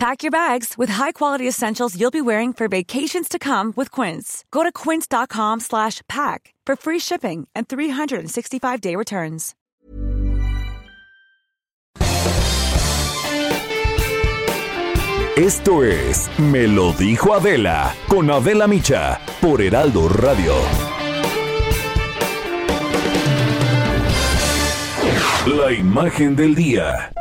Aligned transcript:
Pack 0.00 0.22
your 0.22 0.30
bags 0.30 0.78
with 0.78 0.88
high-quality 0.88 1.46
essentials 1.46 1.94
you'll 1.94 2.10
be 2.10 2.22
wearing 2.22 2.54
for 2.54 2.68
vacations 2.68 3.28
to 3.28 3.38
come 3.38 3.74
with 3.76 3.90
Quince. 3.90 4.46
Go 4.50 4.62
to 4.62 4.72
quince.com 4.72 5.60
slash 5.60 6.00
pack 6.08 6.54
for 6.64 6.74
free 6.74 6.98
shipping 6.98 7.46
and 7.54 7.68
365-day 7.68 8.96
returns. 8.96 9.54
Esto 15.36 15.82
es 15.82 16.30
Me 16.38 16.66
lo 16.66 16.92
dijo 16.94 17.34
Adela 17.34 17.94
con 18.08 18.30
Adela 18.30 18.66
Micha 18.66 19.20
por 19.42 19.60
Heraldo 19.60 20.08
Radio. 20.08 20.54
La 25.46 25.72
imagen 25.72 26.34
del 26.36 26.54
día. 26.54 27.12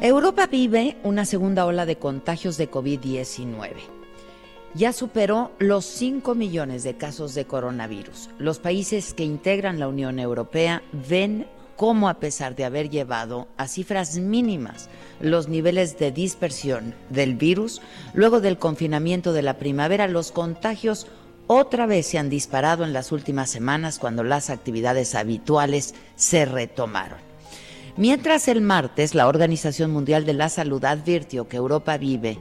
Europa 0.00 0.46
vive 0.46 0.96
una 1.02 1.24
segunda 1.24 1.66
ola 1.66 1.84
de 1.84 1.96
contagios 1.96 2.56
de 2.56 2.70
COVID-19. 2.70 3.72
Ya 4.74 4.92
superó 4.92 5.50
los 5.58 5.84
5 5.86 6.36
millones 6.36 6.84
de 6.84 6.96
casos 6.96 7.34
de 7.34 7.46
coronavirus. 7.46 8.30
Los 8.38 8.60
países 8.60 9.12
que 9.12 9.24
integran 9.24 9.80
la 9.80 9.88
Unión 9.88 10.20
Europea 10.20 10.84
ven 11.08 11.48
cómo 11.74 12.08
a 12.08 12.20
pesar 12.20 12.54
de 12.54 12.64
haber 12.64 12.90
llevado 12.90 13.48
a 13.56 13.66
cifras 13.66 14.18
mínimas 14.18 14.88
los 15.20 15.48
niveles 15.48 15.98
de 15.98 16.12
dispersión 16.12 16.94
del 17.10 17.34
virus, 17.34 17.82
luego 18.14 18.40
del 18.40 18.56
confinamiento 18.56 19.32
de 19.32 19.42
la 19.42 19.58
primavera, 19.58 20.06
los 20.06 20.30
contagios 20.30 21.08
otra 21.48 21.86
vez 21.86 22.06
se 22.06 22.18
han 22.18 22.30
disparado 22.30 22.84
en 22.84 22.92
las 22.92 23.10
últimas 23.10 23.50
semanas 23.50 23.98
cuando 23.98 24.22
las 24.22 24.48
actividades 24.48 25.16
habituales 25.16 25.96
se 26.14 26.44
retomaron. 26.44 27.27
Mientras 27.98 28.46
el 28.46 28.60
martes 28.60 29.16
la 29.16 29.26
Organización 29.26 29.90
Mundial 29.90 30.24
de 30.24 30.32
la 30.32 30.48
Salud 30.50 30.84
advirtió 30.84 31.48
que 31.48 31.56
Europa 31.56 31.96
vive 31.96 32.38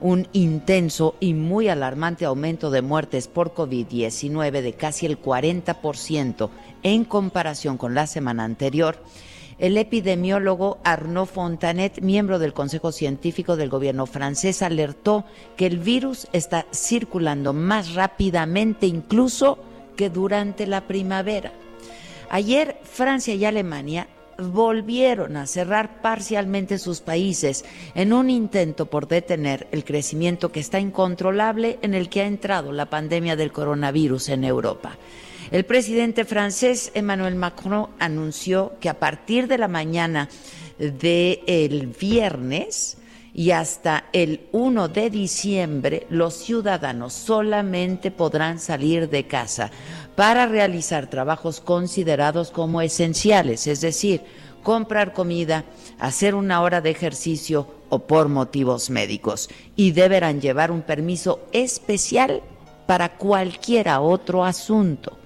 un 0.00 0.28
intenso 0.32 1.16
y 1.18 1.34
muy 1.34 1.66
alarmante 1.66 2.26
aumento 2.26 2.70
de 2.70 2.80
muertes 2.80 3.26
por 3.26 3.52
COVID-19 3.52 4.62
de 4.62 4.72
casi 4.74 5.06
el 5.06 5.20
40% 5.20 6.50
en 6.84 7.04
comparación 7.04 7.76
con 7.76 7.92
la 7.92 8.06
semana 8.06 8.44
anterior, 8.44 9.02
el 9.58 9.78
epidemiólogo 9.78 10.78
Arnaud 10.84 11.26
Fontanet, 11.26 12.00
miembro 12.00 12.38
del 12.38 12.52
Consejo 12.52 12.92
Científico 12.92 13.56
del 13.56 13.68
gobierno 13.68 14.06
francés, 14.06 14.62
alertó 14.62 15.24
que 15.56 15.66
el 15.66 15.78
virus 15.78 16.28
está 16.32 16.66
circulando 16.72 17.52
más 17.52 17.94
rápidamente 17.94 18.86
incluso 18.86 19.58
que 19.96 20.08
durante 20.08 20.68
la 20.68 20.82
primavera. 20.82 21.52
Ayer 22.30 22.78
Francia 22.84 23.34
y 23.34 23.44
Alemania 23.44 24.06
volvieron 24.40 25.36
a 25.36 25.46
cerrar 25.46 26.00
parcialmente 26.02 26.78
sus 26.78 27.00
países 27.00 27.64
en 27.94 28.12
un 28.12 28.30
intento 28.30 28.86
por 28.86 29.08
detener 29.08 29.66
el 29.72 29.84
crecimiento 29.84 30.50
que 30.52 30.60
está 30.60 30.80
incontrolable 30.80 31.78
en 31.82 31.94
el 31.94 32.08
que 32.08 32.22
ha 32.22 32.26
entrado 32.26 32.72
la 32.72 32.90
pandemia 32.90 33.36
del 33.36 33.52
coronavirus 33.52 34.30
en 34.30 34.44
Europa. 34.44 34.96
El 35.50 35.64
presidente 35.64 36.24
francés 36.24 36.92
Emmanuel 36.94 37.34
Macron 37.34 37.88
anunció 37.98 38.72
que 38.80 38.88
a 38.88 38.98
partir 38.98 39.48
de 39.48 39.58
la 39.58 39.68
mañana 39.68 40.28
del 40.78 41.88
viernes 41.88 42.96
y 43.40 43.52
hasta 43.52 44.04
el 44.12 44.48
1 44.52 44.88
de 44.88 45.08
diciembre 45.08 46.06
los 46.10 46.34
ciudadanos 46.34 47.14
solamente 47.14 48.10
podrán 48.10 48.58
salir 48.58 49.08
de 49.08 49.26
casa 49.26 49.70
para 50.14 50.44
realizar 50.44 51.06
trabajos 51.06 51.62
considerados 51.62 52.50
como 52.50 52.82
esenciales, 52.82 53.66
es 53.66 53.80
decir, 53.80 54.20
comprar 54.62 55.14
comida, 55.14 55.64
hacer 55.98 56.34
una 56.34 56.60
hora 56.60 56.82
de 56.82 56.90
ejercicio 56.90 57.66
o 57.88 58.00
por 58.00 58.28
motivos 58.28 58.90
médicos, 58.90 59.48
y 59.74 59.92
deberán 59.92 60.42
llevar 60.42 60.70
un 60.70 60.82
permiso 60.82 61.40
especial 61.52 62.42
para 62.86 63.16
cualquier 63.16 63.88
otro 63.88 64.44
asunto. 64.44 65.16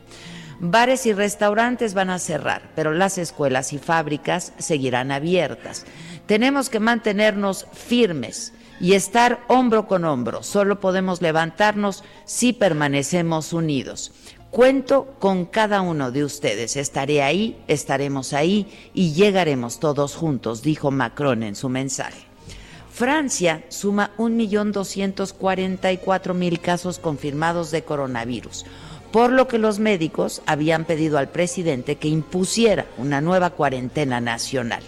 Bares 0.60 1.04
y 1.06 1.12
restaurantes 1.12 1.94
van 1.94 2.10
a 2.10 2.20
cerrar, 2.20 2.70
pero 2.76 2.94
las 2.94 3.18
escuelas 3.18 3.72
y 3.72 3.78
fábricas 3.78 4.52
seguirán 4.58 5.10
abiertas. 5.10 5.84
Tenemos 6.26 6.70
que 6.70 6.80
mantenernos 6.80 7.66
firmes 7.72 8.52
y 8.80 8.94
estar 8.94 9.44
hombro 9.48 9.86
con 9.86 10.04
hombro. 10.04 10.42
Solo 10.42 10.80
podemos 10.80 11.20
levantarnos 11.20 12.02
si 12.24 12.52
permanecemos 12.52 13.52
unidos. 13.52 14.12
Cuento 14.50 15.14
con 15.18 15.44
cada 15.46 15.80
uno 15.80 16.12
de 16.12 16.24
ustedes. 16.24 16.76
Estaré 16.76 17.22
ahí, 17.22 17.58
estaremos 17.66 18.32
ahí 18.32 18.68
y 18.94 19.12
llegaremos 19.12 19.80
todos 19.80 20.14
juntos, 20.14 20.62
dijo 20.62 20.90
Macron 20.90 21.42
en 21.42 21.56
su 21.56 21.68
mensaje. 21.68 22.24
Francia 22.90 23.64
suma 23.68 24.12
1.244.000 24.16 26.60
casos 26.60 26.98
confirmados 27.00 27.72
de 27.72 27.82
coronavirus, 27.82 28.64
por 29.10 29.32
lo 29.32 29.48
que 29.48 29.58
los 29.58 29.80
médicos 29.80 30.42
habían 30.46 30.84
pedido 30.84 31.18
al 31.18 31.28
presidente 31.28 31.96
que 31.96 32.06
impusiera 32.06 32.86
una 32.96 33.20
nueva 33.20 33.50
cuarentena 33.50 34.20
nacional. 34.20 34.84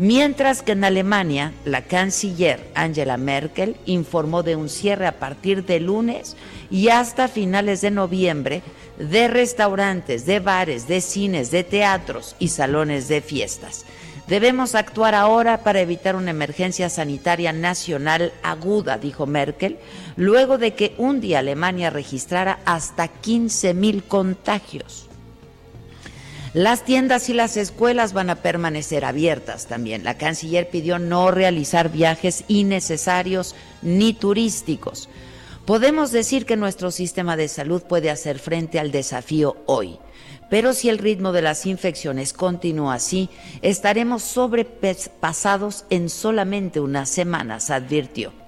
Mientras 0.00 0.62
que 0.62 0.72
en 0.72 0.82
Alemania, 0.82 1.52
la 1.66 1.82
canciller 1.82 2.70
Angela 2.74 3.18
Merkel 3.18 3.76
informó 3.84 4.42
de 4.42 4.56
un 4.56 4.70
cierre 4.70 5.06
a 5.06 5.18
partir 5.18 5.66
de 5.66 5.78
lunes 5.78 6.38
y 6.70 6.88
hasta 6.88 7.28
finales 7.28 7.82
de 7.82 7.90
noviembre 7.90 8.62
de 8.98 9.28
restaurantes, 9.28 10.24
de 10.24 10.40
bares, 10.40 10.88
de 10.88 11.02
cines, 11.02 11.50
de 11.50 11.64
teatros 11.64 12.34
y 12.38 12.48
salones 12.48 13.08
de 13.08 13.20
fiestas. 13.20 13.84
Debemos 14.26 14.74
actuar 14.74 15.14
ahora 15.14 15.58
para 15.64 15.82
evitar 15.82 16.16
una 16.16 16.30
emergencia 16.30 16.88
sanitaria 16.88 17.52
nacional 17.52 18.32
aguda, 18.42 18.96
dijo 18.96 19.26
Merkel, 19.26 19.76
luego 20.16 20.56
de 20.56 20.72
que 20.72 20.94
un 20.96 21.20
día 21.20 21.40
Alemania 21.40 21.90
registrara 21.90 22.60
hasta 22.64 23.08
15 23.08 23.74
mil 23.74 24.02
contagios. 24.04 25.09
Las 26.52 26.84
tiendas 26.84 27.28
y 27.28 27.32
las 27.32 27.56
escuelas 27.56 28.12
van 28.12 28.28
a 28.28 28.34
permanecer 28.34 29.04
abiertas 29.04 29.66
también. 29.66 30.02
La 30.02 30.18
canciller 30.18 30.68
pidió 30.68 30.98
no 30.98 31.30
realizar 31.30 31.92
viajes 31.92 32.42
innecesarios 32.48 33.54
ni 33.82 34.14
turísticos. 34.14 35.08
Podemos 35.64 36.10
decir 36.10 36.46
que 36.46 36.56
nuestro 36.56 36.90
sistema 36.90 37.36
de 37.36 37.46
salud 37.46 37.84
puede 37.84 38.10
hacer 38.10 38.40
frente 38.40 38.80
al 38.80 38.90
desafío 38.90 39.58
hoy, 39.66 40.00
pero 40.48 40.72
si 40.72 40.88
el 40.88 40.98
ritmo 40.98 41.30
de 41.30 41.42
las 41.42 41.66
infecciones 41.66 42.32
continúa 42.32 42.94
así, 42.94 43.30
estaremos 43.62 44.24
sobrepasados 44.24 45.84
en 45.88 46.08
solamente 46.08 46.80
unas 46.80 47.08
semanas, 47.10 47.70
advirtió. 47.70 48.39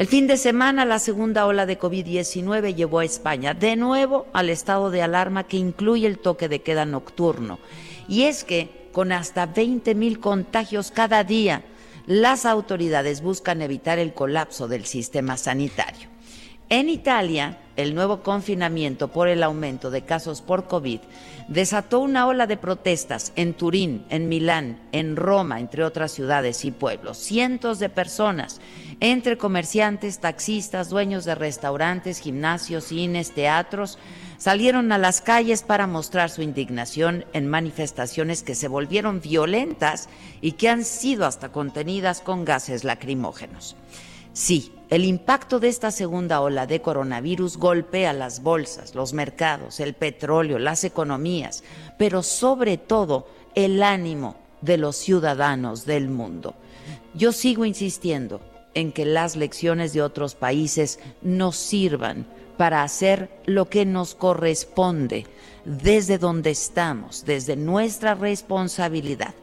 El 0.00 0.06
fin 0.06 0.26
de 0.26 0.38
semana, 0.38 0.86
la 0.86 0.98
segunda 0.98 1.44
ola 1.44 1.66
de 1.66 1.78
COVID-19 1.78 2.74
llevó 2.74 3.00
a 3.00 3.04
España 3.04 3.52
de 3.52 3.76
nuevo 3.76 4.26
al 4.32 4.48
estado 4.48 4.90
de 4.90 5.02
alarma 5.02 5.44
que 5.44 5.58
incluye 5.58 6.06
el 6.06 6.18
toque 6.18 6.48
de 6.48 6.62
queda 6.62 6.86
nocturno. 6.86 7.58
Y 8.08 8.22
es 8.22 8.42
que, 8.42 8.88
con 8.92 9.12
hasta 9.12 9.44
20 9.44 9.94
mil 9.94 10.18
contagios 10.18 10.90
cada 10.90 11.22
día, 11.22 11.64
las 12.06 12.46
autoridades 12.46 13.20
buscan 13.20 13.60
evitar 13.60 13.98
el 13.98 14.14
colapso 14.14 14.68
del 14.68 14.86
sistema 14.86 15.36
sanitario. 15.36 16.09
En 16.72 16.88
Italia, 16.88 17.58
el 17.74 17.96
nuevo 17.96 18.22
confinamiento 18.22 19.08
por 19.08 19.26
el 19.26 19.42
aumento 19.42 19.90
de 19.90 20.02
casos 20.02 20.40
por 20.40 20.68
COVID 20.68 21.00
desató 21.48 21.98
una 21.98 22.28
ola 22.28 22.46
de 22.46 22.56
protestas 22.56 23.32
en 23.34 23.54
Turín, 23.54 24.04
en 24.08 24.28
Milán, 24.28 24.78
en 24.92 25.16
Roma, 25.16 25.58
entre 25.58 25.82
otras 25.82 26.12
ciudades 26.12 26.64
y 26.64 26.70
pueblos. 26.70 27.18
Cientos 27.18 27.80
de 27.80 27.88
personas, 27.88 28.60
entre 29.00 29.36
comerciantes, 29.36 30.20
taxistas, 30.20 30.90
dueños 30.90 31.24
de 31.24 31.34
restaurantes, 31.34 32.20
gimnasios, 32.20 32.84
cines, 32.84 33.32
teatros, 33.32 33.98
salieron 34.38 34.92
a 34.92 34.98
las 34.98 35.20
calles 35.20 35.64
para 35.64 35.88
mostrar 35.88 36.30
su 36.30 36.40
indignación 36.40 37.24
en 37.32 37.48
manifestaciones 37.48 38.44
que 38.44 38.54
se 38.54 38.68
volvieron 38.68 39.20
violentas 39.20 40.08
y 40.40 40.52
que 40.52 40.68
han 40.68 40.84
sido 40.84 41.26
hasta 41.26 41.50
contenidas 41.50 42.20
con 42.20 42.44
gases 42.44 42.84
lacrimógenos. 42.84 43.74
Sí, 44.32 44.72
el 44.90 45.04
impacto 45.04 45.60
de 45.60 45.68
esta 45.68 45.90
segunda 45.90 46.40
ola 46.40 46.66
de 46.66 46.80
coronavirus 46.80 47.56
golpea 47.56 48.12
las 48.12 48.42
bolsas, 48.42 48.94
los 48.94 49.12
mercados, 49.12 49.80
el 49.80 49.94
petróleo, 49.94 50.58
las 50.58 50.84
economías, 50.84 51.64
pero 51.98 52.22
sobre 52.22 52.76
todo 52.76 53.28
el 53.54 53.82
ánimo 53.82 54.36
de 54.60 54.76
los 54.76 54.96
ciudadanos 54.96 55.86
del 55.86 56.08
mundo. 56.08 56.54
Yo 57.14 57.32
sigo 57.32 57.64
insistiendo 57.64 58.40
en 58.74 58.92
que 58.92 59.04
las 59.04 59.36
lecciones 59.36 59.92
de 59.92 60.02
otros 60.02 60.34
países 60.34 61.00
nos 61.22 61.56
sirvan 61.56 62.26
para 62.56 62.82
hacer 62.82 63.30
lo 63.46 63.68
que 63.68 63.84
nos 63.84 64.14
corresponde 64.14 65.26
desde 65.64 66.18
donde 66.18 66.50
estamos, 66.50 67.24
desde 67.24 67.56
nuestra 67.56 68.14
responsabilidad, 68.14 69.34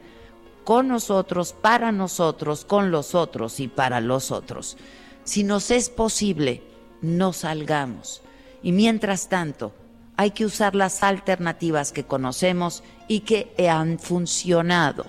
con 0.68 0.90
nosotros, 0.90 1.54
para 1.54 1.94
nosotros, 1.94 2.66
con 2.66 2.92
los 2.92 3.16
otros 3.16 3.62
y 3.62 3.70
para 3.70 4.02
los 4.02 4.32
otros. 4.32 4.76
Si 5.24 5.46
nos 5.46 5.72
es 5.72 5.90
posible, 5.90 6.62
no 7.02 7.32
salgamos. 7.32 8.22
Y 8.62 8.74
mientras 8.74 9.30
tanto, 9.30 9.72
hay 10.18 10.32
que 10.32 10.46
usar 10.46 10.76
las 10.76 11.04
alternativas 11.04 11.94
que 11.94 12.04
conocemos 12.04 12.84
y 13.08 13.22
que 13.22 13.54
han 13.70 13.98
funcionado, 13.98 15.06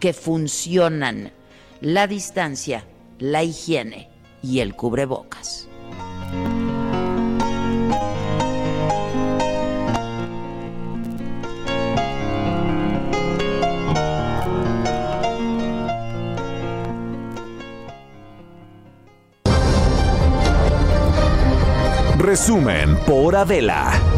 que 0.00 0.14
funcionan. 0.14 1.30
La 1.82 2.06
distancia, 2.06 2.86
la 3.18 3.42
higiene 3.42 4.08
y 4.42 4.60
el 4.60 4.74
cubrebocas. 4.74 5.68
Resumen 22.22 22.96
por 23.04 23.34
Adela. 23.34 24.11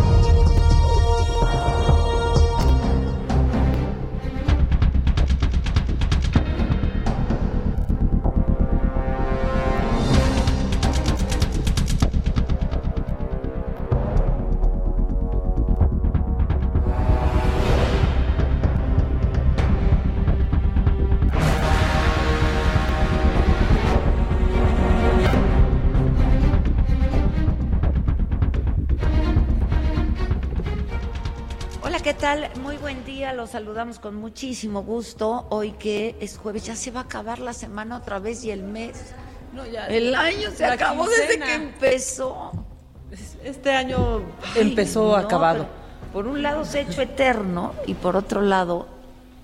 Muy 32.61 32.77
buen 32.77 33.03
día, 33.07 33.33
los 33.33 33.51
saludamos 33.51 33.99
con 33.99 34.15
muchísimo 34.15 34.83
gusto. 34.83 35.47
Hoy 35.49 35.73
que 35.73 36.15
es 36.21 36.37
jueves, 36.37 36.67
ya 36.67 36.77
se 36.77 36.91
va 36.91 37.01
a 37.01 37.03
acabar 37.05 37.39
la 37.39 37.55
semana 37.55 37.97
otra 37.97 38.19
vez 38.19 38.45
y 38.45 38.51
el 38.51 38.63
mes. 38.63 38.93
No, 39.55 39.65
ya, 39.65 39.87
el 39.87 40.15
año 40.15 40.51
se 40.55 40.67
acabó 40.67 41.07
desde 41.09 41.39
que 41.39 41.55
empezó. 41.55 42.53
Este 43.43 43.71
año 43.71 44.21
empezó 44.55 45.17
acabado. 45.17 45.67
Por 46.13 46.27
un 46.27 46.43
lado 46.43 46.67
se 46.67 46.81
ha 46.81 46.83
hecho 46.83 47.01
eterno 47.01 47.73
y 47.87 47.95
por 47.95 48.17
otro 48.17 48.43
lado, 48.43 48.87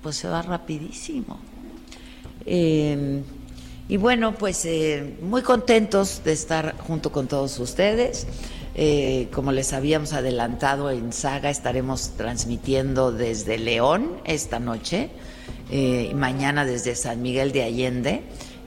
pues 0.02 0.16
se 0.16 0.28
va 0.28 0.42
rapidísimo. 0.42 1.38
Em, 2.44 3.22
y 3.88 3.96
bueno, 3.96 4.34
pues 4.34 4.66
eh, 4.66 5.16
muy 5.22 5.40
contentos 5.40 6.22
de 6.24 6.32
estar 6.32 6.76
junto 6.76 7.10
con 7.10 7.26
todos 7.26 7.58
ustedes. 7.58 8.26
Eh, 8.74 9.28
como 9.32 9.50
les 9.52 9.72
habíamos 9.72 10.12
adelantado 10.12 10.90
en 10.90 11.12
Saga, 11.12 11.50
estaremos 11.50 12.10
transmitiendo 12.16 13.10
desde 13.10 13.58
León 13.58 14.12
esta 14.24 14.60
noche 14.60 15.10
eh, 15.70 16.12
mañana 16.14 16.64
desde 16.64 16.94
San 16.94 17.20
Miguel 17.20 17.52
de 17.52 17.64
Allende. 17.64 18.22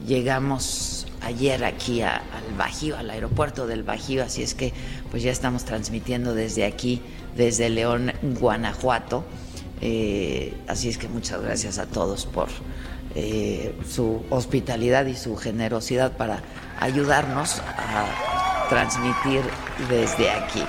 Llegamos 0.06 1.08
ayer 1.22 1.64
aquí 1.64 2.02
al 2.02 2.22
Bajío, 2.58 2.98
al 2.98 3.10
aeropuerto 3.10 3.66
del 3.66 3.84
Bajío, 3.84 4.24
así 4.24 4.44
es 4.44 4.54
que 4.54 4.74
pues 5.10 5.24
ya 5.24 5.32
estamos 5.32 5.64
transmitiendo 5.64 6.36
desde 6.36 6.66
aquí, 6.66 7.02
desde 7.38 7.70
León, 7.70 8.12
Guanajuato. 8.22 9.24
Eh, 9.80 10.54
así 10.68 10.90
es 10.90 10.98
que 10.98 11.08
muchas 11.08 11.42
gracias 11.42 11.78
a 11.78 11.86
todos 11.86 12.26
por 12.26 12.50
su 13.88 14.24
hospitalidad 14.32 15.06
y 15.06 15.16
su 15.16 15.36
generosidad 15.36 16.18
para 16.18 16.42
ayudarnos 16.80 17.60
a 17.60 18.53
transmitir 18.74 19.42
desde 19.88 20.32
aquí. 20.32 20.64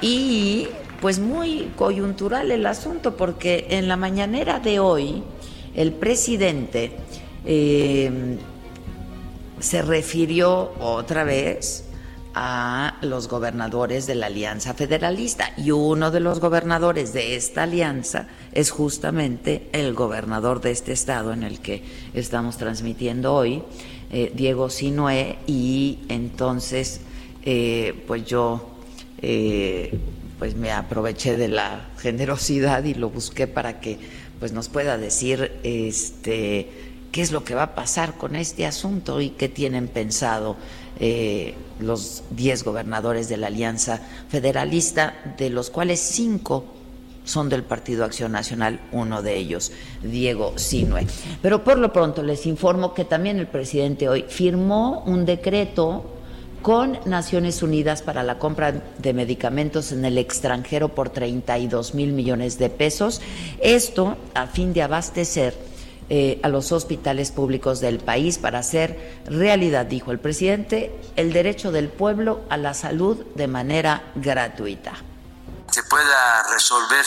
Y 0.00 0.68
pues 1.02 1.18
muy 1.18 1.70
coyuntural 1.76 2.50
el 2.50 2.64
asunto, 2.64 3.16
porque 3.16 3.66
en 3.68 3.86
la 3.86 3.98
mañanera 3.98 4.60
de 4.60 4.80
hoy 4.80 5.22
el 5.74 5.92
presidente 5.92 6.96
eh, 7.44 8.38
se 9.60 9.82
refirió 9.82 10.72
otra 10.80 11.24
vez 11.24 11.84
a 12.34 12.96
los 13.02 13.28
gobernadores 13.28 14.06
de 14.06 14.14
la 14.14 14.26
Alianza 14.26 14.72
Federalista 14.72 15.52
y 15.56 15.70
uno 15.70 16.10
de 16.10 16.20
los 16.20 16.40
gobernadores 16.40 17.12
de 17.12 17.36
esta 17.36 17.64
alianza 17.64 18.28
es 18.52 18.70
justamente 18.70 19.68
el 19.72 19.92
gobernador 19.92 20.62
de 20.62 20.70
este 20.70 20.92
estado 20.92 21.32
en 21.32 21.42
el 21.42 21.60
que 21.60 21.82
estamos 22.14 22.56
transmitiendo 22.56 23.34
hoy, 23.34 23.62
eh, 24.10 24.32
Diego 24.34 24.70
Sinué, 24.70 25.38
y 25.46 25.98
entonces 26.08 27.00
eh, 27.50 28.04
pues 28.06 28.26
yo 28.26 28.60
eh, 29.22 29.98
pues 30.38 30.54
me 30.54 30.70
aproveché 30.70 31.38
de 31.38 31.48
la 31.48 31.88
generosidad 31.96 32.84
y 32.84 32.92
lo 32.92 33.08
busqué 33.08 33.46
para 33.46 33.80
que 33.80 33.98
pues 34.38 34.52
nos 34.52 34.68
pueda 34.68 34.98
decir 34.98 35.52
este 35.62 36.68
qué 37.10 37.22
es 37.22 37.32
lo 37.32 37.44
que 37.44 37.54
va 37.54 37.62
a 37.62 37.74
pasar 37.74 38.18
con 38.18 38.36
este 38.36 38.66
asunto 38.66 39.22
y 39.22 39.30
qué 39.30 39.48
tienen 39.48 39.88
pensado 39.88 40.56
eh, 41.00 41.54
los 41.80 42.22
10 42.32 42.64
gobernadores 42.64 43.30
de 43.30 43.38
la 43.38 43.46
Alianza 43.46 44.02
Federalista, 44.28 45.14
de 45.38 45.48
los 45.48 45.70
cuales 45.70 46.00
cinco 46.00 46.66
son 47.24 47.48
del 47.48 47.62
Partido 47.62 48.04
Acción 48.04 48.32
Nacional, 48.32 48.78
uno 48.92 49.22
de 49.22 49.36
ellos, 49.36 49.72
Diego 50.02 50.52
Sinue. 50.58 51.06
Pero 51.40 51.64
por 51.64 51.78
lo 51.78 51.94
pronto 51.94 52.22
les 52.22 52.44
informo 52.44 52.92
que 52.92 53.06
también 53.06 53.38
el 53.38 53.46
presidente 53.46 54.06
hoy 54.06 54.26
firmó 54.28 55.02
un 55.06 55.24
decreto 55.24 56.17
con 56.62 56.98
Naciones 57.04 57.62
Unidas 57.62 58.02
para 58.02 58.22
la 58.22 58.38
compra 58.38 58.72
de 58.72 59.12
medicamentos 59.12 59.92
en 59.92 60.04
el 60.04 60.18
extranjero 60.18 60.88
por 60.88 61.10
32 61.10 61.94
mil 61.94 62.12
millones 62.12 62.58
de 62.58 62.70
pesos. 62.70 63.20
Esto 63.60 64.16
a 64.34 64.46
fin 64.46 64.72
de 64.72 64.82
abastecer 64.82 65.54
eh, 66.10 66.40
a 66.42 66.48
los 66.48 66.72
hospitales 66.72 67.32
públicos 67.32 67.80
del 67.80 67.98
país 67.98 68.38
para 68.38 68.60
hacer 68.60 69.20
realidad, 69.26 69.84
dijo 69.84 70.10
el 70.10 70.18
presidente, 70.18 70.98
el 71.16 71.34
derecho 71.34 71.70
del 71.70 71.90
pueblo 71.90 72.44
a 72.48 72.56
la 72.56 72.72
salud 72.72 73.26
de 73.34 73.46
manera 73.46 74.10
gratuita. 74.14 74.94
Se 75.70 75.82
pueda 75.82 76.44
resolver, 76.50 77.04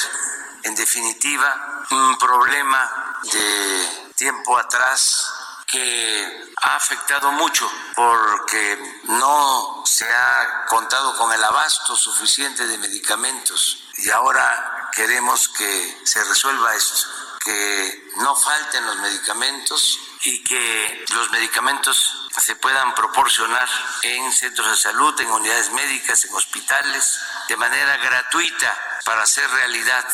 en 0.64 0.76
definitiva, 0.76 1.82
un 1.90 2.18
problema 2.20 2.92
de 3.24 4.14
tiempo 4.16 4.56
atrás 4.56 5.41
que 5.72 6.52
ha 6.62 6.76
afectado 6.76 7.32
mucho 7.32 7.72
porque 7.96 9.00
no 9.04 9.84
se 9.86 10.06
ha 10.06 10.66
contado 10.68 11.16
con 11.18 11.32
el 11.32 11.44
abasto 11.44 11.96
suficiente 11.96 12.68
de 12.68 12.78
medicamentos 12.78 13.88
y 13.98 14.10
ahora 14.10 14.90
queremos 14.94 15.48
que 15.50 16.02
se 16.04 16.24
resuelva 16.26 16.76
esto, 16.76 17.08
que 17.44 18.10
no 18.18 18.36
falten 18.36 18.86
los 18.86 18.98
medicamentos 18.98 20.00
y 20.24 20.44
que 20.44 21.06
los 21.14 21.32
medicamentos 21.32 22.30
se 22.38 22.56
puedan 22.58 22.94
proporcionar 22.94 23.68
en 24.04 24.32
centros 24.34 24.70
de 24.70 24.78
salud, 24.78 25.20
en 25.22 25.32
unidades 25.32 25.72
médicas, 25.72 26.26
en 26.26 26.34
hospitales, 26.36 27.20
de 27.48 27.56
manera 27.56 27.98
gratuita 27.98 28.78
para 29.06 29.24
hacer 29.24 29.50
realidad 29.50 30.06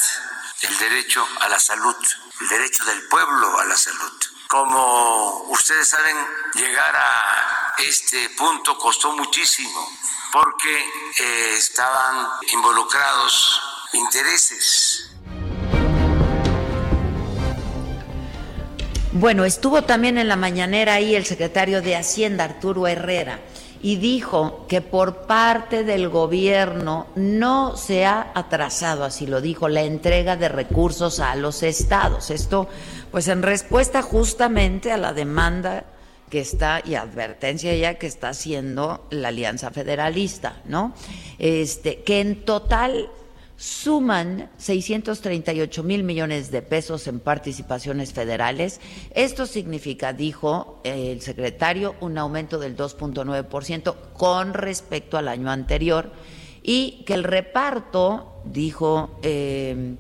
el 0.62 0.78
derecho 0.78 1.28
a 1.42 1.50
la 1.50 1.60
salud, 1.60 1.96
el 2.42 2.48
derecho 2.48 2.86
del 2.86 3.08
pueblo 3.08 3.60
a 3.60 3.66
la 3.66 3.76
salud. 3.76 4.37
Como 4.48 5.44
ustedes 5.50 5.90
saben, 5.90 6.16
llegar 6.54 6.96
a 6.96 7.76
este 7.86 8.30
punto 8.30 8.78
costó 8.78 9.12
muchísimo 9.12 9.90
porque 10.32 10.80
eh, 11.20 11.56
estaban 11.58 12.28
involucrados 12.54 13.62
intereses. 13.94 15.12
Bueno, 19.12 19.44
estuvo 19.44 19.84
también 19.84 20.18
en 20.18 20.30
la 20.30 20.36
mañanera 20.36 20.94
ahí 20.94 21.16
el 21.16 21.26
secretario 21.26 21.82
de 21.82 21.96
Hacienda, 21.96 22.46
Arturo 22.46 22.88
Herrera, 22.88 23.40
y 23.82 23.98
dijo 23.98 24.66
que 24.68 24.82
por 24.82 25.28
parte 25.28 25.84
del 25.84 26.08
gobierno 26.10 27.08
no 27.16 27.76
se 27.76 28.06
ha 28.06 28.32
atrasado, 28.34 29.04
así 29.04 29.28
lo 29.28 29.42
dijo, 29.42 29.70
la 29.70 29.82
entrega 29.82 30.36
de 30.36 30.50
recursos 30.50 31.20
a 31.20 31.36
los 31.36 31.64
estados. 31.64 32.30
Esto 32.32 32.70
pues 33.18 33.30
en 33.30 33.42
respuesta 33.42 34.04
justamente 34.04 34.92
a 34.92 34.98
la 34.98 35.12
demanda 35.12 35.86
que 36.30 36.40
está, 36.40 36.84
y 36.86 36.94
advertencia 36.94 37.76
ya 37.76 37.96
que 37.96 38.06
está 38.06 38.30
haciendo 38.30 39.08
la 39.10 39.30
Alianza 39.30 39.72
Federalista, 39.72 40.62
¿no? 40.66 40.94
Este, 41.40 42.04
que 42.04 42.22
en 42.22 42.46
total 42.46 43.10
suman 43.56 44.52
638 44.60 45.82
mil 45.82 46.04
millones 46.04 46.52
de 46.52 46.62
pesos 46.62 47.08
en 47.08 47.20
participaciones 47.20 48.14
federales. 48.14 48.80
Esto 49.16 49.48
significa, 49.48 50.14
dijo 50.14 50.80
el 50.84 51.20
secretario, 51.22 51.96
un 52.02 52.20
aumento 52.20 52.60
del 52.60 52.78
2.9% 52.78 53.96
con 54.14 54.54
respecto 54.54 55.18
al 55.18 55.28
año 55.28 55.50
anterior 55.50 56.12
y 56.62 57.04
que 57.08 57.16
el 57.16 57.24
reparto, 57.24 58.44
dijo 58.46 59.18
eh, 59.24 59.96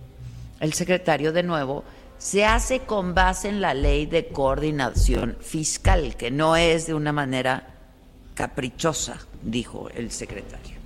el 0.60 0.74
secretario 0.74 1.32
de 1.32 1.42
nuevo, 1.42 1.84
se 2.18 2.46
hace 2.46 2.80
con 2.80 3.14
base 3.14 3.50
en 3.50 3.62
la 3.62 3.74
ley 3.74 4.06
de 4.06 4.28
coordinación 4.28 5.38
fiscal, 5.40 6.16
que 6.16 6.32
no 6.32 6.56
es 6.56 6.88
de 6.88 6.94
una 6.94 7.12
manera 7.12 7.76
caprichosa, 8.34 9.18
dijo 9.42 9.90
el 9.96 10.12
secretario. 10.12 10.78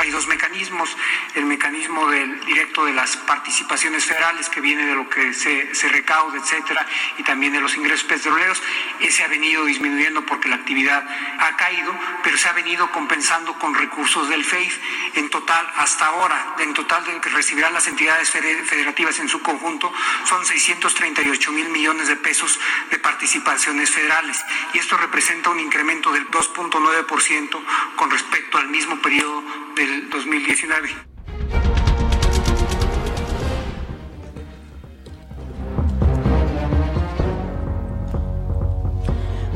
Hay 0.00 0.08
dos 0.10 0.26
mecanismos, 0.28 0.96
el 1.34 1.44
mecanismo 1.44 2.08
del 2.08 2.42
directo 2.46 2.86
de 2.86 2.94
las 2.94 3.18
participaciones 3.18 4.06
federales 4.06 4.48
que 4.48 4.62
viene 4.62 4.86
de 4.86 4.94
lo 4.94 5.06
que 5.10 5.34
se, 5.34 5.74
se 5.74 5.90
recauda, 5.90 6.38
etcétera, 6.38 6.86
y 7.18 7.22
también 7.22 7.52
de 7.52 7.60
los 7.60 7.76
ingresos 7.76 8.04
petroleros. 8.04 8.62
Ese 9.00 9.24
ha 9.24 9.28
venido 9.28 9.66
disminuyendo 9.66 10.24
porque 10.24 10.48
la 10.48 10.56
actividad 10.56 11.06
ha 11.38 11.54
caído, 11.58 11.94
pero 12.22 12.38
se 12.38 12.48
ha 12.48 12.52
venido 12.52 12.90
compensando 12.92 13.58
con 13.58 13.74
recursos 13.74 14.30
del 14.30 14.42
FEIF. 14.42 14.78
En 15.16 15.28
total, 15.28 15.70
hasta 15.76 16.06
ahora, 16.06 16.56
en 16.60 16.72
total 16.72 17.04
de 17.04 17.20
que 17.20 17.28
recibirán 17.28 17.74
las 17.74 17.86
entidades 17.86 18.30
federativas 18.30 19.18
en 19.18 19.28
su 19.28 19.42
conjunto, 19.42 19.92
son 20.24 20.46
638 20.46 21.52
mil 21.52 21.68
millones 21.68 22.08
de 22.08 22.16
pesos 22.16 22.58
de 22.90 22.98
participaciones 22.98 23.90
federales. 23.90 24.42
Y 24.72 24.78
esto 24.78 24.96
representa 24.96 25.50
un 25.50 25.60
incremento 25.60 26.10
del 26.10 26.26
2.9% 26.30 27.62
con 27.96 28.10
respecto 28.10 28.56
al 28.56 28.68
mismo 28.68 28.96
periodo 29.02 29.44
del 29.86 30.10
2019. 30.10 30.88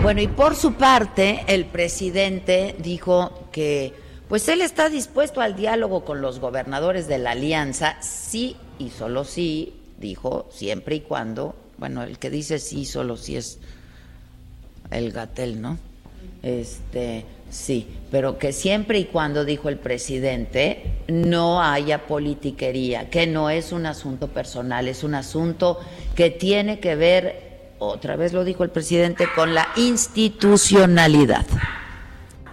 Bueno, 0.02 0.20
y 0.20 0.28
por 0.28 0.54
su 0.54 0.74
parte, 0.74 1.44
el 1.48 1.64
presidente 1.64 2.74
dijo 2.78 3.48
que 3.52 3.94
pues 4.28 4.48
él 4.48 4.60
está 4.62 4.88
dispuesto 4.88 5.40
al 5.40 5.56
diálogo 5.56 6.04
con 6.04 6.20
los 6.20 6.40
gobernadores 6.40 7.06
de 7.06 7.18
la 7.18 7.32
alianza, 7.32 8.00
sí 8.02 8.56
y 8.78 8.90
solo 8.90 9.24
sí, 9.24 9.74
dijo, 9.98 10.48
siempre 10.50 10.96
y 10.96 11.00
cuando, 11.00 11.54
bueno, 11.78 12.02
el 12.02 12.18
que 12.18 12.30
dice 12.30 12.58
sí 12.58 12.84
solo 12.84 13.16
sí 13.16 13.36
es 13.36 13.58
el 14.90 15.12
Gatel, 15.12 15.60
¿no? 15.60 15.78
Este, 16.42 17.24
Sí, 17.54 17.88
pero 18.10 18.36
que 18.36 18.52
siempre 18.52 18.98
y 18.98 19.04
cuando, 19.04 19.44
dijo 19.44 19.68
el 19.68 19.78
presidente, 19.78 21.04
no 21.06 21.62
haya 21.62 22.04
politiquería, 22.04 23.10
que 23.10 23.28
no 23.28 23.48
es 23.48 23.70
un 23.70 23.86
asunto 23.86 24.26
personal, 24.26 24.88
es 24.88 25.04
un 25.04 25.14
asunto 25.14 25.78
que 26.16 26.30
tiene 26.30 26.80
que 26.80 26.96
ver, 26.96 27.76
otra 27.78 28.16
vez 28.16 28.32
lo 28.32 28.42
dijo 28.42 28.64
el 28.64 28.70
presidente, 28.70 29.28
con 29.36 29.54
la 29.54 29.68
institucionalidad. 29.76 31.46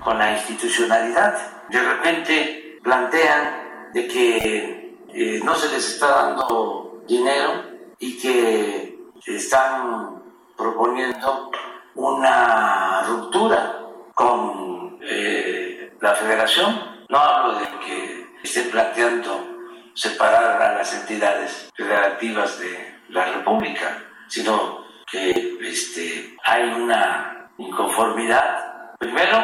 Con 0.04 0.20
la 0.20 0.34
institucionalidad. 0.38 1.36
De 1.72 1.82
repente 1.82 2.80
plantean 2.84 3.90
de 3.96 4.08
que 4.08 4.98
eh, 5.16 5.42
no 5.44 5.56
se 5.56 5.68
les 5.70 5.94
está 5.94 6.10
dando 6.10 7.04
dinero 7.08 7.64
y 7.98 8.20
que 8.20 9.00
están 9.26 10.22
proponiendo 10.56 11.50
una 11.96 13.02
ruptura 13.08 13.80
con 14.14 14.71
eh, 15.02 15.94
la 16.00 16.16
federación. 16.16 17.06
No 17.10 17.18
hablo 17.18 17.60
de 17.60 17.66
que 17.86 18.26
esté 18.44 18.64
planteando 18.64 19.52
separar 19.94 20.62
a 20.62 20.76
las 20.76 20.94
entidades 20.94 21.70
federativas 21.76 22.60
de 22.60 22.96
la 23.10 23.26
República, 23.26 24.04
sino 24.28 24.86
que 25.12 25.58
este, 25.62 26.36
hay 26.46 26.64
una 26.70 27.52
inconformidad. 27.58 28.96
Primero, 29.00 29.38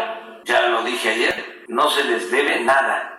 ya 0.45 0.67
lo 0.69 0.83
dije 0.83 1.09
ayer, 1.09 1.65
no 1.67 1.89
se 1.89 2.03
les 2.05 2.31
debe 2.31 2.61
nada. 2.61 3.13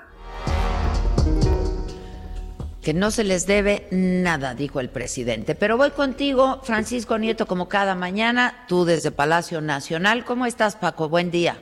Que 2.83 2.95
no 2.95 3.11
se 3.11 3.23
les 3.23 3.47
debe 3.47 3.87
nada, 3.91 4.55
dijo 4.55 4.81
el 4.81 4.89
presidente. 4.89 5.55
Pero 5.55 5.77
voy 5.77 5.91
contigo, 5.91 6.61
Francisco 6.63 7.19
Nieto, 7.19 7.47
como 7.47 7.69
cada 7.69 7.95
mañana, 7.95 8.65
tú 8.67 8.87
desde 8.87 9.11
Palacio 9.11 9.61
Nacional. 9.61 10.25
¿Cómo 10.25 10.47
estás, 10.47 10.77
Paco? 10.77 11.11
Buen 11.11 11.31
día. 11.31 11.59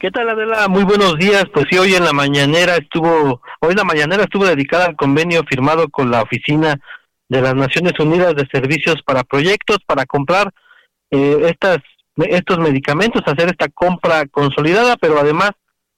¿Qué 0.00 0.10
tal 0.10 0.30
Adela? 0.30 0.66
Muy 0.66 0.84
buenos 0.84 1.18
días. 1.18 1.44
Pues 1.52 1.66
sí, 1.70 1.76
hoy 1.76 1.92
en 1.92 2.04
la 2.04 2.14
mañanera 2.14 2.76
estuvo, 2.76 3.42
hoy 3.60 3.74
la 3.74 3.84
mañanera 3.84 4.22
estuvo 4.22 4.46
dedicada 4.46 4.86
al 4.86 4.96
convenio 4.96 5.42
firmado 5.44 5.90
con 5.90 6.10
la 6.10 6.22
Oficina 6.22 6.80
de 7.28 7.42
las 7.42 7.54
Naciones 7.54 7.92
Unidas 8.00 8.34
de 8.34 8.48
Servicios 8.50 9.02
para 9.04 9.24
Proyectos 9.24 9.76
para 9.84 10.06
comprar 10.06 10.54
eh, 11.10 11.36
estas 11.50 11.80
estos 12.16 12.58
medicamentos, 12.60 13.20
hacer 13.26 13.50
esta 13.50 13.68
compra 13.68 14.26
consolidada, 14.28 14.96
pero 14.96 15.20
además 15.20 15.50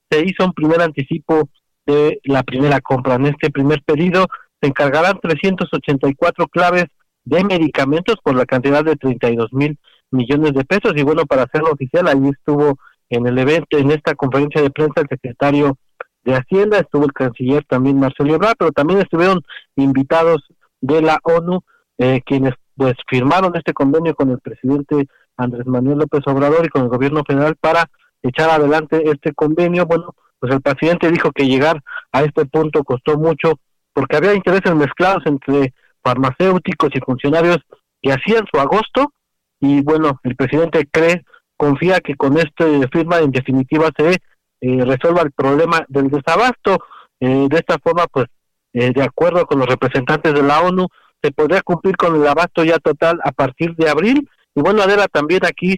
se 0.09 0.19
hizo 0.19 0.43
un 0.43 0.51
primer 0.51 0.81
anticipo 0.81 1.47
de 1.85 2.19
la 2.25 2.43
primera 2.43 2.81
compra. 2.81 3.15
En 3.15 3.27
este 3.27 3.51
primer 3.51 3.83
pedido 3.83 4.27
se 4.61 4.67
encargarán 4.67 5.17
384 5.21 6.49
claves 6.49 6.87
de 7.23 7.41
medicamentos 7.45 8.17
por 8.21 8.35
la 8.35 8.45
cantidad 8.45 8.83
de 8.83 8.97
32 8.97 9.53
mil 9.53 9.79
millones 10.11 10.51
de 10.55 10.65
pesos 10.65 10.91
y 10.93 11.03
bueno, 11.03 11.25
para 11.25 11.43
hacerlo 11.43 11.71
oficial, 11.71 12.05
ahí 12.09 12.31
estuvo 12.37 12.77
en 13.15 13.27
el 13.27 13.37
evento, 13.37 13.77
en 13.77 13.91
esta 13.91 14.15
conferencia 14.15 14.61
de 14.61 14.69
prensa, 14.69 15.01
el 15.01 15.07
secretario 15.07 15.77
de 16.23 16.35
Hacienda, 16.35 16.79
estuvo 16.79 17.05
el 17.05 17.13
canciller 17.13 17.63
también 17.65 17.99
Marcelo 17.99 18.35
Ebrard, 18.35 18.55
pero 18.57 18.71
también 18.71 19.01
estuvieron 19.01 19.41
invitados 19.75 20.41
de 20.81 21.01
la 21.01 21.19
ONU, 21.23 21.61
eh, 21.97 22.21
quienes 22.25 22.53
pues 22.75 22.93
firmaron 23.07 23.55
este 23.55 23.73
convenio 23.73 24.15
con 24.15 24.31
el 24.31 24.39
presidente 24.39 25.07
Andrés 25.37 25.65
Manuel 25.67 25.99
López 25.99 26.21
Obrador 26.25 26.65
y 26.65 26.69
con 26.69 26.83
el 26.83 26.89
gobierno 26.89 27.23
federal 27.25 27.55
para 27.59 27.89
echar 28.21 28.49
adelante 28.49 29.03
este 29.09 29.33
convenio. 29.33 29.85
Bueno, 29.85 30.15
pues 30.39 30.53
el 30.53 30.61
presidente 30.61 31.11
dijo 31.11 31.31
que 31.31 31.47
llegar 31.47 31.81
a 32.11 32.23
este 32.23 32.45
punto 32.45 32.83
costó 32.83 33.17
mucho 33.17 33.53
porque 33.93 34.17
había 34.17 34.33
intereses 34.33 34.73
mezclados 34.75 35.23
entre 35.25 35.73
farmacéuticos 36.03 36.89
y 36.93 36.99
funcionarios 36.99 37.57
que 38.01 38.11
hacían 38.11 38.45
su 38.51 38.59
agosto 38.59 39.13
y 39.59 39.81
bueno, 39.81 40.19
el 40.23 40.35
presidente 40.35 40.87
cree 40.91 41.23
confía 41.63 42.01
que 42.01 42.15
con 42.15 42.37
esta 42.37 42.65
firma 42.91 43.19
en 43.19 43.31
definitiva 43.31 43.89
se 43.95 44.17
eh, 44.59 44.85
resuelva 44.85 45.21
el 45.21 45.31
problema 45.31 45.85
del 45.87 46.09
desabasto. 46.09 46.77
Eh, 47.21 47.47
de 47.49 47.55
esta 47.57 47.77
forma, 47.79 48.05
pues, 48.07 48.25
eh, 48.73 48.91
de 48.93 49.01
acuerdo 49.01 49.45
con 49.45 49.59
los 49.59 49.67
representantes 49.67 50.33
de 50.33 50.43
la 50.43 50.59
ONU, 50.59 50.87
se 51.21 51.31
podría 51.31 51.61
cumplir 51.61 51.95
con 51.95 52.15
el 52.17 52.27
abasto 52.27 52.65
ya 52.65 52.79
total 52.79 53.17
a 53.23 53.31
partir 53.31 53.75
de 53.77 53.89
abril. 53.89 54.29
Y 54.53 54.61
bueno, 54.61 54.81
Adela, 54.81 55.07
también 55.07 55.45
aquí 55.45 55.77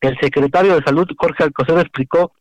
el 0.00 0.16
secretario 0.18 0.74
de 0.74 0.82
Salud, 0.84 1.06
Jorge 1.18 1.44
Alcocer, 1.44 1.78
explicó 1.80 2.32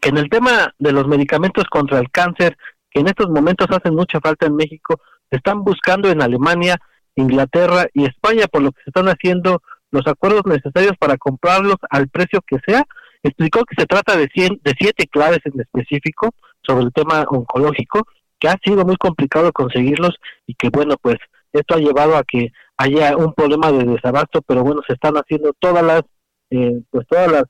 que 0.00 0.10
en 0.10 0.18
el 0.18 0.30
tema 0.30 0.72
de 0.78 0.92
los 0.92 1.08
medicamentos 1.08 1.64
contra 1.64 1.98
el 1.98 2.08
cáncer, 2.12 2.56
que 2.88 3.00
en 3.00 3.08
estos 3.08 3.28
momentos 3.30 3.66
hacen 3.70 3.96
mucha 3.96 4.20
falta 4.20 4.46
en 4.46 4.54
México, 4.54 5.00
se 5.28 5.38
están 5.38 5.64
buscando 5.64 6.08
en 6.08 6.22
Alemania, 6.22 6.76
Inglaterra 7.16 7.86
y 7.92 8.04
España, 8.04 8.46
por 8.46 8.62
lo 8.62 8.70
que 8.70 8.82
se 8.84 8.90
están 8.90 9.08
haciendo 9.08 9.60
los 9.96 10.06
acuerdos 10.06 10.42
necesarios 10.46 10.92
para 10.98 11.16
comprarlos 11.16 11.76
al 11.90 12.08
precio 12.08 12.40
que 12.46 12.58
sea. 12.66 12.84
Explicó 13.22 13.64
que 13.64 13.74
se 13.76 13.86
trata 13.86 14.16
de, 14.16 14.28
cien, 14.32 14.60
de 14.62 14.74
siete 14.78 15.06
claves 15.06 15.40
en 15.44 15.60
específico 15.60 16.30
sobre 16.62 16.84
el 16.84 16.92
tema 16.92 17.24
oncológico, 17.28 18.06
que 18.38 18.48
ha 18.48 18.56
sido 18.62 18.84
muy 18.84 18.96
complicado 18.96 19.52
conseguirlos 19.52 20.14
y 20.46 20.54
que 20.54 20.68
bueno, 20.68 20.96
pues 21.00 21.16
esto 21.52 21.74
ha 21.74 21.78
llevado 21.78 22.16
a 22.16 22.24
que 22.24 22.52
haya 22.76 23.16
un 23.16 23.32
problema 23.32 23.72
de 23.72 23.84
desabasto, 23.84 24.42
pero 24.42 24.62
bueno, 24.62 24.82
se 24.86 24.92
están 24.92 25.14
haciendo 25.14 25.52
todas 25.58 25.82
las, 25.82 26.02
eh, 26.50 26.82
pues 26.90 27.06
todas 27.08 27.32
las 27.32 27.44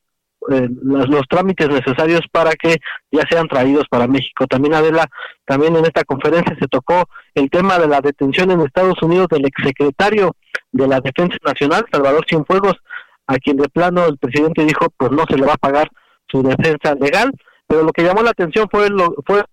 eh, 0.49 0.69
los, 0.83 1.27
trámites 1.29 1.69
necesarios 1.69 2.21
para 2.31 2.53
que 2.53 2.77
ya 3.11 3.23
sean 3.29 3.49
traídos 3.49 3.85
para 3.91 4.07
México. 4.07 4.47
También 4.47 4.75
Adela, 4.75 5.07
también 5.45 5.75
en 5.75 5.85
esta 5.85 6.05
conferencia 6.05 6.57
se 6.61 6.69
tocó 6.69 7.05
el 7.35 7.51
tema 7.51 7.79
de 7.79 7.89
la 7.89 8.01
detención 8.01 8.51
en 8.51 8.61
Estados 8.61 9.03
Unidos 9.03 9.27
del 9.29 9.47
exsecretario 9.47 10.37
de 10.73 10.87
la 10.87 11.01
Defensa 11.01 11.37
Nacional, 11.45 11.87
Salvador 11.91 12.25
Cienfuegos, 12.29 12.75
a 13.27 13.37
quien 13.37 13.57
de 13.57 13.69
plano 13.69 14.07
el 14.07 14.19
presidente 14.19 14.65
dijo 14.65 14.87
pues 14.97 15.11
no 15.11 15.25
se 15.29 15.37
le 15.37 15.47
va 15.47 15.55
a 15.55 15.59
pagar 15.59 15.91
su 16.29 16.43
defensa 16.43 16.95
legal, 16.95 17.33
pero 17.67 17.83
lo 17.83 17.93
que 17.93 18.03
llamó 18.03 18.23
la 18.23 18.31
atención 18.31 18.69
fue 18.71 18.89
lo 18.91 19.15
fue 19.27 19.45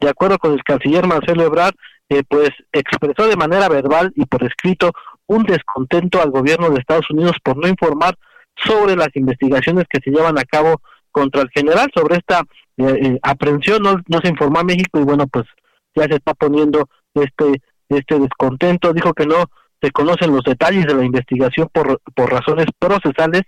de 0.00 0.08
acuerdo 0.08 0.38
con 0.38 0.52
el 0.52 0.62
canciller 0.62 1.06
Marcelo 1.06 1.44
Ebrard, 1.44 1.74
eh, 2.08 2.22
pues 2.28 2.50
expresó 2.72 3.28
de 3.28 3.36
manera 3.36 3.68
verbal 3.68 4.12
y 4.16 4.26
por 4.26 4.44
escrito 4.44 4.92
un 5.26 5.44
descontento 5.44 6.20
al 6.20 6.30
gobierno 6.30 6.68
de 6.68 6.80
Estados 6.80 7.08
Unidos 7.10 7.36
por 7.42 7.56
no 7.56 7.68
informar 7.68 8.16
sobre 8.56 8.96
las 8.96 9.08
investigaciones 9.14 9.84
que 9.88 10.00
se 10.02 10.10
llevan 10.10 10.38
a 10.38 10.44
cabo 10.44 10.82
contra 11.10 11.42
el 11.42 11.50
general 11.50 11.90
sobre 11.94 12.16
esta 12.16 12.40
eh, 12.76 12.98
eh, 13.02 13.18
aprehensión 13.22 13.82
no, 13.82 13.96
no 14.08 14.20
se 14.20 14.28
informó 14.28 14.58
a 14.58 14.64
México 14.64 14.98
y 15.00 15.04
bueno 15.04 15.26
pues 15.28 15.46
ya 15.94 16.04
se 16.04 16.16
está 16.16 16.34
poniendo 16.34 16.88
este 17.14 17.62
este 17.88 18.18
descontento. 18.18 18.92
Dijo 18.92 19.12
que 19.12 19.26
no 19.26 19.44
se 19.84 19.90
conocen 19.90 20.32
los 20.32 20.42
detalles 20.44 20.86
de 20.86 20.94
la 20.94 21.04
investigación 21.04 21.68
por, 21.70 22.00
por 22.14 22.32
razones 22.32 22.66
procesales 22.78 23.42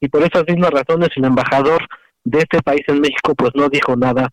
y 0.00 0.08
por 0.08 0.22
esas 0.22 0.44
mismas 0.46 0.70
razones 0.70 1.08
el 1.16 1.24
embajador 1.24 1.84
de 2.22 2.38
este 2.38 2.62
país 2.62 2.82
en 2.86 3.00
México 3.00 3.34
pues 3.34 3.50
no 3.54 3.68
dijo 3.68 3.96
nada 3.96 4.28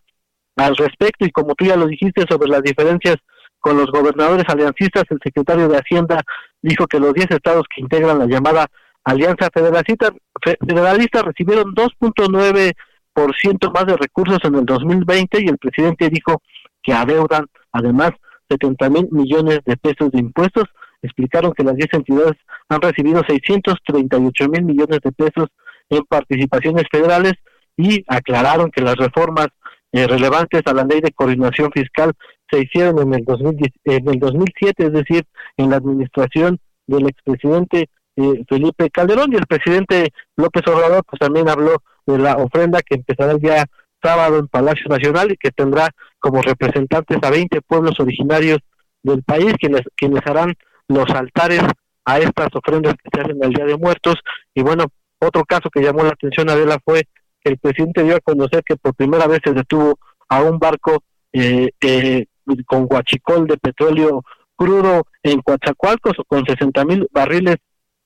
al 0.56 0.76
respecto 0.76 1.24
y 1.26 1.32
como 1.32 1.54
tú 1.54 1.64
ya 1.64 1.76
lo 1.76 1.86
dijiste 1.86 2.24
sobre 2.28 2.48
las 2.48 2.62
diferencias 2.62 3.16
con 3.58 3.76
los 3.76 3.90
gobernadores 3.90 4.44
aliancistas, 4.48 5.02
el 5.10 5.18
secretario 5.22 5.68
de 5.68 5.78
Hacienda 5.78 6.22
dijo 6.62 6.86
que 6.86 7.00
los 7.00 7.12
10 7.12 7.32
estados 7.32 7.64
que 7.74 7.80
integran 7.80 8.20
la 8.20 8.26
llamada 8.26 8.68
Alianza 9.02 9.48
Federalista, 9.52 10.12
Federalista 10.40 11.22
recibieron 11.22 11.74
2.9% 11.74 13.72
más 13.72 13.86
de 13.86 13.96
recursos 13.96 14.38
en 14.44 14.54
el 14.54 14.64
2020 14.64 15.42
y 15.42 15.48
el 15.48 15.58
presidente 15.58 16.08
dijo 16.08 16.40
que 16.82 16.92
adeudan 16.92 17.46
además 17.72 18.12
70 18.48 18.90
mil 18.90 19.08
millones 19.10 19.60
de 19.64 19.76
pesos 19.76 20.12
de 20.12 20.20
impuestos. 20.20 20.64
Explicaron 21.02 21.52
que 21.52 21.64
las 21.64 21.76
10 21.76 21.88
entidades 21.92 22.36
han 22.68 22.80
recibido 22.80 23.22
638 23.26 24.48
mil 24.48 24.64
millones 24.64 24.98
de 25.02 25.12
pesos 25.12 25.48
en 25.90 26.02
participaciones 26.04 26.84
federales 26.90 27.34
y 27.76 28.04
aclararon 28.08 28.70
que 28.70 28.82
las 28.82 28.96
reformas 28.96 29.48
eh, 29.92 30.06
relevantes 30.06 30.62
a 30.66 30.74
la 30.74 30.84
ley 30.84 31.00
de 31.00 31.12
coordinación 31.12 31.70
fiscal 31.72 32.12
se 32.50 32.62
hicieron 32.62 33.00
en 33.00 33.14
el, 33.14 33.24
2010, 33.24 33.72
en 33.84 34.08
el 34.08 34.18
2007, 34.18 34.86
es 34.86 34.92
decir, 34.92 35.24
en 35.56 35.70
la 35.70 35.76
administración 35.76 36.58
del 36.86 37.08
expresidente 37.08 37.88
eh, 38.16 38.44
Felipe 38.48 38.90
Calderón. 38.90 39.32
Y 39.32 39.36
el 39.36 39.46
presidente 39.46 40.12
López 40.36 40.66
Obrador 40.66 41.04
pues 41.06 41.20
también 41.20 41.48
habló 41.48 41.82
de 42.06 42.18
la 42.18 42.36
ofrenda 42.36 42.80
que 42.82 42.96
empezará 42.96 43.32
el 43.32 43.38
día 43.38 43.64
sábado 44.02 44.38
en 44.38 44.48
Palacio 44.48 44.88
Nacional 44.88 45.32
y 45.32 45.36
que 45.36 45.50
tendrá 45.50 45.90
como 46.18 46.42
representantes 46.42 47.18
a 47.22 47.30
20 47.30 47.60
pueblos 47.62 47.98
originarios 47.98 48.58
del 49.02 49.22
país 49.22 49.54
quienes 49.58 49.82
quienes 49.96 50.20
harán 50.26 50.54
los 50.88 51.08
altares 51.10 51.62
a 52.04 52.18
estas 52.18 52.48
ofrendas 52.54 52.94
que 52.94 53.10
se 53.12 53.20
hacen 53.20 53.38
el 53.42 53.52
Día 53.52 53.64
de 53.66 53.76
Muertos 53.76 54.16
y 54.54 54.62
bueno 54.62 54.86
otro 55.20 55.44
caso 55.44 55.68
que 55.70 55.82
llamó 55.82 56.02
la 56.02 56.10
atención 56.10 56.48
a 56.48 56.52
Adela 56.52 56.78
fue 56.84 57.02
que 57.42 57.50
el 57.50 57.58
presidente 57.58 58.02
dio 58.02 58.16
a 58.16 58.20
conocer 58.20 58.62
que 58.64 58.76
por 58.76 58.94
primera 58.94 59.26
vez 59.26 59.40
se 59.44 59.52
detuvo 59.52 59.98
a 60.28 60.42
un 60.42 60.58
barco 60.58 61.02
eh, 61.32 61.70
eh, 61.80 62.26
con 62.66 62.86
guachicol 62.86 63.46
de 63.46 63.56
petróleo 63.58 64.22
crudo 64.56 65.04
en 65.22 65.40
Coatzacoalcos 65.40 66.16
con 66.26 66.44
60 66.44 66.84
mil 66.84 67.06
barriles 67.12 67.56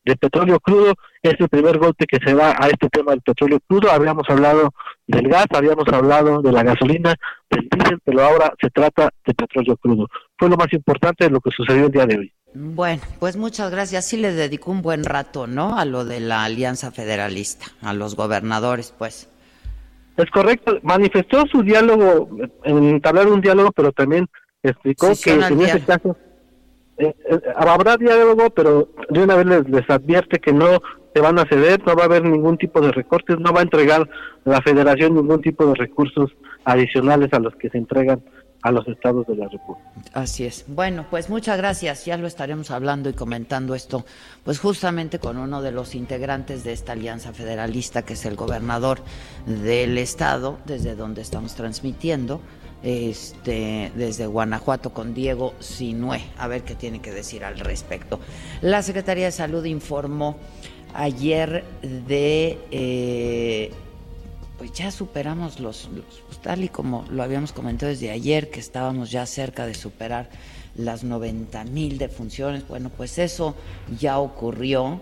de 0.04 0.16
petróleo 0.16 0.58
crudo. 0.60 0.94
Es 1.22 1.34
el 1.38 1.48
primer 1.48 1.78
golpe 1.78 2.06
que 2.06 2.18
se 2.24 2.34
da 2.34 2.56
a 2.58 2.66
este 2.66 2.88
tema 2.88 3.12
del 3.12 3.22
petróleo 3.22 3.60
crudo. 3.66 3.90
Habíamos 3.90 4.28
hablado 4.28 4.70
del 5.06 5.28
gas, 5.28 5.46
habíamos 5.50 5.86
hablado 5.88 6.42
de 6.42 6.52
la 6.52 6.62
gasolina, 6.62 7.14
del 7.48 7.68
diésel, 7.70 7.98
pero 8.04 8.22
ahora 8.22 8.52
se 8.60 8.70
trata 8.70 9.10
de 9.24 9.34
petróleo 9.34 9.76
crudo. 9.76 10.08
Fue 10.36 10.48
lo 10.48 10.56
más 10.56 10.72
importante 10.72 11.24
de 11.24 11.30
lo 11.30 11.40
que 11.40 11.50
sucedió 11.50 11.86
el 11.86 11.92
día 11.92 12.06
de 12.06 12.18
hoy. 12.18 12.32
Bueno, 12.54 13.02
pues 13.18 13.36
muchas 13.36 13.70
gracias. 13.70 14.06
Sí 14.06 14.16
le 14.16 14.32
dedicó 14.32 14.70
un 14.70 14.82
buen 14.82 15.04
rato, 15.04 15.46
¿no? 15.46 15.78
A 15.78 15.84
lo 15.84 16.04
de 16.04 16.20
la 16.20 16.44
Alianza 16.44 16.90
Federalista, 16.90 17.66
a 17.80 17.94
los 17.94 18.14
gobernadores, 18.14 18.94
pues. 18.96 19.30
Es 20.16 20.30
correcto, 20.30 20.78
manifestó 20.82 21.46
su 21.46 21.62
diálogo, 21.62 22.28
entablar 22.64 23.28
un 23.28 23.40
diálogo, 23.40 23.72
pero 23.72 23.92
también 23.92 24.28
explicó 24.62 25.12
que 25.22 25.32
en 25.32 25.60
ese 25.62 25.80
caso 25.80 26.16
eh, 26.98 27.14
eh, 27.30 27.40
habrá 27.56 27.96
diálogo, 27.96 28.50
pero 28.50 28.90
de 29.08 29.22
una 29.22 29.36
vez 29.36 29.46
les, 29.46 29.68
les, 29.70 29.88
advierte 29.88 30.38
que 30.38 30.52
no 30.52 30.82
se 31.14 31.20
van 31.22 31.38
a 31.38 31.46
ceder, 31.46 31.82
no 31.86 31.96
va 31.96 32.02
a 32.02 32.06
haber 32.06 32.24
ningún 32.24 32.58
tipo 32.58 32.82
de 32.82 32.92
recortes, 32.92 33.38
no 33.38 33.52
va 33.54 33.60
a 33.60 33.64
entregar 33.64 34.08
la 34.44 34.60
federación 34.60 35.14
ningún 35.14 35.40
tipo 35.40 35.64
de 35.66 35.74
recursos 35.74 36.30
adicionales 36.64 37.32
a 37.32 37.38
los 37.38 37.54
que 37.56 37.70
se 37.70 37.78
entregan 37.78 38.22
a 38.62 38.70
los 38.70 38.86
estados 38.86 39.26
de 39.26 39.36
la 39.36 39.48
República. 39.48 39.90
Así 40.12 40.44
es. 40.44 40.64
Bueno, 40.68 41.06
pues 41.10 41.28
muchas 41.28 41.56
gracias. 41.56 42.04
Ya 42.04 42.16
lo 42.16 42.26
estaremos 42.26 42.70
hablando 42.70 43.08
y 43.10 43.12
comentando 43.12 43.74
esto, 43.74 44.04
pues 44.44 44.60
justamente 44.60 45.18
con 45.18 45.36
uno 45.36 45.62
de 45.62 45.72
los 45.72 45.94
integrantes 45.94 46.62
de 46.64 46.72
esta 46.72 46.92
alianza 46.92 47.32
federalista, 47.32 48.02
que 48.02 48.14
es 48.14 48.24
el 48.24 48.36
gobernador 48.36 49.00
del 49.46 49.98
estado, 49.98 50.58
desde 50.64 50.94
donde 50.94 51.22
estamos 51.22 51.54
transmitiendo, 51.54 52.40
este, 52.84 53.92
desde 53.96 54.26
Guanajuato 54.26 54.92
con 54.92 55.12
Diego 55.12 55.54
Sinue, 55.58 56.20
a 56.38 56.46
ver 56.46 56.62
qué 56.62 56.74
tiene 56.76 57.00
que 57.00 57.10
decir 57.10 57.44
al 57.44 57.58
respecto. 57.58 58.20
La 58.60 58.82
Secretaría 58.82 59.26
de 59.26 59.32
Salud 59.32 59.64
informó 59.64 60.36
ayer 60.94 61.64
de 61.82 62.58
eh, 62.70 63.72
pues 64.62 64.74
ya 64.74 64.92
superamos 64.92 65.58
los, 65.58 65.90
pues 66.28 66.38
tal 66.40 66.62
y 66.62 66.68
como 66.68 67.04
lo 67.10 67.24
habíamos 67.24 67.52
comentado 67.52 67.90
desde 67.90 68.12
ayer, 68.12 68.48
que 68.48 68.60
estábamos 68.60 69.10
ya 69.10 69.26
cerca 69.26 69.66
de 69.66 69.74
superar 69.74 70.30
las 70.76 71.02
90 71.02 71.64
mil 71.64 71.98
defunciones. 71.98 72.68
Bueno, 72.68 72.88
pues 72.96 73.18
eso 73.18 73.56
ya 73.98 74.20
ocurrió. 74.20 75.00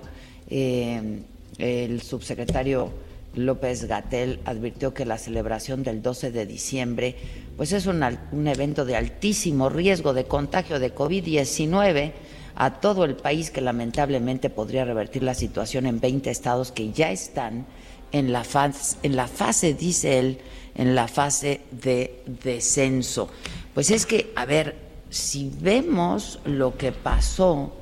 Eh, 0.49 1.21
el 1.59 2.01
subsecretario 2.01 2.91
López 3.35 3.85
Gatel 3.85 4.41
advirtió 4.47 4.95
que 4.95 5.05
la 5.05 5.19
celebración 5.19 5.83
del 5.83 6.01
12 6.01 6.31
de 6.31 6.47
diciembre 6.47 7.17
pues 7.59 7.73
es 7.73 7.85
un, 7.85 8.03
un 8.33 8.49
evento 8.49 8.87
de 8.87 8.97
altísimo 8.97 9.69
riesgo 9.69 10.15
de 10.15 10.25
contagio 10.25 10.79
de 10.81 10.95
COVID-19 10.95 12.13
a 12.55 12.81
todo 12.81 13.05
el 13.05 13.15
país 13.15 13.51
que 13.51 13.61
lamentablemente 13.61 14.49
podría 14.49 14.87
revertir 14.87 15.23
la 15.23 15.35
situación 15.35 15.85
en 15.85 16.01
20 16.01 16.31
estados 16.31 16.73
que 16.73 16.93
ya 16.93 17.11
están 17.11 17.67
en 18.13 18.33
la 18.33 18.45
fase, 18.45 18.97
en 19.03 19.17
la 19.17 19.27
fase, 19.27 19.75
dice 19.75 20.19
él, 20.19 20.39
en 20.75 20.95
la 20.95 21.09
fase 21.09 21.61
de 21.71 22.23
descenso. 22.43 23.31
Pues 23.75 23.91
es 23.91 24.07
que, 24.07 24.33
a 24.37 24.45
ver, 24.45 24.77
si 25.11 25.51
vemos 25.61 26.41
lo 26.45 26.77
que 26.77 26.93
pasó 26.93 27.73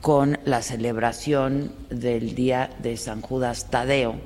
con 0.00 0.38
la 0.44 0.62
celebración 0.62 1.72
del 1.90 2.34
día 2.34 2.70
de 2.82 2.96
San 2.96 3.20
Judas 3.20 3.70
Tadeo, 3.70 4.16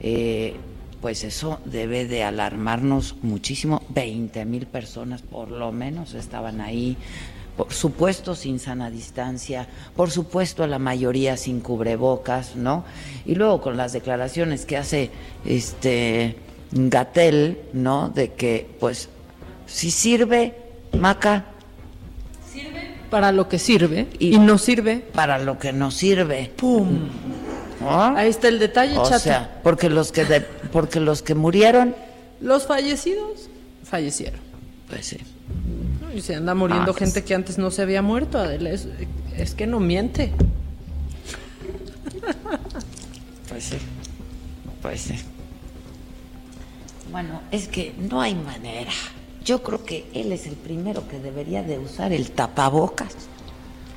eh, 0.00 0.56
pues 1.00 1.22
eso 1.22 1.60
debe 1.64 2.06
de 2.06 2.24
alarmarnos 2.24 3.16
muchísimo. 3.22 3.82
20 3.90 4.44
mil 4.44 4.66
personas 4.66 5.22
por 5.22 5.50
lo 5.50 5.70
menos 5.70 6.14
estaban 6.14 6.60
ahí 6.60 6.96
por 7.58 7.72
supuesto 7.72 8.36
sin 8.36 8.60
sana 8.60 8.88
distancia, 8.88 9.66
por 9.96 10.12
supuesto 10.12 10.64
la 10.68 10.78
mayoría 10.78 11.36
sin 11.36 11.58
cubrebocas, 11.58 12.54
¿no? 12.54 12.84
Y 13.26 13.34
luego 13.34 13.60
con 13.60 13.76
las 13.76 13.92
declaraciones 13.92 14.64
que 14.64 14.76
hace 14.76 15.10
este 15.44 16.36
Gatel, 16.70 17.58
¿no? 17.72 18.10
De 18.10 18.32
que 18.34 18.70
pues 18.78 19.08
si 19.66 19.90
sirve, 19.90 20.54
Maca, 20.96 21.46
sirve 22.48 22.94
para 23.10 23.32
lo 23.32 23.48
que 23.48 23.58
sirve 23.58 24.06
y, 24.20 24.38
no 24.38 24.56
sirve 24.56 24.98
para 25.12 25.40
lo 25.40 25.58
que 25.58 25.72
no 25.72 25.90
sirve. 25.90 26.52
Pum. 26.54 27.08
Ahí 28.14 28.28
está 28.28 28.46
el 28.46 28.60
detalle, 28.60 28.96
o 28.96 29.04
sea, 29.18 29.58
porque 29.64 29.90
los 29.90 30.12
que 30.12 30.44
porque 30.70 31.00
los 31.00 31.22
que 31.22 31.34
murieron, 31.34 31.96
los 32.40 32.68
fallecidos 32.68 33.48
fallecieron. 33.82 34.40
Pues 34.88 35.06
sí. 35.06 35.18
Y 36.18 36.20
se 36.20 36.34
anda 36.34 36.52
muriendo 36.52 36.90
ah, 36.90 36.94
gente 36.98 37.22
que 37.22 37.32
antes 37.32 37.58
no 37.58 37.70
se 37.70 37.80
había 37.80 38.02
muerto, 38.02 38.38
Adela. 38.38 38.70
Es, 38.70 38.88
es 39.36 39.54
que 39.54 39.68
no 39.68 39.78
miente. 39.78 40.32
Pues 43.48 43.62
sí. 43.62 43.76
Pues 44.82 45.00
sí. 45.00 45.14
Bueno, 47.12 47.40
es 47.52 47.68
que 47.68 47.94
no 48.10 48.20
hay 48.20 48.34
manera. 48.34 48.90
Yo 49.44 49.62
creo 49.62 49.84
que 49.84 50.06
él 50.12 50.32
es 50.32 50.48
el 50.48 50.56
primero 50.56 51.06
que 51.06 51.20
debería 51.20 51.62
de 51.62 51.78
usar 51.78 52.12
el 52.12 52.32
tapabocas. 52.32 53.14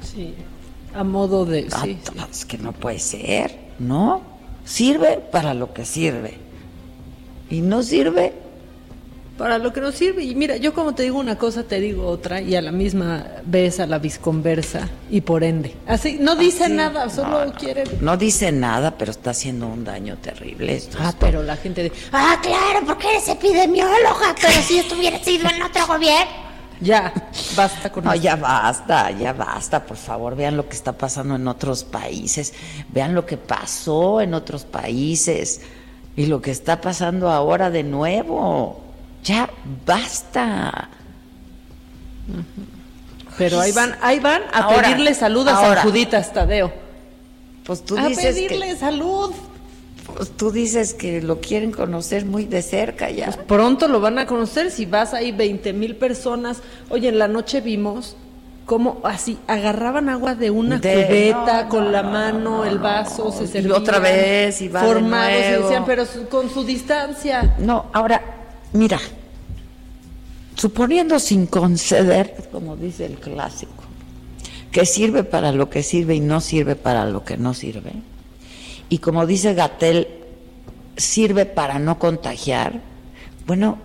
Sí, 0.04 0.36
a 0.94 1.04
modo 1.04 1.46
de... 1.46 1.70
Ah, 1.72 1.88
es 2.30 2.46
que 2.46 2.60
no 2.60 2.72
puede 2.72 3.00
ser, 3.00 3.58
¿no? 3.80 4.22
Sirve 4.64 5.18
para 5.32 5.56
lo 5.56 5.74
que 5.74 5.86
sirve. 5.86 6.38
Y 7.50 7.62
no 7.62 7.82
sirve 7.82 8.34
para 9.42 9.58
lo 9.58 9.74
que 9.74 9.82
nos 9.82 9.96
sirve. 9.96 10.24
Y 10.24 10.36
mira, 10.36 10.58
yo 10.58 10.72
como 10.72 10.94
te 10.94 11.02
digo 11.02 11.18
una 11.18 11.36
cosa, 11.36 11.64
te 11.64 11.80
digo 11.80 12.06
otra, 12.06 12.42
y 12.42 12.56
a 12.56 12.62
la 12.62 12.72
misma 12.72 13.26
vez 13.44 13.80
a 13.80 13.88
la 13.88 13.98
visconversa, 13.98 14.88
y 15.10 15.22
por 15.22 15.44
ende. 15.44 15.76
Así, 15.88 16.20
no 16.22 16.36
dice 16.36 16.70
nada, 16.70 17.10
solo 17.10 17.52
quiere. 17.58 17.86
No 18.02 18.18
dice 18.18 18.52
nada, 18.52 18.96
pero 19.00 19.10
está 19.10 19.32
haciendo 19.32 19.66
un 19.66 19.84
daño 19.84 20.16
terrible. 20.18 20.76
Esto 20.76 21.00
ah, 21.02 21.16
pero 21.20 21.42
la 21.42 21.58
gente 21.58 21.82
dice, 21.82 21.96
ah, 22.12 22.38
claro, 22.40 22.86
porque 22.86 23.10
eres 23.10 23.28
epidemióloga, 23.30 24.36
pero 24.40 24.62
si 24.62 24.78
estuviera 24.86 25.18
sido 25.18 25.50
en 25.50 25.64
otro 25.64 25.88
gobierno. 25.88 26.52
Ya, 26.80 27.12
basta 27.56 27.92
con 27.92 28.04
No, 28.04 28.14
ya 28.14 28.36
basta, 28.36 29.10
ya 29.10 29.34
basta, 29.34 29.84
por 29.84 29.98
favor, 29.98 30.36
vean 30.36 30.56
lo 30.56 30.70
que 30.70 30.76
está 30.76 30.94
pasando 30.94 31.36
en 31.36 31.48
otros 31.48 31.84
países, 31.84 32.54
vean 32.90 33.16
lo 33.16 33.26
que 33.26 33.38
pasó 33.38 34.22
en 34.22 34.36
otros 34.36 34.66
países 34.66 35.62
y 36.16 36.28
lo 36.28 36.44
que 36.44 36.52
está 36.52 36.80
pasando 36.80 37.32
ahora 37.32 37.72
de 37.72 37.82
nuevo. 37.82 38.91
Ya 39.24 39.50
basta. 39.86 40.90
Pero 43.38 43.60
ahí 43.60 43.72
van, 43.72 43.96
ahí 44.02 44.20
van 44.20 44.42
a 44.54 44.68
pedirle 44.70 45.14
salud 45.14 45.48
a 45.48 45.56
San 45.56 45.84
Juditas, 45.84 46.34
Tadeo. 46.34 46.72
Pues 47.64 47.84
tú 47.84 47.96
dices. 47.96 48.26
A 48.26 48.30
pedirle 48.30 48.76
salud. 48.76 49.32
Pues 50.16 50.32
tú 50.32 50.52
dices 50.52 50.94
que 50.94 51.22
lo 51.22 51.40
quieren 51.40 51.72
conocer 51.72 52.26
muy 52.26 52.46
de 52.46 52.62
cerca 52.62 53.10
ya. 53.10 53.26
Pues 53.26 53.38
pronto 53.38 53.88
lo 53.88 54.02
van 54.02 54.20
a 54.20 54.26
conocer 54.26 54.70
si 54.72 54.86
vas 54.86 55.14
ahí 55.14 55.32
20 55.32 55.72
mil 55.74 55.96
personas. 55.96 56.62
Oye, 56.90 57.10
en 57.10 57.20
la 57.20 57.28
noche 57.28 57.62
vimos 57.62 58.18
como 58.66 59.00
así 59.04 59.38
agarraban 59.48 60.08
agua 60.10 60.36
de 60.36 60.50
una 60.50 60.80
cubeta 60.80 61.68
con 61.68 61.92
la 61.92 62.04
mano, 62.04 62.66
el 62.66 62.80
vaso, 62.80 63.32
se 63.32 63.48
servían. 63.48 63.76
Y 63.76 63.82
otra 63.82 64.00
vez, 64.00 64.62
y 64.62 64.68
va 64.68 64.82
formados 64.82 65.32
de 65.34 65.58
decían, 65.60 65.84
pero 65.86 66.06
su- 66.06 66.28
con 66.28 66.50
su 66.50 66.64
distancia. 66.64 67.56
No, 67.58 67.88
ahora, 67.94 68.22
mira, 68.74 69.00
suponiendo 70.56 71.20
sin 71.20 71.48
conceder, 71.48 72.50
como 72.52 72.76
dice 72.76 73.06
el 73.06 73.16
clásico, 73.16 73.84
que 74.72 74.86
sirve 74.86 75.24
para 75.24 75.52
lo 75.52 75.70
que 75.70 75.84
sirve 75.84 76.16
y 76.16 76.20
no 76.20 76.42
sirve 76.42 76.76
para 76.76 77.06
lo 77.06 77.24
que 77.24 77.38
no 77.38 77.54
sirve, 77.54 77.94
y 78.90 78.98
como 79.00 79.26
dice 79.26 79.54
Gatel, 79.54 80.08
sirve 80.98 81.46
para 81.46 81.80
no 81.80 81.98
contagiar, 81.98 82.82
bueno, 83.48 83.78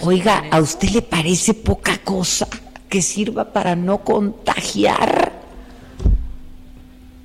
oiga, 0.00 0.44
¿a 0.50 0.60
usted 0.60 0.90
le 0.90 1.02
parece 1.02 1.54
poca 1.54 1.98
cosa 1.98 2.48
que 2.88 3.02
sirva 3.02 3.52
para 3.52 3.76
no 3.76 3.98
contagiar? 3.98 5.32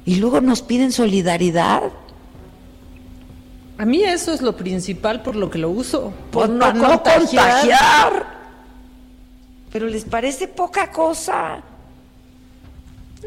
Y 0.06 0.16
luego 0.16 0.42
nos 0.42 0.62
piden 0.62 0.92
solidaridad. 0.92 1.84
A 3.78 3.86
mí 3.86 4.04
eso 4.04 4.32
es 4.34 4.42
lo 4.42 4.56
principal 4.56 5.22
por 5.22 5.36
lo 5.36 5.50
que 5.50 5.60
lo 5.60 5.70
uso. 5.70 6.12
Por 6.32 6.50
no 6.50 6.66
contagiar. 6.74 7.04
contagiar. 7.04 8.38
Pero 9.72 9.88
les 9.88 10.04
parece 10.06 10.48
poca 10.48 10.92
cosa. 10.92 11.62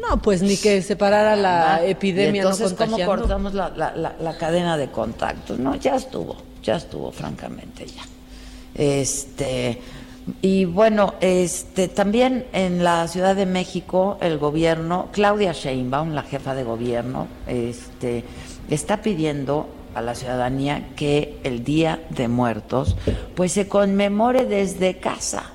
No, 0.09 0.21
pues 0.21 0.41
ni 0.41 0.57
que 0.57 0.81
separara 0.81 1.35
la 1.35 1.75
Ah, 1.75 1.85
epidemia 1.85 2.37
y 2.41 2.45
entonces, 2.45 2.71
no 2.71 2.77
¿cómo 2.77 2.97
cortamos 3.05 3.53
la, 3.53 3.69
la- 3.69 3.95
la- 3.95 4.15
la 4.19 4.37
cadena 4.37 4.75
de 4.77 4.89
contactos? 4.89 5.59
No, 5.59 5.75
ya 5.75 5.95
estuvo, 5.95 6.35
ya 6.63 6.75
estuvo, 6.77 7.11
francamente, 7.11 7.85
ya. 7.85 8.01
Este, 8.73 9.79
y 10.41 10.65
bueno, 10.65 11.15
este, 11.21 11.87
también 11.87 12.45
en 12.53 12.83
la 12.83 13.07
Ciudad 13.09 13.35
de 13.35 13.45
México, 13.45 14.17
el 14.21 14.37
gobierno, 14.37 15.09
Claudia 15.11 15.51
Sheinbaum, 15.51 16.11
la 16.13 16.23
jefa 16.23 16.55
de 16.55 16.63
gobierno, 16.63 17.27
este, 17.47 18.23
está 18.69 19.01
pidiendo 19.01 19.67
a 19.93 20.01
la 20.01 20.15
ciudadanía 20.15 20.89
que 20.95 21.39
el 21.43 21.63
Día 21.63 22.01
de 22.09 22.27
Muertos, 22.27 22.95
pues 23.35 23.51
se 23.51 23.67
conmemore 23.67 24.45
desde 24.45 24.97
casa 24.97 25.51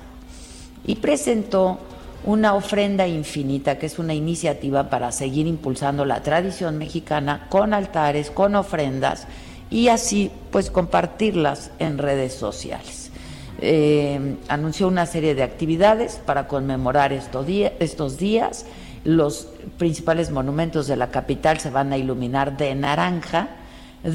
y 0.85 0.95
presentó 0.95 1.79
una 2.23 2.55
ofrenda 2.55 3.07
infinita, 3.07 3.77
que 3.77 3.85
es 3.85 3.99
una 3.99 4.13
iniciativa 4.13 4.89
para 4.89 5.11
seguir 5.11 5.47
impulsando 5.47 6.05
la 6.05 6.21
tradición 6.23 6.77
mexicana 6.77 7.47
con 7.49 7.73
altares, 7.73 8.31
con 8.31 8.55
ofrendas 8.55 9.27
y 9.69 9.87
así 9.87 10.31
pues 10.51 10.71
compartirlas 10.71 11.71
en 11.79 11.97
redes 11.97 12.33
sociales. 12.33 13.11
Eh, 13.59 14.35
anunció 14.49 14.87
una 14.87 15.05
serie 15.05 15.35
de 15.35 15.43
actividades 15.43 16.21
para 16.25 16.47
conmemorar 16.47 17.11
estos, 17.11 17.47
estos 17.79 18.17
días. 18.17 18.65
Los 19.03 19.47
principales 19.77 20.31
monumentos 20.31 20.87
de 20.87 20.95
la 20.95 21.09
capital 21.09 21.59
se 21.59 21.69
van 21.69 21.91
a 21.93 21.97
iluminar 21.97 22.57
de 22.57 22.75
naranja 22.75 23.49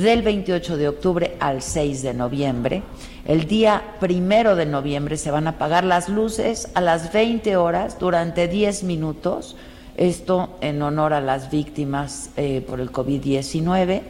del 0.01 0.23
28 0.23 0.79
de 0.79 0.89
octubre 0.89 1.37
al 1.39 1.61
6 1.61 2.03
de 2.03 2.15
noviembre. 2.15 2.83
El 3.27 3.47
día 3.47 3.83
primero 4.01 4.57
de 4.57 4.65
noviembre 4.65 5.19
se 5.19 5.31
van 5.31 5.47
a 5.47 5.51
apagar 5.51 5.85
las 5.85 6.09
luces 6.09 6.69
a 6.75 6.81
las 6.81 7.13
20 7.13 7.57
horas 7.57 7.99
durante 7.99 8.49
10 8.49 8.85
minutos. 8.85 9.55
Esto 9.97 10.57
en 10.63 10.81
honor 10.81 11.13
a 11.13 11.21
las 11.21 11.51
víctimas 11.51 12.31
eh, 12.39 12.65
por 12.67 12.81
el 12.81 12.91
COVID-19. 12.91 14.01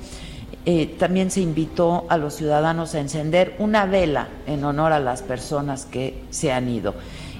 Eh, 0.64 0.94
también 1.00 1.32
se 1.32 1.40
invitó 1.40 2.06
a 2.08 2.16
los 2.16 2.34
ciudadanos 2.34 2.94
a 2.94 3.00
encender 3.00 3.56
una 3.58 3.84
vela 3.84 4.28
en 4.46 4.62
honor 4.62 4.92
a 4.92 5.00
las 5.00 5.22
personas 5.22 5.84
que 5.84 6.22
se 6.30 6.52
han 6.52 6.68
ido. 6.68 6.94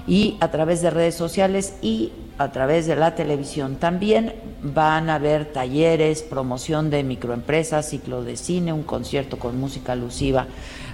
Y 0.07 0.37
a 0.41 0.51
través 0.51 0.81
de 0.81 0.89
redes 0.89 1.15
sociales 1.15 1.75
y 1.81 2.11
a 2.37 2.51
través 2.51 2.87
de 2.87 2.95
la 2.95 3.15
televisión 3.15 3.75
también 3.75 4.33
van 4.61 5.09
a 5.09 5.15
haber 5.15 5.53
talleres, 5.53 6.23
promoción 6.23 6.89
de 6.89 7.03
microempresas, 7.03 7.89
ciclo 7.89 8.23
de 8.23 8.35
cine, 8.35 8.73
un 8.73 8.83
concierto 8.83 9.37
con 9.37 9.59
música 9.59 9.93
alusiva 9.93 10.47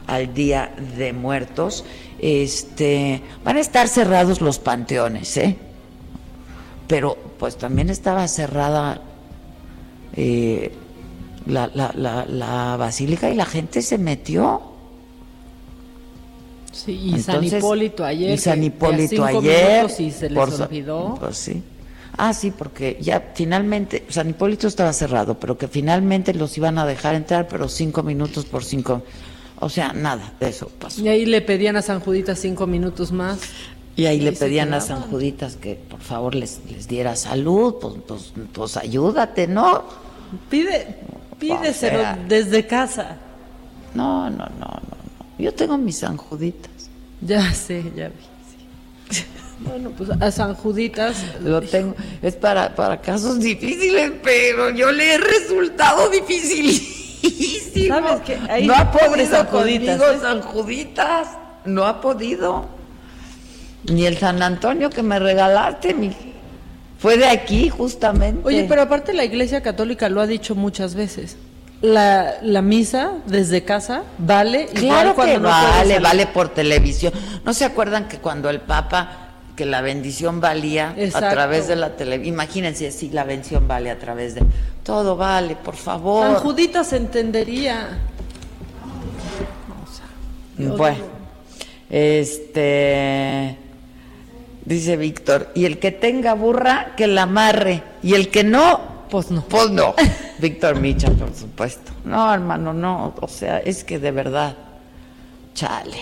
al 0.05 0.33
Día 0.33 0.71
de 0.97 1.13
Muertos. 1.13 1.85
Este, 2.19 3.21
van 3.43 3.57
a 3.57 3.61
estar 3.61 3.87
cerrados 3.87 4.41
los 4.41 4.59
panteones, 4.59 5.37
¿eh? 5.37 5.55
Pero 6.87 7.17
pues 7.37 7.57
también 7.57 7.89
estaba 7.89 8.27
cerrada 8.27 9.01
eh, 10.15 10.73
la, 11.45 11.69
la, 11.73 11.91
la, 11.95 12.25
la 12.25 12.75
basílica 12.77 13.29
y 13.29 13.35
la 13.35 13.45
gente 13.45 13.81
se 13.81 13.97
metió. 13.97 14.68
Sí, 16.71 16.91
y 17.15 17.19
San 17.19 17.43
Hipólito 17.43 18.05
ayer. 18.05 18.31
Y 18.31 18.37
San 18.37 18.63
Hipólito 18.63 19.23
ayer. 19.25 19.87
Y 19.99 20.11
se 20.11 20.29
les 20.29 20.37
por 20.37 20.61
olvidó. 20.61 21.15
Pues 21.19 21.37
sí. 21.37 21.63
Ah, 22.17 22.33
sí, 22.33 22.51
porque 22.51 22.97
ya 22.99 23.31
finalmente, 23.33 24.05
San 24.09 24.29
Hipólito 24.29 24.67
estaba 24.67 24.91
cerrado, 24.91 25.39
pero 25.39 25.57
que 25.57 25.67
finalmente 25.67 26.33
los 26.33 26.57
iban 26.57 26.77
a 26.77 26.85
dejar 26.85 27.15
entrar, 27.15 27.47
pero 27.47 27.69
cinco 27.69 28.03
minutos 28.03 28.45
por 28.45 28.63
cinco. 28.63 29.03
O 29.61 29.69
sea, 29.69 29.93
nada 29.93 30.33
de 30.39 30.49
eso 30.49 30.69
pasó. 30.79 31.01
Y 31.01 31.07
ahí 31.07 31.25
le 31.25 31.41
pedían 31.41 31.75
a 31.77 31.81
San 31.81 31.99
Judita 31.99 32.35
cinco 32.35 32.67
minutos 32.67 33.11
más. 33.11 33.39
Y 33.95 34.05
ahí 34.05 34.19
le 34.19 34.31
pedían 34.31 34.73
a. 34.73 34.81
San 34.81 35.01
Juditas 35.01 35.55
que 35.55 35.75
por 35.75 35.99
favor 35.99 36.35
les, 36.35 36.59
les 36.69 36.87
diera 36.87 37.15
salud, 37.15 37.75
pues, 37.81 37.95
pues, 38.07 38.33
pues 38.53 38.77
ayúdate, 38.77 39.47
¿no? 39.47 39.83
Pide, 40.49 40.97
pídeselo 41.39 41.99
O 41.99 42.01
sea. 42.01 42.19
desde 42.27 42.65
casa. 42.67 43.17
No, 43.93 44.29
no, 44.29 44.45
no, 44.59 44.67
no. 44.67 44.98
Yo 45.39 45.53
tengo 45.53 45.77
mis 45.77 45.99
San 45.99 46.17
Juditas. 46.17 46.89
Ya 47.21 47.53
sé, 47.53 47.83
ya 47.95 48.09
vi. 48.09 48.15
sí. 49.11 49.23
Bueno, 49.59 49.91
pues 49.97 50.09
a 50.09 50.31
San 50.31 50.53
Juditas. 50.53 51.23
Lo 51.41 51.61
tengo, 51.61 51.95
es 52.21 52.35
para, 52.35 52.75
para 52.75 53.01
casos 53.01 53.39
difíciles, 53.39 54.13
pero 54.23 54.69
yo 54.69 54.91
le 54.91 55.15
he 55.15 55.17
resultado 55.17 56.09
dificilísimo. 56.09 57.87
¿Sabes 57.87 58.21
qué? 58.25 58.37
Ahí, 58.49 58.67
no 58.67 58.73
ha 58.73 58.89
podido 58.91 59.29
San 59.29 59.47
Juditas, 59.47 59.97
conmigo, 59.97 60.17
¿eh? 60.17 60.19
San 60.21 60.41
Juditas. 60.41 61.27
No 61.65 61.85
ha 61.85 61.99
podido. 61.99 62.67
Ni 63.83 64.05
el 64.05 64.17
San 64.17 64.41
Antonio 64.41 64.89
que 64.89 65.03
me 65.03 65.19
regalaste, 65.19 65.95
fue 66.97 67.17
de 67.17 67.27
aquí 67.27 67.69
justamente. 67.69 68.41
Oye, 68.45 68.65
pero 68.67 68.81
aparte 68.81 69.13
la 69.13 69.25
Iglesia 69.25 69.61
Católica 69.61 70.09
lo 70.09 70.21
ha 70.21 70.27
dicho 70.27 70.55
muchas 70.55 70.95
veces. 70.95 71.37
La, 71.81 72.39
la 72.41 72.61
misa 72.61 73.13
desde 73.25 73.63
casa 73.63 74.03
vale 74.17 74.63
igual 74.63 74.79
Claro 74.79 75.15
cuando 75.15 75.33
que 75.33 75.39
no 75.39 75.47
vale, 75.47 75.99
vale 75.99 76.27
por 76.27 76.49
televisión. 76.49 77.13
¿No 77.45 77.53
se 77.53 77.63
acuerdan 77.63 78.09
que 78.09 78.17
cuando 78.17 78.49
el 78.49 78.59
Papa, 78.59 79.29
que 79.55 79.65
la 79.65 79.79
bendición 79.79 80.41
valía 80.41 80.93
Exacto. 80.97 81.27
a 81.27 81.31
través 81.31 81.67
de 81.69 81.77
la 81.77 81.95
televisión? 81.95 82.33
Imagínense 82.33 82.91
si 82.91 83.09
la 83.11 83.23
bendición 83.23 83.65
vale 83.65 83.91
a 83.91 83.97
través 83.97 84.35
de... 84.35 84.41
Todo 84.83 85.15
vale, 85.15 85.55
por 85.55 85.77
favor. 85.77 86.25
San 86.25 86.35
Juditas 86.35 86.91
entendería. 86.91 87.99
Bueno, 90.57 90.97
este... 91.89 93.57
Dice 94.65 94.97
Víctor, 94.97 95.49
y 95.55 95.65
el 95.65 95.79
que 95.79 95.91
tenga 95.91 96.33
burra, 96.33 96.91
que 96.95 97.07
la 97.07 97.23
amarre. 97.23 97.81
Y 98.03 98.13
el 98.13 98.29
que 98.29 98.43
no, 98.43 98.98
Pues 99.09 99.31
no. 99.31 99.41
pues 99.43 99.69
no. 99.71 99.95
Víctor 100.39 100.79
Micha, 100.79 101.09
por 101.11 101.33
supuesto. 101.33 101.91
No, 102.05 102.33
hermano, 102.33 102.73
no. 102.73 103.15
O 103.21 103.27
sea, 103.27 103.59
es 103.59 103.83
que 103.83 103.99
de 103.99 104.11
verdad, 104.11 104.55
chale, 105.53 105.97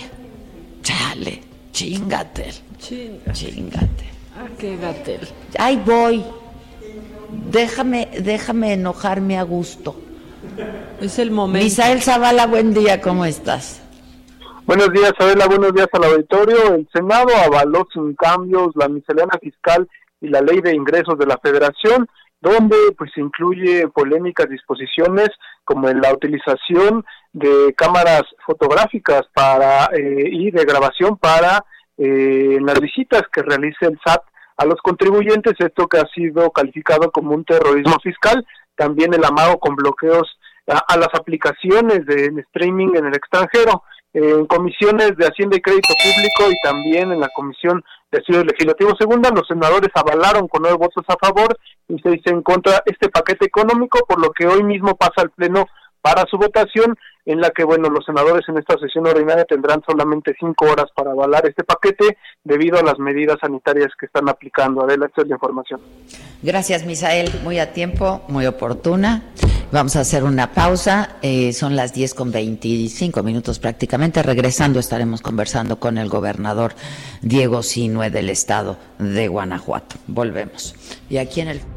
chale, 0.82 1.41
chingate, 1.72 2.52
Chinga. 2.80 3.32
chingate. 3.34 4.06
Ah, 4.38 4.48
qué 4.60 4.78
gatel. 4.78 5.28
Ahí 5.58 5.82
voy. 5.84 6.24
Déjame, 7.52 8.10
déjame 8.22 8.74
enojarme 8.74 9.38
a 9.38 9.43
gusto. 9.43 9.96
Es 11.02 11.17
el 11.20 11.32
momento. 11.32 11.63
Misael 11.63 12.02
Zavala, 12.02 12.46
buen 12.46 12.74
día, 12.74 13.02
¿cómo 13.02 13.26
estás? 13.26 13.82
Buenos 14.65 14.91
días, 14.91 15.13
Adela. 15.17 15.48
Buenos 15.48 15.74
días 15.74 15.88
al 15.93 16.04
auditorio. 16.04 16.76
El 16.76 16.88
Senado 16.93 17.30
avaló 17.46 17.88
sin 17.93 18.13
cambios 18.15 18.70
la 18.76 18.88
miscelánea 18.89 19.39
fiscal 19.41 19.88
y 20.22 20.28
la 20.28 20.41
ley 20.41 20.62
de 20.62 20.76
ingresos 20.76 21.17
de 21.17 21.26
la 21.26 21.38
Federación, 21.38 22.08
donde 22.41 22.78
pues 22.97 23.12
incluye 23.17 23.88
polémicas 23.88 24.50
disposiciones 24.50 25.30
como 25.63 25.89
en 25.89 26.02
la 26.02 26.13
utilización 26.13 27.04
de 27.34 27.73
cámaras 27.76 28.23
fotográficas 28.45 29.23
para 29.34 29.86
eh, 29.88 30.30
y 30.32 30.52
de 30.52 30.63
grabación 30.65 31.17
para 31.17 31.65
eh, 31.97 32.58
las 32.62 32.80
visitas 32.80 33.23
que 33.32 33.41
realice 33.41 33.88
el 33.88 34.00
SAT 34.06 34.21
a 34.58 34.65
los 34.65 34.80
contribuyentes, 34.82 35.54
esto 35.60 35.88
que 35.88 36.00
ha 36.00 36.08
sido 36.13 36.50
calificado 36.52 37.12
como 37.12 37.34
un 37.34 37.45
terrorismo 37.45 37.95
fiscal, 38.02 38.45
también 38.76 39.13
el 39.13 39.23
amago 39.23 39.60
con 39.60 39.76
bloqueos 39.76 40.39
a, 40.67 40.80
a 40.88 40.97
las 40.97 41.10
aplicaciones 41.13 42.06
de 42.06 42.41
streaming 42.41 42.95
en 42.95 43.06
el 43.06 43.15
extranjero, 43.15 43.84
en 44.13 44.45
comisiones 44.45 45.15
de 45.17 45.26
Hacienda 45.26 45.58
y 45.58 45.62
Crédito 45.62 45.93
Público 45.93 46.52
y 46.52 46.62
también 46.63 47.12
en 47.12 47.19
la 47.19 47.30
Comisión 47.36 47.84
de 48.12 48.20
Estudios 48.20 48.46
Legislativos 48.46 48.96
Segunda, 48.98 49.30
los 49.32 49.48
senadores 49.48 49.89
avalaron 49.93 50.48
con 50.48 50.62
nueve 50.62 50.78
votos 50.78 51.04
a 51.08 51.17
favor 51.17 51.58
y 51.89 52.00
se 52.00 52.10
dice 52.12 52.30
en 52.30 52.41
contra 52.41 52.82
este 52.86 53.10
paquete 53.10 53.46
económico, 53.46 54.00
por 54.08 54.22
lo 54.22 54.32
que 54.32 54.48
hoy 54.48 54.63
mismo 54.63 54.96
pasa 54.96 55.22
al 55.22 55.32
Pleno 55.32 55.65
para 56.01 56.25
su 56.29 56.38
votación 56.38 56.95
en 57.25 57.41
la 57.41 57.49
que, 57.49 57.65
bueno, 57.65 57.89
los 57.89 58.05
senadores 58.05 58.47
en 58.47 58.57
esta 58.57 58.77
sesión 58.77 59.05
ordinaria 59.05 59.43
tendrán 59.43 59.81
solamente 59.86 60.33
cinco 60.39 60.65
horas 60.65 60.88
para 60.95 61.12
avalar 61.12 61.45
este 61.45 61.63
paquete 61.65 62.17
debido 62.43 62.79
a 62.79 62.83
las 62.83 62.99
medidas 62.99 63.38
sanitarias 63.41 63.89
que 63.99 64.05
están 64.05 64.29
aplicando. 64.29 64.83
Adela, 64.83 65.07
esta 65.07 65.23
es 65.23 65.27
la 65.27 65.36
información. 65.36 65.81
Gracias, 66.41 66.86
Misael. 66.86 67.29
Muy 67.43 67.60
a 67.60 67.73
tiempo, 67.73 68.21
muy 68.29 68.45
oportuna. 68.45 69.23
Vamos 69.69 69.97
a 69.97 69.99
hacer 69.99 70.23
una 70.23 70.53
pausa. 70.53 71.17
Eh, 71.21 71.51
son 71.51 71.75
las 71.75 71.93
10 71.93 72.13
con 72.13 72.31
25 72.31 73.21
minutos 73.21 73.60
prácticamente. 73.60 74.23
Regresando 74.23 74.79
estaremos 74.79 75.21
conversando 75.21 75.77
con 75.77 75.97
el 75.97 76.07
gobernador 76.07 76.73
Diego 77.21 77.62
Sinue 77.62 78.10
del 78.10 78.29
estado 78.29 78.77
de 78.99 79.27
Guanajuato. 79.27 79.97
Volvemos. 80.07 80.73
Y 81.10 81.17
aquí 81.17 81.41
en 81.41 81.49
el... 81.49 81.77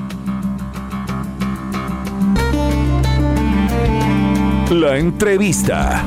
La 4.71 4.97
entrevista. 4.97 6.01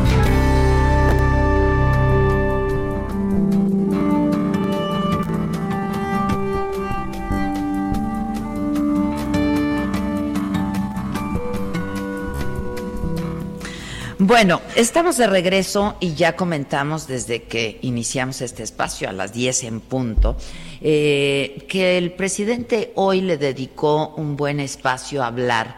Bueno, 14.19 14.63
estamos 14.75 15.19
de 15.19 15.27
regreso 15.27 15.97
y 16.01 16.15
ya 16.15 16.35
comentamos 16.35 17.07
desde 17.07 17.43
que 17.43 17.79
iniciamos 17.83 18.41
este 18.41 18.63
espacio 18.63 19.11
a 19.11 19.13
las 19.13 19.35
10 19.35 19.65
en 19.65 19.81
punto 19.81 20.39
eh, 20.81 21.67
que 21.69 21.99
el 21.99 22.13
presidente 22.13 22.93
hoy 22.95 23.21
le 23.21 23.37
dedicó 23.37 24.15
un 24.17 24.39
buen 24.39 24.59
espacio 24.59 25.23
a 25.23 25.27
hablar 25.27 25.77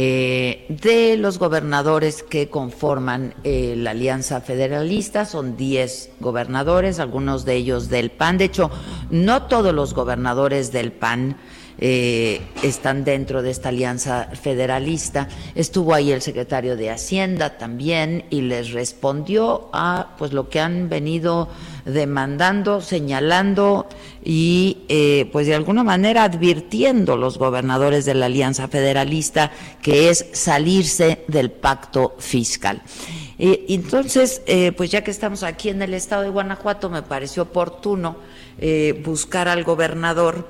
eh, 0.00 0.64
de 0.68 1.16
los 1.16 1.40
gobernadores 1.40 2.22
que 2.22 2.48
conforman 2.48 3.34
eh, 3.42 3.74
la 3.76 3.90
Alianza 3.90 4.40
Federalista. 4.40 5.24
Son 5.24 5.56
10 5.56 6.10
gobernadores, 6.20 7.00
algunos 7.00 7.44
de 7.44 7.56
ellos 7.56 7.88
del 7.88 8.12
PAN. 8.12 8.38
De 8.38 8.44
hecho, 8.44 8.70
no 9.10 9.48
todos 9.48 9.74
los 9.74 9.94
gobernadores 9.94 10.70
del 10.70 10.92
PAN 10.92 11.36
eh, 11.80 12.40
están 12.64 13.04
dentro 13.04 13.40
de 13.40 13.52
esta 13.52 13.68
alianza 13.68 14.30
federalista. 14.32 15.28
Estuvo 15.54 15.94
ahí 15.94 16.10
el 16.10 16.22
secretario 16.22 16.76
de 16.76 16.90
Hacienda 16.90 17.56
también 17.56 18.24
y 18.30 18.40
les 18.40 18.72
respondió 18.72 19.68
a 19.72 20.16
pues 20.18 20.32
lo 20.32 20.48
que 20.48 20.58
han 20.58 20.88
venido 20.88 21.48
demandando, 21.84 22.80
señalando 22.80 23.86
y 24.24 24.78
eh, 24.88 25.28
pues 25.30 25.46
de 25.46 25.54
alguna 25.54 25.84
manera 25.84 26.24
advirtiendo 26.24 27.16
los 27.16 27.38
gobernadores 27.38 28.04
de 28.04 28.14
la 28.14 28.26
alianza 28.26 28.66
federalista 28.66 29.52
que 29.80 30.10
es 30.10 30.26
salirse 30.32 31.24
del 31.28 31.52
pacto 31.52 32.16
fiscal. 32.18 32.82
Eh, 33.38 33.66
entonces, 33.68 34.42
pues 34.76 34.90
ya 34.90 35.04
que 35.04 35.12
estamos 35.12 35.44
aquí 35.44 35.68
en 35.68 35.80
el 35.80 35.94
estado 35.94 36.24
de 36.24 36.30
Guanajuato, 36.30 36.90
me 36.90 37.02
pareció 37.02 37.44
oportuno 37.44 38.16
buscar 39.04 39.46
al 39.46 39.62
gobernador 39.62 40.48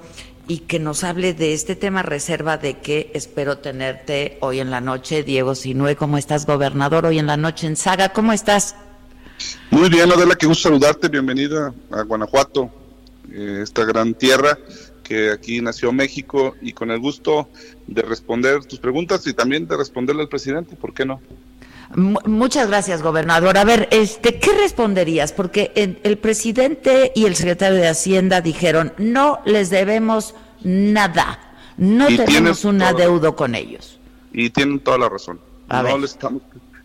y 0.48 0.60
que 0.60 0.78
nos 0.78 1.04
hable 1.04 1.34
de 1.34 1.52
este 1.52 1.76
tema, 1.76 2.02
reserva 2.02 2.56
de 2.56 2.78
que 2.78 3.10
espero 3.14 3.58
tenerte 3.58 4.38
hoy 4.40 4.60
en 4.60 4.70
la 4.70 4.80
noche. 4.80 5.22
Diego 5.22 5.54
Sinue, 5.54 5.94
¿cómo 5.94 6.16
estás, 6.16 6.46
gobernador? 6.46 7.04
Hoy 7.04 7.18
en 7.18 7.26
la 7.26 7.36
noche 7.36 7.66
en 7.66 7.76
Saga, 7.76 8.08
¿cómo 8.08 8.32
estás? 8.32 8.74
Muy 9.70 9.90
bien, 9.90 10.10
Adela, 10.10 10.34
qué 10.34 10.46
gusto 10.46 10.70
saludarte. 10.70 11.08
Bienvenida 11.08 11.72
a 11.90 12.02
Guanajuato, 12.02 12.70
eh, 13.30 13.60
esta 13.62 13.84
gran 13.84 14.14
tierra 14.14 14.58
que 15.04 15.30
aquí 15.30 15.60
nació 15.60 15.92
México 15.92 16.56
y 16.62 16.72
con 16.72 16.90
el 16.90 16.98
gusto 16.98 17.48
de 17.86 18.02
responder 18.02 18.64
tus 18.64 18.78
preguntas 18.78 19.26
y 19.26 19.34
también 19.34 19.68
de 19.68 19.76
responderle 19.76 20.22
al 20.22 20.28
presidente, 20.28 20.76
¿por 20.76 20.94
qué 20.94 21.04
no? 21.04 21.20
Muchas 21.94 22.68
gracias, 22.68 23.02
gobernador. 23.02 23.56
A 23.58 23.64
ver, 23.64 23.88
este, 23.90 24.38
¿qué 24.38 24.52
responderías? 24.52 25.32
Porque 25.32 25.72
el, 25.74 26.18
presidente 26.18 27.12
y 27.14 27.24
el 27.24 27.36
secretario 27.36 27.78
de 27.78 27.88
Hacienda 27.88 28.40
dijeron, 28.40 28.92
no 28.98 29.40
les 29.44 29.70
debemos 29.70 30.34
nada, 30.62 31.54
no 31.76 32.06
tenemos 32.08 32.64
un 32.64 32.82
adeudo 32.82 33.36
con 33.36 33.54
ellos. 33.54 33.98
Y 34.32 34.50
tienen 34.50 34.80
toda 34.80 34.98
la 34.98 35.08
razón. 35.08 35.40
no 35.68 35.98
le, 35.98 36.04
estamos, 36.04 36.42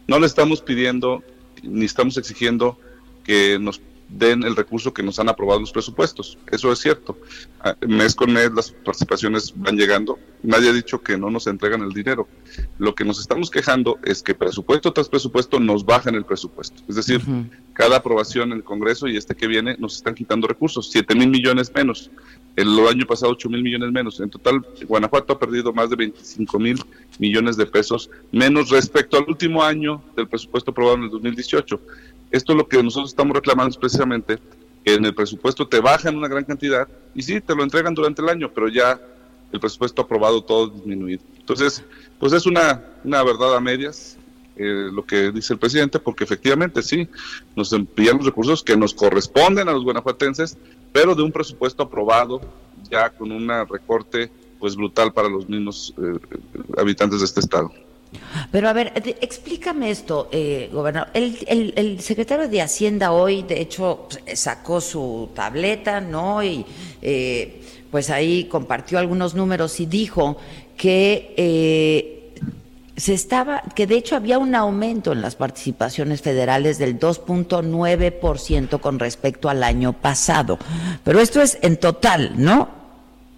no 0.08 0.20
le 0.20 0.28
estamos 0.28 0.62
pidiendo 0.62 1.24
ni 1.62 1.86
estamos 1.86 2.18
exigiendo 2.18 2.78
que 3.24 3.58
nos 3.60 3.82
den 4.18 4.44
el 4.44 4.56
recurso 4.56 4.94
que 4.94 5.04
nos 5.04 5.20
han 5.20 5.30
aprobado 5.30 5.60
los 5.60 5.72
presupuestos. 5.72 6.38
Eso 6.52 6.72
es 6.72 6.80
cierto. 6.80 7.18
Ah, 7.60 7.76
mes 7.88 8.16
con 8.16 8.32
mes 8.32 8.52
las 8.54 8.72
participaciones 8.72 9.54
van 9.56 9.76
llegando. 9.76 10.20
Nadie 10.44 10.70
ha 10.70 10.74
dicho 10.74 11.02
que 11.02 11.18
no 11.18 11.30
nos 11.32 11.48
entregan 11.48 11.82
el 11.82 11.92
dinero. 11.92 12.28
Lo 12.78 12.94
que 12.94 13.06
nos 13.06 13.20
estamos 13.20 13.50
quejando 13.50 13.98
es 14.04 14.22
que 14.22 14.36
presupuesto 14.36 14.94
tras 14.94 15.10
presupuesto 15.10 15.60
nos 15.60 15.86
bajan 15.86 16.16
el 16.16 16.26
presupuesto. 16.26 16.84
Es 16.88 16.96
decir, 16.96 17.22
cada 17.74 17.98
aprobación 17.98 18.52
en 18.52 18.58
el 18.58 18.64
Congreso 18.64 19.08
y 19.08 19.18
este 19.18 19.36
que 19.36 19.48
viene 19.48 19.76
nos 19.80 19.96
están 19.96 20.14
quitando 20.14 20.48
recursos. 20.48 20.92
7 20.92 21.16
mil 21.16 21.30
millones 21.30 21.72
menos. 21.74 22.12
El 22.56 22.78
año 22.88 23.06
pasado 23.08 23.32
8 23.32 23.50
mil 23.50 23.64
millones 23.64 23.92
menos. 23.92 24.20
En 24.20 24.30
total, 24.30 24.66
Guanajuato 24.88 25.34
ha 25.34 25.40
perdido 25.40 25.74
más 25.74 25.90
de 25.90 25.96
25 25.96 26.60
mil 26.60 26.84
millones 27.18 27.58
de 27.58 27.66
pesos 27.66 28.10
menos 28.32 28.70
respecto 28.70 29.18
al 29.18 29.26
último 29.28 29.64
año 29.64 30.04
del 30.16 30.28
presupuesto 30.28 30.72
aprobado 30.72 30.98
en 30.98 31.04
el 31.04 31.10
2018. 31.10 31.80
Esto 32.34 32.54
es 32.54 32.58
lo 32.58 32.68
que 32.68 32.82
nosotros 32.82 33.12
estamos 33.12 33.36
reclamando 33.36 33.70
es 33.70 33.78
precisamente 33.78 34.40
que 34.84 34.96
en 34.96 35.06
el 35.06 35.14
presupuesto 35.14 35.68
te 35.68 35.80
bajan 35.80 36.18
una 36.18 36.28
gran 36.28 36.44
cantidad 36.44 36.88
y 37.14 37.22
sí, 37.22 37.40
te 37.40 37.56
lo 37.56 37.62
entregan 37.62 37.94
durante 37.94 38.24
el 38.24 38.30
año, 38.30 38.52
pero 38.52 38.68
ya 38.70 39.00
el 39.52 39.60
presupuesto 39.60 40.02
aprobado 40.02 40.44
todo 40.44 40.68
disminuido. 40.68 41.22
Entonces, 41.38 41.84
pues 42.20 42.34
es 42.34 42.48
una, 42.48 42.84
una 43.04 43.22
verdad 43.22 43.56
a 43.56 43.60
medias 43.60 44.18
eh, 44.56 44.90
lo 44.92 45.06
que 45.06 45.32
dice 45.32 45.54
el 45.54 45.60
presidente, 45.60 46.00
porque 46.00 46.24
efectivamente 46.24 46.82
sí, 46.82 47.08
nos 47.56 47.72
envían 47.72 48.18
los 48.18 48.26
recursos 48.26 48.64
que 48.64 48.76
nos 48.76 48.96
corresponden 48.96 49.70
a 49.70 49.72
los 49.72 49.84
guanajuatenses, 49.84 50.58
pero 50.92 51.14
de 51.14 51.22
un 51.22 51.32
presupuesto 51.32 51.84
aprobado 51.84 52.42
ya 52.90 53.12
con 53.12 53.32
un 53.32 53.48
recorte 53.70 54.32
pues 54.60 54.76
brutal 54.76 55.14
para 55.14 55.30
los 55.30 55.48
mismos 55.48 55.94
eh, 56.02 56.18
habitantes 56.78 57.20
de 57.20 57.26
este 57.26 57.42
estado. 57.42 57.72
Pero 58.52 58.70
a 58.70 58.74
ver, 58.74 58.94
explícame 59.22 59.92
esto, 59.92 60.30
eh, 60.32 60.70
gobernador. 60.72 61.10
El, 61.14 62.00
secretario 62.02 62.48
de 62.48 62.62
Hacienda 62.62 63.12
hoy, 63.12 63.44
de 63.44 63.62
hecho, 63.62 64.08
sacó 64.34 64.82
su 64.82 65.30
tableta, 65.34 66.02
¿no? 66.02 66.44
Y 66.44 66.66
eh, 67.02 67.62
pues 67.92 68.10
ahí 68.10 68.46
compartió 68.46 69.00
algunos 69.00 69.36
números 69.36 69.80
y 69.80 69.86
dijo 69.86 70.38
que 70.78 71.34
eh, 71.38 72.32
se 72.98 73.14
estaba, 73.14 73.64
que 73.76 73.88
de 73.88 73.96
hecho 73.96 74.16
había 74.16 74.38
un 74.38 74.56
aumento 74.56 75.12
en 75.12 75.22
las 75.22 75.36
participaciones 75.36 76.22
federales 76.22 76.78
del 76.78 77.00
2.9% 77.00 78.80
con 78.80 79.00
respecto 79.00 79.50
al 79.50 79.64
año 79.64 79.94
pasado. 79.94 80.60
Pero 81.04 81.20
esto 81.20 81.42
es 81.42 81.58
en 81.62 81.78
total, 81.78 82.34
¿no? 82.36 82.83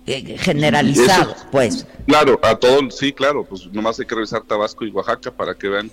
Eh, 0.08 0.38
generalizado, 0.38 1.36
pues. 1.52 1.88
Claro, 2.06 2.40
a 2.44 2.56
todos, 2.56 2.96
sí, 2.96 3.12
claro, 3.12 3.44
pues 3.44 3.68
nomás 3.74 4.00
hay 4.00 4.06
que 4.06 4.14
revisar 4.14 4.44
Tabasco 4.44 4.86
y 4.86 4.92
Oaxaca 4.92 5.32
para 5.32 5.56
que 5.56 5.68
vean 5.68 5.92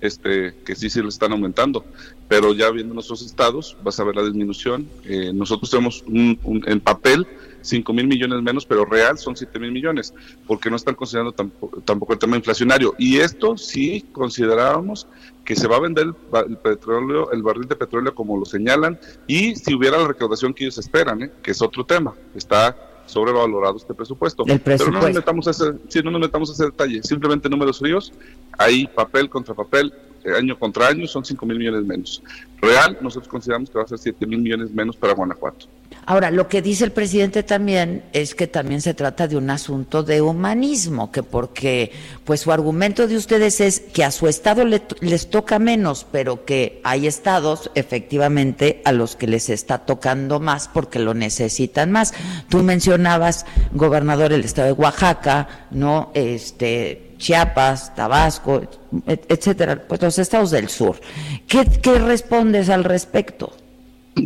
este, 0.00 0.54
que 0.64 0.74
sí 0.74 0.90
se 0.90 1.02
le 1.02 1.08
están 1.08 1.32
aumentando. 1.32 1.84
Pero 2.28 2.54
ya 2.54 2.70
viendo 2.70 2.94
nuestros 2.94 3.22
estados, 3.22 3.76
vas 3.82 4.00
a 4.00 4.04
ver 4.04 4.16
la 4.16 4.24
disminución. 4.24 4.88
Eh, 5.04 5.32
nosotros 5.34 5.70
tenemos 5.70 6.02
un, 6.06 6.38
en 6.66 6.80
papel 6.80 7.26
5 7.62 7.92
mil 7.92 8.08
millones 8.08 8.42
menos, 8.42 8.66
pero 8.66 8.84
real 8.84 9.18
son 9.18 9.36
7 9.36 9.58
mil 9.58 9.70
millones, 9.70 10.12
porque 10.46 10.68
no 10.68 10.76
están 10.76 10.94
considerando 10.94 11.32
tampoco, 11.32 12.12
el 12.12 12.18
tema 12.18 12.36
inflacionario. 12.36 12.94
Y 12.98 13.18
esto 13.18 13.56
sí 13.56 14.04
considerábamos 14.12 15.06
que 15.44 15.54
se 15.54 15.68
va 15.68 15.76
a 15.76 15.80
vender 15.80 16.06
el, 16.06 16.56
petróleo, 16.56 17.30
el 17.30 17.42
barril 17.42 17.68
de 17.68 17.76
petróleo 17.76 18.14
como 18.14 18.36
lo 18.36 18.44
señalan, 18.44 18.98
y 19.26 19.54
si 19.54 19.74
hubiera 19.74 19.98
la 19.98 20.08
recaudación 20.08 20.54
que 20.54 20.64
ellos 20.64 20.78
esperan, 20.78 21.22
¿eh? 21.22 21.30
que 21.42 21.52
es 21.52 21.62
otro 21.62 21.84
tema. 21.84 22.14
Está 22.34 22.76
sobrevalorado 23.06 23.76
este 23.76 23.94
presupuesto. 23.94 24.44
Pero 24.64 24.90
no 24.90 25.00
nos 25.00 25.12
metamos 25.12 25.48
a 25.48 25.50
ese, 25.50 25.72
sí, 25.88 26.00
no 26.02 26.10
nos 26.10 26.20
metamos 26.20 26.50
a 26.50 26.52
ese 26.52 26.64
detalle, 26.66 27.02
simplemente 27.02 27.48
números 27.48 27.78
fríos, 27.78 28.12
hay 28.58 28.86
papel 28.86 29.28
contra 29.28 29.54
papel, 29.54 29.92
año 30.30 30.58
contra 30.58 30.88
año 30.88 31.06
son 31.06 31.24
5 31.24 31.46
mil 31.46 31.58
millones 31.58 31.84
menos. 31.84 32.22
Real, 32.60 32.96
nosotros 33.00 33.28
consideramos 33.28 33.70
que 33.70 33.78
va 33.78 33.84
a 33.84 33.88
ser 33.88 33.98
7 33.98 34.26
mil 34.26 34.40
millones 34.40 34.70
menos 34.70 34.96
para 34.96 35.14
Guanajuato. 35.14 35.66
Ahora, 36.04 36.30
lo 36.30 36.48
que 36.48 36.62
dice 36.62 36.84
el 36.84 36.92
presidente 36.92 37.42
también 37.42 38.02
es 38.12 38.34
que 38.34 38.46
también 38.46 38.80
se 38.80 38.94
trata 38.94 39.28
de 39.28 39.36
un 39.36 39.50
asunto 39.50 40.02
de 40.02 40.20
humanismo, 40.20 41.12
que 41.12 41.22
porque, 41.22 41.92
pues 42.24 42.40
su 42.40 42.50
argumento 42.50 43.06
de 43.06 43.16
ustedes 43.16 43.60
es 43.60 43.80
que 43.80 44.04
a 44.04 44.10
su 44.10 44.26
estado 44.26 44.64
les 44.64 45.30
toca 45.30 45.58
menos, 45.58 46.06
pero 46.10 46.44
que 46.44 46.80
hay 46.82 47.06
estados 47.06 47.70
efectivamente 47.74 48.82
a 48.84 48.92
los 48.92 49.14
que 49.14 49.28
les 49.28 49.48
está 49.48 49.78
tocando 49.78 50.40
más 50.40 50.68
porque 50.68 50.98
lo 50.98 51.14
necesitan 51.14 51.92
más. 51.92 52.14
Tú 52.48 52.62
mencionabas, 52.62 53.46
gobernador, 53.72 54.32
el 54.32 54.44
estado 54.44 54.68
de 54.68 54.72
Oaxaca, 54.72 55.66
¿no? 55.70 56.10
Este, 56.14 57.11
Chiapas, 57.22 57.94
Tabasco, 57.94 58.62
etcétera, 59.06 59.84
pues 59.86 60.02
los 60.02 60.18
estados 60.18 60.50
del 60.50 60.68
sur. 60.68 61.00
¿Qué, 61.46 61.64
qué 61.80 62.00
respondes 62.00 62.68
al 62.68 62.82
respecto? 62.82 63.52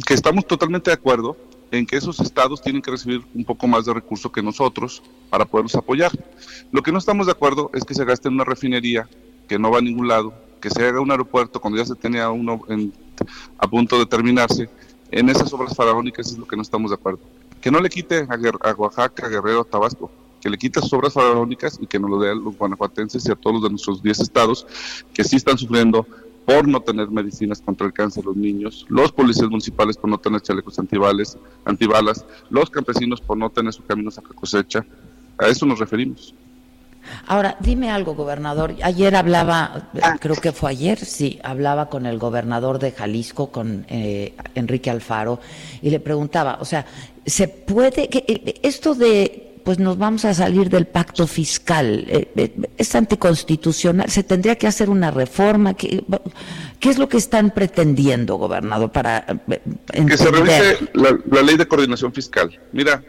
Que 0.07 0.15
estamos 0.15 0.47
totalmente 0.47 0.91
de 0.91 0.95
acuerdo 0.95 1.37
en 1.71 1.85
que 1.85 1.99
esos 1.99 2.19
estados 2.21 2.63
tienen 2.63 2.81
que 2.81 2.91
recibir 2.91 3.23
un 3.35 3.45
poco 3.45 3.67
más 3.67 3.85
de 3.85 3.93
recursos 3.93 4.33
que 4.33 4.43
nosotros 4.43 5.03
para 5.29 5.45
podernos 5.45 5.75
apoyar. 5.75 6.11
Lo 6.73 6.83
que 6.83 6.91
no 6.91 6.97
estamos 6.97 7.27
de 7.27 7.33
acuerdo 7.33 7.71
es 7.75 7.85
que 7.85 7.93
se 7.93 8.07
gaste 8.07 8.29
en 8.29 8.35
una 8.35 8.45
refinería 8.45 9.07
que 9.47 9.59
no 9.59 9.71
va 9.71 9.79
a 9.79 9.83
ningún 9.83 10.09
lado, 10.09 10.33
que 10.63 10.71
se 10.71 10.83
haga 10.83 10.99
un 10.99 11.11
aeropuerto 11.11 11.61
cuando 11.61 11.79
ya 11.79 11.85
se 11.85 11.97
tenía 11.97 12.31
uno 12.31 12.63
a 13.59 13.69
punto 13.69 13.99
de 13.99 14.07
terminarse. 14.07 14.71
En 15.11 15.29
esas 15.29 15.53
obras 15.53 15.77
faraónicas 15.77 16.29
es 16.29 16.39
lo 16.39 16.47
que 16.47 16.57
no 16.57 16.63
estamos 16.63 16.93
de 16.93 16.95
acuerdo. 16.95 17.21
Que 17.61 17.71
no 17.71 17.79
le 17.79 17.91
quite 17.91 18.27
a, 18.27 18.73
Oaxaca, 18.73 19.29
Guerrero, 19.29 19.65
Tabasco, 19.65 20.11
que 20.47 20.51
le 20.51 20.59
quite 20.59 20.81
sus 20.81 20.93
obras 20.93 21.13
faraónicas 21.13 21.77
y 21.83 21.89
que 21.89 21.99
nos 21.99 22.09
lo 22.09 22.21
dé 22.21 22.31
a 22.31 22.35
los 22.37 22.57
guanajuatenses 22.57 23.27
y 23.27 23.33
a 23.33 23.35
todos 23.35 23.55
los 23.55 23.63
de 23.65 23.71
nuestros 23.71 24.01
10 24.01 24.21
estados 24.21 24.65
que 25.13 25.25
sí 25.25 25.35
están 25.35 25.59
sufriendo 25.59 26.07
por 26.45 26.69
no 26.69 26.81
tener 26.81 27.11
medicinas 27.11 27.61
contra 27.61 27.85
el 27.85 27.93
cáncer 27.93 28.25
los 28.25 28.37
niños, 28.37 28.87
los 28.89 29.11
policías 29.11 29.49
municipales 29.49 29.97
por 29.97 30.09
no 30.09 30.19
tener 30.19 30.41
chalecos 30.41 30.79
antibalas, 30.79 31.37
antibalas, 31.65 32.25
los 32.49 32.71
campesinos 32.71 33.21
por 33.21 33.37
no 33.37 33.51
tener 33.51 33.73
sus 33.73 33.85
caminos 33.87 34.19
a 34.19 34.23
cosecha. 34.23 34.87
A 35.37 35.49
eso 35.49 35.67
nos 35.67 35.81
referimos. 35.81 36.33
Ahora, 37.27 37.57
dime 37.59 37.91
algo, 37.91 38.15
gobernador. 38.15 38.77
Ayer 38.85 39.17
hablaba, 39.17 39.91
creo 40.21 40.37
que 40.37 40.53
fue 40.53 40.71
ayer, 40.71 40.99
sí, 41.05 41.41
hablaba 41.43 41.89
con 41.89 42.07
el 42.07 42.19
gobernador 42.19 42.79
de 42.79 42.93
Jalisco, 42.93 43.51
con 43.51 43.85
eh, 43.89 44.37
Enrique 44.55 44.91
Alfaro, 44.91 45.41
y 45.83 45.91
le 45.91 45.99
preguntaba, 45.99 46.59
o 46.61 46.65
sea, 46.65 46.87
¿se 47.25 47.49
puede, 47.49 48.09
que, 48.09 48.25
eh, 48.29 48.61
esto 48.63 48.95
de 48.95 49.46
pues 49.67 49.81
nos 49.81 49.99
vamos 49.99 50.25
a 50.25 50.33
salir 50.33 50.71
del 50.71 50.87
pacto 50.87 51.27
fiscal. 51.27 52.05
Eh, 52.07 52.31
eh, 52.37 52.55
es 52.79 52.95
anticonstitucional. 52.95 54.09
Se 54.09 54.23
tendría 54.23 54.55
que 54.55 54.69
hacer 54.69 54.89
una 54.89 55.11
reforma. 55.11 55.75
¿Qué, 55.75 56.05
qué 56.79 56.89
es 56.89 56.99
lo 56.99 57.09
que 57.09 57.17
están 57.17 57.51
pretendiendo, 57.51 58.37
gobernador, 58.37 58.93
para 58.93 59.27
entender? 59.27 60.07
Que 60.07 60.17
se 60.17 60.31
revise 60.31 60.89
la, 60.95 61.43
ley 61.43 61.57
de 61.57 61.67
coordinación 61.67 62.13
fiscal. 62.13 62.57
Mira, 62.71 63.03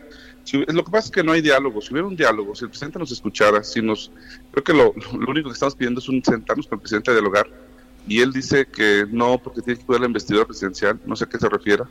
lo 0.52 0.84
que 0.84 0.92
pasa 0.92 1.06
es 1.06 1.12
que 1.12 1.24
no 1.24 1.32
hay 1.32 1.42
diálogo. 1.42 1.80
Si 1.80 1.94
hubiera 1.94 2.08
un 2.08 2.16
diálogo, 2.16 2.56
si 2.56 2.64
el 2.66 2.72
presidente 2.72 2.98
nos 2.98 3.12
escuchara, 3.12 3.64
si 3.64 3.84
nos, 3.84 4.12
creo 4.50 4.64
que 4.64 4.74
lo, 4.74 4.96
único 5.28 5.50
que 5.50 5.54
estamos 5.54 5.76
pidiendo 5.76 6.00
es 6.00 6.10
un 6.10 6.24
sentarnos 6.24 6.66
con 6.66 6.78
el 6.78 6.82
presidente 6.82 7.12
a 7.12 7.14
dialogar. 7.14 7.48
Y 8.08 8.20
él 8.20 8.34
dice 8.34 8.66
que 8.66 9.06
no, 9.12 9.38
porque 9.38 9.62
tiene 9.62 9.80
que 9.80 9.86
cuidar 9.86 10.02
la 10.02 10.08
investidura 10.08 10.46
presidencial. 10.46 11.00
No 11.06 11.16
sé 11.16 11.26
a 11.26 11.30
qué 11.30 11.38
se 11.38 11.50
refiera 11.50 11.88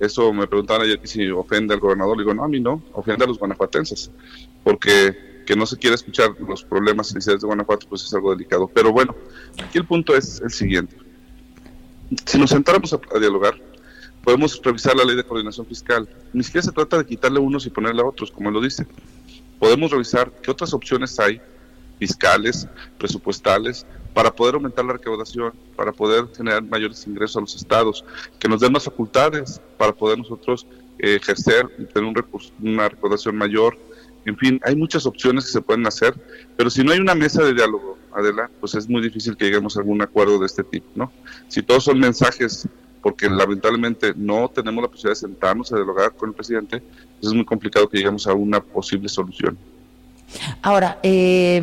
eso 0.00 0.32
me 0.32 0.46
preguntaban 0.46 0.82
ayer 0.82 0.98
si 1.04 1.28
ofende 1.30 1.74
al 1.74 1.80
gobernador. 1.80 2.16
Le 2.16 2.24
digo, 2.24 2.34
no, 2.34 2.44
a 2.44 2.48
mí 2.48 2.58
no, 2.58 2.82
ofende 2.92 3.24
a 3.24 3.28
los 3.28 3.38
guanajuatenses, 3.38 4.10
porque 4.64 5.44
que 5.50 5.56
no 5.56 5.66
se 5.66 5.76
quiere 5.76 5.96
escuchar 5.96 6.30
los 6.46 6.62
problemas 6.62 7.10
y 7.10 7.14
necesidades 7.14 7.42
de 7.42 7.46
Guanajuato, 7.48 7.86
pues 7.88 8.04
es 8.04 8.14
algo 8.14 8.30
delicado. 8.30 8.70
Pero 8.72 8.92
bueno, 8.92 9.16
aquí 9.60 9.78
el 9.78 9.84
punto 9.84 10.14
es 10.14 10.40
el 10.40 10.50
siguiente. 10.50 10.96
Si 12.24 12.38
nos 12.38 12.50
sentáramos 12.50 12.92
a, 12.92 13.18
dialogar, 13.18 13.54
podemos 14.22 14.60
revisar 14.62 14.94
la 14.96 15.04
ley 15.04 15.16
de 15.16 15.24
coordinación 15.24 15.66
fiscal. 15.66 16.08
Ni 16.32 16.44
siquiera 16.44 16.64
se 16.64 16.72
trata 16.72 16.98
de 16.98 17.04
quitarle 17.04 17.40
unos 17.40 17.66
y 17.66 17.70
ponerle 17.70 18.00
a 18.00 18.04
otros, 18.04 18.30
como 18.30 18.50
lo 18.50 18.60
dice. 18.60 18.86
Podemos 19.58 19.90
revisar 19.90 20.30
qué 20.40 20.52
otras 20.52 20.72
opciones 20.72 21.18
hay, 21.18 21.40
fiscales, 21.98 22.68
presupuestales, 22.96 23.86
para 24.14 24.30
poder 24.30 24.54
aumentar 24.54 24.84
la 24.84 24.94
recaudación, 24.94 25.52
para 25.76 25.92
poder 25.92 26.26
generar 26.36 26.62
mayores 26.62 27.06
ingresos 27.06 27.36
a 27.36 27.40
los 27.40 27.54
estados, 27.54 28.04
que 28.38 28.48
nos 28.48 28.60
den 28.60 28.72
más 28.72 28.84
facultades 28.84 29.60
para 29.76 29.92
poder 29.92 30.18
nosotros 30.18 30.66
eh, 30.98 31.16
ejercer 31.16 31.68
y 31.78 31.84
tener 31.84 32.12
una 32.60 32.88
recaudación 32.88 33.36
mayor. 33.36 33.78
En 34.26 34.36
fin, 34.36 34.60
hay 34.64 34.76
muchas 34.76 35.06
opciones 35.06 35.46
que 35.46 35.52
se 35.52 35.62
pueden 35.62 35.86
hacer, 35.86 36.14
pero 36.56 36.68
si 36.68 36.84
no 36.84 36.92
hay 36.92 36.98
una 36.98 37.14
mesa 37.14 37.42
de 37.42 37.54
diálogo, 37.54 37.96
Adela, 38.12 38.50
pues 38.60 38.74
es 38.74 38.88
muy 38.88 39.00
difícil 39.00 39.36
que 39.36 39.46
lleguemos 39.46 39.76
a 39.76 39.80
algún 39.80 40.02
acuerdo 40.02 40.38
de 40.38 40.46
este 40.46 40.64
tipo, 40.64 40.86
¿no? 40.94 41.12
Si 41.48 41.62
todos 41.62 41.84
son 41.84 41.98
mensajes, 41.98 42.68
porque 43.02 43.30
lamentablemente 43.30 44.12
no 44.14 44.50
tenemos 44.50 44.82
la 44.82 44.88
posibilidad 44.88 45.12
de 45.12 45.28
sentarnos 45.28 45.72
a 45.72 45.76
dialogar 45.76 46.12
con 46.12 46.30
el 46.30 46.34
presidente, 46.34 46.80
pues 46.80 47.28
es 47.28 47.32
muy 47.32 47.44
complicado 47.44 47.88
que 47.88 47.98
lleguemos 47.98 48.26
a 48.26 48.34
una 48.34 48.60
posible 48.60 49.08
solución. 49.08 49.56
Ahora, 50.62 50.98
eh, 51.02 51.56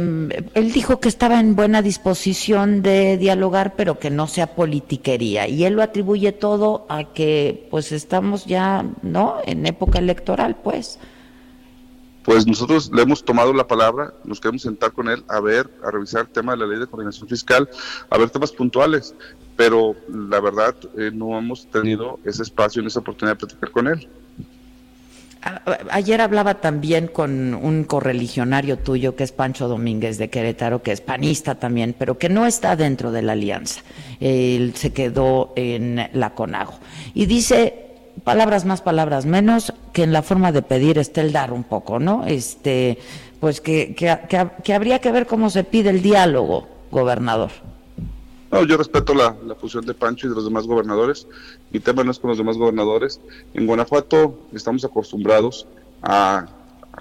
él 0.53 0.71
dijo 0.71 0.99
que 0.99 1.09
estaba 1.09 1.39
en 1.39 1.55
buena 1.55 1.81
disposición 1.81 2.81
de 2.81 3.17
dialogar, 3.17 3.75
pero 3.75 3.99
que 3.99 4.09
no 4.09 4.27
sea 4.27 4.55
politiquería. 4.55 5.47
Y 5.47 5.63
él 5.65 5.73
lo 5.73 5.83
atribuye 5.83 6.31
todo 6.31 6.85
a 6.89 7.05
que, 7.13 7.67
pues, 7.71 7.91
estamos 7.91 8.45
ya, 8.45 8.85
¿no? 9.01 9.37
En 9.45 9.65
época 9.65 9.99
electoral, 9.99 10.57
pues. 10.63 10.99
Pues 12.23 12.45
nosotros 12.45 12.91
le 12.93 13.03
hemos 13.03 13.23
tomado 13.23 13.53
la 13.53 13.67
palabra, 13.67 14.13
nos 14.25 14.41
queremos 14.41 14.61
sentar 14.61 14.91
con 14.91 15.07
él 15.07 15.23
a 15.29 15.39
ver, 15.39 15.69
a 15.81 15.91
revisar 15.91 16.23
el 16.23 16.27
tema 16.27 16.51
de 16.51 16.57
la 16.57 16.67
ley 16.67 16.77
de 16.77 16.85
coordinación 16.85 17.29
fiscal, 17.29 17.69
a 18.09 18.17
ver 18.17 18.29
temas 18.29 18.51
puntuales. 18.51 19.15
Pero 19.55 19.95
la 20.09 20.41
verdad, 20.41 20.75
eh, 20.97 21.09
no 21.13 21.37
hemos 21.37 21.67
tenido 21.67 22.19
ese 22.25 22.43
espacio 22.43 22.81
ni 22.81 22.89
esa 22.89 22.99
oportunidad 22.99 23.37
de 23.37 23.39
platicar 23.39 23.71
con 23.71 23.87
él. 23.87 24.09
Ayer 25.91 26.21
hablaba 26.21 26.55
también 26.55 27.07
con 27.07 27.53
un 27.53 27.83
correligionario 27.83 28.77
tuyo 28.77 29.15
que 29.15 29.23
es 29.23 29.31
Pancho 29.31 29.67
Domínguez 29.67 30.17
de 30.17 30.29
Querétaro, 30.29 30.81
que 30.81 30.91
es 30.91 31.01
panista 31.01 31.55
también, 31.55 31.95
pero 31.97 32.17
que 32.17 32.29
no 32.29 32.45
está 32.45 32.75
dentro 32.75 33.11
de 33.11 33.21
la 33.21 33.33
alianza. 33.33 33.81
Él 34.19 34.73
se 34.75 34.91
quedó 34.93 35.53
en 35.55 36.09
la 36.13 36.31
CONAGO. 36.31 36.73
Y 37.13 37.25
dice, 37.25 37.87
palabras 38.23 38.65
más, 38.65 38.81
palabras 38.81 39.25
menos, 39.25 39.73
que 39.93 40.03
en 40.03 40.13
la 40.13 40.23
forma 40.23 40.51
de 40.51 40.61
pedir 40.61 40.97
está 40.97 41.21
el 41.21 41.31
dar 41.31 41.53
un 41.53 41.63
poco, 41.63 41.99
¿no? 41.99 42.25
Este, 42.25 42.97
pues 43.39 43.61
que, 43.61 43.95
que 43.95 44.73
habría 44.73 44.99
que 44.99 45.11
ver 45.11 45.27
cómo 45.27 45.49
se 45.49 45.63
pide 45.63 45.89
el 45.89 46.01
diálogo, 46.01 46.67
gobernador. 46.91 47.51
No, 48.51 48.63
yo 48.63 48.77
respeto 48.77 49.13
la, 49.13 49.35
la 49.45 49.55
fusión 49.55 49.85
de 49.85 49.93
Pancho 49.93 50.27
y 50.27 50.29
de 50.29 50.35
los 50.35 50.45
demás 50.45 50.65
gobernadores. 50.65 51.27
Mi 51.71 51.79
tema 51.79 52.03
no 52.03 52.11
es 52.11 52.19
con 52.19 52.29
los 52.29 52.37
demás 52.37 52.57
gobernadores. 52.57 53.19
En 53.53 53.67
Guanajuato 53.67 54.39
estamos 54.53 54.85
acostumbrados 54.85 55.67
a, 56.01 56.47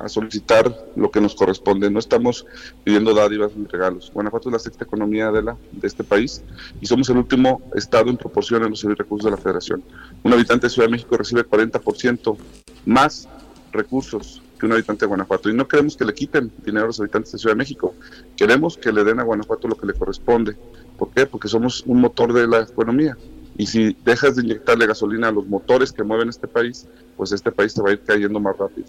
solicitar 0.09 0.77
lo 0.95 1.11
que 1.11 1.23
nos 1.23 1.35
corresponde. 1.35 1.91
No 1.91 1.99
estamos 1.99 2.45
pidiendo 2.85 3.15
dádivas 3.15 3.57
ni 3.57 3.67
regalos. 3.67 4.11
Guanajuato 4.13 4.51
es 4.51 4.53
la 4.53 4.59
sexta 4.59 4.85
economía 4.85 5.31
de, 5.31 5.43
la, 5.43 5.57
de 5.73 5.87
este 5.87 6.05
país 6.05 6.43
y 6.83 6.87
somos 6.87 7.09
el 7.09 7.17
último 7.17 7.63
estado 7.75 8.11
en 8.11 8.19
proporción 8.19 8.63
a 8.63 8.69
los 8.69 8.83
recursos 8.83 9.25
de 9.25 9.31
la 9.31 9.43
federación. 9.43 9.83
Un 10.23 10.35
habitante 10.35 10.67
de 10.67 10.71
Ciudad 10.71 10.89
de 10.89 10.93
México 10.93 11.17
recibe 11.17 11.49
40% 11.49 12.37
más 12.85 13.27
recursos 13.73 14.43
que 14.59 14.67
un 14.67 14.73
habitante 14.73 15.05
de 15.05 15.09
Guanajuato. 15.09 15.49
Y 15.49 15.55
no 15.55 15.67
queremos 15.69 15.97
que 15.97 16.05
le 16.05 16.15
quiten 16.15 16.53
dinero 16.65 16.85
a 16.85 16.87
los 16.89 17.01
habitantes 17.01 17.33
de 17.33 17.39
Ciudad 17.39 17.55
de 17.55 17.59
México. 17.59 17.95
Queremos 18.37 18.77
que 18.77 18.93
le 18.93 19.05
den 19.05 19.21
a 19.21 19.23
Guanajuato 19.23 19.69
lo 19.69 19.77
que 19.77 19.87
le 19.87 19.95
corresponde. 19.95 20.57
¿Por 20.99 21.11
qué? 21.11 21.27
Porque 21.27 21.49
somos 21.49 21.83
un 21.87 22.01
motor 22.01 22.33
de 22.33 22.47
la 22.47 22.61
economía. 22.61 23.17
Y 23.59 23.67
si 23.67 23.97
dejas 24.05 24.37
de 24.37 24.43
inyectarle 24.43 24.87
gasolina 24.87 25.29
a 25.29 25.33
los 25.33 25.47
motores 25.47 25.93
que 25.93 26.03
mueven 26.03 26.29
este 26.29 26.47
país, 26.47 26.87
pues 27.17 27.33
este 27.33 27.51
país 27.51 27.73
se 27.73 27.83
va 27.83 27.91
a 27.91 27.93
ir 27.93 28.01
cayendo 28.01 28.39
más 28.39 28.57
rápido. 28.57 28.89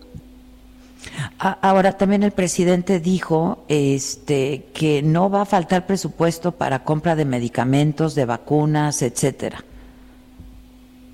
Ahora 1.40 1.98
también 1.98 2.23
el 2.23 2.31
presidente 2.31 3.00
dijo 3.00 3.63
este 3.67 4.65
que 4.73 5.02
no 5.02 5.29
va 5.29 5.44
a 5.44 5.46
faltar 5.46 5.86
presupuesto 5.86 6.52
para 6.52 6.84
compra 6.84 7.15
de 7.15 7.25
medicamentos, 7.25 8.15
de 8.15 8.25
vacunas, 8.25 9.02
etcétera. 9.02 9.63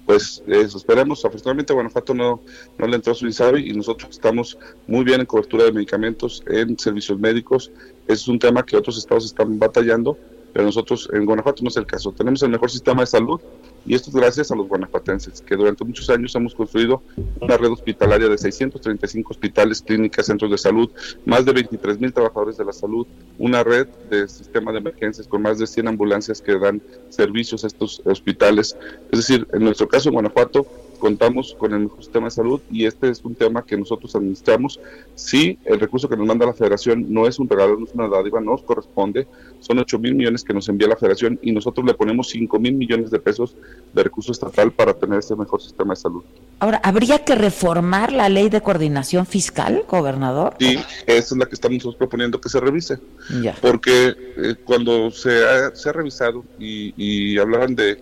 Pues 0.05 0.43
eso 0.47 0.78
esperemos. 0.78 1.24
Afortunadamente 1.24 1.74
Guanajuato 1.74 2.13
no, 2.13 2.41
no 2.78 2.88
le 2.88 2.95
entró 2.95 3.13
su 3.13 3.26
INSABI 3.26 3.70
y 3.70 3.74
nosotros 3.74 4.11
estamos 4.11 4.57
muy 4.88 5.03
bien 5.03 5.22
en 5.22 5.26
cobertura 5.26 5.65
de 5.65 5.72
medicamentos, 5.72 6.43
en 6.47 6.78
servicios 6.78 7.20
médicos. 7.20 7.72
Es 8.07 8.28
un 8.28 8.39
tema 8.39 8.65
que 8.65 8.76
otros 8.76 8.97
estados 8.97 9.26
están 9.26 9.59
batallando 9.59 10.17
pero 10.54 10.66
nosotros 10.66 11.10
en 11.12 11.26
Guanajuato 11.26 11.64
no 11.64 11.70
es 11.70 11.78
el 11.78 11.86
caso. 11.86 12.12
Tenemos 12.12 12.43
el 12.43 12.49
mejor 12.49 12.70
sistema 12.70 13.01
de 13.01 13.08
salud 13.08 13.41
y 13.86 13.95
esto 13.95 14.10
es 14.10 14.16
gracias 14.16 14.51
a 14.51 14.56
los 14.56 14.68
guanajuatenses, 14.68 15.41
que 15.41 15.56
durante 15.56 15.84
muchos 15.84 16.10
años 16.10 16.34
hemos 16.36 16.56
construido 16.56 17.01
una 17.41 17.58
red 17.58 17.70
hospitalaria 17.70 18.30
de 18.30 18.38
635 18.38 19.32
hospitales, 19.32 19.82
clínicas, 19.82 20.28
centros 20.28 20.51
de 20.51 20.58
salud, 20.58 20.89
más 21.26 21.43
de 21.43 21.51
23 21.51 21.99
mil 21.99 22.14
trabajadores 22.14 22.56
de 22.56 22.64
la 22.64 22.72
salud, 22.72 23.06
una 23.38 23.64
red 23.64 23.88
de 24.10 24.28
sistema 24.30 24.72
de 24.72 24.78
emergencias 24.78 25.28
con 25.28 25.41
más 25.41 25.60
de 25.60 25.68
100 25.68 25.89
ambulancias 25.89 26.41
que 26.41 26.58
dan 26.58 26.82
servicios 27.10 27.64
a 27.64 27.68
estos 27.68 28.01
hospitales. 28.06 28.78
Es 29.12 29.20
decir, 29.20 29.47
en 29.51 29.64
nuestro 29.64 29.88
caso 29.89 30.10
en 30.10 30.14
Guanajuato, 30.14 30.66
contamos 30.99 31.55
con 31.57 31.73
el 31.73 31.81
mejor 31.81 32.03
sistema 32.03 32.27
de 32.27 32.31
salud 32.31 32.61
y 32.71 32.85
este 32.85 33.09
es 33.09 33.23
un 33.23 33.35
tema 33.35 33.65
que 33.65 33.77
nosotros 33.77 34.15
administramos. 34.15 34.79
Sí, 35.15 35.59
el 35.65 35.79
recurso 35.79 36.07
que 36.07 36.17
nos 36.17 36.25
manda 36.25 36.45
la 36.45 36.53
federación 36.53 37.05
no 37.13 37.27
es 37.27 37.39
un 37.39 37.49
regalo, 37.49 37.77
no 37.77 37.85
es 37.85 37.93
una 37.93 38.07
dádiva, 38.07 38.39
nos 38.41 38.63
corresponde. 38.63 39.27
Son 39.59 39.77
8 39.77 39.99
mil 39.99 40.15
millones 40.15 40.43
que 40.43 40.53
nos 40.53 40.67
envía 40.69 40.87
la 40.87 40.95
federación 40.95 41.39
y 41.41 41.51
nosotros 41.51 41.85
le 41.85 41.93
ponemos 41.93 42.29
5 42.29 42.59
mil 42.59 42.73
millones 42.73 43.11
de 43.11 43.19
pesos 43.19 43.55
de 43.93 44.03
recurso 44.03 44.31
estatal 44.31 44.71
para 44.71 44.93
tener 44.93 45.19
este 45.19 45.35
mejor 45.35 45.61
sistema 45.61 45.93
de 45.93 45.99
salud. 45.99 46.23
Ahora, 46.59 46.79
¿habría 46.83 47.19
que 47.19 47.35
reformar 47.35 48.11
la 48.11 48.29
ley 48.29 48.49
de 48.49 48.61
coordinación 48.61 49.25
fiscal, 49.25 49.83
gobernador? 49.87 50.55
Sí, 50.59 50.77
esa 51.05 51.35
es 51.35 51.37
la 51.37 51.45
que 51.45 51.55
estamos 51.55 51.95
proponiendo 51.95 52.39
que 52.39 52.49
se 52.49 52.59
revise. 52.59 52.99
Ya. 53.41 53.55
Porque 53.61 54.15
eh, 54.37 54.55
cuando 54.63 55.11
se 55.11 55.45
ha, 55.45 55.75
se 55.75 55.89
ha 55.89 55.91
revisado 55.91 56.43
y, 56.59 56.93
y 56.95 57.37
hablaban 57.37 57.75
de, 57.75 58.01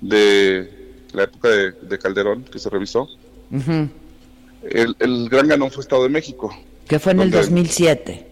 de 0.00 0.83
la 1.14 1.24
época 1.24 1.48
de, 1.48 1.98
Calderón, 1.98 2.44
que 2.44 2.58
se 2.58 2.68
revisó, 2.68 3.08
el, 4.62 4.96
el, 4.98 5.28
gran 5.28 5.48
ganón 5.48 5.70
fue 5.70 5.82
Estado 5.82 6.02
de 6.02 6.08
México. 6.08 6.54
Que 6.88 6.98
fue 6.98 7.12
en 7.12 7.20
el 7.20 7.30
2007. 7.30 8.26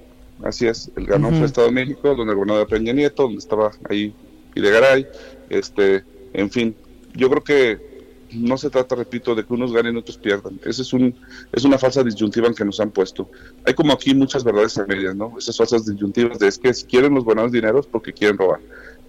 Así 0.45 0.66
es, 0.66 0.91
el 0.97 1.07
ganón 1.07 1.37
fue 1.37 1.47
Estado 1.47 1.68
de 1.68 1.72
México, 1.72 2.14
donde 2.14 2.33
el 2.33 2.37
gobernador 2.37 2.66
Peña 2.66 2.93
Nieto, 2.93 3.24
donde 3.24 3.39
estaba 3.39 3.70
ahí 3.89 4.12
Videgaray, 4.55 5.07
este, 5.49 6.05
en 6.33 6.51
fin, 6.51 6.74
yo 7.14 7.30
creo 7.30 7.45
que 7.45 7.93
no 8.33 8.57
se 8.57 8.70
trata, 8.70 8.95
repito, 8.95 9.35
de 9.35 9.45
que 9.45 9.53
unos 9.53 9.72
ganen 9.72 9.95
y 9.95 9.99
otros 9.99 10.16
pierdan. 10.16 10.59
Esa 10.64 10.83
es, 10.83 10.93
un, 10.93 11.14
es 11.53 11.64
una 11.64 11.78
falsa 11.78 12.03
disyuntiva 12.03 12.49
en 12.49 12.55
que 12.55 12.64
nos 12.64 12.80
han 12.80 12.91
puesto. 12.91 13.30
Hay 13.66 13.74
como 13.74 13.93
aquí 13.93 14.14
muchas 14.14 14.43
verdades 14.43 14.78
a 14.78 14.87
medias, 14.87 15.14
¿no? 15.14 15.35
Esas 15.39 15.57
falsas 15.57 15.87
disyuntivas 15.87 16.39
de 16.39 16.49
es 16.49 16.59
que 16.59 16.72
si 16.72 16.87
quieren 16.87 17.14
los 17.14 17.24
buenos 17.24 17.53
dineros 17.53 17.87
porque 17.87 18.12
quieren 18.12 18.39
robar. 18.39 18.61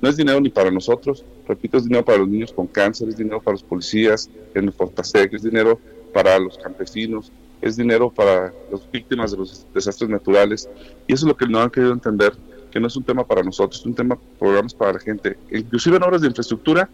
No 0.04 0.10
es 0.10 0.18
dinero 0.18 0.41
ni 0.41 0.49
para 0.49 0.70
nosotros, 0.70 1.24
repito, 1.47 1.78
es 1.78 1.86
dinero 1.86 2.04
para 2.04 2.18
los 2.18 2.28
niños 2.28 2.51
con 2.51 2.68
cáncer, 2.68 3.08
es 3.08 3.16
dinero 3.16 3.39
para 3.41 3.54
los 3.54 3.64
policías 3.64 4.30
en 4.54 4.66
el 4.66 4.74
Fortasec, 4.74 5.34
es 5.34 5.43
dinero 5.43 5.80
para 6.12 6.38
los 6.39 6.58
campesinos, 6.58 7.32
es 7.62 7.78
dinero 7.78 8.10
para 8.10 8.54
las 8.70 8.91
víctimas 8.91 9.32
de 9.32 9.38
los 9.38 9.66
desastres 9.74 10.10
naturales. 10.10 10.68
Y 11.08 11.14
eso 11.14 11.26
es 11.26 11.30
lo 11.30 11.38
que 11.38 11.47
no 11.47 11.62
han 11.62 11.70
querido 11.70 11.93
entender, 11.93 12.34
que 12.70 12.82
no 12.82 12.88
es 12.88 12.97
un 12.97 13.06
tema 13.06 13.26
para 13.26 13.43
nosotros, 13.43 13.80
es 13.80 13.86
un 13.86 13.95
tema, 13.95 14.18
programas 14.38 14.74
para 14.74 14.91
la 14.91 14.99
gente. 14.99 15.38
Inclusive 15.49 15.95
en 15.95 16.04
obras 16.04 16.20
de 16.20 16.28
infraestructura, 16.28 16.89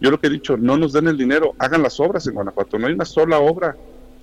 yo 0.00 0.10
lo 0.10 0.18
que 0.18 0.28
he 0.28 0.30
dicho, 0.30 0.56
no 0.56 0.78
nos 0.78 0.94
den 0.94 1.08
el 1.08 1.18
dinero, 1.18 1.52
hagan 1.58 1.82
las 1.82 2.00
obras 2.00 2.26
en 2.28 2.32
Guanajuato. 2.32 2.78
No 2.78 2.86
hay 2.86 2.94
una 2.94 3.04
sola 3.04 3.40
obra 3.40 3.76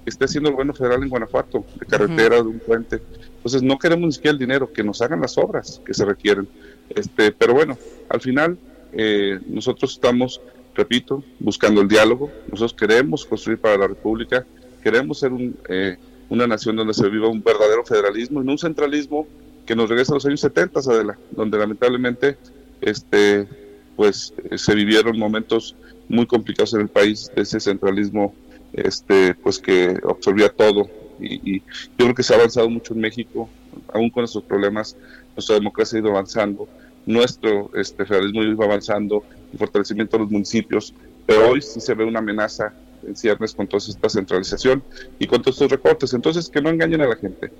que 0.03 0.09
esté 0.09 0.25
haciendo 0.25 0.49
el 0.49 0.55
gobierno 0.55 0.73
federal 0.73 1.03
en 1.03 1.09
Guanajuato, 1.09 1.63
de 1.79 1.85
carretera, 1.85 2.37
de 2.37 2.41
un 2.41 2.57
puente. 2.57 3.03
Entonces 3.35 3.61
no 3.61 3.77
queremos 3.77 4.07
ni 4.07 4.11
siquiera 4.13 4.33
el 4.33 4.39
dinero, 4.39 4.73
que 4.73 4.83
nos 4.83 4.99
hagan 5.03 5.21
las 5.21 5.37
obras 5.37 5.79
que 5.85 5.93
se 5.93 6.05
requieren. 6.05 6.47
Este, 6.95 7.31
pero 7.31 7.53
bueno, 7.53 7.77
al 8.09 8.21
final 8.21 8.57
eh, 8.93 9.39
nosotros 9.47 9.93
estamos, 9.93 10.41
repito, 10.75 11.23
buscando 11.39 11.81
el 11.81 11.87
diálogo. 11.87 12.31
Nosotros 12.49 12.73
queremos 12.73 13.25
construir 13.25 13.59
para 13.59 13.77
la 13.77 13.87
República, 13.87 14.45
queremos 14.83 15.19
ser 15.19 15.31
eh, 15.69 15.97
una 16.29 16.47
nación 16.47 16.75
donde 16.75 16.93
se 16.93 17.09
viva 17.09 17.27
un 17.27 17.43
verdadero 17.43 17.85
federalismo 17.85 18.41
y 18.41 18.45
no 18.45 18.53
un 18.53 18.57
centralismo 18.57 19.27
que 19.65 19.75
nos 19.75 19.89
regresa 19.89 20.13
a 20.13 20.15
los 20.15 20.25
años 20.25 20.39
70, 20.39 20.79
Adela, 20.79 21.17
donde 21.31 21.57
lamentablemente 21.57 22.37
este, 22.81 23.47
pues, 23.95 24.33
se 24.55 24.75
vivieron 24.75 25.17
momentos 25.17 25.75
muy 26.09 26.25
complicados 26.25 26.73
en 26.73 26.81
el 26.81 26.87
país 26.87 27.31
de 27.35 27.43
ese 27.43 27.59
centralismo 27.59 28.33
este, 28.73 29.35
pues, 29.35 29.59
que 29.59 29.99
absorbía 30.07 30.49
todo. 30.49 30.89
Y, 31.21 31.55
y 31.55 31.59
yo 31.59 32.05
creo 32.05 32.15
que 32.15 32.23
se 32.23 32.33
ha 32.33 32.37
avanzado 32.37 32.69
mucho 32.69 32.93
en 32.93 33.01
México, 33.01 33.49
aún 33.93 34.09
con 34.09 34.23
esos 34.23 34.43
problemas, 34.43 34.97
nuestra 35.35 35.55
democracia 35.55 35.97
ha 35.97 36.01
ido 36.01 36.11
avanzando 36.11 36.67
nuestro 37.05 37.71
este, 37.75 38.05
federalismo 38.05 38.43
iba 38.43 38.65
avanzando, 38.65 39.23
el 39.51 39.59
fortalecimiento 39.59 40.17
de 40.17 40.23
los 40.23 40.31
municipios, 40.31 40.93
pero 41.25 41.49
hoy 41.49 41.61
sí 41.61 41.79
se 41.79 41.93
ve 41.93 42.05
una 42.05 42.19
amenaza 42.19 42.73
en 43.05 43.15
ciernes 43.15 43.53
con 43.53 43.67
toda 43.67 43.83
esta 43.85 44.09
centralización 44.09 44.83
y 45.17 45.27
con 45.27 45.41
todos 45.41 45.55
estos 45.55 45.71
recortes. 45.71 46.13
Entonces, 46.13 46.49
que 46.49 46.61
no 46.61 46.69
engañen 46.69 47.01
a 47.01 47.07
la 47.07 47.15
gente. 47.15 47.51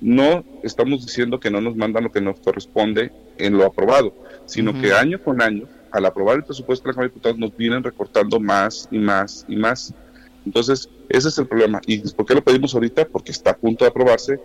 No 0.00 0.44
estamos 0.62 1.04
diciendo 1.04 1.40
que 1.40 1.50
no 1.50 1.60
nos 1.60 1.76
mandan 1.76 2.04
lo 2.04 2.12
que 2.12 2.20
nos 2.20 2.40
corresponde 2.40 3.12
en 3.36 3.56
lo 3.56 3.66
aprobado, 3.66 4.14
sino 4.46 4.78
que 4.80 4.92
año 4.92 5.22
con 5.22 5.42
año, 5.42 5.66
al 5.90 6.06
aprobar 6.06 6.36
el 6.36 6.44
presupuesto 6.44 6.84
de 6.84 6.88
la 6.88 6.94
Cámara 6.94 7.08
de 7.08 7.10
Diputados, 7.10 7.38
nos 7.38 7.56
vienen 7.56 7.82
recortando 7.82 8.40
más 8.40 8.88
y 8.90 8.98
más 8.98 9.44
y 9.48 9.56
más. 9.56 9.94
Entonces, 10.44 10.88
ese 11.08 11.28
es 11.28 11.38
el 11.38 11.46
problema. 11.46 11.80
¿Y 11.86 11.98
por 12.12 12.26
qué 12.26 12.34
lo 12.34 12.42
pedimos 12.42 12.74
ahorita? 12.74 13.06
Porque 13.06 13.32
está 13.32 13.50
a 13.50 13.56
punto 13.56 13.84
de 13.84 13.90
aprobarse 13.90 14.40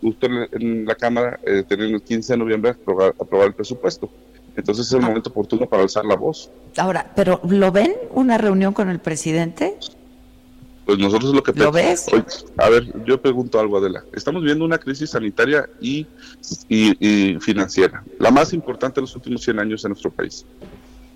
justo 0.00 0.26
en, 0.26 0.86
la 0.86 0.94
Cámara 0.94 1.38
eh, 1.44 1.62
tener 1.68 1.86
el 1.88 2.02
15 2.02 2.32
de 2.32 2.38
noviembre 2.38 2.70
aprobar, 2.70 3.14
aprobar 3.20 3.48
el 3.48 3.54
presupuesto. 3.54 4.10
Entonces 4.56 4.86
es 4.86 4.92
el 4.92 5.02
ah. 5.04 5.08
momento 5.08 5.30
oportuno 5.30 5.66
para 5.66 5.82
alzar 5.82 6.04
la 6.04 6.16
voz. 6.16 6.50
Ahora, 6.76 7.12
¿pero 7.14 7.40
lo 7.48 7.70
ven 7.72 7.94
una 8.12 8.38
reunión 8.38 8.72
con 8.72 8.88
el 8.88 8.98
presidente? 8.98 9.76
Pues 10.84 10.98
nosotros 10.98 11.34
lo 11.34 11.42
que 11.42 11.52
¿Lo 11.52 11.70
ves? 11.70 12.08
a 12.56 12.68
ver, 12.68 12.92
yo 13.04 13.20
pregunto 13.20 13.60
algo, 13.60 13.78
Adela. 13.78 14.04
Estamos 14.12 14.42
viendo 14.42 14.64
una 14.64 14.78
crisis 14.78 15.10
sanitaria 15.10 15.68
y, 15.80 16.06
y, 16.68 17.36
financiera, 17.38 18.02
la 18.18 18.30
más 18.30 18.52
importante 18.52 18.96
de 18.96 19.02
los 19.02 19.14
últimos 19.14 19.42
100 19.42 19.60
años 19.60 19.84
en 19.84 19.90
nuestro 19.90 20.10
país. 20.10 20.44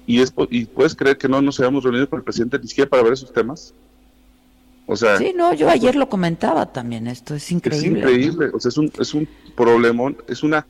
Y, 0.07 0.21
es, 0.21 0.33
y 0.51 0.67
puedes 0.67 0.95
creer 0.95 1.17
que 1.17 1.29
no 1.29 1.43
nos 1.43 1.59
hayamos 1.59 1.83
reunido 1.83 2.09
con 2.09 2.19
el 2.19 2.25
presidente 2.25 2.59
ni 2.59 2.69
siquiera 2.69 2.89
para 2.89 3.03
ver 3.03 3.15
esos 3.15 3.33
temas. 3.33 3.75
O 4.87 4.97
sea, 4.97 5.17
sí, 5.17 5.33
no, 5.35 5.55
yo 5.55 5.71
ayer 5.71 5.97
lo 5.97 6.09
comentaba 6.09 6.73
también, 6.73 7.07
esto 7.07 7.35
es 7.35 7.51
increíble. 7.51 7.89
Es 7.89 7.97
increíble, 7.97 8.51
o 8.53 8.61
sea, 8.61 8.69
es 8.69 8.77
un, 8.77 8.93
es 8.99 9.15
un 9.15 9.27
problemón, 9.57 10.19
es 10.29 10.43
una 10.43 10.67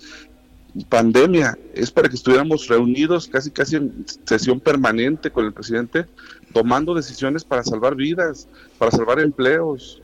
pandemia, 0.89 1.59
es 1.75 1.91
para 1.91 2.09
que 2.09 2.17
estuviéramos 2.17 2.69
reunidos 2.69 3.29
casi 3.29 3.51
casi 3.51 3.77
en 3.77 4.05
sesión 4.25 4.61
permanente 4.61 5.31
con 5.31 5.45
el 5.45 5.53
presidente, 5.53 6.07
tomando 6.53 6.95
decisiones 6.95 7.45
para 7.45 7.65
salvar 7.65 7.97
vidas, 7.97 8.49
para 8.79 8.91
salvar 8.91 9.21
empleos, 9.21 10.01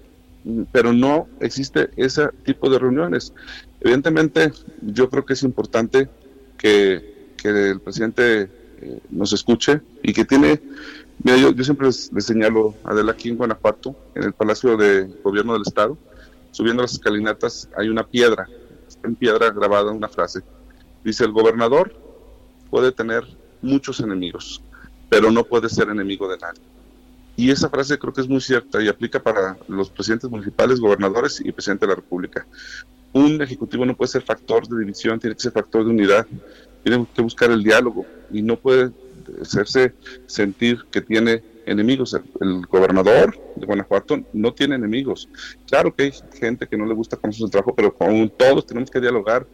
pero 0.73 0.93
no 0.93 1.29
existe 1.41 1.91
ese 1.97 2.29
tipo 2.45 2.71
de 2.71 2.79
reuniones. 2.79 3.33
Evidentemente, 3.81 4.53
yo 4.81 5.11
creo 5.11 5.25
que 5.25 5.35
es 5.35 5.43
importante 5.43 6.09
que, 6.57 7.33
que 7.37 7.49
el 7.71 7.81
presidente 7.81 8.49
eh, 8.83 9.01
nos 9.11 9.33
escuche 9.33 9.81
y 10.03 10.13
que 10.13 10.25
tiene 10.25 10.61
Mira, 11.23 11.37
yo, 11.37 11.65
siempre 11.65 11.87
les, 11.87 12.11
señalo, 12.19 12.75
Adela, 12.83 13.13
aquí 13.13 13.29
en 13.29 13.37
Guanajuato, 13.37 13.95
en 14.15 14.23
el 14.25 14.33
Palacio 14.33 14.77
de 14.77 15.07
Gobierno 15.23 15.53
del 15.53 15.63
Estado, 15.67 15.99
subiendo 16.51 16.83
las 16.83 16.93
escalinatas, 16.93 17.69
hay 17.77 17.89
una 17.89 18.07
piedra, 18.07 18.49
en 19.05 19.15
piedra 19.17 19.51
grabada 19.51 19.93
una 19.93 20.09
frase. 20.09 20.41
Dice, 21.05 21.25
el 21.25 21.33
gobernador 21.33 21.95
puede 22.71 22.93
tener 22.93 23.25
muchos 23.61 24.01
enemigos, 24.01 24.63
pero 25.11 25.31
no 25.31 25.45
puede 25.45 25.69
ser 25.69 25.91
enemigo 25.91 26.27
de 26.27 26.39
nadie. 26.39 26.63
Y 27.37 27.51
esa 27.51 27.69
frase 27.69 27.99
creo 27.99 28.13
que 28.13 28.23
es 28.23 28.29
muy 28.29 28.41
cierta 28.41 28.83
y 28.83 28.89
aplica 28.89 29.23
para 29.23 29.59
los 29.69 29.91
presidentes 29.91 30.31
municipales, 30.31 30.81
gobernadores 30.81 31.41
y 31.45 31.53
presidente 31.53 31.87
de 31.87 31.91
la 31.91 31.97
República. 31.97 32.47
Un 33.13 33.43
ejecutivo 33.43 33.85
no 33.85 33.97
puede 33.97 34.11
ser 34.11 34.23
factor 34.23 34.67
de 34.67 34.79
división, 34.79 35.19
tiene 35.19 35.37
que 35.37 35.43
ser 35.43 35.53
factor 35.53 35.85
de 35.85 35.91
unidad, 35.91 36.27
tiene 36.83 37.07
que 37.15 37.23
buscar 37.23 37.51
el 37.51 37.63
diálogo 37.63 38.07
y 38.31 38.43
no 38.43 38.57
puede 38.57 38.91
hacerse 39.41 39.93
sentir 40.27 40.85
que 40.91 41.01
tiene 41.01 41.43
enemigos. 41.67 42.17
El, 42.41 42.67
gobernador 42.67 43.39
de 43.57 43.67
Guanajuato 43.67 44.21
no 44.33 44.53
tiene 44.55 44.77
enemigos. 44.77 45.29
Claro 45.67 45.95
que 45.95 46.05
hay 46.05 46.13
gente 46.39 46.67
que 46.67 46.77
no 46.77 46.87
le 46.87 46.95
gusta 46.95 47.17
con 47.17 47.33
su 47.33 47.49
trabajo, 47.49 47.75
pero 47.75 47.95
con 47.95 48.31
todos 48.31 48.67
tenemos 48.67 48.91
que 48.91 49.01
dialogar, 49.01 49.47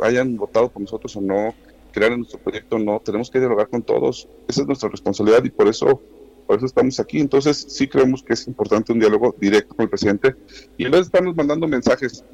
hayan 0.00 0.36
votado 0.36 0.70
por 0.70 0.82
nosotros 0.82 1.16
o 1.16 1.20
no, 1.20 1.54
crear 1.92 2.12
en 2.12 2.18
nuestro 2.18 2.40
proyecto 2.40 2.76
o 2.76 2.78
no, 2.78 3.00
tenemos 3.00 3.30
que 3.30 3.38
dialogar 3.38 3.68
con 3.68 3.82
todos. 3.82 4.28
Esa 4.48 4.62
es 4.62 4.66
nuestra 4.66 4.88
responsabilidad 4.88 5.44
y 5.44 5.50
por 5.50 5.68
eso 5.68 6.00
por 6.46 6.56
eso 6.56 6.66
estamos 6.66 7.00
aquí. 7.00 7.20
Entonces, 7.20 7.64
sí 7.68 7.88
creemos 7.88 8.22
que 8.22 8.34
es 8.34 8.46
importante 8.46 8.92
un 8.92 8.98
diálogo 8.98 9.34
directo 9.38 9.74
con 9.74 9.84
el 9.84 9.90
presidente. 9.90 10.34
Y 10.76 10.84
en 10.84 10.90
vez 10.90 11.00
de 11.00 11.04
estarnos 11.06 11.34
mandando 11.34 11.66
mensajes, 11.66 12.24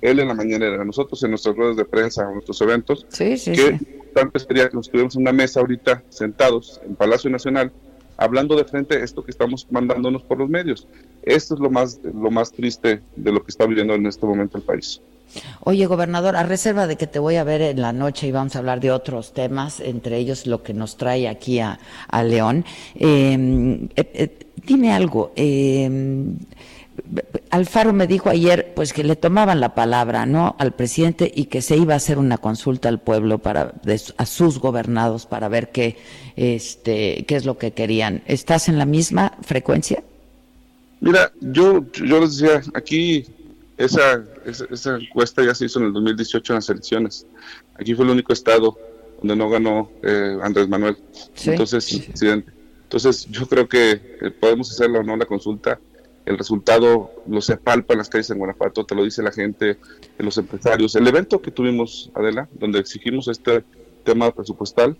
él 0.00 0.18
en 0.20 0.28
la 0.28 0.34
mañanera, 0.34 0.84
nosotros 0.84 1.22
en 1.22 1.30
nuestras 1.30 1.56
ruedas 1.56 1.76
de 1.76 1.84
prensa, 1.84 2.24
en 2.24 2.34
nuestros 2.34 2.60
eventos, 2.62 3.06
sí, 3.08 3.36
sí, 3.36 3.52
que 3.52 3.78
tanto 4.14 4.38
sería 4.38 4.68
que 4.68 4.76
nos 4.76 4.86
estuviéramos 4.86 5.14
en 5.16 5.22
una 5.22 5.32
mesa 5.32 5.60
ahorita 5.60 6.02
sentados 6.08 6.80
en 6.84 6.94
Palacio 6.96 7.30
Nacional 7.30 7.72
hablando 8.20 8.54
de 8.54 8.64
frente 8.64 9.02
esto 9.02 9.24
que 9.24 9.30
estamos 9.30 9.66
mandándonos 9.70 10.22
por 10.22 10.38
los 10.38 10.48
medios. 10.48 10.86
Esto 11.22 11.54
es 11.54 11.60
lo 11.60 11.70
más, 11.70 11.98
lo 12.02 12.30
más 12.30 12.52
triste 12.52 13.00
de 13.16 13.32
lo 13.32 13.42
que 13.42 13.50
está 13.50 13.66
viviendo 13.66 13.94
en 13.94 14.06
este 14.06 14.26
momento 14.26 14.58
el 14.58 14.62
país. 14.62 15.00
Oye, 15.60 15.86
gobernador, 15.86 16.36
a 16.36 16.42
reserva 16.42 16.86
de 16.86 16.96
que 16.96 17.06
te 17.06 17.18
voy 17.18 17.36
a 17.36 17.44
ver 17.44 17.62
en 17.62 17.80
la 17.80 17.92
noche 17.92 18.26
y 18.26 18.32
vamos 18.32 18.56
a 18.56 18.58
hablar 18.58 18.80
de 18.80 18.90
otros 18.90 19.32
temas, 19.32 19.80
entre 19.80 20.18
ellos 20.18 20.46
lo 20.46 20.62
que 20.62 20.74
nos 20.74 20.96
trae 20.96 21.28
aquí 21.28 21.60
a, 21.60 21.78
León, 22.22 22.64
em, 22.94 23.84
eh, 23.96 24.10
eh, 24.14 24.38
dime 24.66 24.92
algo. 24.92 25.32
Alfaro 27.50 27.92
me 27.92 28.06
dijo 28.06 28.30
ayer 28.30 28.72
pues 28.74 28.92
que 28.92 29.04
le 29.04 29.16
tomaban 29.16 29.60
la 29.60 29.74
palabra, 29.74 30.26
¿no? 30.26 30.54
al 30.58 30.72
presidente 30.72 31.30
y 31.34 31.46
que 31.46 31.62
se 31.62 31.76
iba 31.76 31.94
a 31.94 31.96
hacer 31.96 32.18
una 32.18 32.38
consulta 32.38 32.88
al 32.88 33.00
pueblo 33.00 33.38
para 33.38 33.74
a 34.16 34.26
sus 34.26 34.58
gobernados 34.58 35.26
para 35.26 35.48
ver 35.48 35.70
qué 35.70 35.96
este 36.36 37.24
qué 37.26 37.36
es 37.36 37.44
lo 37.44 37.58
que 37.58 37.72
querían. 37.72 38.22
¿Estás 38.26 38.68
en 38.68 38.78
la 38.78 38.86
misma 38.86 39.36
frecuencia? 39.42 40.02
Mira, 41.00 41.32
yo 41.40 41.84
yo 41.92 42.20
les 42.20 42.38
decía, 42.38 42.62
aquí 42.74 43.26
esa, 43.78 44.22
esa, 44.44 44.96
encuesta 44.96 45.42
ya 45.42 45.54
se 45.54 45.64
hizo 45.64 45.78
en 45.78 45.86
el 45.86 45.92
2018 45.94 46.52
en 46.52 46.54
las 46.56 46.68
elecciones. 46.68 47.26
Aquí 47.76 47.94
fue 47.94 48.04
el 48.04 48.10
único 48.10 48.32
estado 48.32 48.76
donde 49.18 49.36
no 49.36 49.48
ganó 49.48 49.90
eh, 50.02 50.38
Andrés 50.42 50.68
Manuel. 50.68 50.98
Entonces, 51.44 52.02
presidente. 52.06 52.52
Entonces, 52.82 53.26
yo 53.30 53.46
creo 53.46 53.68
que 53.68 53.92
eh, 53.92 54.30
podemos 54.38 54.70
hacerlo 54.70 55.00
o 55.00 55.02
no 55.02 55.16
la 55.16 55.24
consulta 55.24 55.80
el 56.26 56.38
resultado 56.38 57.10
lo 57.26 57.40
se 57.40 57.56
palpa 57.56 57.94
en 57.94 57.98
las 57.98 58.08
calles 58.08 58.30
en 58.30 58.38
Guanajuato, 58.38 58.84
te 58.84 58.94
lo 58.94 59.04
dice 59.04 59.22
la 59.22 59.32
gente, 59.32 59.78
los 60.18 60.36
empresarios. 60.38 60.94
El 60.94 61.06
evento 61.06 61.40
que 61.40 61.50
tuvimos, 61.50 62.10
Adela, 62.14 62.48
donde 62.52 62.78
exigimos 62.78 63.28
este 63.28 63.64
tema 64.04 64.30
presupuestal, 64.30 64.96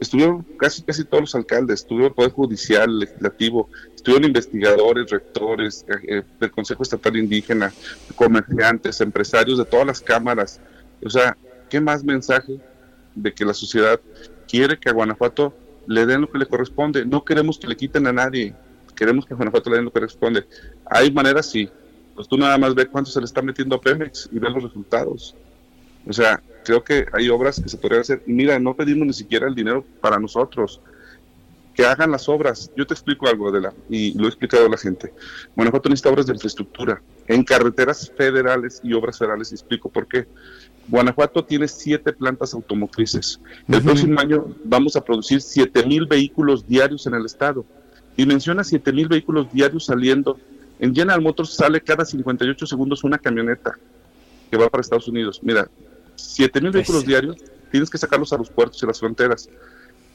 estuvieron 0.00 0.44
casi 0.58 0.82
casi 0.82 1.04
todos 1.04 1.22
los 1.22 1.34
alcaldes, 1.34 1.80
estuvo 1.80 2.06
el 2.06 2.12
Poder 2.12 2.32
Judicial, 2.32 2.98
Legislativo, 2.98 3.68
estuvieron 3.94 4.26
investigadores, 4.26 5.10
rectores 5.10 5.84
eh, 5.88 6.18
eh, 6.18 6.22
del 6.40 6.50
Consejo 6.50 6.82
Estatal 6.82 7.16
Indígena, 7.16 7.72
comerciantes, 8.16 9.00
empresarios 9.00 9.58
de 9.58 9.64
todas 9.64 9.86
las 9.86 10.00
cámaras. 10.00 10.60
O 11.02 11.10
sea, 11.10 11.36
¿qué 11.70 11.80
más 11.80 12.04
mensaje 12.04 12.60
de 13.14 13.32
que 13.32 13.44
la 13.44 13.54
sociedad 13.54 14.00
quiere 14.48 14.78
que 14.78 14.90
a 14.90 14.92
Guanajuato 14.92 15.54
le 15.86 16.06
den 16.06 16.22
lo 16.22 16.30
que 16.30 16.38
le 16.38 16.46
corresponde? 16.46 17.06
No 17.06 17.24
queremos 17.24 17.58
que 17.58 17.68
le 17.68 17.76
quiten 17.76 18.06
a 18.06 18.12
nadie, 18.12 18.54
queremos 18.94 19.26
que 19.26 19.34
Guanajuato 19.34 19.70
le 19.70 19.76
den 19.76 19.84
lo 19.86 19.92
que 19.92 20.00
corresponde. 20.00 20.46
Hay 20.86 21.10
maneras, 21.10 21.50
sí. 21.50 21.68
Pues 22.14 22.28
tú 22.28 22.36
nada 22.36 22.56
más 22.58 22.74
ve 22.74 22.86
cuánto 22.86 23.10
se 23.10 23.18
le 23.20 23.26
está 23.26 23.42
metiendo 23.42 23.76
a 23.76 23.80
Pemex 23.80 24.28
y 24.32 24.38
ve 24.38 24.48
los 24.50 24.62
resultados. 24.62 25.34
O 26.06 26.12
sea, 26.12 26.40
creo 26.64 26.82
que 26.84 27.06
hay 27.12 27.28
obras 27.28 27.60
que 27.60 27.68
se 27.68 27.76
podrían 27.76 28.02
hacer. 28.02 28.22
Y 28.26 28.32
mira, 28.32 28.58
no 28.58 28.74
pedimos 28.74 29.06
ni 29.06 29.12
siquiera 29.12 29.48
el 29.48 29.54
dinero 29.54 29.84
para 30.00 30.18
nosotros. 30.18 30.80
Que 31.74 31.84
hagan 31.84 32.12
las 32.12 32.28
obras. 32.28 32.70
Yo 32.76 32.86
te 32.86 32.94
explico 32.94 33.26
algo, 33.26 33.48
Adela, 33.48 33.72
y 33.88 34.16
lo 34.16 34.26
he 34.26 34.28
explicado 34.28 34.66
a 34.66 34.68
la 34.68 34.76
gente. 34.76 35.12
Guanajuato 35.56 35.88
necesita 35.88 36.10
obras 36.10 36.26
de 36.26 36.34
infraestructura 36.34 37.02
en 37.26 37.42
carreteras 37.42 38.12
federales 38.16 38.80
y 38.84 38.92
obras 38.92 39.18
federales. 39.18 39.50
Y 39.50 39.56
explico 39.56 39.88
por 39.88 40.06
qué. 40.06 40.26
Guanajuato 40.86 41.44
tiene 41.44 41.66
siete 41.66 42.12
plantas 42.12 42.54
automotrices. 42.54 43.40
El 43.66 43.82
próximo 43.82 44.20
año 44.20 44.54
vamos 44.62 44.94
a 44.94 45.02
producir 45.02 45.40
siete 45.40 45.84
mil 45.84 46.06
vehículos 46.06 46.68
diarios 46.68 47.06
en 47.08 47.14
el 47.14 47.24
estado 47.24 47.64
y 48.16 48.26
menciona 48.26 48.64
7 48.64 48.92
mil 48.92 49.08
vehículos 49.08 49.52
diarios 49.52 49.86
saliendo. 49.86 50.38
En 50.78 50.94
General 50.94 51.20
Motors 51.20 51.54
sale 51.54 51.80
cada 51.80 52.04
58 52.04 52.66
segundos 52.66 53.04
una 53.04 53.18
camioneta 53.18 53.78
que 54.50 54.56
va 54.56 54.68
para 54.68 54.82
Estados 54.82 55.08
Unidos. 55.08 55.40
Mira, 55.42 55.68
7 56.16 56.60
mil 56.60 56.70
vehículos 56.70 57.04
diarios, 57.04 57.36
tienes 57.70 57.90
que 57.90 57.98
sacarlos 57.98 58.32
a 58.32 58.38
los 58.38 58.50
puertos 58.50 58.82
y 58.82 58.86
las 58.86 59.00
fronteras. 59.00 59.48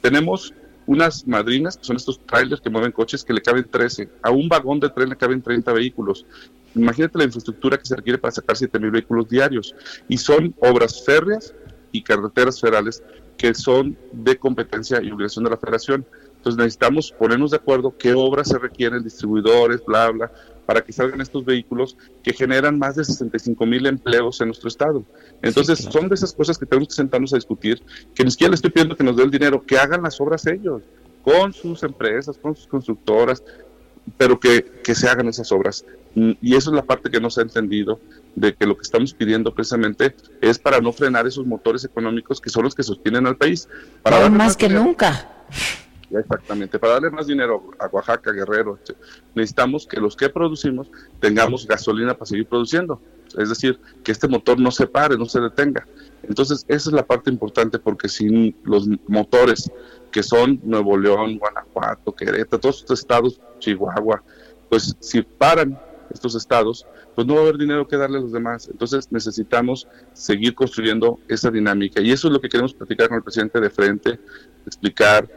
Tenemos 0.00 0.54
unas 0.86 1.26
madrinas, 1.26 1.76
que 1.76 1.84
son 1.84 1.96
estos 1.96 2.18
trailers 2.26 2.60
que 2.60 2.70
mueven 2.70 2.92
coches, 2.92 3.22
que 3.22 3.32
le 3.32 3.42
caben 3.42 3.64
13. 3.70 4.08
A 4.22 4.30
un 4.30 4.48
vagón 4.48 4.80
de 4.80 4.88
tren 4.88 5.08
le 5.08 5.16
caben 5.16 5.42
30 5.42 5.72
vehículos. 5.72 6.26
Imagínate 6.74 7.18
la 7.18 7.24
infraestructura 7.24 7.78
que 7.78 7.84
se 7.84 7.96
requiere 7.96 8.18
para 8.18 8.32
sacar 8.32 8.56
7 8.56 8.78
mil 8.78 8.90
vehículos 8.90 9.28
diarios. 9.28 9.74
Y 10.08 10.16
son 10.16 10.54
obras 10.60 11.04
férreas 11.04 11.54
y 11.92 12.02
carreteras 12.02 12.60
federales 12.60 13.02
que 13.40 13.54
son 13.54 13.96
de 14.12 14.36
competencia 14.36 15.00
y 15.02 15.10
obligación 15.10 15.44
de 15.44 15.50
la 15.50 15.56
federación. 15.56 16.04
Entonces 16.36 16.58
necesitamos 16.58 17.10
ponernos 17.10 17.52
de 17.52 17.56
acuerdo 17.56 17.96
qué 17.96 18.12
obras 18.12 18.48
se 18.48 18.58
requieren, 18.58 19.02
distribuidores, 19.02 19.82
bla, 19.82 20.10
bla, 20.10 20.30
para 20.66 20.82
que 20.82 20.92
salgan 20.92 21.22
estos 21.22 21.46
vehículos 21.46 21.96
que 22.22 22.34
generan 22.34 22.78
más 22.78 22.96
de 22.96 23.04
65 23.04 23.64
mil 23.64 23.86
empleos 23.86 24.42
en 24.42 24.48
nuestro 24.48 24.68
estado. 24.68 25.06
Entonces 25.40 25.78
son 25.78 26.10
de 26.10 26.16
esas 26.16 26.34
cosas 26.34 26.58
que 26.58 26.66
tenemos 26.66 26.88
que 26.88 26.96
sentarnos 26.96 27.32
a 27.32 27.36
discutir, 27.36 27.82
que 28.14 28.24
ni 28.24 28.30
siquiera 28.30 28.50
le 28.50 28.56
estoy 28.56 28.72
pidiendo 28.72 28.94
que 28.94 29.04
nos 29.04 29.16
dé 29.16 29.22
el 29.22 29.30
dinero, 29.30 29.64
que 29.64 29.78
hagan 29.78 30.02
las 30.02 30.20
obras 30.20 30.46
ellos, 30.46 30.82
con 31.22 31.54
sus 31.54 31.82
empresas, 31.82 32.36
con 32.36 32.54
sus 32.54 32.66
constructoras, 32.66 33.42
pero 34.16 34.38
que, 34.38 34.64
que 34.82 34.94
se 34.94 35.08
hagan 35.08 35.28
esas 35.28 35.50
obras. 35.52 35.84
Y 36.14 36.56
eso 36.56 36.70
es 36.70 36.76
la 36.76 36.82
parte 36.82 37.10
que 37.10 37.20
no 37.20 37.30
se 37.30 37.40
ha 37.40 37.44
entendido, 37.44 38.00
de 38.34 38.54
que 38.54 38.66
lo 38.66 38.76
que 38.76 38.82
estamos 38.82 39.14
pidiendo 39.14 39.54
precisamente 39.54 40.14
es 40.40 40.58
para 40.58 40.80
no 40.80 40.92
frenar 40.92 41.26
esos 41.26 41.46
motores 41.46 41.84
económicos 41.84 42.40
que 42.40 42.50
son 42.50 42.64
los 42.64 42.74
que 42.74 42.82
sostienen 42.82 43.26
al 43.26 43.36
país. 43.36 43.68
Para 44.02 44.28
más 44.28 44.56
que 44.56 44.68
nunca. 44.68 45.28
Exactamente, 46.10 46.78
para 46.78 46.94
darle 46.94 47.10
más 47.10 47.26
dinero 47.26 47.70
a 47.78 47.86
Oaxaca, 47.86 48.32
Guerrero, 48.32 48.78
necesitamos 49.34 49.86
que 49.86 50.00
los 50.00 50.16
que 50.16 50.28
producimos 50.28 50.90
tengamos 51.20 51.66
gasolina 51.66 52.14
para 52.14 52.26
seguir 52.26 52.46
produciendo. 52.46 53.00
Es 53.38 53.48
decir, 53.48 53.78
que 54.02 54.10
este 54.10 54.26
motor 54.26 54.58
no 54.58 54.72
se 54.72 54.88
pare, 54.88 55.16
no 55.16 55.26
se 55.26 55.40
detenga. 55.40 55.86
Entonces, 56.24 56.64
esa 56.66 56.90
es 56.90 56.92
la 56.92 57.06
parte 57.06 57.30
importante 57.30 57.78
porque 57.78 58.08
sin 58.08 58.56
los 58.64 58.88
motores 59.06 59.70
que 60.10 60.24
son 60.24 60.60
Nuevo 60.64 60.98
León, 60.98 61.38
Guanajuato, 61.38 62.12
Querétaro, 62.12 62.58
todos 62.58 62.80
estos 62.80 62.98
estados, 62.98 63.40
Chihuahua, 63.60 64.22
pues 64.68 64.96
si 64.98 65.22
paran 65.22 65.78
estos 66.12 66.34
estados, 66.34 66.86
pues 67.14 67.26
no 67.26 67.34
va 67.34 67.40
a 67.40 67.42
haber 67.44 67.58
dinero 67.58 67.86
que 67.86 67.96
darle 67.96 68.18
a 68.18 68.20
los 68.20 68.32
demás. 68.32 68.68
Entonces 68.68 69.10
necesitamos 69.12 69.86
seguir 70.12 70.54
construyendo 70.54 71.20
esa 71.28 71.50
dinámica. 71.50 72.00
Y 72.00 72.10
eso 72.10 72.28
es 72.28 72.34
lo 72.34 72.40
que 72.40 72.48
queremos 72.48 72.74
platicar 72.74 73.08
con 73.08 73.18
el 73.18 73.22
presidente 73.22 73.60
de 73.60 73.70
frente, 73.70 74.18
explicar, 74.66 75.28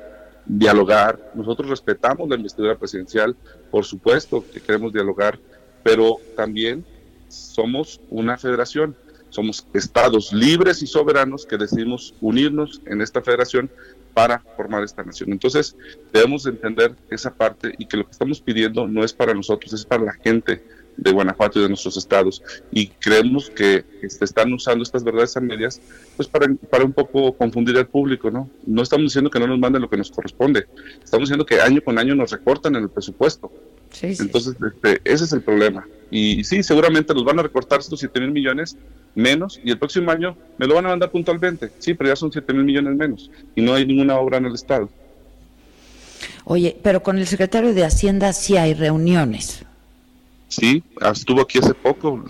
dialogar. 0.46 1.32
Nosotros 1.36 1.70
respetamos 1.70 2.30
la 2.30 2.36
investidura 2.36 2.78
presidencial, 2.78 3.36
por 3.72 3.86
supuesto 3.86 4.44
que 4.54 4.62
queremos 4.62 4.94
dialogar, 4.94 5.39
pero 5.84 6.18
también 6.36 6.86
somos 7.28 8.00
una 8.10 8.38
federación, 8.38 8.96
somos 9.30 9.66
estados 9.74 10.32
libres 10.32 10.82
y 10.84 10.88
soberanos 10.88 11.46
que 11.46 11.58
decidimos 11.58 12.14
unirnos 12.22 12.82
en 12.86 13.02
esta 13.02 13.22
federación 13.22 13.70
para 14.14 14.39
formar 14.56 14.84
esta 14.84 15.04
nación. 15.04 15.32
Entonces, 15.32 15.76
debemos 16.12 16.46
entender 16.46 16.96
esa 17.10 17.34
parte 17.34 17.74
y 17.78 17.88
que 17.88 17.98
lo 17.98 18.06
que 18.06 18.12
estamos 18.12 18.41
pidiendo 18.41 18.88
no 18.88 19.04
es 19.04 19.12
para 19.12 19.34
nosotros, 19.34 19.74
es 19.74 19.86
para 19.86 20.04
la 20.04 20.14
gente 20.14 20.64
de 20.98 21.12
Guanajuato 21.12 21.60
y 21.60 21.64
de 21.64 21.70
nuestros 21.70 21.98
estados. 21.98 22.41
Y 22.72 22.88
creemos 22.88 23.50
que 23.50 23.84
están 24.02 24.54
usando 24.54 24.84
estas 24.84 25.04
verdades 25.04 25.36
a 25.38 25.41
medias 25.41 25.82
pues 26.16 26.28
para, 26.28 26.48
para 26.70 26.84
un 26.84 26.94
poco 26.94 27.34
confundir 27.34 27.78
al 27.78 27.88
público, 27.88 28.30
¿no? 28.32 28.50
No 28.66 28.82
estamos 28.82 29.06
diciendo 29.06 29.30
que 29.30 29.39
no 29.39 29.48
nos 29.48 29.60
manden 29.60 29.82
lo 29.82 29.89
que 29.89 29.98
nos 29.98 30.12
corresponde, 30.12 30.68
estamos 31.04 31.28
diciendo 31.28 31.46
que 31.46 31.62
año 31.62 31.82
con 31.82 31.98
año 31.98 32.16
nos 32.16 32.32
recortan 32.32 32.76
en 32.76 32.84
el 32.84 32.89
presupuesto. 32.89 33.52
Entonces, 34.02 34.56
este, 34.60 35.02
ese 35.04 35.24
es 35.26 35.34
el 35.34 35.41
problema. 35.41 35.88
Y 36.10 36.44
sí, 36.44 36.64
seguramente 36.64 37.14
nos 37.14 37.24
van 37.24 37.39
a 37.39 37.44
recortar 37.44 37.80
estos 37.80 38.00
7 38.00 38.20
mil 38.22 38.32
millones 38.32 38.78
menos 39.16 39.60
y 39.64 39.72
el 39.72 39.78
próximo 39.78 40.12
año 40.12 40.36
me 40.58 40.68
lo 40.68 40.76
van 40.76 40.86
a 40.86 40.89
mandar 40.89 41.12
puntualmente. 41.12 41.72
Sí, 41.80 41.94
pero 41.94 42.10
ya 42.10 42.16
son 42.16 42.32
7 42.32 42.54
mil 42.54 42.64
millones 42.64 42.96
menos 42.96 43.32
y 43.56 43.62
no 43.62 43.74
hay 43.74 43.86
ninguna 43.86 44.18
obra 44.18 44.38
en 44.38 44.46
el 44.46 44.56
Estado. 44.56 44.89
Oye, 46.46 46.78
pero 46.84 47.04
con 47.04 47.18
el 47.18 47.28
secretario 47.28 47.74
de 47.74 47.86
Hacienda 47.86 48.34
sí 48.34 48.58
hay 48.58 48.74
reuniones. 48.74 49.66
Sí, 50.54 50.84
estuvo 51.01 51.41
aquí 51.41 51.58
hace 51.58 51.74
poco, 51.74 52.24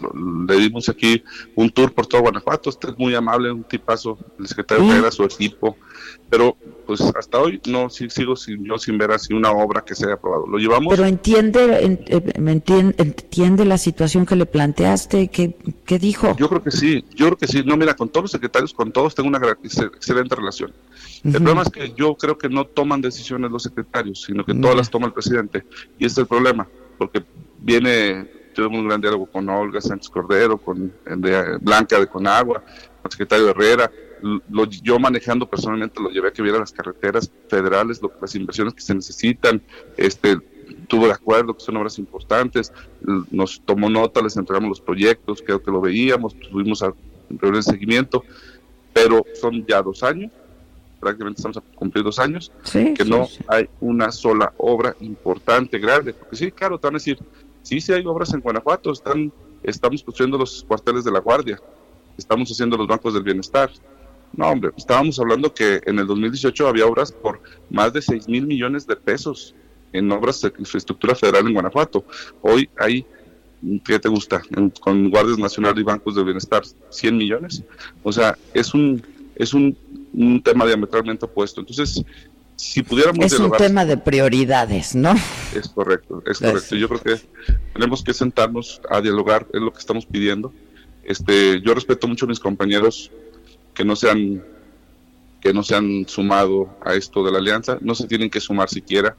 le 0.48 0.56
dimos 0.56 0.88
aquí 0.88 1.22
un 1.56 1.70
tour 1.70 1.92
por 1.92 2.08
todo 2.08 2.22
Guanajuato, 2.22 2.70
este 2.70 2.92
es 2.92 2.98
muy 2.98 3.14
amable, 3.14 3.52
un 3.52 3.66
tipazo, 3.66 4.18
el 4.40 4.48
secretario 4.48 5.04
de 5.04 5.12
su 5.12 5.26
equipo, 5.26 5.76
pero 6.30 6.56
pues 6.88 7.02
hasta 7.02 7.40
hoy 7.40 7.62
no 7.68 7.90
sí, 7.90 8.10
sigo 8.10 8.38
sin, 8.38 8.64
yo 8.64 8.78
sin 8.78 8.98
ver 8.98 9.12
así 9.12 9.34
una 9.34 9.52
obra 9.52 9.84
que 9.84 9.94
se 9.94 10.06
haya 10.06 10.14
aprobado. 10.14 10.48
Lo 10.48 10.58
llevamos. 10.58 10.96
Pero 10.96 11.06
entiende, 11.06 11.86
eh, 12.08 12.24
entiende, 12.36 12.96
entiende 12.98 13.66
la 13.66 13.78
situación 13.78 14.26
que 14.26 14.38
le 14.38 14.46
planteaste, 14.46 15.28
¿qué, 15.28 15.56
¿qué, 15.86 16.00
dijo? 16.00 16.34
Yo 16.38 16.48
creo 16.48 16.64
que 16.64 16.72
sí, 16.72 17.04
yo 17.14 17.26
creo 17.26 17.38
que 17.38 17.48
sí. 17.48 17.62
No, 17.66 17.76
mira, 17.76 17.94
con 17.96 18.08
todos 18.08 18.24
los 18.24 18.32
secretarios, 18.32 18.74
con 18.74 18.94
todos 18.94 19.16
tengo 19.16 19.28
una 19.28 19.40
excelente 19.64 20.36
relación. 20.36 20.72
El 21.26 21.34
problema 21.34 21.64
es 21.64 21.70
que 21.70 21.94
yo 21.96 22.16
creo 22.16 22.38
que 22.38 22.48
no 22.48 22.66
toman 22.66 23.02
decisiones 23.02 23.52
los 23.52 23.64
secretarios, 23.64 24.22
sino 24.22 24.46
que 24.46 24.54
todas 24.54 24.76
las 24.76 24.90
toma 24.90 25.08
el 25.08 25.14
presidente. 25.14 25.66
Y 26.00 26.06
este 26.06 26.22
es 26.22 26.24
el 26.24 26.28
problema, 26.28 26.68
porque 26.98 27.24
viene, 27.60 28.26
tuvimos 28.54 28.80
un 28.80 28.88
gran 28.88 29.02
diálogo 29.02 29.26
con 29.26 29.48
Olga 29.50 29.82
Sánchez 29.82 30.10
Cordero, 30.10 30.58
con 30.58 30.94
Blanca 31.62 32.00
de 32.00 32.08
Conagua, 32.08 32.62
con 32.62 33.06
el 33.06 33.12
secretario 33.12 33.50
Herrera, 33.50 33.92
yo 34.82 35.00
manejando 35.00 35.50
personalmente 35.50 36.02
lo 36.02 36.10
llevé 36.10 36.30
a 36.30 36.32
que 36.32 36.42
viera 36.42 36.60
las 36.60 36.72
carreteras 36.72 37.30
federales, 37.50 38.02
lo, 38.02 38.12
las 38.22 38.36
inversiones 38.36 38.74
que 38.74 38.82
se 38.82 38.96
necesitan, 38.96 39.62
este 39.98 40.38
tuvo 40.88 41.08
de 41.08 41.14
acuerdo 41.14 41.56
que 41.56 41.64
son 41.64 41.78
obras 41.78 42.00
importantes, 42.00 42.72
nos 43.32 43.62
tomó 43.62 43.90
nota, 43.90 44.22
les 44.22 44.38
entregamos 44.38 44.70
los 44.70 44.82
proyectos, 44.82 45.44
creo 45.46 45.62
que 45.62 45.72
lo 45.72 45.82
veíamos, 45.82 46.36
tuvimos 46.36 46.82
a 46.84 46.94
de 47.30 47.64
seguimiento, 47.64 48.24
pero 48.94 49.26
son 49.34 49.66
ya 49.66 49.82
dos 49.82 50.04
años, 50.04 50.32
prácticamente 51.04 51.40
estamos 51.40 51.58
a 51.58 51.62
cumplir 51.76 52.04
dos 52.04 52.20
años, 52.20 52.52
que 52.72 53.06
no 53.06 53.28
hay 53.48 53.70
una 53.82 54.12
sola 54.12 54.54
obra 54.58 54.96
importante, 55.02 55.78
grande, 55.80 56.14
porque 56.14 56.36
sí, 56.36 56.52
claro, 56.52 56.80
te 56.80 56.88
van 56.88 56.96
a 56.96 56.98
decir, 56.98 57.20
Sí, 57.64 57.80
sí 57.80 57.94
hay 57.94 58.06
obras 58.06 58.34
en 58.34 58.42
Guanajuato, 58.42 58.92
están, 58.92 59.32
estamos 59.64 60.04
construyendo 60.04 60.38
los 60.38 60.64
cuarteles 60.68 61.06
de 61.06 61.12
la 61.12 61.20
Guardia, 61.20 61.60
estamos 62.18 62.52
haciendo 62.52 62.78
los 62.78 62.88
bancos 62.88 63.14
del 63.14 63.24
bienestar. 63.24 63.72
No, 64.34 64.50
hombre, 64.50 64.72
estábamos 64.76 65.18
hablando 65.20 65.54
que 65.54 65.80
en 65.86 65.98
el 66.00 66.08
2018 66.08 66.68
había 66.68 66.86
obras 66.86 67.12
por 67.12 67.40
más 67.70 67.94
de 67.94 68.02
6 68.02 68.28
mil 68.28 68.46
millones 68.46 68.86
de 68.86 68.96
pesos 68.96 69.56
en 69.94 70.12
obras 70.12 70.42
de 70.42 70.52
infraestructura 70.58 71.16
federal 71.16 71.48
en 71.48 71.54
Guanajuato. 71.54 72.04
Hoy 72.42 72.70
hay 72.78 73.06
¿qué 73.86 73.98
te 73.98 74.10
gusta? 74.10 74.42
con 74.82 75.10
guardias 75.10 75.38
nacionales 75.38 75.80
y 75.80 75.84
bancos 75.84 76.16
de 76.16 76.24
bienestar, 76.24 76.64
100 76.90 77.16
millones. 77.16 77.64
O 78.02 78.12
sea, 78.12 78.38
es 78.54 78.74
un, 78.74 79.02
es 79.36 79.54
un, 79.54 79.78
tema 80.44 80.66
diametralmente 80.66 81.26
opuesto. 81.26 81.62
Entonces, 81.62 82.04
si 82.56 82.84
pudiéramos... 82.84 83.26
Es 83.26 83.40
un 83.40 83.52
tema 83.52 83.86
de 83.86 83.98
prioridades, 83.98 84.96
¿no? 84.96 85.14
Es 85.56 85.70
correcto, 85.70 86.24
es 86.26 86.40
correcto. 86.40 86.76
Yo 86.76 86.88
creo 86.88 87.02
que 87.02 87.22
tenemos 87.74 88.04
que 88.04 88.14
sentarnos 88.14 88.82
a 88.90 89.02
dialogar, 89.02 89.48
es 89.54 89.62
lo 89.62 89.74
que 89.74 89.80
estamos 89.80 90.06
pidiendo. 90.06 90.54
Este, 91.04 91.62
yo 91.62 91.74
respeto 91.74 92.08
mucho 92.08 92.26
a 92.26 92.30
mis 92.30 92.40
compañeros 92.40 93.12
que 93.74 93.84
no 93.84 93.96
sean 93.96 94.44
que 95.42 95.54
no 95.54 95.62
se 95.62 95.76
han 95.76 96.08
sumado 96.08 96.70
a 96.86 96.94
esto 96.94 97.22
de 97.22 97.30
la 97.30 97.40
alianza, 97.40 97.78
no 97.82 97.96
se 97.96 98.08
tienen 98.08 98.30
que 98.30 98.40
sumar 98.40 98.70
siquiera, 98.70 99.18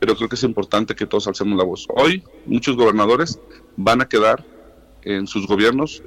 pero 0.00 0.16
creo 0.16 0.28
que 0.28 0.34
es 0.34 0.42
importante 0.42 0.96
que 0.96 1.06
todos 1.06 1.28
alcemos 1.28 1.56
la 1.56 1.62
voz. 1.62 1.86
Hoy 1.94 2.24
muchos 2.44 2.74
gobernadores 2.74 3.38
van 3.76 4.00
a 4.00 4.08
quedar 4.08 4.44
en 5.02 5.28
sus 5.28 5.46
gobiernos 5.46 6.02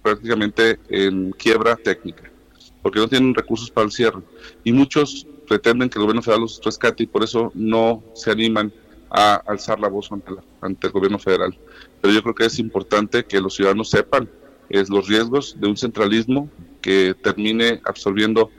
prácticamente 0.00 0.78
en 0.90 1.32
quiebra 1.32 1.74
técnica, 1.74 2.30
porque 2.82 2.98
no 2.98 3.08
tienen 3.08 3.34
recursos 3.34 3.70
para 3.70 3.86
el 3.86 3.92
cierre. 3.92 4.20
Y 4.64 4.72
muchos 4.72 5.26
pretenden 5.48 5.88
que 5.88 5.98
el 5.98 6.02
gobierno 6.02 6.22
federal 6.22 6.42
los 6.42 6.60
rescate 6.64 7.04
y 7.04 7.06
por 7.06 7.22
eso 7.22 7.52
no 7.54 8.02
se 8.14 8.30
animan 8.30 8.72
a 9.10 9.34
alzar 9.46 9.78
la 9.78 9.88
voz 9.88 10.10
ante, 10.10 10.32
ante 10.60 10.86
el 10.86 10.92
gobierno 10.92 11.18
federal. 11.18 11.56
Pero 12.00 12.14
yo 12.14 12.22
creo 12.22 12.34
que 12.34 12.46
es 12.46 12.58
importante 12.58 13.24
que 13.24 13.40
los 13.40 13.54
ciudadanos 13.54 13.90
sepan 13.90 14.28
es 14.68 14.88
los 14.88 15.06
riesgos 15.06 15.56
de 15.60 15.68
un 15.68 15.76
centralismo 15.76 16.48
que 16.80 17.14
termine 17.22 17.80
absorbiendo 17.84 18.50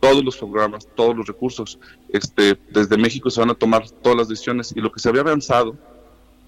todos 0.00 0.24
los 0.24 0.36
programas, 0.36 0.88
todos 0.96 1.16
los 1.16 1.26
recursos. 1.26 1.78
Este, 2.08 2.58
desde 2.70 2.96
México 2.96 3.30
se 3.30 3.40
van 3.40 3.50
a 3.50 3.54
tomar 3.54 3.88
todas 3.88 4.18
las 4.18 4.28
decisiones 4.28 4.72
y 4.74 4.80
lo 4.80 4.90
que 4.90 4.98
se 4.98 5.08
había 5.08 5.20
avanzado 5.20 5.76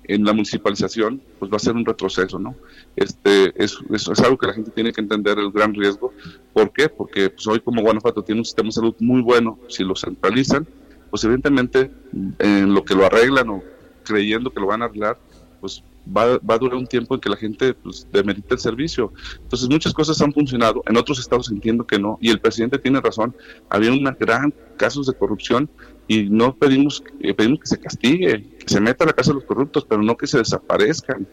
en 0.05 0.25
la 0.25 0.33
municipalización, 0.33 1.23
pues 1.39 1.51
va 1.51 1.57
a 1.57 1.61
ser 1.61 1.75
un 1.75 1.85
retroceso, 1.85 2.39
¿no? 2.39 2.55
Este, 2.97 3.53
es, 3.63 3.79
es, 3.91 4.09
algo 4.21 4.37
que 4.37 4.47
la 4.47 4.55
gente 4.55 4.71
tiene 4.71 4.93
que 4.93 5.01
entender 5.01 5.39
el 5.39 5.51
gran 5.51 5.75
riesgo. 5.75 6.13
¿Por 6.53 6.73
qué? 6.73 6.89
Porque 6.89 7.31
pues, 7.31 7.47
hoy 7.47 7.61
como 7.61 7.83
Guanajuato 7.83 8.23
tiene 8.23 8.41
un 8.41 8.45
sistema 8.45 8.69
de 8.69 8.73
salud 8.73 8.95
muy 8.99 9.23
bueno, 9.23 9.59
si 9.69 9.85
lo 9.85 9.95
centralizan, 9.95 10.67
pues 11.11 11.25
evidentemente 11.25 11.91
en 12.39 12.75
lo 12.75 12.85
que 12.85 12.95
lo 12.95 13.07
arreglan 13.07 13.49
o 13.51 13.63
creyendo 14.05 14.51
que 14.51 14.61
lo 14.61 14.67
van 14.67 14.83
a 14.83 14.87
arreglar, 14.87 15.19
pues 15.61 15.85
va, 16.05 16.39
va, 16.39 16.55
a 16.55 16.59
durar 16.59 16.77
un 16.77 16.87
tiempo 16.87 17.15
en 17.15 17.21
que 17.21 17.29
la 17.29 17.37
gente 17.37 17.75
pues, 17.75 18.07
demerita 18.11 18.55
el 18.55 18.61
servicio. 18.61 19.13
Entonces 19.43 19.69
muchas 19.69 19.93
cosas 19.93 20.21
han 20.21 20.33
funcionado, 20.33 20.83
en 20.87 20.97
otros 20.97 21.19
estados 21.21 21.51
entiendo 21.51 21.87
que 21.87 21.99
no, 21.99 22.19
y 22.21 22.31
el 22.31 22.41
presidente 22.41 22.79
tiene 22.79 23.01
razón, 23.01 23.35
había 23.69 23.93
una 23.93 24.13
gran 24.13 24.53
casos 24.77 25.07
de 25.07 25.15
corrupción 25.15 25.71
y 26.09 26.25
no 26.25 26.55
pedimos, 26.55 27.03
eh, 27.21 27.35
pedimos 27.35 27.61
que 27.61 27.67
se 27.67 27.79
castigue, 27.79 28.45
que 28.59 28.69
se 28.69 28.81
meta 28.81 29.05
a 29.05 29.09
la 29.09 29.13
casa 29.13 29.31
de 29.31 29.37
los 29.37 29.45
corruptos, 29.45 29.87
pero 29.89 30.03
no 30.03 30.17
que 30.17 30.27
se 30.27 30.39
desaparezcan 30.39 31.27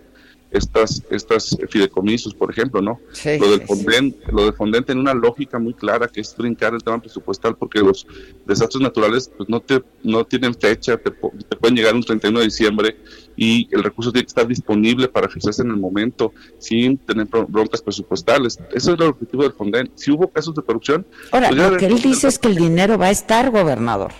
estas 0.51 1.03
estas 1.11 1.55
fideicomisos, 1.69 2.33
por 2.33 2.49
ejemplo, 2.49 2.81
¿no? 2.81 2.99
lo 3.39 3.51
del 3.51 3.61
Fonden, 3.61 4.15
lo 4.31 4.45
del 4.45 4.53
Fonden 4.53 4.83
tiene 4.83 5.01
una 5.01 5.13
lógica 5.13 5.59
muy 5.59 5.73
clara 5.73 6.07
que 6.07 6.21
es 6.21 6.35
brincar 6.35 6.73
el 6.73 6.83
tema 6.83 6.99
presupuestal 6.99 7.55
porque 7.55 7.79
los 7.79 8.07
desastres 8.45 8.81
naturales 8.81 9.31
pues 9.35 9.47
no 9.49 9.59
te 9.59 9.83
no 10.03 10.25
tienen 10.25 10.55
fecha, 10.55 10.97
te, 10.97 11.11
pueden 11.11 11.75
llegar 11.75 11.93
un 11.93 12.03
31 12.03 12.39
de 12.39 12.45
diciembre 12.45 12.97
y 13.37 13.67
el 13.71 13.83
recurso 13.83 14.11
tiene 14.11 14.25
que 14.25 14.29
estar 14.29 14.47
disponible 14.47 15.07
para 15.07 15.27
ejercerse 15.27 15.61
en 15.61 15.69
el 15.69 15.77
momento 15.77 16.33
sin 16.57 16.97
tener 16.97 17.27
broncas 17.47 17.81
presupuestales. 17.81 18.57
Ese 18.73 18.91
es 18.91 18.99
el 18.99 19.03
objetivo 19.03 19.43
del 19.43 19.53
Fonden. 19.53 19.91
Si 19.95 20.11
hubo 20.11 20.27
casos 20.27 20.55
de 20.55 20.61
corrupción, 20.61 21.05
Ahora, 21.31 21.49
pues 21.49 21.71
lo 21.71 21.77
que 21.77 21.85
él 21.85 22.01
dice 22.01 22.27
es 22.27 22.37
que 22.37 22.49
el 22.49 22.55
dinero 22.55 22.97
va 22.97 23.07
a 23.07 23.11
estar, 23.11 23.49
gobernador. 23.49 24.11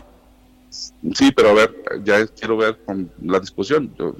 Sí, 0.70 1.32
pero 1.36 1.50
a 1.50 1.54
ver, 1.54 1.76
ya 2.04 2.26
quiero 2.28 2.58
ver 2.58 2.78
con 2.86 3.12
la 3.22 3.40
discusión. 3.40 3.94
Yo, 3.98 4.16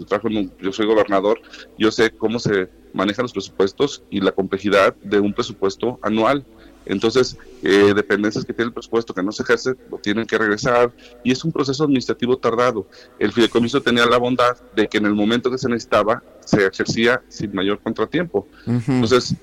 yo 0.62 0.72
soy 0.74 0.86
gobernador, 0.88 1.40
yo 1.78 1.92
sé 1.92 2.12
cómo 2.12 2.40
se 2.40 2.70
manejan 2.94 3.24
los 3.24 3.34
presupuestos 3.34 4.04
y 4.10 4.22
la 4.22 4.32
complejidad 4.32 4.96
de 4.96 5.20
un 5.20 5.34
presupuesto 5.34 6.00
anual. 6.02 6.44
Entonces, 6.86 7.38
eh, 7.62 7.94
dependencias 7.96 8.46
que 8.46 8.54
tiene 8.54 8.70
el 8.70 8.74
presupuesto 8.74 9.14
que 9.14 9.22
no 9.22 9.32
se 9.32 9.44
ejerce, 9.44 9.76
lo 9.92 10.00
tienen 10.00 10.26
que 10.26 10.38
regresar 10.40 10.92
y 11.24 11.32
es 11.32 11.44
un 11.44 11.52
proceso 11.52 11.84
administrativo 11.84 12.38
tardado. 12.38 12.88
El 13.20 13.32
fideicomiso 13.32 13.82
tenía 13.82 14.08
la 14.08 14.18
bondad 14.18 14.58
de 14.76 14.88
que 14.88 14.98
en 14.98 15.06
el 15.06 15.14
momento 15.14 15.52
que 15.52 15.60
se 15.60 15.70
necesitaba 15.70 16.24
se 16.44 16.66
ejercía 16.66 17.22
sin 17.28 17.54
mayor 17.54 17.80
contratiempo. 17.80 18.48
Entonces, 18.66 19.36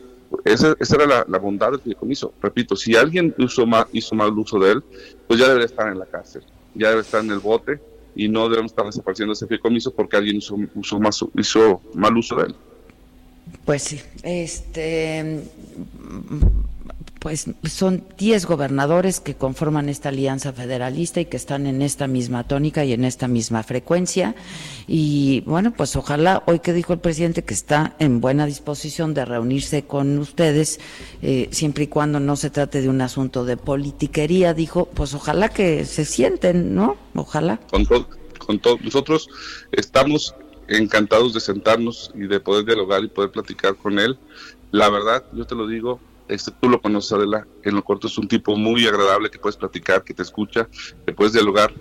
esa, 0.45 0.75
era 0.81 1.25
la, 1.29 1.39
bondad 1.39 1.71
del 1.71 1.81
fideicomiso. 1.81 2.35
Repito, 2.43 2.75
si 2.75 2.97
alguien 2.97 3.33
hizo 3.39 3.65
mal, 3.65 3.87
hizo 3.93 4.17
mal 4.17 4.37
uso 4.37 4.59
de 4.59 4.73
él, 4.73 4.85
pues 5.29 5.39
ya 5.39 5.47
debería 5.47 5.67
estar 5.67 5.87
en 5.87 6.01
la 6.01 6.07
cárcel 6.07 6.43
ya 6.77 6.91
debe 6.91 7.03
estar 7.03 7.23
en 7.23 7.31
el 7.31 7.41
bote 7.41 7.81
y 8.15 8.29
no 8.29 8.49
debemos 8.49 8.73
estar 8.73 8.87
desapareciendo 8.87 9.33
ese 9.33 9.47
fideicomiso 9.47 9.95
porque 9.95 10.17
alguien 10.17 10.37
hizo, 10.37 10.57
hizo 11.35 11.81
mal 11.95 12.17
uso 12.17 12.37
de 12.37 12.45
él. 12.45 12.55
Pues 13.65 13.83
sí, 13.83 14.01
este 14.23 15.43
pues 17.27 17.47
son 17.65 18.05
10 18.19 18.47
gobernadores 18.47 19.19
que 19.19 19.35
conforman 19.35 19.89
esta 19.89 20.11
alianza 20.11 20.53
federalista 20.53 21.21
y 21.21 21.25
que 21.25 21.37
están 21.37 21.67
en 21.67 21.83
esta 21.83 22.07
misma 22.07 22.47
tónica 22.47 22.85
y 22.85 22.93
en 22.93 23.05
esta 23.05 23.27
misma 23.27 23.65
frecuencia. 23.65 24.37
Y 24.87 25.41
bueno, 25.41 25.75
pues 25.77 25.97
ojalá, 25.97 26.45
hoy 26.47 26.61
que 26.61 26.73
dijo 26.73 26.93
el 26.93 27.01
presidente 27.01 27.43
que 27.43 27.53
está 27.53 27.97
en 27.99 28.21
buena 28.21 28.47
disposición 28.47 29.13
de 29.13 29.25
reunirse 29.25 29.83
con 29.83 30.17
ustedes, 30.21 30.79
eh, 31.21 31.49
siempre 31.51 31.83
y 31.83 31.87
cuando 31.89 32.21
no 32.21 32.37
se 32.37 32.49
trate 32.49 32.81
de 32.81 32.89
un 32.89 33.01
asunto 33.01 33.45
de 33.45 33.57
politiquería, 33.57 34.55
dijo, 34.55 34.85
pues 34.85 35.13
ojalá 35.13 35.49
que 35.49 35.85
se 35.85 36.05
sienten, 36.05 36.77
¿no? 36.77 36.97
Ojalá. 37.17 37.59
Con 37.73 37.87
todo, 37.87 38.07
con 38.39 38.61
todo. 38.61 38.79
Nosotros 38.85 39.29
estamos 39.73 40.33
encantados 40.69 41.35
de 41.35 41.41
sentarnos 41.41 42.13
y 42.15 42.29
de 42.29 42.39
poder 42.39 42.67
dialogar 42.67 43.03
y 43.03 43.09
poder 43.09 43.33
platicar 43.33 43.75
con 43.75 43.99
él. 43.99 44.17
La 44.71 44.89
verdad, 44.91 45.25
yo 45.33 45.45
te 45.45 45.57
lo 45.57 45.67
digo, 45.67 45.99
este, 46.29 46.51
tú 46.61 46.69
lo 46.69 46.81
conoces, 46.81 47.13
Adela, 47.13 47.47
en 47.63 47.75
lo 47.75 47.85
corto 47.85 48.07
es 48.07 48.19
un 48.19 48.29
tipo 48.29 48.57
muy 48.57 48.87
agradable 48.87 49.31
que 49.31 49.39
puedes 49.39 49.57
platicar, 49.57 50.03
que 50.03 50.15
te 50.15 50.23
escucha, 50.23 50.69
que 51.05 51.13
puedes 51.13 51.33
dialogar, 51.33 51.73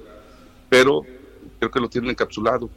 pero 0.70 1.02
creo 1.60 1.72
que 1.72 1.80
lo 1.80 1.90
tienen 1.90 2.12
encapsulado. 2.12 2.70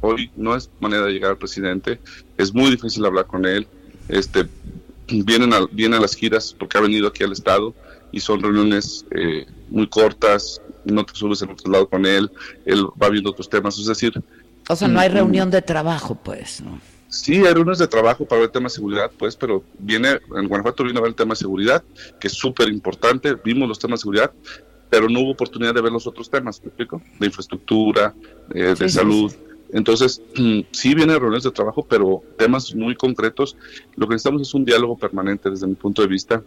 Hoy 0.00 0.30
no 0.36 0.56
es 0.56 0.70
manera 0.80 1.04
de 1.04 1.12
llegar 1.12 1.32
al 1.32 1.38
presidente, 1.38 2.00
es 2.38 2.54
muy 2.54 2.70
difícil 2.70 3.04
hablar 3.04 3.26
con 3.26 3.44
él, 3.44 3.66
este, 4.08 4.48
vienen, 5.08 5.52
a, 5.52 5.66
vienen 5.70 5.98
a 5.98 6.02
las 6.02 6.14
giras 6.14 6.54
porque 6.58 6.78
ha 6.78 6.80
venido 6.80 7.08
aquí 7.08 7.22
al 7.22 7.32
estado 7.32 7.74
y 8.12 8.20
son 8.20 8.42
reuniones 8.42 9.04
eh, 9.10 9.46
muy 9.68 9.88
cortas, 9.88 10.60
no 10.84 11.04
te 11.04 11.14
subes 11.14 11.42
en 11.42 11.50
otro 11.50 11.70
lado 11.70 11.88
con 11.88 12.06
él, 12.06 12.30
él 12.64 12.86
va 13.00 13.10
viendo 13.10 13.30
otros 13.30 13.48
temas, 13.48 13.78
es 13.78 13.86
decir... 13.86 14.12
O 14.68 14.76
sea, 14.76 14.88
no 14.88 15.00
hay 15.00 15.10
mm, 15.10 15.12
reunión 15.12 15.50
de 15.50 15.62
trabajo, 15.62 16.14
pues, 16.14 16.60
¿no? 16.60 16.80
Sí, 17.10 17.34
hay 17.38 17.52
reuniones 17.52 17.78
de 17.78 17.88
trabajo 17.88 18.24
para 18.24 18.40
ver 18.40 18.46
el 18.46 18.52
tema 18.52 18.66
de 18.66 18.70
seguridad, 18.70 19.10
pues, 19.18 19.34
pero 19.34 19.64
viene, 19.80 20.20
en 20.36 20.46
Guanajuato 20.46 20.84
viene 20.84 21.00
a 21.00 21.02
ver 21.02 21.08
el 21.08 21.16
tema 21.16 21.32
de 21.32 21.40
seguridad, 21.40 21.82
que 22.20 22.28
es 22.28 22.34
súper 22.34 22.68
importante, 22.68 23.34
vimos 23.34 23.68
los 23.68 23.80
temas 23.80 23.98
de 23.98 24.02
seguridad, 24.02 24.32
pero 24.88 25.08
no 25.08 25.20
hubo 25.20 25.32
oportunidad 25.32 25.74
de 25.74 25.80
ver 25.80 25.90
los 25.90 26.06
otros 26.06 26.30
temas, 26.30 26.60
¿me 26.62 26.68
explico? 26.68 27.02
De 27.18 27.26
infraestructura, 27.26 28.14
eh, 28.54 28.76
de 28.78 28.88
salud. 28.88 29.32
Entonces, 29.72 30.22
sí 30.70 30.94
vienen 30.94 31.16
reuniones 31.16 31.42
de 31.42 31.50
trabajo, 31.50 31.84
pero 31.88 32.22
temas 32.38 32.74
muy 32.76 32.94
concretos. 32.94 33.56
Lo 33.96 34.06
que 34.06 34.14
necesitamos 34.14 34.42
es 34.42 34.54
un 34.54 34.64
diálogo 34.64 34.96
permanente 34.96 35.50
desde 35.50 35.66
mi 35.66 35.74
punto 35.74 36.02
de 36.02 36.08
vista. 36.08 36.42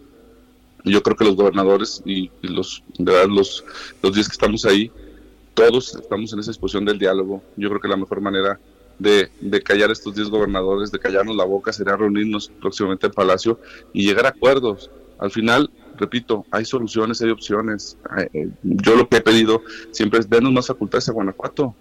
Yo 0.84 1.02
creo 1.02 1.16
que 1.16 1.24
los 1.24 1.36
gobernadores 1.36 2.02
y, 2.06 2.30
los, 2.40 2.82
de 2.98 3.28
los, 3.28 3.64
los 4.02 4.14
días 4.14 4.28
que 4.28 4.32
estamos 4.32 4.64
ahí, 4.64 4.90
todos 5.52 5.94
estamos 5.94 6.32
en 6.32 6.38
esa 6.38 6.50
disposición 6.50 6.86
del 6.86 6.98
diálogo. 6.98 7.42
Yo 7.56 7.68
creo 7.68 7.80
que 7.80 7.88
la 7.88 7.96
mejor 7.96 8.22
manera 8.22 8.58
de, 8.98 9.30
callar 9.62 9.90
a 9.90 9.92
estos 9.92 10.14
10 10.14 10.28
gobernadores, 10.28 10.90
de 10.90 10.98
callarnos 10.98 11.36
la 11.36 11.44
boca, 11.44 11.72
sería 11.72 11.96
reunirnos 11.96 12.50
próximamente 12.60 13.06
en 13.06 13.12
Palacio 13.12 13.58
y 13.92 14.06
llegar 14.06 14.26
a 14.26 14.30
acuerdos. 14.30 14.90
Al 15.18 15.30
final, 15.30 15.70
repito, 15.96 16.44
hay 16.50 16.64
soluciones, 16.64 17.22
hay 17.22 17.30
opciones. 17.30 17.96
Eh, 18.32 18.48
yo 18.62 18.96
lo 18.96 19.08
que 19.08 19.18
he 19.18 19.20
pedido 19.20 19.62
siempre 19.90 20.20
es 20.20 20.28
denos 20.28 20.52
más 20.52 20.66
facultades 20.66 21.08
a 21.08 21.12
Guanajuato, 21.12 21.74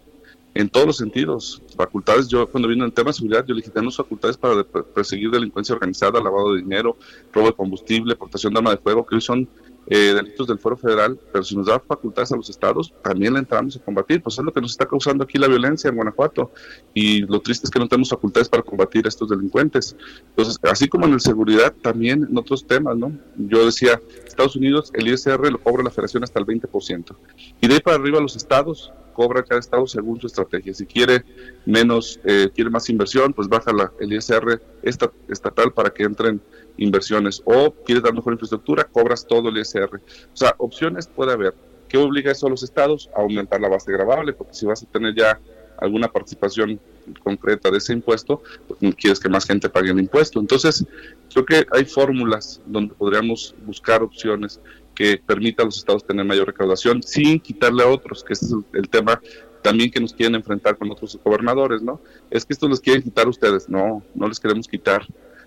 en 0.56 0.70
todos 0.70 0.86
los 0.86 0.98
sentidos. 0.98 1.62
Facultades, 1.76 2.28
yo 2.28 2.48
cuando 2.48 2.68
vino 2.68 2.86
el 2.86 2.94
tema 2.94 3.10
de 3.10 3.14
seguridad, 3.14 3.46
yo 3.46 3.54
le 3.54 3.62
dije, 3.62 3.72
denos 3.74 3.98
facultades 3.98 4.38
para 4.38 4.64
perseguir 4.64 5.32
delincuencia 5.32 5.74
organizada, 5.74 6.22
lavado 6.22 6.54
de 6.54 6.62
dinero, 6.62 6.98
robo 7.32 7.48
de 7.48 7.54
combustible, 7.54 8.16
portación 8.16 8.54
de 8.54 8.60
arma 8.60 8.72
de 8.72 8.78
fuego, 8.78 9.06
que 9.06 9.16
hoy 9.16 9.22
son 9.22 9.48
eh, 9.88 10.14
delitos 10.14 10.48
del 10.48 10.60
Foro 10.60 10.78
Federal, 10.78 11.20
pero 11.32 11.44
si 11.44 11.56
nos 11.56 11.68
da 11.68 11.80
facultades 11.80 12.32
a 12.32 12.38
los 12.38 12.50
estados, 12.50 12.94
también 13.04 13.34
le 13.34 13.40
entramos 13.40 13.76
a 13.76 13.80
combatir. 13.80 14.22
Pues 14.22 14.38
es 14.38 14.44
lo 14.44 14.54
que 14.54 14.62
nos 14.62 14.72
está 14.72 14.86
causando 14.86 15.24
aquí 15.24 15.38
la 15.38 15.48
violencia 15.48 15.90
en 15.90 15.96
Guanajuato. 15.96 16.52
Y 16.94 17.22
lo 17.22 17.42
triste 17.42 17.68
es 17.68 17.72
que 17.72 17.80
no 17.80 17.88
tenemos 17.88 18.10
facultades 18.10 18.50
para 18.50 18.64
combatir 18.64 19.06
a 19.06 19.10
estos 19.10 19.30
delincuentes. 19.30 19.96
Entonces, 20.30 20.58
así 20.64 20.88
como 20.88 21.06
en 21.06 21.14
la 21.14 21.20
seguridad, 21.20 21.74
también 21.82 22.28
en 22.30 22.38
otros 22.38 22.66
temas, 22.66 22.96
¿no? 22.96 23.12
Yo 23.38 23.66
decía, 23.66 24.00
Estados 24.26 24.56
Unidos, 24.56 24.92
el 24.94 25.08
ISR 25.08 25.52
lo 25.52 25.60
cobra 25.60 25.84
la 25.84 25.92
federación 25.92 26.24
hasta 26.24 26.40
el 26.40 26.46
20%. 26.46 27.16
Y 27.62 27.68
de 27.68 27.74
ahí 27.74 27.80
para 27.82 27.98
arriba 27.98 28.20
los 28.20 28.36
estados, 28.36 28.92
cobra 29.14 29.44
cada 29.44 29.60
estado 29.60 29.88
según 29.88 30.20
su 30.20 30.28
estrategia. 30.28 30.74
Si 30.74 30.86
quiere 30.86 31.24
menos, 31.66 32.20
eh, 32.24 32.50
quiere 32.54 32.70
más 32.70 32.90
inversión, 32.90 33.34
pues 33.34 33.48
baja 33.48 33.72
la, 33.72 33.92
el 34.00 34.14
ISR 34.14 34.62
estatal 34.82 35.72
para 35.74 35.92
que 35.92 36.04
entren 36.04 36.42
inversiones 36.78 37.42
o 37.46 37.72
quieres 37.86 38.04
dar 38.04 38.14
mejor 38.14 38.34
infraestructura, 38.34 38.84
cobras 38.86 39.26
todo 39.26 39.50
el 39.50 39.58
ISR. 39.58 39.96
O 39.96 40.36
sea, 40.36 40.56
opciones 40.58 41.08
puede 41.08 41.34
haber. 41.34 41.54
¿Qué 41.88 41.98
obliga 41.98 42.32
eso 42.32 42.48
a 42.48 42.50
los 42.50 42.64
estados? 42.64 43.10
A 43.16 43.22
aumentar 43.22 43.62
la 43.62 43.70
base 43.70 43.92
gravable, 43.92 44.34
porque 44.34 44.54
si 44.54 44.66
vas 44.66 44.82
a 44.82 44.88
tener 44.88 45.14
ya 45.16 45.40
alguna 45.78 46.08
participación 46.08 46.80
concreta 47.24 47.70
de 47.70 47.78
ese 47.78 47.94
impuesto, 47.94 48.42
pues 48.68 48.96
quieres 48.96 49.20
que 49.20 49.30
más 49.30 49.46
gente 49.46 49.70
pague 49.70 49.92
el 49.92 50.00
impuesto. 50.00 50.40
Entonces, 50.40 50.86
creo 51.32 51.46
que 51.46 51.68
hay 51.72 51.86
fórmulas 51.86 52.62
donde 52.66 52.94
podríamos 52.96 53.54
buscar 53.66 54.02
opciones 54.02 54.60
que 54.94 55.18
permitan 55.18 55.64
a 55.64 55.68
los 55.68 55.78
estados 55.78 56.06
tener 56.06 56.26
mayor 56.26 56.48
recaudación 56.48 57.02
sin 57.04 57.40
quitarle 57.40 57.84
a 57.84 57.88
otros, 57.88 58.24
que 58.24 58.34
ese 58.34 58.46
es 58.46 58.54
el, 58.74 58.90
tema 58.90 59.22
también 59.62 59.90
que 59.90 60.00
nos 60.00 60.14
quieren 60.14 60.36
enfrentar 60.36 60.78
con 60.78 60.92
otros 60.92 61.18
gobernadores, 61.24 61.82
¿no? 61.82 62.02
Es 62.30 62.46
que 62.46 62.54
estos 62.54 62.70
les 62.70 62.80
quieren 62.80 63.02
quitar 63.02 63.26
a 63.26 63.30
ustedes. 63.30 63.70
No, 63.70 64.04
no 64.14 64.28
les 64.28 64.40
queremos 64.40 64.68
quitar. 64.68 65.06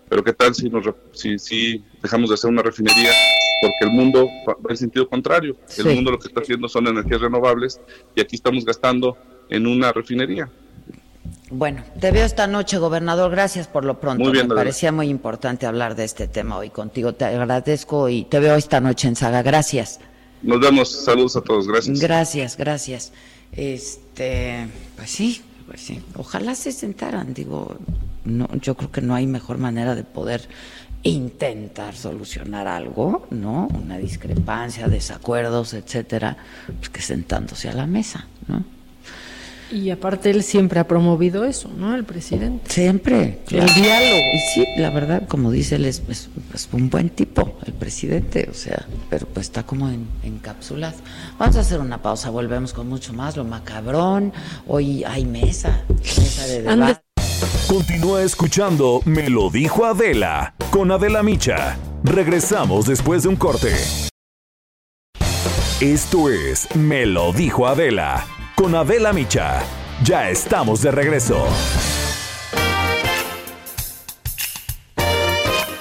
Pero 0.08 0.24
¿qué 0.24 0.32
tal 0.32 0.54
si, 0.54 0.70
nos, 0.70 0.86
si, 1.12 1.38
si 1.38 1.84
dejamos 2.02 2.30
de 2.30 2.34
hacer 2.34 2.50
una 2.50 2.62
refinería? 2.62 3.10
Porque 3.60 3.76
el 3.82 3.90
mundo 3.90 4.28
va 4.46 4.70
en 4.70 4.76
sentido 4.76 5.08
contrario. 5.08 5.56
El 5.76 5.94
mundo 5.94 6.12
lo 6.12 6.18
que 6.18 6.28
está 6.28 6.40
haciendo 6.40 6.68
son 6.68 6.86
energías 6.86 7.20
renovables 7.20 7.80
y 8.14 8.20
aquí 8.20 8.36
estamos 8.36 8.64
gastando 8.64 9.16
en 9.48 9.66
una 9.66 9.92
refinería. 9.92 10.50
Bueno, 11.50 11.84
te 12.00 12.10
veo 12.10 12.24
esta 12.24 12.46
noche, 12.48 12.78
gobernador. 12.78 13.30
Gracias 13.30 13.68
por 13.68 13.84
lo 13.84 14.00
pronto. 14.00 14.32
Me 14.32 14.44
parecía 14.44 14.90
muy 14.90 15.08
importante 15.08 15.66
hablar 15.66 15.94
de 15.94 16.04
este 16.04 16.26
tema 16.26 16.58
hoy 16.58 16.70
contigo. 16.70 17.14
Te 17.14 17.24
agradezco 17.24 18.08
y 18.08 18.24
te 18.24 18.40
veo 18.40 18.56
esta 18.56 18.80
noche 18.80 19.06
en 19.06 19.16
Saga. 19.16 19.42
Gracias. 19.42 20.00
Nos 20.42 20.60
vemos. 20.60 20.90
Saludos 20.90 21.36
a 21.36 21.40
todos. 21.42 21.68
Gracias. 21.68 22.00
Gracias, 22.00 22.56
gracias. 22.56 23.12
Este, 23.52 24.66
pues 24.96 25.10
sí, 25.10 25.42
pues 25.68 25.80
sí. 25.80 26.02
Ojalá 26.16 26.56
se 26.56 26.72
sentaran. 26.72 27.32
Digo, 27.32 27.76
no, 28.24 28.48
yo 28.60 28.76
creo 28.76 28.90
que 28.90 29.00
no 29.00 29.14
hay 29.14 29.28
mejor 29.28 29.58
manera 29.58 29.94
de 29.94 30.02
poder 30.02 30.48
intentar 31.04 31.94
solucionar 31.94 32.66
algo, 32.66 33.28
¿no? 33.30 33.68
Una 33.68 33.98
discrepancia, 33.98 34.88
desacuerdos, 34.88 35.74
etcétera, 35.74 36.36
pues 36.66 36.90
que 36.90 37.00
sentándose 37.00 37.68
a 37.68 37.72
la 37.72 37.86
mesa, 37.86 38.26
¿no? 38.48 38.64
Y 39.70 39.90
aparte 39.90 40.30
él 40.30 40.42
siempre 40.42 40.78
ha 40.78 40.86
promovido 40.86 41.44
eso, 41.44 41.68
¿no? 41.76 41.94
El 41.94 42.04
presidente. 42.04 42.70
Siempre. 42.70 43.40
El 43.50 43.66
diálogo. 43.74 44.22
Y 44.32 44.38
sí, 44.54 44.64
la 44.78 44.90
verdad, 44.90 45.26
como 45.26 45.50
dice 45.50 45.76
él, 45.76 45.86
es, 45.86 46.02
un 46.72 46.88
buen 46.88 47.10
tipo, 47.10 47.58
el 47.66 47.72
presidente, 47.72 48.48
o 48.50 48.54
sea, 48.54 48.86
pero 49.10 49.26
pues 49.26 49.46
está 49.46 49.64
como 49.64 49.88
en, 49.88 50.06
encapsulado. 50.22 50.96
Vamos 51.38 51.56
a 51.56 51.60
hacer 51.60 51.80
una 51.80 52.00
pausa, 52.00 52.30
volvemos 52.30 52.72
con 52.72 52.88
mucho 52.88 53.12
más, 53.12 53.36
lo 53.36 53.44
macabrón. 53.44 54.32
Hoy 54.68 55.02
hay 55.04 55.24
mesa, 55.24 55.84
mesa 56.00 56.46
de 56.46 56.62
debate. 56.62 57.00
Continúa 57.68 58.22
escuchando 58.22 59.02
Me 59.04 59.28
lo 59.28 59.50
dijo 59.50 59.84
Adela, 59.84 60.54
con 60.70 60.90
Adela 60.92 61.22
Micha. 61.22 61.76
Regresamos 62.04 62.86
después 62.86 63.24
de 63.24 63.30
un 63.30 63.36
corte. 63.36 63.72
Esto 65.80 66.30
es 66.30 66.74
Me 66.76 67.04
lo 67.04 67.32
dijo 67.32 67.66
Adela 67.66 68.24
con 68.56 68.74
Adela 68.74 69.12
Micha. 69.12 69.62
Ya 70.02 70.28
estamos 70.30 70.82
de 70.82 70.90
regreso. 70.90 71.46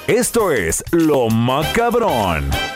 Esto 0.08 0.52
es 0.52 0.84
Lo 0.92 1.30
Macabrón. 1.30 2.75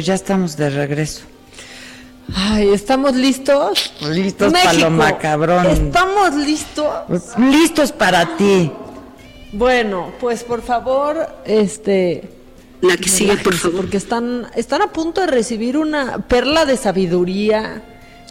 Pues 0.00 0.06
ya 0.06 0.14
estamos 0.14 0.56
de 0.56 0.70
regreso. 0.70 1.24
Ay, 2.34 2.70
¿estamos 2.72 3.14
listos? 3.14 3.92
Listos 4.00 4.50
para 4.50 4.72
lo 4.72 4.88
macabrón. 4.88 5.66
¿Estamos 5.66 6.36
listos? 6.36 6.86
Pues, 7.06 7.24
listos 7.36 7.92
para 7.92 8.34
ti. 8.38 8.72
Bueno, 9.52 10.10
pues 10.18 10.42
por 10.42 10.62
favor, 10.62 11.28
este... 11.44 12.30
La 12.80 12.96
que 12.96 13.10
sigue, 13.10 13.36
por 13.36 13.52
favor. 13.52 13.76
Porque 13.82 13.98
están, 13.98 14.46
están 14.56 14.80
a 14.80 14.86
punto 14.86 15.20
de 15.20 15.26
recibir 15.26 15.76
una 15.76 16.16
perla 16.26 16.64
de 16.64 16.78
sabiduría 16.78 17.82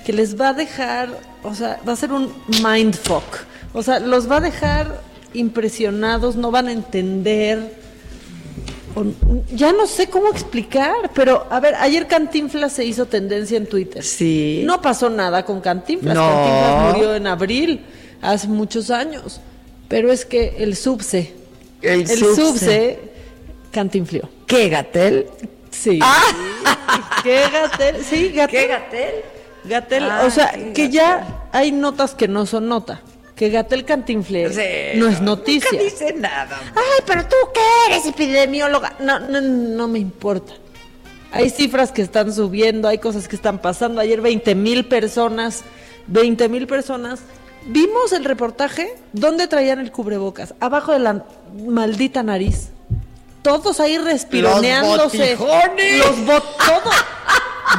que 0.04 0.12
les 0.12 0.42
va 0.42 0.50
a 0.50 0.54
dejar, 0.54 1.20
o 1.44 1.54
sea, 1.54 1.80
va 1.88 1.94
a 1.94 1.96
ser 1.96 2.12
un 2.12 2.34
mindfuck. 2.64 3.46
O 3.74 3.84
sea, 3.84 4.00
los 4.00 4.28
va 4.28 4.38
a 4.38 4.42
dejar 4.42 5.04
impresionados, 5.34 6.36
no 6.36 6.50
van 6.50 6.68
a 6.68 6.72
entender 6.72 7.79
ya 9.54 9.72
no 9.72 9.88
sé 9.88 10.10
cómo 10.10 10.30
explicar, 10.30 11.12
pero 11.14 11.48
a 11.50 11.60
ver, 11.60 11.76
ayer 11.76 12.08
Cantinflas 12.08 12.74
se 12.74 12.86
hizo 12.86 13.06
tendencia 13.06 13.58
en 13.58 13.68
Twitter. 13.68 14.04
Sí. 14.04 14.64
No 14.66 14.82
pasó 14.82 15.10
nada 15.10 15.46
con 15.46 15.62
Cantinflas. 15.62 16.18
Cantinflas 16.18 16.94
murió 16.94 17.16
en 17.16 17.28
abril, 17.28 17.86
hace 18.22 18.48
muchos 18.48 18.90
años. 18.90 19.42
Pero 19.88 20.12
es 20.12 20.26
que 20.26 20.56
el 20.60 20.76
subse, 20.76 21.34
el, 21.82 22.08
subse, 22.08 23.00
cantinflió. 23.72 24.30
¿Qué, 24.46 24.70
Gatel? 24.70 25.28
Sí. 25.72 26.00
Ah. 26.02 27.22
¿Qué, 27.24 27.42
Gatel? 27.52 28.04
Sí, 28.04 28.30
Gatel. 28.30 28.60
¿Qué, 28.60 28.68
Gatel? 28.68 29.14
Gatel, 29.66 30.04
o 30.04 30.12
ah, 30.12 30.30
sea, 30.30 30.52
que 30.74 30.90
ya 30.90 31.50
hay 31.52 31.72
notas 31.72 32.14
que 32.16 32.28
no 32.28 32.46
son 32.46 32.70
nota 32.70 33.02
que 33.40 33.50
Gatel 33.50 33.86
Cantinflé 33.86 34.94
no 34.98 35.08
es 35.08 35.22
noticia. 35.22 35.70
No 35.72 35.82
dice 35.82 36.14
nada. 36.14 36.60
Ay, 36.76 37.04
pero 37.06 37.24
tú 37.24 37.38
qué 37.54 37.62
eres 37.88 38.06
epidemióloga. 38.06 38.98
No, 39.00 39.18
no, 39.18 39.40
no 39.40 39.88
me 39.88 39.98
importa. 39.98 40.52
Hay 41.32 41.50
cifras 41.50 41.94
que 41.94 42.02
están 42.02 42.34
subiendo, 42.34 42.90
hay 42.90 42.98
cosas 42.98 43.30
que 43.30 43.38
están 43.38 43.60
pasando. 43.60 44.02
Ayer 44.02 44.20
20 44.20 44.56
mil 44.56 44.84
personas, 44.88 45.64
20 46.08 46.50
mil 46.50 46.68
personas. 46.68 47.22
Vimos 47.66 48.12
el 48.12 48.26
reportaje 48.26 48.94
donde 49.14 49.48
traían 49.48 49.80
el 49.80 49.94
cubrebocas, 49.94 50.54
abajo 50.60 50.92
de 50.92 51.00
la 51.00 51.24
maldita 51.66 52.24
nariz. 52.24 52.72
Todos 53.42 53.80
ahí 53.80 53.98
respironeándose. 54.00 55.38
Los 55.38 55.40
botijones. 55.40 55.98
Los 56.00 56.26
bot 56.26 56.58
todos. 56.58 56.96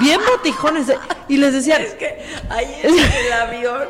Bien 0.00 0.20
botijones. 0.26 0.86
Y 1.28 1.36
les 1.36 1.52
decía 1.52 1.76
Es 1.76 1.92
que 1.92 2.18
ahí 2.48 2.80
en 2.82 2.94
el 2.98 3.32
avión, 3.34 3.88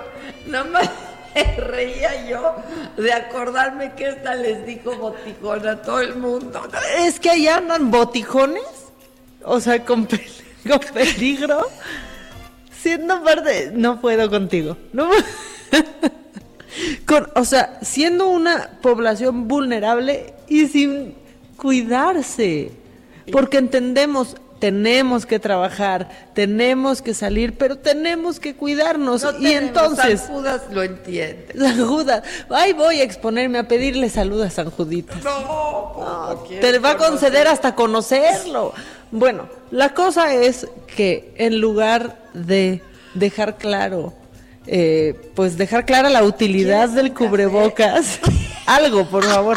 nada 0.48 0.64
más 0.64 0.90
reía 1.56 2.28
yo 2.28 2.56
de 2.96 3.12
acordarme 3.12 3.92
que 3.94 4.08
esta 4.08 4.34
les 4.34 4.66
dijo 4.66 4.94
botijón 4.96 5.66
a 5.66 5.82
todo 5.82 6.00
el 6.00 6.16
mundo. 6.16 6.62
Es 6.98 7.20
que 7.20 7.30
allá 7.30 7.58
andan 7.58 7.90
botijones, 7.90 8.64
o 9.44 9.60
sea, 9.60 9.84
con, 9.84 10.06
peligro. 10.94 11.66
Siendo 12.80 13.22
parte, 13.22 13.70
no 13.74 14.00
puedo 14.00 14.30
contigo. 14.30 14.76
No, 14.92 15.10
o 17.34 17.44
sea, 17.44 17.78
siendo 17.82 18.28
una 18.28 18.78
población 18.80 19.48
vulnerable 19.48 20.34
y 20.48 20.66
sin 20.66 21.14
cuidarse. 21.56 22.72
Porque 23.30 23.58
entendemos, 23.58 24.36
tenemos 24.60 25.26
que 25.26 25.40
trabajar, 25.40 26.08
tenemos 26.34 27.02
que 27.02 27.14
salir, 27.14 27.56
pero 27.56 27.76
tenemos 27.76 28.38
que 28.38 28.54
cuidarnos. 28.54 29.26
y 29.40 29.48
entonces. 29.48 30.20
San 30.20 30.34
Judas 30.34 30.62
lo 30.70 30.82
entiende. 30.82 31.48
San 31.58 31.86
Judas, 31.86 32.22
ay, 32.50 32.74
voy 32.74 33.00
a 33.00 33.02
exponerme 33.02 33.58
a 33.58 33.66
pedirle 33.66 34.08
salud 34.10 34.40
a 34.42 34.50
San 34.50 34.70
Juditas. 34.70 35.16
No, 35.24 36.44
te 36.60 36.78
va 36.78 36.92
a 36.92 36.96
conceder 36.96 37.48
hasta 37.48 37.74
conocerlo. 37.74 38.72
Bueno, 39.10 39.48
la 39.70 39.94
cosa 39.94 40.34
es 40.34 40.68
que 40.86 41.32
en 41.36 41.58
lugar 41.58 42.18
de 42.34 42.82
dejar 43.14 43.56
claro, 43.56 44.12
eh, 44.66 45.32
pues 45.34 45.56
dejar 45.56 45.84
clara 45.86 46.10
la 46.10 46.22
utilidad 46.22 46.90
del 46.90 47.14
cubrebocas, 47.14 48.20
algo, 48.66 49.06
por 49.06 49.24
favor 49.24 49.56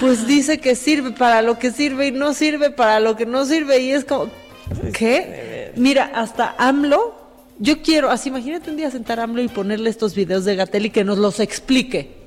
pues 0.00 0.26
dice 0.26 0.58
que 0.58 0.74
sirve 0.74 1.12
para 1.12 1.42
lo 1.42 1.58
que 1.58 1.70
sirve 1.70 2.08
y 2.08 2.10
no 2.10 2.32
sirve 2.32 2.70
para 2.70 2.98
lo 2.98 3.16
que 3.16 3.26
no 3.26 3.44
sirve 3.44 3.80
y 3.80 3.92
es 3.92 4.04
como, 4.06 4.30
¿qué? 4.94 5.72
Mira, 5.76 6.10
hasta 6.14 6.54
AMLO, 6.58 7.14
yo 7.58 7.82
quiero, 7.82 8.10
así 8.10 8.30
imagínate 8.30 8.70
un 8.70 8.76
día 8.78 8.90
sentar 8.90 9.20
a 9.20 9.24
AMLO 9.24 9.42
y 9.42 9.48
ponerle 9.48 9.90
estos 9.90 10.14
videos 10.14 10.44
de 10.46 10.56
Gatel 10.56 10.86
y 10.86 10.90
que 10.90 11.04
nos 11.04 11.18
los 11.18 11.38
explique. 11.38 12.18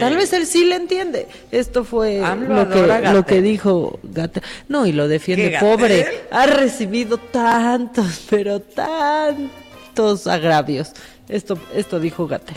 Tal 0.00 0.16
vez 0.16 0.32
él 0.32 0.46
sí 0.46 0.64
le 0.64 0.74
entiende. 0.74 1.28
Esto 1.52 1.84
fue 1.84 2.20
lo 2.20 2.68
que, 2.68 3.12
lo 3.12 3.24
que, 3.24 3.40
dijo 3.40 4.00
Gatel. 4.02 4.42
No, 4.68 4.84
y 4.84 4.90
lo 4.90 5.06
defiende 5.06 5.56
pobre. 5.60 6.24
Ha 6.32 6.46
recibido 6.46 7.18
tantos, 7.18 8.26
pero 8.28 8.58
tantos 8.58 10.26
agravios. 10.26 10.92
Esto, 11.28 11.56
esto 11.72 12.00
dijo 12.00 12.26
Gatel. 12.26 12.56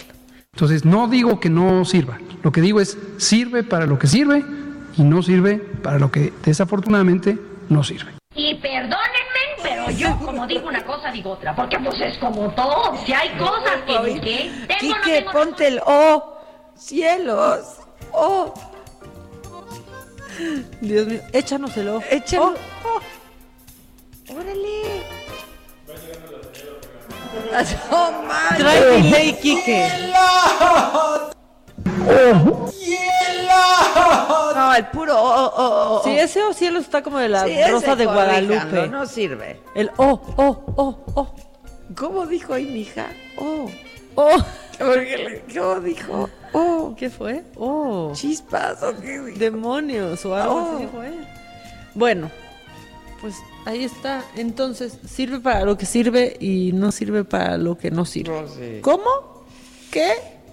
Entonces, 0.59 0.83
no 0.83 1.07
digo 1.07 1.39
que 1.39 1.49
no 1.49 1.85
sirva, 1.85 2.19
lo 2.43 2.51
que 2.51 2.59
digo 2.59 2.81
es, 2.81 2.97
sirve 3.15 3.63
para 3.63 3.85
lo 3.85 3.97
que 3.97 4.07
sirve 4.07 4.43
y 4.97 5.03
no 5.03 5.23
sirve 5.23 5.55
para 5.55 5.99
lo 5.99 6.11
que 6.11 6.33
desafortunadamente 6.43 7.39
no 7.69 7.81
sirve. 7.81 8.11
Y 8.35 8.55
perdónenme, 8.55 8.99
pero 9.63 9.89
yo 9.91 10.17
como 10.17 10.45
digo 10.47 10.67
una 10.67 10.83
cosa, 10.85 11.13
digo 11.13 11.29
otra. 11.29 11.55
Porque 11.55 11.79
pues 11.79 12.01
es 12.01 12.17
como 12.17 12.49
todo. 12.55 12.93
Si 13.05 13.13
hay 13.13 13.29
cosas 13.37 13.83
que... 13.87 14.19
¿qué? 14.19 14.51
Tengo, 14.67 14.95
no 14.95 15.01
Quique, 15.01 15.17
tengo, 15.19 15.31
ponte 15.31 15.65
el 15.65 15.79
oh, 15.85 16.37
cielos, 16.75 17.77
oh. 18.11 18.53
Dios 20.81 21.07
mío, 21.07 21.21
échanoselo. 21.31 22.01
Échalo. 22.11 22.55
Oh, 22.83 22.99
Órale. 24.33 25.18
Trae 28.57 28.85
delay, 29.01 29.33
Quique. 29.33 29.87
No, 34.55 34.75
el 34.75 34.87
puro 34.87 35.13
oh, 35.15 35.51
oh, 35.55 35.99
oh. 35.99 36.01
Sí, 36.03 36.11
ese 36.17 36.43
oh 36.43 36.53
cielo 36.53 36.79
está 36.79 37.01
como 37.01 37.17
de 37.17 37.29
la 37.29 37.45
Sí, 37.45 37.51
ese 37.51 37.71
rosa 37.71 37.95
de 37.95 38.05
corríjanlo, 38.05 38.47
Guadalupe. 38.55 38.87
No 38.89 39.05
sirve. 39.05 39.59
El 39.75 39.91
oh, 39.97 40.19
oh, 40.37 40.63
oh, 40.75 40.97
oh. 41.15 41.35
¿Cómo 41.95 42.25
dijo 42.25 42.53
ahí 42.53 42.65
mi 42.65 42.81
hija? 42.81 43.07
Oh. 43.37 43.69
Oh. 44.15 44.37
Porque 44.77 45.17
le- 45.47 45.59
¿Cómo 45.59 45.79
dijo? 45.79 46.29
Oh. 46.53 46.93
¿Qué 46.97 47.09
fue? 47.09 47.43
Oh. 47.55 48.11
Chispas 48.13 48.81
o 48.83 48.95
qué 48.99 49.19
dijo? 49.19 49.39
Demonios 49.39 50.25
o 50.25 50.35
algo 50.35 50.55
Oh. 50.55 50.75
así 50.75 50.87
fue. 50.87 51.11
Bueno, 51.95 52.29
pues 53.21 53.35
ahí 53.69 53.83
está. 53.85 54.23
Entonces, 54.35 54.93
sirve 55.07 55.39
para 55.39 55.63
lo 55.65 55.77
que 55.77 55.85
sirve 55.85 56.35
y 56.39 56.71
no 56.73 56.91
sirve 56.91 57.23
para 57.23 57.57
lo 57.57 57.77
que 57.77 57.91
no 57.91 58.05
sirve. 58.05 58.41
No. 58.41 58.81
¿Cómo? 58.81 59.45
¿Qué? 59.91 60.11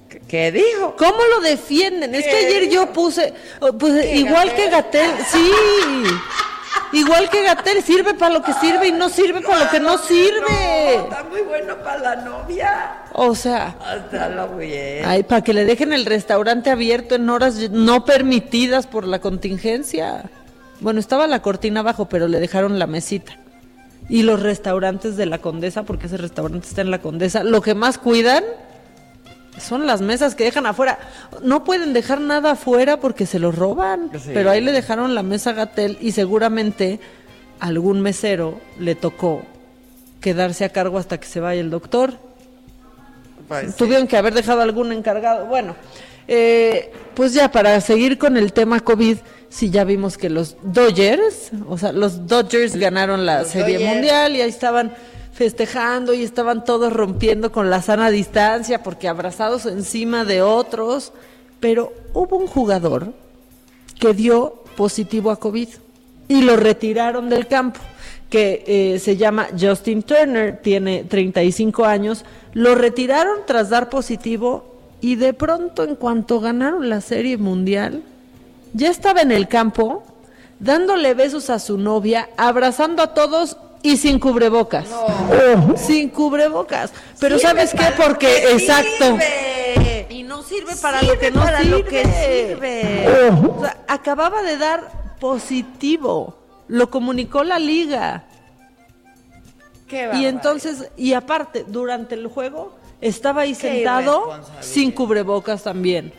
¿Qué- 0.08 0.20
¿Qué 0.28 0.52
dijo? 0.52 0.94
¿Cómo 0.96 1.18
lo 1.34 1.40
defienden? 1.40 2.14
Es 2.14 2.24
que 2.24 2.30
¿Qué 2.30 2.46
ayer 2.46 2.68
yo 2.70 2.92
puse, 2.92 3.34
oh, 3.60 3.72
pues 3.72 4.00
¿Qué, 4.04 4.16
igual 4.16 4.54
que 4.54 4.70
Gatel, 4.70 5.10
sí. 5.30 5.50
Igual 6.92 7.28
que 7.28 7.42
Gatel, 7.42 7.82
sirve 7.82 8.14
para 8.14 8.32
lo 8.32 8.42
que 8.42 8.52
sirve 8.54 8.88
y 8.88 8.92
no 8.92 9.08
sirve 9.08 9.40
para 9.40 9.64
lo 9.64 9.70
que 9.70 9.80
no 9.80 9.98
sirve. 9.98 10.94
Está 10.94 11.24
muy 11.24 11.40
bueno 11.42 11.76
para 11.82 11.98
la 11.98 12.16
novia. 12.16 13.02
O 13.12 13.34
sea, 13.34 13.76
Hasta 13.84 14.28
lo 14.28 14.56
bien. 14.56 15.04
ay, 15.04 15.24
para 15.24 15.42
que 15.42 15.52
le 15.52 15.64
dejen 15.64 15.92
el 15.92 16.06
restaurante 16.06 16.70
abierto 16.70 17.16
en 17.16 17.28
horas 17.28 17.56
no 17.70 18.04
permitidas 18.04 18.86
por 18.86 19.04
la 19.06 19.18
contingencia. 19.20 20.30
Bueno, 20.80 21.00
estaba 21.00 21.26
la 21.26 21.42
cortina 21.42 21.80
abajo, 21.80 22.08
pero 22.08 22.28
le 22.28 22.40
dejaron 22.40 22.78
la 22.78 22.86
mesita. 22.86 23.38
Y 24.08 24.22
los 24.22 24.40
restaurantes 24.40 25.16
de 25.16 25.26
la 25.26 25.38
Condesa, 25.38 25.82
porque 25.82 26.06
ese 26.06 26.16
restaurante 26.16 26.68
está 26.68 26.82
en 26.82 26.90
la 26.90 27.00
Condesa, 27.00 27.42
lo 27.42 27.60
que 27.60 27.74
más 27.74 27.98
cuidan 27.98 28.44
son 29.58 29.86
las 29.86 30.02
mesas 30.02 30.34
que 30.34 30.44
dejan 30.44 30.66
afuera. 30.66 30.98
No 31.42 31.64
pueden 31.64 31.92
dejar 31.92 32.20
nada 32.20 32.52
afuera 32.52 33.00
porque 33.00 33.26
se 33.26 33.38
los 33.38 33.54
roban. 33.54 34.10
Sí. 34.12 34.30
Pero 34.34 34.50
ahí 34.50 34.60
le 34.60 34.72
dejaron 34.72 35.14
la 35.14 35.22
mesa 35.22 35.50
a 35.50 35.54
Gatel 35.54 35.98
y 36.00 36.12
seguramente 36.12 37.00
algún 37.58 38.00
mesero 38.00 38.60
le 38.78 38.94
tocó 38.94 39.42
quedarse 40.20 40.64
a 40.64 40.68
cargo 40.68 40.98
hasta 40.98 41.18
que 41.18 41.26
se 41.26 41.40
vaya 41.40 41.60
el 41.60 41.70
doctor. 41.70 42.14
Pues 43.48 43.68
sí. 43.68 43.74
Tuvieron 43.78 44.06
que 44.06 44.16
haber 44.16 44.34
dejado 44.34 44.60
algún 44.60 44.92
encargado. 44.92 45.46
Bueno, 45.46 45.74
eh, 46.28 46.92
pues 47.14 47.32
ya 47.32 47.50
para 47.50 47.80
seguir 47.80 48.18
con 48.18 48.36
el 48.36 48.52
tema 48.52 48.80
COVID, 48.80 49.18
sí 49.48 49.70
ya 49.70 49.84
vimos 49.84 50.18
que 50.18 50.30
los 50.30 50.56
Dodgers, 50.62 51.50
o 51.68 51.78
sea, 51.78 51.92
los 51.92 52.26
Dodgers 52.26 52.76
ganaron 52.76 53.26
la 53.26 53.42
Los 53.42 53.48
Serie 53.48 53.78
Dodgers. 53.78 53.94
Mundial 53.94 54.36
y 54.36 54.40
ahí 54.40 54.48
estaban 54.48 54.92
festejando 55.32 56.14
y 56.14 56.22
estaban 56.22 56.64
todos 56.64 56.92
rompiendo 56.92 57.52
con 57.52 57.68
la 57.68 57.82
sana 57.82 58.10
distancia 58.10 58.82
porque 58.82 59.06
abrazados 59.06 59.66
encima 59.66 60.24
de 60.24 60.42
otros, 60.42 61.12
pero 61.60 61.92
hubo 62.14 62.36
un 62.36 62.46
jugador 62.46 63.12
que 64.00 64.14
dio 64.14 64.62
positivo 64.76 65.30
a 65.30 65.36
COVID 65.36 65.68
y 66.28 66.42
lo 66.42 66.56
retiraron 66.56 67.28
del 67.28 67.46
campo, 67.46 67.80
que 68.30 68.64
eh, 68.66 68.98
se 68.98 69.16
llama 69.16 69.48
Justin 69.58 70.02
Turner, 70.02 70.60
tiene 70.60 71.04
35 71.04 71.84
años, 71.84 72.24
lo 72.52 72.74
retiraron 72.74 73.40
tras 73.46 73.70
dar 73.70 73.90
positivo 73.90 74.76
y 75.00 75.16
de 75.16 75.34
pronto 75.34 75.84
en 75.84 75.94
cuanto 75.96 76.40
ganaron 76.40 76.88
la 76.88 77.00
serie 77.00 77.36
mundial, 77.36 78.02
ya 78.76 78.90
estaba 78.90 79.22
en 79.22 79.32
el 79.32 79.48
campo 79.48 80.02
dándole 80.60 81.14
besos 81.14 81.48
a 81.50 81.58
su 81.58 81.78
novia, 81.78 82.28
abrazando 82.36 83.02
a 83.02 83.14
todos 83.14 83.56
y 83.82 83.96
sin 83.96 84.18
cubrebocas. 84.18 84.86
Sin 85.76 86.10
cubrebocas. 86.10 86.92
Pero 87.18 87.38
Sirve 87.38 87.48
¿sabes 87.48 87.70
qué? 87.72 87.86
Porque, 87.96 88.26
que 88.26 88.52
exacto. 88.52 89.04
sirve. 89.18 90.06
Y 90.10 90.22
no 90.22 90.42
sirve 90.42 90.76
para 90.76 91.00
Sirve 91.00 91.14
lo 91.14 91.20
que 91.20 91.30
no 91.30 91.42
para 91.42 91.60
sirve. 91.60 91.78
lo 91.78 91.84
que 91.84 92.04
sirve. 92.04 93.08
O 93.48 93.62
sea, 93.62 93.76
acababa 93.88 94.42
de 94.42 94.58
dar 94.58 95.16
positivo. 95.20 96.36
Lo 96.68 96.90
comunicó 96.90 97.44
la 97.44 97.58
liga. 97.58 98.24
Qué 99.88 100.10
Y 100.14 100.26
entonces, 100.26 100.90
y 100.96 101.12
aparte, 101.14 101.64
durante 101.66 102.14
el 102.14 102.26
juego, 102.26 102.76
estaba 103.00 103.42
ahí 103.42 103.54
Qué 103.54 103.68
sentado 103.68 104.38
sin 104.60 104.90
cubrebocas 104.90 105.62
también. 105.62 106.12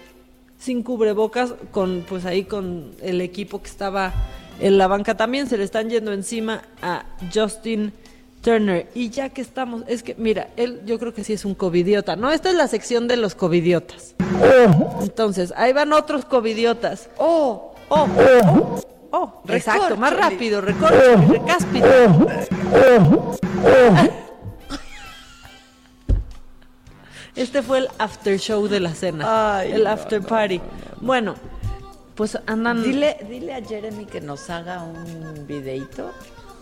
Sin 0.59 0.83
cubrebocas, 0.83 1.53
con, 1.71 2.05
pues 2.07 2.25
ahí 2.25 2.43
con 2.43 2.91
el 3.01 3.21
equipo 3.21 3.61
que 3.61 3.69
estaba 3.69 4.13
en 4.59 4.77
la 4.77 4.87
banca 4.87 5.15
también, 5.15 5.47
se 5.47 5.57
le 5.57 5.63
están 5.63 5.89
yendo 5.89 6.11
encima 6.13 6.63
a 6.81 7.05
Justin 7.33 7.93
Turner. 8.41 8.87
Y 8.95 9.09
ya 9.09 9.29
que 9.29 9.41
estamos, 9.41 9.83
es 9.87 10.03
que, 10.03 10.15
mira, 10.17 10.49
él 10.57 10.81
yo 10.85 10.97
creo 10.99 11.13
que 11.13 11.23
sí 11.23 11.33
es 11.33 11.45
un 11.45 11.53
covidiota, 11.53 12.15
¿no? 12.15 12.31
Esta 12.31 12.49
es 12.49 12.55
la 12.55 12.67
sección 12.67 13.07
de 13.07 13.17
los 13.17 13.35
covidiotas. 13.35 14.15
Entonces, 15.01 15.53
ahí 15.55 15.73
van 15.73 15.93
otros 15.93 16.25
covidiotas. 16.25 17.09
Oh, 17.17 17.75
oh, 17.89 18.07
oh, 18.17 18.81
oh. 19.11 19.41
Exacto, 19.49 19.95
más 19.95 20.15
rápido, 20.15 20.61
recorcho, 20.61 21.17
recáspita. 21.27 21.87
Este 27.37 27.61
fue 27.61 27.77
el 27.77 27.87
after 27.99 28.39
show 28.39 28.67
de 28.67 28.79
la 28.79 28.93
cena. 28.95 29.59
Ay, 29.59 29.71
el 29.73 29.83
no, 29.83 29.91
after 29.91 30.21
no, 30.21 30.27
party. 30.27 30.59
Bueno, 30.99 31.35
pues 32.15 32.37
andan 32.47 32.81
Dile, 32.81 33.17
dile 33.29 33.53
a 33.53 33.63
Jeremy 33.63 34.05
que 34.05 34.19
nos 34.19 34.49
haga 34.49 34.81
un 34.81 35.45
videito 35.45 36.11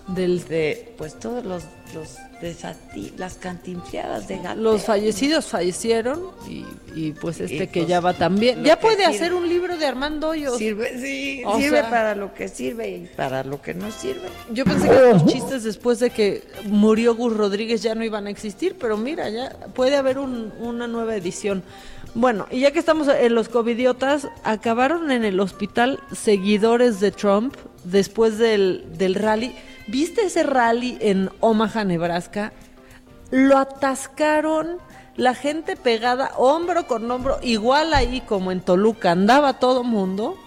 del 0.08 0.46
de 0.48 0.94
pues 1.00 1.18
todos 1.20 1.44
los, 1.44 1.64
los 1.96 2.18
desati- 2.40 3.12
las 3.18 3.36
cantinfleadas 3.36 4.28
de 4.28 4.40
los 4.56 4.84
fallecidos 4.84 5.46
fallecieron 5.48 6.22
y, 6.48 6.64
y 6.96 7.12
pues 7.14 7.40
este 7.42 7.70
que 7.70 7.88
ya 7.88 8.02
va 8.02 8.14
también. 8.14 8.64
Ya 8.64 8.80
puede 8.80 8.98
sirve. 8.98 9.16
hacer 9.16 9.34
un 9.34 9.50
libro 9.50 9.78
de 9.78 9.86
Armando 9.88 10.30
Hoyos. 10.30 10.60
Sirve, 10.60 11.00
sí, 11.00 11.42
O 11.44 11.58
sirve 11.58 11.80
sea- 11.82 11.90
para 11.90 12.14
lo 12.14 12.34
que 12.36 12.48
sirve 12.50 12.90
y 12.90 13.10
para 13.16 13.44
lo 13.44 13.60
que 13.62 13.74
no 13.74 13.90
sirve. 13.92 14.28
Yo 14.52 14.64
pensé 14.64 14.88
que 14.90 15.00
los 15.12 15.26
chistes 15.26 15.64
después 15.64 16.00
de 16.00 16.12
que 16.12 16.44
murió 16.66 17.16
Gus 17.16 17.36
Rodríguez 17.36 17.82
ya 17.82 17.96
no 17.96 18.04
iban 18.04 18.28
a 18.28 18.30
existir, 18.30 18.76
pero 18.80 18.98
mira, 18.98 19.28
ya 19.30 19.50
puede 19.74 19.96
haber 19.96 20.20
un- 20.20 20.54
una 20.60 20.86
nueva 20.88 21.16
edición. 21.16 21.64
Bueno, 22.14 22.46
y 22.52 22.60
ya 22.62 22.72
que 22.72 22.80
estamos 22.80 23.08
en 23.10 23.34
los 23.36 23.50
covidiotas, 23.50 24.28
acabaron 24.44 25.10
en 25.12 25.26
el 25.26 25.40
hospital 25.40 26.00
seguidores 26.16 27.00
de 27.00 27.12
Trump 27.12 27.56
después 27.84 28.38
del, 28.38 28.86
del 28.98 29.16
rally. 29.16 29.54
¿Viste 29.88 30.24
ese 30.26 30.44
rally 30.44 30.98
en 31.02 31.30
Omaha, 31.40 31.84
Nebraska? 31.84 32.52
Lo 33.32 33.58
atascaron, 33.58 34.78
la 35.16 35.34
gente 35.36 35.76
pegada 35.76 36.32
hombro 36.38 36.88
con 36.88 37.10
hombro, 37.10 37.38
igual 37.42 37.94
ahí 37.94 38.22
como 38.22 38.52
en 38.52 38.62
Toluca, 38.62 39.12
andaba 39.12 39.60
todo 39.60 39.84
mundo 39.84 40.38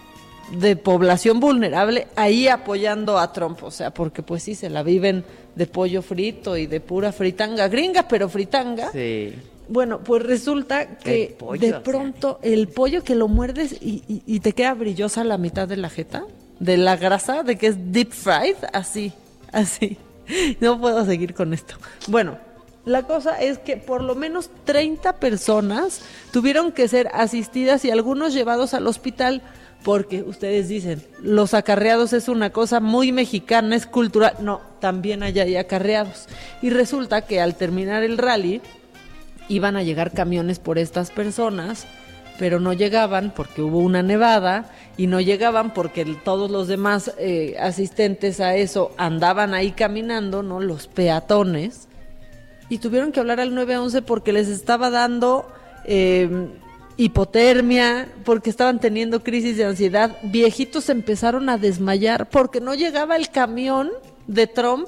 de 0.51 0.75
población 0.75 1.39
vulnerable 1.39 2.07
ahí 2.15 2.47
apoyando 2.47 3.19
a 3.19 3.31
Trump, 3.33 3.61
o 3.63 3.69
sea, 3.71 3.91
porque 3.93 4.23
pues 4.23 4.43
sí 4.43 4.55
se 4.55 4.69
la 4.69 4.81
viven 4.81 5.23
de 5.55 5.67
pollo 5.67 6.01
frito 6.01 6.57
y 6.57 6.65
de 6.65 6.79
pura 6.81 7.11
fritanga 7.11 7.67
gringa, 7.67 8.07
pero 8.07 8.29
fritanga. 8.29 8.91
Sí. 8.91 9.35
Bueno, 9.67 9.99
pues 10.03 10.23
resulta 10.23 10.97
que 10.97 11.35
pollo, 11.37 11.61
de 11.61 11.67
o 11.67 11.69
sea. 11.71 11.83
pronto 11.83 12.39
el 12.41 12.67
pollo 12.69 13.03
que 13.03 13.13
lo 13.13 13.27
muerdes 13.27 13.73
y, 13.73 14.03
y- 14.07 14.23
y 14.25 14.39
te 14.39 14.53
queda 14.53 14.73
brillosa 14.73 15.23
la 15.23 15.37
mitad 15.37 15.67
de 15.67 15.77
la 15.77 15.89
jeta, 15.91 16.23
de 16.59 16.77
la 16.77 16.97
grasa, 16.97 17.43
de 17.43 17.55
que 17.57 17.67
es 17.67 17.91
deep 17.91 18.11
fried, 18.11 18.55
así, 18.73 19.13
así. 19.51 19.97
No 20.59 20.79
puedo 20.79 21.03
seguir 21.05 21.33
con 21.33 21.53
esto. 21.53 21.75
Bueno, 22.07 22.37
la 22.85 23.03
cosa 23.03 23.39
es 23.41 23.57
que 23.57 23.77
por 23.77 24.03
lo 24.03 24.15
menos 24.15 24.49
30 24.65 25.13
personas 25.13 26.01
tuvieron 26.31 26.71
que 26.71 26.87
ser 26.87 27.09
asistidas 27.13 27.83
y 27.83 27.91
algunos 27.91 28.33
llevados 28.33 28.73
al 28.73 28.87
hospital 28.87 29.41
porque 29.83 30.23
ustedes 30.23 30.67
dicen, 30.67 31.01
los 31.21 31.53
acarreados 31.53 32.11
es 32.13 32.27
una 32.27 32.51
cosa 32.51 32.79
muy 32.79 33.11
mexicana, 33.11 33.75
es 33.75 33.85
cultural. 33.85 34.33
No, 34.39 34.61
también 34.79 35.23
allá 35.23 35.43
hay 35.43 35.55
acarreados. 35.55 36.27
Y 36.61 36.69
resulta 36.69 37.21
que 37.21 37.39
al 37.39 37.55
terminar 37.55 38.03
el 38.03 38.17
rally, 38.17 38.61
iban 39.47 39.75
a 39.77 39.83
llegar 39.83 40.11
camiones 40.11 40.59
por 40.59 40.77
estas 40.77 41.11
personas, 41.11 41.85
pero 42.39 42.61
no 42.61 42.71
llegaban 42.71 43.33
porque 43.35 43.61
hubo 43.61 43.79
una 43.79 44.01
nevada 44.01 44.71
y 44.95 45.07
no 45.07 45.19
llegaban 45.19 45.73
porque 45.73 46.05
todos 46.23 46.49
los 46.49 46.69
demás 46.69 47.13
eh, 47.17 47.57
asistentes 47.59 48.39
a 48.39 48.55
eso 48.55 48.93
andaban 48.97 49.53
ahí 49.53 49.71
caminando, 49.71 50.41
¿no? 50.41 50.61
Los 50.61 50.87
peatones. 50.87 51.89
Y 52.69 52.77
tuvieron 52.77 53.11
que 53.11 53.19
hablar 53.19 53.41
al 53.41 53.53
911 53.53 54.01
porque 54.03 54.31
les 54.31 54.47
estaba 54.47 54.89
dando 54.89 55.51
eh, 55.83 56.47
hipotermia, 56.95 58.07
porque 58.23 58.49
estaban 58.49 58.79
teniendo 58.79 59.21
crisis 59.21 59.57
de 59.57 59.65
ansiedad. 59.65 60.17
Viejitos 60.23 60.87
empezaron 60.87 61.49
a 61.49 61.57
desmayar 61.57 62.29
porque 62.29 62.61
no 62.61 62.73
llegaba 62.73 63.17
el 63.17 63.29
camión 63.29 63.89
de 64.27 64.47
Trump 64.47 64.87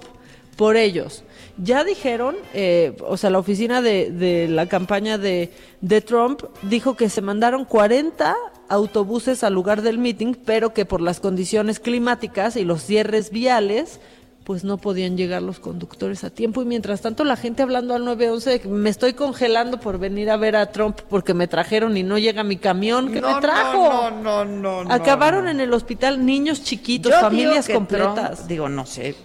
por 0.55 0.77
ellos. 0.77 1.25
Ya 1.64 1.84
dijeron, 1.84 2.36
eh, 2.53 2.95
o 3.07 3.18
sea, 3.18 3.30
la 3.30 3.38
oficina 3.39 3.82
de, 3.82 4.09
de 4.12 4.47
la 4.47 4.66
campaña 4.66 5.18
de, 5.18 5.51
de 5.82 6.01
Trump 6.01 6.41
dijo 6.64 6.95
que 6.95 7.07
se 7.09 7.22
mandaron 7.22 7.66
40 7.66 8.36
autobuses 8.68 9.43
al 9.43 9.53
lugar 9.53 9.82
del 9.82 9.97
meeting, 9.99 10.34
pero 10.45 10.74
que 10.74 10.86
por 10.86 11.01
las 11.01 11.20
condiciones 11.20 11.80
climáticas 11.80 12.55
y 12.55 12.64
los 12.64 12.82
cierres 12.84 13.30
viales, 13.30 13.99
pues 14.43 14.64
no 14.64 14.78
podían 14.78 15.18
llegar 15.18 15.43
los 15.43 15.59
conductores 15.59 16.24
a 16.24 16.32
tiempo. 16.32 16.64
Y 16.64 16.66
mientras 16.66 17.01
tanto, 17.01 17.24
la 17.26 17.36
gente 17.36 17.62
hablando 17.62 17.93
al 17.93 18.05
911 18.05 18.49
de 18.49 18.59
que 18.62 18.68
me 18.68 18.89
estoy 18.89 19.14
congelando 19.14 19.80
por 19.80 19.99
venir 19.99 20.32
a 20.32 20.38
ver 20.38 20.55
a 20.55 20.72
Trump 20.72 20.99
porque 21.09 21.36
me 21.36 21.47
trajeron 21.47 21.95
y 21.95 22.01
no 22.01 22.18
llega 22.18 22.43
mi 22.43 22.57
camión. 22.57 23.12
¿Qué 23.12 23.22
No, 23.22 23.36
me 23.36 23.41
trajo? 23.41 23.84
No, 23.84 24.12
no, 24.12 24.45
no, 24.45 24.84
no. 24.86 24.91
Acabaron 24.91 25.45
no. 25.45 25.51
en 25.51 25.59
el 25.59 25.72
hospital 25.74 26.26
niños 26.26 26.64
chiquitos, 26.64 27.12
Yo 27.12 27.20
familias 27.20 27.68
digo 27.68 27.68
que 27.68 27.74
completas. 27.74 28.38
Trump- 28.38 28.49
digo, 28.49 28.68
no 28.70 28.86
sé, 28.88 29.16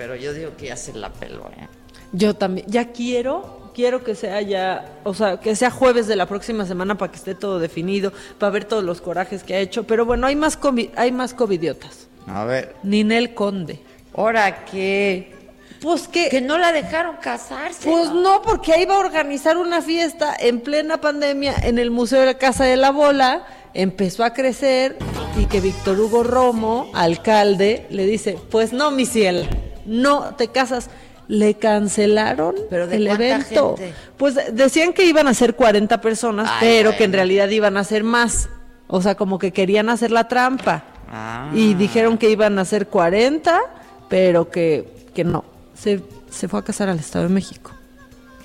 pero 0.00 0.16
yo 0.16 0.32
digo 0.32 0.52
que 0.56 0.68
ya 0.68 0.76
se 0.76 0.94
la 0.94 1.10
peló, 1.10 1.44
¿eh? 1.60 1.68
Yo 2.12 2.32
también, 2.32 2.66
ya 2.70 2.90
quiero, 2.90 3.70
quiero 3.74 4.02
que 4.02 4.14
sea 4.14 4.40
ya, 4.40 4.94
o 5.04 5.12
sea, 5.12 5.38
que 5.38 5.54
sea 5.54 5.70
jueves 5.70 6.06
de 6.06 6.16
la 6.16 6.24
próxima 6.24 6.64
semana 6.64 6.96
para 6.96 7.12
que 7.12 7.18
esté 7.18 7.34
todo 7.34 7.58
definido, 7.58 8.10
para 8.38 8.48
ver 8.50 8.64
todos 8.64 8.82
los 8.82 9.02
corajes 9.02 9.42
que 9.42 9.52
ha 9.54 9.58
hecho. 9.58 9.82
Pero 9.84 10.06
bueno, 10.06 10.26
hay 10.26 10.36
más, 10.36 10.58
covi- 10.58 10.90
hay 10.96 11.12
más 11.12 11.34
covidiotas. 11.34 12.08
A 12.26 12.46
ver. 12.46 12.76
Ninel 12.82 13.34
Conde. 13.34 13.78
¿Ahora 14.16 14.64
qué? 14.64 15.34
Pues 15.82 16.08
que... 16.08 16.30
Que 16.30 16.40
no 16.40 16.56
la 16.56 16.72
dejaron 16.72 17.16
casarse. 17.16 17.86
Pues 17.90 18.10
no, 18.10 18.40
porque 18.40 18.72
ahí 18.72 18.84
iba 18.84 18.94
a 18.96 19.00
organizar 19.00 19.58
una 19.58 19.82
fiesta 19.82 20.34
en 20.40 20.60
plena 20.62 20.98
pandemia 21.02 21.56
en 21.62 21.78
el 21.78 21.90
Museo 21.90 22.20
de 22.20 22.26
la 22.26 22.38
Casa 22.38 22.64
de 22.64 22.76
la 22.78 22.90
Bola, 22.90 23.44
empezó 23.74 24.24
a 24.24 24.32
crecer 24.32 24.96
y 25.38 25.44
que 25.44 25.60
Víctor 25.60 26.00
Hugo 26.00 26.22
Romo, 26.22 26.90
alcalde, 26.94 27.86
le 27.90 28.06
dice, 28.06 28.38
pues 28.50 28.72
no, 28.72 28.90
mi 28.90 29.04
cielo, 29.06 29.42
no 29.86 30.34
te 30.36 30.48
casas. 30.48 30.90
Le 31.28 31.54
cancelaron 31.54 32.56
¿Pero 32.68 32.88
de 32.88 32.96
el 32.96 33.06
evento. 33.06 33.76
gente? 33.76 33.94
Pues 34.16 34.36
decían 34.52 34.92
que 34.92 35.04
iban 35.04 35.28
a 35.28 35.34
ser 35.34 35.54
40 35.54 36.00
personas, 36.00 36.48
Ay, 36.50 36.58
pero 36.60 36.96
que 36.96 37.04
en 37.04 37.12
realidad 37.12 37.48
iban 37.50 37.76
a 37.76 37.84
ser 37.84 38.02
más. 38.02 38.48
O 38.88 39.00
sea, 39.00 39.14
como 39.14 39.38
que 39.38 39.52
querían 39.52 39.88
hacer 39.90 40.10
la 40.10 40.26
trampa. 40.26 40.82
Ah. 41.08 41.50
Y 41.54 41.74
dijeron 41.74 42.18
que 42.18 42.30
iban 42.30 42.58
a 42.58 42.64
ser 42.64 42.88
40, 42.88 43.60
pero 44.08 44.50
que, 44.50 45.06
que 45.14 45.22
no. 45.22 45.44
Se, 45.74 46.02
se 46.30 46.48
fue 46.48 46.58
a 46.58 46.62
casar 46.64 46.88
al 46.88 46.98
Estado 46.98 47.28
de 47.28 47.34
México. 47.34 47.70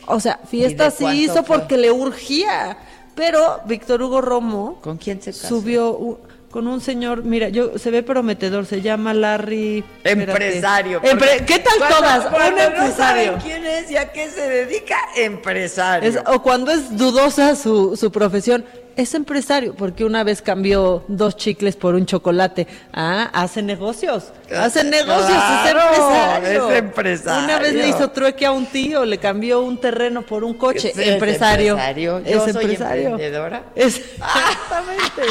O 0.06 0.20
sea, 0.20 0.40
fiesta 0.48 0.92
sí 0.92 1.06
hizo 1.24 1.44
fue? 1.44 1.58
porque 1.58 1.78
le 1.78 1.92
urgía. 1.92 2.78
Pero 3.16 3.62
Víctor 3.66 4.02
Hugo 4.04 4.20
Romo 4.22 4.80
¿Con 4.82 4.98
quién 4.98 5.22
se 5.22 5.32
casó? 5.32 5.48
subió 5.48 5.90
u- 5.92 6.20
con 6.56 6.68
un 6.70 6.80
señor, 6.80 7.24
mira, 7.24 7.50
yo 7.50 7.78
se 7.78 7.92
ve 7.92 8.02
prometedor, 8.02 8.66
se 8.66 8.80
llama 8.82 9.14
Larry. 9.14 9.84
Empresario. 10.06 11.02
Empre- 11.02 11.44
¿Qué 11.46 11.60
tal 11.60 11.78
cuando- 11.80 11.98
todas? 11.98 12.26
cuando 12.28 12.48
un 12.48 12.56
no 12.56 12.62
empresario. 12.62 13.26
saben 13.34 13.42
quién 13.42 13.66
es 13.66 13.92
y 13.92 13.98
a 13.98 14.14
qué 14.14 14.30
se 14.30 14.48
dedica, 14.48 14.96
empresario. 15.18 16.10
Es- 16.10 16.18
o 16.26 16.42
cuando 16.42 16.72
es 16.72 16.96
dudosa 16.96 17.58
su, 17.58 17.98
su 17.98 18.10
profesión, 18.10 18.64
es 18.96 19.14
empresario, 19.16 19.76
porque 19.76 20.06
una 20.06 20.24
vez 20.24 20.42
cambió 20.42 21.04
dos 21.10 21.36
chicles 21.36 21.76
por 21.76 21.94
un 21.96 22.06
chocolate. 22.06 22.68
Ah, 22.94 23.30
hace 23.34 23.62
negocios. 23.62 24.32
Hace 24.58 24.86
negocios, 24.86 25.28
Claro, 25.28 25.80
es 25.92 25.98
empresario. 26.00 26.70
es 26.70 26.78
empresario. 26.80 27.44
Una 27.44 27.60
vez 27.60 27.74
le 27.74 27.90
hizo 27.90 28.12
trueque 28.12 28.46
a 28.46 28.54
un 28.54 28.66
tío, 28.68 29.04
le 29.04 29.18
cambió 29.18 29.60
un 29.60 29.78
terreno 29.82 30.22
por 30.22 30.46
un 30.46 30.54
coche. 30.54 30.92
Es 30.92 30.98
empresario. 30.98 31.74
empresario. 31.74 32.20
Es 32.26 32.42
soy 32.54 32.64
empresario. 32.64 33.10
emprendedora. 33.10 33.64
Exactamente. 33.76 35.24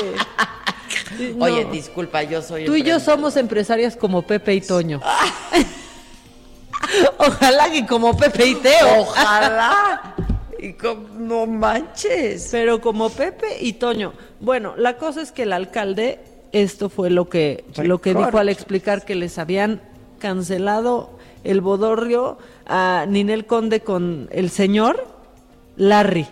No. 1.37 1.45
Oye, 1.45 1.65
disculpa, 1.67 2.23
yo 2.23 2.43
soy 2.43 2.65
Tú 2.65 2.75
y 2.75 2.83
yo 2.83 2.99
somos 3.01 3.37
empresarias 3.37 3.97
como 3.97 4.23
Pepe 4.23 4.55
y 4.55 4.61
Toño. 4.61 5.01
Ojalá 7.19 7.71
que 7.71 7.87
como 7.87 8.17
Pepe 8.17 8.47
y 8.47 8.55
Teo. 8.57 9.01
Ojalá. 9.01 10.15
Y 10.59 10.73
com- 10.73 11.05
no 11.29 11.45
manches. 11.45 12.49
Pero 12.51 12.81
como 12.81 13.11
Pepe 13.11 13.59
y 13.61 13.75
Toño. 13.75 14.15
Bueno, 14.41 14.73
la 14.79 14.97
cosa 14.97 15.21
es 15.21 15.31
que 15.31 15.43
el 15.43 15.53
alcalde, 15.53 16.21
esto 16.53 16.89
fue 16.89 17.11
lo 17.11 17.29
que, 17.29 17.67
lo 17.83 18.01
que 18.01 18.15
dijo 18.15 18.39
al 18.39 18.49
explicar 18.49 19.05
que 19.05 19.15
les 19.15 19.37
habían 19.39 19.83
cancelado 20.19 21.19
el 21.43 21.61
bodorrio 21.61 22.39
a 22.67 23.05
Ninel 23.07 23.45
Conde 23.45 23.81
con 23.81 24.31
el 24.33 24.49
señor 24.49 25.07
Larry. 25.77 26.27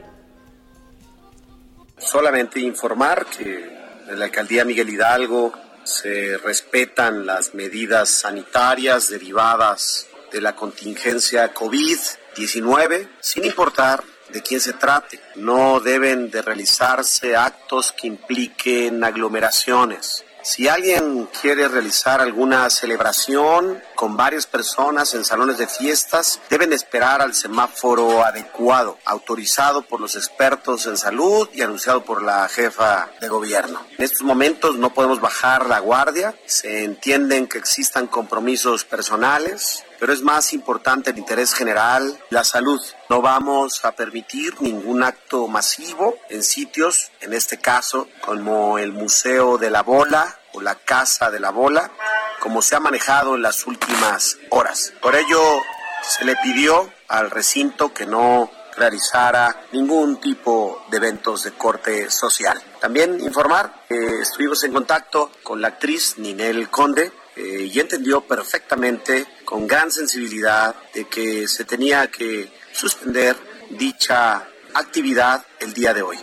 Solamente 1.99 2.59
informar 2.61 3.27
que 3.27 3.72
en 4.13 4.19
la 4.19 4.27
alcaldía 4.27 4.65
Miguel 4.65 4.91
Hidalgo 4.91 5.53
se 5.85 6.37
respetan 6.39 7.27
las 7.27 7.55
medidas 7.55 8.11
sanitarias 8.11 9.09
derivadas 9.09 10.07
de 10.31 10.41
la 10.41 10.55
contingencia 10.55 11.53
COVID-19, 11.53 13.09
sin 13.21 13.45
importar 13.45 14.05
de 14.29 14.43
quién 14.43 14.61
se 14.61 14.75
trate. 14.75 15.21
No 15.37 15.81
deben 15.81 16.31
de 16.31 16.43
realizarse 16.43 17.37
actos 17.37 17.93
que 17.93 18.07
impliquen 18.07 19.03
aglomeraciones. 19.03 20.25
Si 20.43 20.69
alguien 20.69 21.29
quiere 21.41 21.69
realizar 21.69 22.21
alguna 22.21 22.69
celebración 22.69 23.83
con 24.03 24.16
varias 24.16 24.48
personas 24.48 25.14
en 25.14 25.24
salones 25.24 25.59
de 25.59 25.68
fiestas, 25.68 26.40
deben 26.50 26.72
esperar 26.72 27.22
al 27.22 27.36
semáforo 27.36 28.24
adecuado, 28.24 28.98
autorizado 29.05 29.82
por 29.82 30.00
los 30.00 30.16
expertos 30.16 30.86
en 30.86 30.96
salud 30.96 31.48
y 31.53 31.62
anunciado 31.62 32.03
por 32.03 32.20
la 32.20 32.48
jefa 32.48 33.12
de 33.20 33.28
gobierno. 33.28 33.80
En 33.96 34.05
estos 34.05 34.22
momentos 34.22 34.74
no 34.74 34.92
podemos 34.92 35.20
bajar 35.20 35.66
la 35.66 35.78
guardia, 35.78 36.34
se 36.46 36.82
entienden 36.82 37.46
que 37.46 37.59
existan 37.59 38.09
compromisos 38.09 38.84
personales, 38.84 39.84
pero 40.00 40.12
es 40.12 40.22
más 40.22 40.53
importante 40.53 41.12
el 41.12 41.18
interés 41.18 41.55
general, 41.55 42.18
la 42.30 42.42
salud. 42.42 42.82
No 43.09 43.22
vamos 43.22 43.84
a 43.84 43.92
permitir 43.92 44.61
ningún 44.61 45.05
acto 45.05 45.46
masivo 45.46 46.16
en 46.28 46.42
sitios, 46.42 47.12
en 47.20 47.34
este 47.34 47.59
caso, 47.59 48.09
como 48.20 48.78
el 48.78 48.90
Museo 48.92 49.59
de 49.59 49.70
la 49.70 49.84
Bola 49.84 50.40
o 50.55 50.61
la 50.61 50.74
Casa 50.76 51.30
de 51.30 51.40
la 51.40 51.50
Bola, 51.50 51.90
como 52.40 52.62
se 52.62 52.74
ha 52.74 52.80
manejado 52.80 53.36
en 53.36 53.42
las 53.42 53.66
últimas 53.66 54.38
horas. 54.50 54.92
Por 55.00 55.14
ello, 55.14 55.40
se 56.03 56.24
le 56.24 56.34
pidió 56.42 56.92
al 57.09 57.30
recinto 57.30 57.92
que 57.92 58.07
no 58.07 58.50
realizara 58.76 59.66
ningún 59.72 60.20
tipo 60.20 60.84
de 60.90 60.96
eventos 60.96 61.44
de 61.44 61.53
corte 61.53 62.11
social. 62.11 62.61
También 62.80 63.20
informar 63.20 63.84
que 63.88 64.20
estuvimos 64.20 64.64
en 64.64 64.72
contacto 64.72 65.30
con 65.42 65.61
la 65.61 65.68
actriz 65.68 66.18
Ninel 66.18 66.68
Conde 66.70 67.12
eh, 67.36 67.70
y 67.72 67.80
entendió 67.80 68.22
perfectamente, 68.22 69.26
con 69.44 69.66
gran 69.66 69.90
sensibilidad, 69.90 70.74
de 70.92 71.05
que 71.07 71.48
se 71.48 71.64
tenía 71.64 72.11
que 72.11 72.53
suspender 72.72 73.36
dicha 73.70 74.46
actividad 74.74 75.44
el 75.61 75.72
día 75.72 75.94
de 75.94 76.03
hoy. 76.03 76.18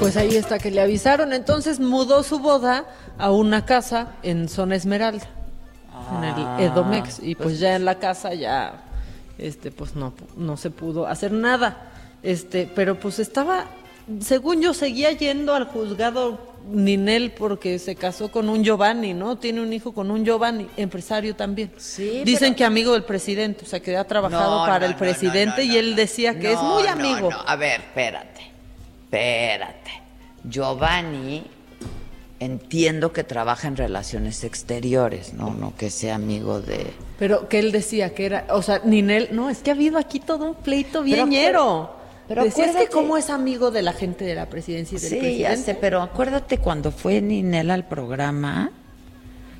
Pues 0.00 0.16
ahí 0.16 0.36
está 0.36 0.58
que 0.58 0.70
le 0.70 0.80
avisaron. 0.80 1.32
Entonces 1.32 1.80
mudó 1.80 2.22
su 2.22 2.38
boda 2.38 2.84
a 3.18 3.30
una 3.30 3.64
casa 3.64 4.12
en 4.22 4.48
Zona 4.48 4.76
Esmeralda, 4.76 5.26
en 6.18 6.24
Ah, 6.24 6.56
el 6.60 6.66
Edomex. 6.66 7.20
Y 7.22 7.34
pues 7.34 7.58
ya 7.58 7.74
en 7.76 7.84
la 7.84 7.98
casa 7.98 8.34
ya, 8.34 8.82
este, 9.38 9.70
pues 9.70 9.94
no, 9.96 10.12
no 10.36 10.56
se 10.56 10.70
pudo 10.70 11.06
hacer 11.06 11.32
nada. 11.32 11.90
Este, 12.22 12.70
pero 12.74 12.98
pues 12.98 13.18
estaba, 13.18 13.66
según 14.20 14.60
yo, 14.60 14.74
seguía 14.74 15.12
yendo 15.12 15.54
al 15.54 15.64
juzgado 15.66 16.52
Ninel 16.70 17.30
porque 17.32 17.78
se 17.78 17.94
casó 17.94 18.30
con 18.30 18.48
un 18.48 18.62
Giovanni, 18.64 19.12
¿no? 19.14 19.36
Tiene 19.36 19.60
un 19.60 19.72
hijo 19.72 19.92
con 19.92 20.10
un 20.10 20.24
Giovanni, 20.24 20.66
empresario 20.76 21.36
también. 21.36 21.72
Sí, 21.76 22.22
Dicen 22.24 22.48
pero- 22.52 22.56
que 22.56 22.64
amigo 22.64 22.92
del 22.94 23.04
presidente, 23.04 23.64
o 23.64 23.68
sea, 23.68 23.80
que 23.80 23.96
ha 23.96 24.04
trabajado 24.04 24.60
No, 24.60 24.66
para 24.66 24.80
no, 24.86 24.92
el 24.92 24.94
presidente 24.96 25.66
no, 25.66 25.72
y 25.72 25.76
él 25.76 25.94
decía 25.96 26.38
que 26.38 26.52
es 26.52 26.60
muy 26.62 26.82
no, 26.84 26.90
amigo. 26.90 27.30
no. 27.30 27.38
A 27.46 27.56
ver, 27.56 27.80
espérate. 27.80 28.52
Espérate. 29.14 29.90
Giovanni, 30.44 31.44
entiendo 32.40 33.12
que 33.12 33.24
trabaja 33.24 33.68
en 33.68 33.76
relaciones 33.76 34.44
exteriores, 34.44 35.32
¿no? 35.34 35.50
No 35.54 35.74
que 35.76 35.90
sea 35.90 36.16
amigo 36.16 36.60
de. 36.60 36.86
Pero 37.18 37.48
que 37.48 37.58
él 37.60 37.72
decía 37.72 38.14
que 38.14 38.26
era, 38.26 38.46
o 38.50 38.60
sea, 38.62 38.80
Ninel, 38.84 39.28
no, 39.32 39.48
es 39.50 39.58
que 39.60 39.70
ha 39.70 39.74
habido 39.74 39.98
aquí 39.98 40.20
todo 40.20 40.44
un 40.50 40.54
pleito 40.56 41.02
bien 41.02 41.30
Pero 41.30 42.42
Decías 42.44 42.54
que 42.54 42.84
acuérdate- 42.84 42.90
cómo 42.90 43.16
es 43.18 43.30
amigo 43.30 43.70
de 43.70 43.82
la 43.82 43.92
gente 43.92 44.24
de 44.24 44.34
la 44.34 44.48
presidencia 44.48 44.96
y 44.96 45.00
del 45.00 45.10
Sí, 45.10 45.16
presidente. 45.18 45.42
ya 45.42 45.56
sé, 45.56 45.74
pero 45.74 46.00
acuérdate 46.02 46.58
cuando 46.58 46.90
fue 46.90 47.20
Ninel 47.20 47.70
al 47.70 47.86
programa. 47.86 48.70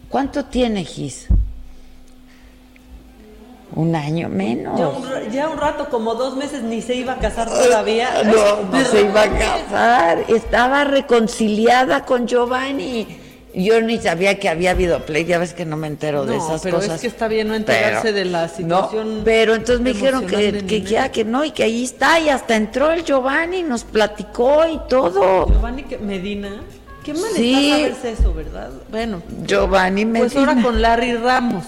¿Cuánto 0.08 0.46
tiene 0.46 0.84
Gis? 0.84 1.28
Un 3.74 3.96
año 3.96 4.28
menos. 4.28 4.78
Ya 4.78 4.88
un, 4.88 5.08
ra- 5.10 5.28
ya 5.28 5.48
un 5.48 5.58
rato, 5.58 5.88
como 5.88 6.14
dos 6.14 6.36
meses, 6.36 6.62
ni 6.62 6.80
se 6.80 6.94
iba 6.94 7.14
a 7.14 7.18
casar 7.18 7.48
todavía. 7.48 8.08
No, 8.24 8.62
no 8.78 8.84
se 8.84 9.02
iba 9.02 9.22
a 9.22 9.30
casar. 9.30 10.24
Estaba 10.28 10.84
reconciliada 10.84 12.04
con 12.04 12.26
Giovanni. 12.26 13.06
Yo 13.56 13.80
ni 13.80 13.98
sabía 13.98 14.38
que 14.40 14.48
había 14.48 14.72
habido 14.72 15.04
play, 15.06 15.24
ya 15.24 15.38
ves 15.38 15.54
que 15.54 15.64
no 15.64 15.76
me 15.76 15.86
entero 15.86 16.26
de 16.26 16.36
esas 16.36 16.60
pero 16.62 16.78
cosas. 16.78 16.96
es 16.96 17.00
que 17.02 17.06
está 17.06 17.28
bien 17.28 17.46
no 17.46 17.54
enterarse 17.54 18.02
Pero- 18.12 18.16
de 18.16 18.24
la 18.24 18.48
situación. 18.48 19.18
No, 19.18 19.24
pero 19.24 19.54
entonces 19.54 19.80
me 19.80 19.92
dijeron 19.92 20.26
que, 20.26 20.64
que 20.66 20.82
ya, 20.82 21.10
que 21.12 21.24
no, 21.24 21.44
y 21.44 21.52
que 21.52 21.62
ahí 21.62 21.84
está, 21.84 22.18
y 22.18 22.28
hasta 22.30 22.56
entró 22.56 22.90
el 22.90 23.04
Giovanni, 23.04 23.62
nos 23.62 23.84
platicó 23.84 24.66
y 24.66 24.80
todo. 24.88 25.46
Giovanni 25.46 25.84
Medina. 26.00 26.48
Qué 27.04 27.12
mal 27.14 27.30
Sí. 27.36 27.70
está 27.70 27.76
saberse 27.76 28.12
eso, 28.22 28.34
¿verdad? 28.34 28.70
Bueno. 28.90 29.22
Giovanni 29.46 30.04
Pues 30.06 30.34
ahora 30.34 30.54
Medina. 30.54 30.68
con 30.68 30.82
Larry 30.82 31.16
Ramos. 31.16 31.64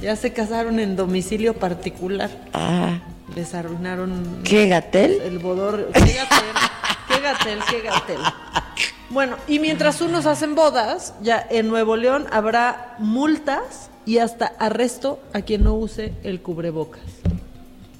Ya 0.00 0.16
se 0.16 0.32
casaron 0.32 0.80
en 0.80 0.96
domicilio 0.96 1.54
particular. 1.54 2.30
Ah. 2.54 3.00
Les 3.34 3.54
arruinaron. 3.54 4.40
¿Qué 4.44 4.66
gatel? 4.66 5.20
El 5.22 5.38
bodor. 5.38 5.90
¿Qué 5.92 6.00
gatel? 6.14 6.48
¿Qué 7.08 7.20
gatel? 7.20 7.58
¿Qué 7.70 7.80
gatel? 7.82 8.18
Bueno, 9.10 9.36
y 9.46 9.58
mientras 9.58 10.00
unos 10.00 10.26
hacen 10.26 10.54
bodas, 10.54 11.14
ya 11.20 11.46
en 11.50 11.68
Nuevo 11.68 11.96
León 11.96 12.26
habrá 12.30 12.94
multas 12.98 13.90
y 14.06 14.18
hasta 14.18 14.46
arresto 14.58 15.20
a 15.32 15.42
quien 15.42 15.64
no 15.64 15.74
use 15.74 16.12
el 16.22 16.40
cubrebocas. 16.40 17.02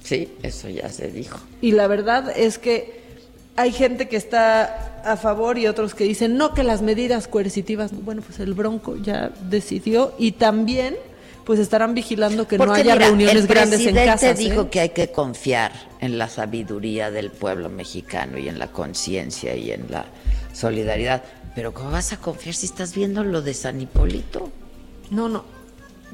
Sí, 0.03 0.33
eso 0.41 0.69
ya 0.69 0.89
se 0.89 1.09
dijo. 1.09 1.37
Y 1.61 1.73
la 1.73 1.87
verdad 1.87 2.33
es 2.35 2.57
que 2.57 3.01
hay 3.55 3.71
gente 3.71 4.07
que 4.09 4.17
está 4.17 5.01
a 5.05 5.17
favor 5.17 5.57
y 5.57 5.67
otros 5.67 5.93
que 5.93 6.05
dicen 6.05 6.37
no 6.37 6.53
que 6.53 6.63
las 6.63 6.81
medidas 6.81 7.27
coercitivas. 7.27 7.91
Bueno, 8.03 8.21
pues 8.21 8.39
el 8.39 8.53
Bronco 8.53 8.97
ya 8.97 9.31
decidió 9.49 10.13
y 10.17 10.33
también 10.33 10.95
pues 11.51 11.59
estarán 11.59 11.93
vigilando 11.93 12.47
que 12.47 12.57
no 12.57 12.71
haya 12.71 12.95
reuniones 12.95 13.45
grandes 13.45 13.85
en 13.85 13.93
casa. 13.93 14.29
El 14.29 14.37
dijo 14.37 14.69
que 14.69 14.79
hay 14.79 14.89
que 14.91 15.11
confiar 15.11 15.73
en 15.99 16.17
la 16.17 16.29
sabiduría 16.29 17.11
del 17.11 17.29
pueblo 17.29 17.67
mexicano 17.67 18.37
y 18.37 18.47
en 18.47 18.57
la 18.57 18.67
conciencia 18.67 19.53
y 19.53 19.71
en 19.71 19.87
la 19.89 20.05
solidaridad. 20.53 21.23
Pero 21.53 21.73
¿cómo 21.73 21.91
vas 21.91 22.13
a 22.13 22.17
confiar 22.21 22.55
si 22.55 22.67
estás 22.67 22.95
viendo 22.95 23.25
lo 23.25 23.41
de 23.41 23.53
San 23.53 23.81
Hipólito? 23.81 24.49
No, 25.09 25.27
no. 25.27 25.43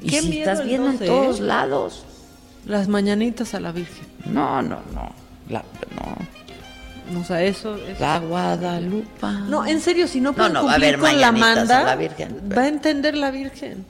Y 0.02 0.10
si 0.10 0.40
estás 0.40 0.64
viendo 0.64 0.90
en 0.90 0.98
todos 0.98 1.38
lados. 1.38 2.02
Las 2.66 2.88
mañanitas 2.88 3.54
a 3.54 3.60
la 3.60 3.70
Virgen. 3.70 4.08
No, 4.24 4.60
no, 4.60 4.80
no. 4.92 5.12
La, 5.48 5.62
no. 5.94 7.20
O 7.20 7.22
sea, 7.22 7.44
eso, 7.44 7.78
La 8.00 8.18
Guadalupa. 8.18 9.30
No, 9.30 9.64
en 9.64 9.80
serio, 9.80 10.08
si 10.08 10.20
no 10.20 10.32
pueden 10.32 10.56
cumplir 10.56 10.98
con 10.98 11.20
la 11.20 11.30
manda, 11.30 11.96
va 11.96 12.62
a 12.62 12.66
entender 12.66 13.16
la 13.16 13.30
Virgen. 13.30 13.86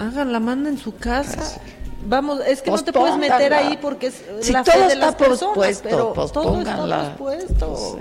Hagan 0.00 0.32
la 0.32 0.40
manda 0.40 0.70
en 0.70 0.78
su 0.78 0.96
casa. 0.96 1.60
Vamos, 2.06 2.40
es 2.46 2.62
que 2.62 2.70
no 2.70 2.82
te 2.82 2.92
puedes 2.92 3.18
meter 3.18 3.52
ahí 3.52 3.78
porque 3.80 4.06
es 4.06 4.50
la 4.50 4.64
fe 4.64 4.88
de 4.88 4.96
las 4.96 5.14
personas, 5.14 5.80
pero 5.82 6.14
todo 6.32 6.60
está 6.60 7.16
pospuesto. 7.18 7.98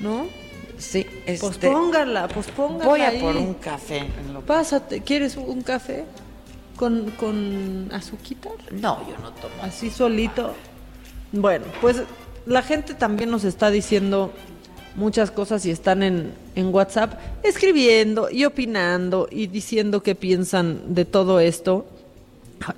¿No? 0.00 0.26
Sí, 0.78 1.06
este, 1.24 1.46
pospóngala, 1.46 2.28
pospóngala 2.28 2.84
Voy 2.84 3.00
a 3.00 3.18
por 3.20 3.36
un 3.36 3.54
café. 3.54 4.08
Pásate, 4.46 5.02
¿quieres 5.02 5.36
un 5.36 5.62
café? 5.62 6.04
¿Con, 6.76 7.10
con? 7.12 7.88
No, 7.88 9.08
yo 9.08 9.18
no 9.22 9.32
tomo. 9.32 9.54
Así 9.62 9.90
solito. 9.90 10.54
Bueno, 11.32 11.66
pues 11.80 12.02
la 12.46 12.62
gente 12.62 12.94
también 12.94 13.30
nos 13.30 13.44
está 13.44 13.70
diciendo 13.70 14.32
muchas 14.96 15.30
cosas 15.30 15.64
y 15.66 15.70
están 15.70 16.02
en, 16.02 16.32
en 16.54 16.74
WhatsApp 16.74 17.14
escribiendo 17.42 18.30
y 18.30 18.44
opinando 18.44 19.28
y 19.30 19.46
diciendo 19.46 20.02
qué 20.02 20.14
piensan 20.14 20.94
de 20.94 21.04
todo 21.04 21.38
esto. 21.40 21.86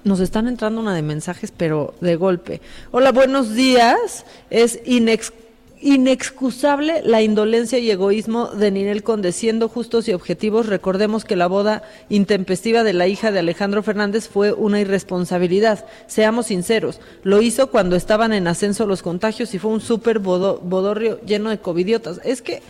Nos 0.05 0.21
están 0.21 0.49
entrando 0.49 0.81
una 0.81 0.95
de 0.95 1.03
mensajes, 1.03 1.53
pero 1.57 1.95
de 2.01 2.17
golpe. 2.17 2.61
Hola, 2.91 3.13
buenos 3.13 3.55
días. 3.55 4.27
Es 4.51 4.81
inex 4.85 5.33
inexcusable 5.81 7.03
la 7.05 7.23
indolencia 7.23 7.79
y 7.79 7.91
egoísmo 7.91 8.47
de 8.49 8.71
Ninel 8.71 9.03
Conde, 9.03 9.33
siendo 9.33 9.69
justos 9.69 10.09
y 10.09 10.13
objetivos. 10.13 10.67
Recordemos 10.67 11.25
que 11.25 11.37
la 11.37 11.47
boda 11.47 11.83
intempestiva 12.09 12.83
de 12.83 12.93
la 12.93 13.07
hija 13.07 13.31
de 13.31 13.39
Alejandro 13.39 13.83
Fernández 13.83 14.29
fue 14.29 14.53
una 14.53 14.81
irresponsabilidad. 14.81 15.85
Seamos 16.07 16.47
sinceros, 16.47 17.01
lo 17.23 17.43
hizo 17.43 17.69
cuando 17.69 17.97
estaban 17.97 18.33
en 18.33 18.49
ascenso 18.49 18.87
los 18.87 19.03
contagios 19.03 19.55
y 19.55 19.59
fue 19.59 19.71
un 19.71 19.81
súper 19.81 20.19
bodorrio 20.19 21.21
lleno 21.23 21.51
de 21.51 21.59
covidiotas. 21.59 22.21
Es 22.25 22.43
que, 22.43 22.63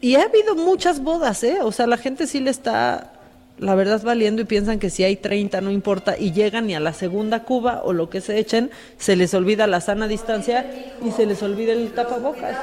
y 0.00 0.16
ha 0.16 0.22
habido 0.22 0.54
muchas 0.54 1.02
bodas, 1.02 1.42
¿eh? 1.44 1.58
O 1.62 1.72
sea, 1.72 1.86
la 1.86 1.96
gente 1.96 2.26
sí 2.26 2.40
le 2.40 2.50
está 2.50 3.13
la 3.58 3.74
verdad 3.74 4.02
valiendo 4.02 4.42
y 4.42 4.44
piensan 4.44 4.78
que 4.78 4.90
si 4.90 5.04
hay 5.04 5.16
30 5.16 5.60
no 5.60 5.70
importa 5.70 6.16
y 6.18 6.32
llegan 6.32 6.68
y 6.70 6.74
a 6.74 6.80
la 6.80 6.92
segunda 6.92 7.44
cuba 7.44 7.82
o 7.84 7.92
lo 7.92 8.10
que 8.10 8.20
se 8.20 8.38
echen, 8.38 8.70
se 8.98 9.16
les 9.16 9.32
olvida 9.34 9.66
la 9.66 9.80
sana 9.80 10.08
distancia 10.08 10.66
y 11.04 11.10
se 11.12 11.26
les 11.26 11.42
olvida 11.42 11.72
el 11.72 11.92
tapabocas. 11.92 12.56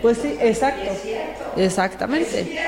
Pues 0.00 0.18
sí, 0.18 0.36
exacto. 0.38 0.90
Exactamente. 1.56 2.60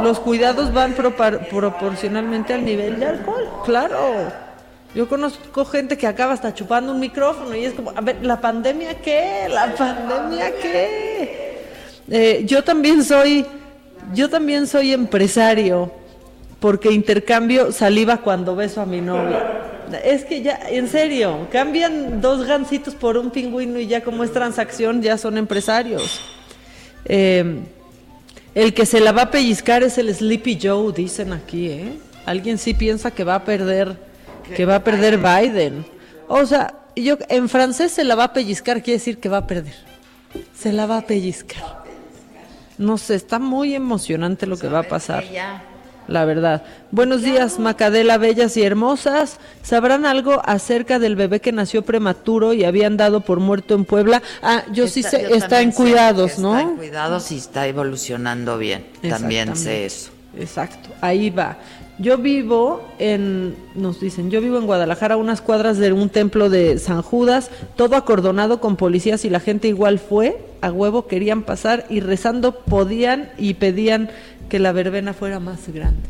Los 0.00 0.20
cuidados 0.20 0.72
van 0.72 0.94
proporcionalmente 0.94 2.54
al 2.54 2.64
nivel 2.64 3.00
de 3.00 3.06
alcohol, 3.06 3.48
claro. 3.64 4.32
Yo 4.94 5.08
conozco 5.08 5.64
gente 5.64 5.98
que 5.98 6.06
acaba 6.06 6.34
hasta 6.34 6.54
chupando 6.54 6.92
un 6.92 7.00
micrófono 7.00 7.56
y 7.56 7.64
es 7.64 7.74
como, 7.74 7.90
a 7.90 8.00
ver, 8.00 8.24
¿la 8.24 8.40
pandemia 8.40 8.94
qué? 9.00 9.48
¿La 9.48 9.74
pandemia 9.74 10.52
qué? 10.62 11.13
Eh, 12.10 12.44
yo 12.46 12.62
también 12.62 13.04
soy, 13.04 13.46
yo 14.14 14.28
también 14.28 14.66
soy 14.66 14.92
empresario, 14.92 15.90
porque 16.60 16.90
intercambio 16.92 17.72
saliva 17.72 18.18
cuando 18.18 18.56
beso 18.56 18.80
a 18.80 18.86
mi 18.86 19.00
novia. 19.00 19.60
Es 20.02 20.24
que 20.24 20.42
ya, 20.42 20.58
en 20.68 20.88
serio, 20.88 21.46
cambian 21.52 22.20
dos 22.20 22.46
gancitos 22.46 22.94
por 22.94 23.16
un 23.16 23.30
pingüino 23.30 23.78
y 23.78 23.86
ya 23.86 24.02
como 24.02 24.24
es 24.24 24.32
transacción, 24.32 25.02
ya 25.02 25.18
son 25.18 25.38
empresarios. 25.38 26.20
Em, 27.04 27.64
el 28.54 28.72
que 28.72 28.86
se 28.86 29.00
la 29.00 29.12
va 29.12 29.22
a 29.22 29.30
pellizcar 29.30 29.82
es 29.82 29.98
el 29.98 30.14
Sleepy 30.14 30.58
Joe, 30.60 30.92
dicen 30.92 31.32
aquí, 31.32 31.68
¿eh? 31.68 31.92
Alguien 32.24 32.56
sí 32.56 32.72
piensa 32.72 33.10
que 33.10 33.24
va 33.24 33.34
a 33.34 33.44
perder, 33.44 33.96
que 34.56 34.64
va 34.64 34.76
a 34.76 34.84
perder 34.84 35.18
Biden. 35.18 35.84
O 36.28 36.46
sea, 36.46 36.74
yo 36.96 37.18
en 37.28 37.48
francés 37.48 37.92
se 37.92 38.04
la 38.04 38.14
va 38.14 38.24
a 38.24 38.32
pellizcar 38.32 38.82
quiere 38.82 38.98
decir 38.98 39.18
que 39.18 39.28
va 39.28 39.38
a 39.38 39.46
perder. 39.46 39.74
Se 40.56 40.72
la 40.72 40.86
va 40.86 40.98
a 40.98 41.02
pellizcar. 41.02 41.83
No 42.78 42.98
sé, 42.98 43.14
está 43.14 43.38
muy 43.38 43.74
emocionante 43.74 44.46
lo 44.46 44.56
que 44.56 44.68
va 44.68 44.80
a 44.80 44.82
pasar. 44.84 45.24
La 46.06 46.26
verdad. 46.26 46.62
Buenos 46.90 47.22
días, 47.22 47.58
Macadela, 47.58 48.18
bellas 48.18 48.56
y 48.58 48.62
hermosas. 48.62 49.38
¿Sabrán 49.62 50.04
algo 50.04 50.42
acerca 50.44 50.98
del 50.98 51.16
bebé 51.16 51.40
que 51.40 51.50
nació 51.50 51.82
prematuro 51.82 52.52
y 52.52 52.64
habían 52.64 52.98
dado 52.98 53.22
por 53.22 53.40
muerto 53.40 53.74
en 53.74 53.86
Puebla? 53.86 54.22
Ah, 54.42 54.64
yo 54.70 54.86
sí 54.86 55.02
sé, 55.02 55.34
está 55.34 55.62
en 55.62 55.72
cuidados, 55.72 56.38
¿no? 56.38 56.58
Está 56.58 56.70
en 56.70 56.76
cuidados 56.76 57.32
y 57.32 57.38
está 57.38 57.66
evolucionando 57.66 58.58
bien. 58.58 58.86
También 59.08 59.56
sé 59.56 59.86
eso. 59.86 60.10
Exacto, 60.36 60.90
ahí 61.00 61.30
va. 61.30 61.56
Yo 61.98 62.18
vivo 62.18 62.82
en, 62.98 63.54
nos 63.76 64.00
dicen, 64.00 64.30
yo 64.30 64.40
vivo 64.40 64.58
en 64.58 64.66
Guadalajara, 64.66 65.16
unas 65.16 65.40
cuadras 65.40 65.78
de 65.78 65.92
un 65.92 66.08
templo 66.08 66.50
de 66.50 66.78
San 66.78 67.02
Judas, 67.02 67.50
todo 67.76 67.94
acordonado 67.94 68.60
con 68.60 68.76
policías 68.76 69.24
y 69.24 69.30
la 69.30 69.38
gente 69.38 69.68
igual 69.68 70.00
fue, 70.00 70.44
a 70.60 70.72
huevo 70.72 71.06
querían 71.06 71.42
pasar 71.42 71.86
y 71.88 72.00
rezando 72.00 72.60
podían 72.60 73.30
y 73.38 73.54
pedían 73.54 74.10
que 74.48 74.58
la 74.58 74.72
verbena 74.72 75.12
fuera 75.12 75.38
más 75.38 75.68
grande. 75.68 76.02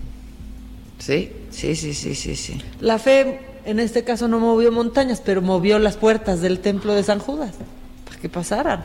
Sí, 0.99 1.31
sí, 1.51 1.77
sí, 1.77 1.93
sí, 1.93 2.15
sí, 2.15 2.35
sí. 2.35 2.59
La 2.81 2.99
fe 2.99 3.41
en 3.67 3.79
este 3.79 4.05
caso 4.05 4.27
no 4.27 4.39
movió 4.41 4.73
montañas, 4.73 5.23
pero 5.25 5.43
movió 5.43 5.79
las 5.79 5.97
puertas 5.97 6.41
del 6.41 6.61
templo 6.61 6.95
de 6.95 7.03
San 7.03 7.19
Judas 7.19 7.55
para 8.07 8.19
que 8.19 8.29
pasaran. 8.29 8.85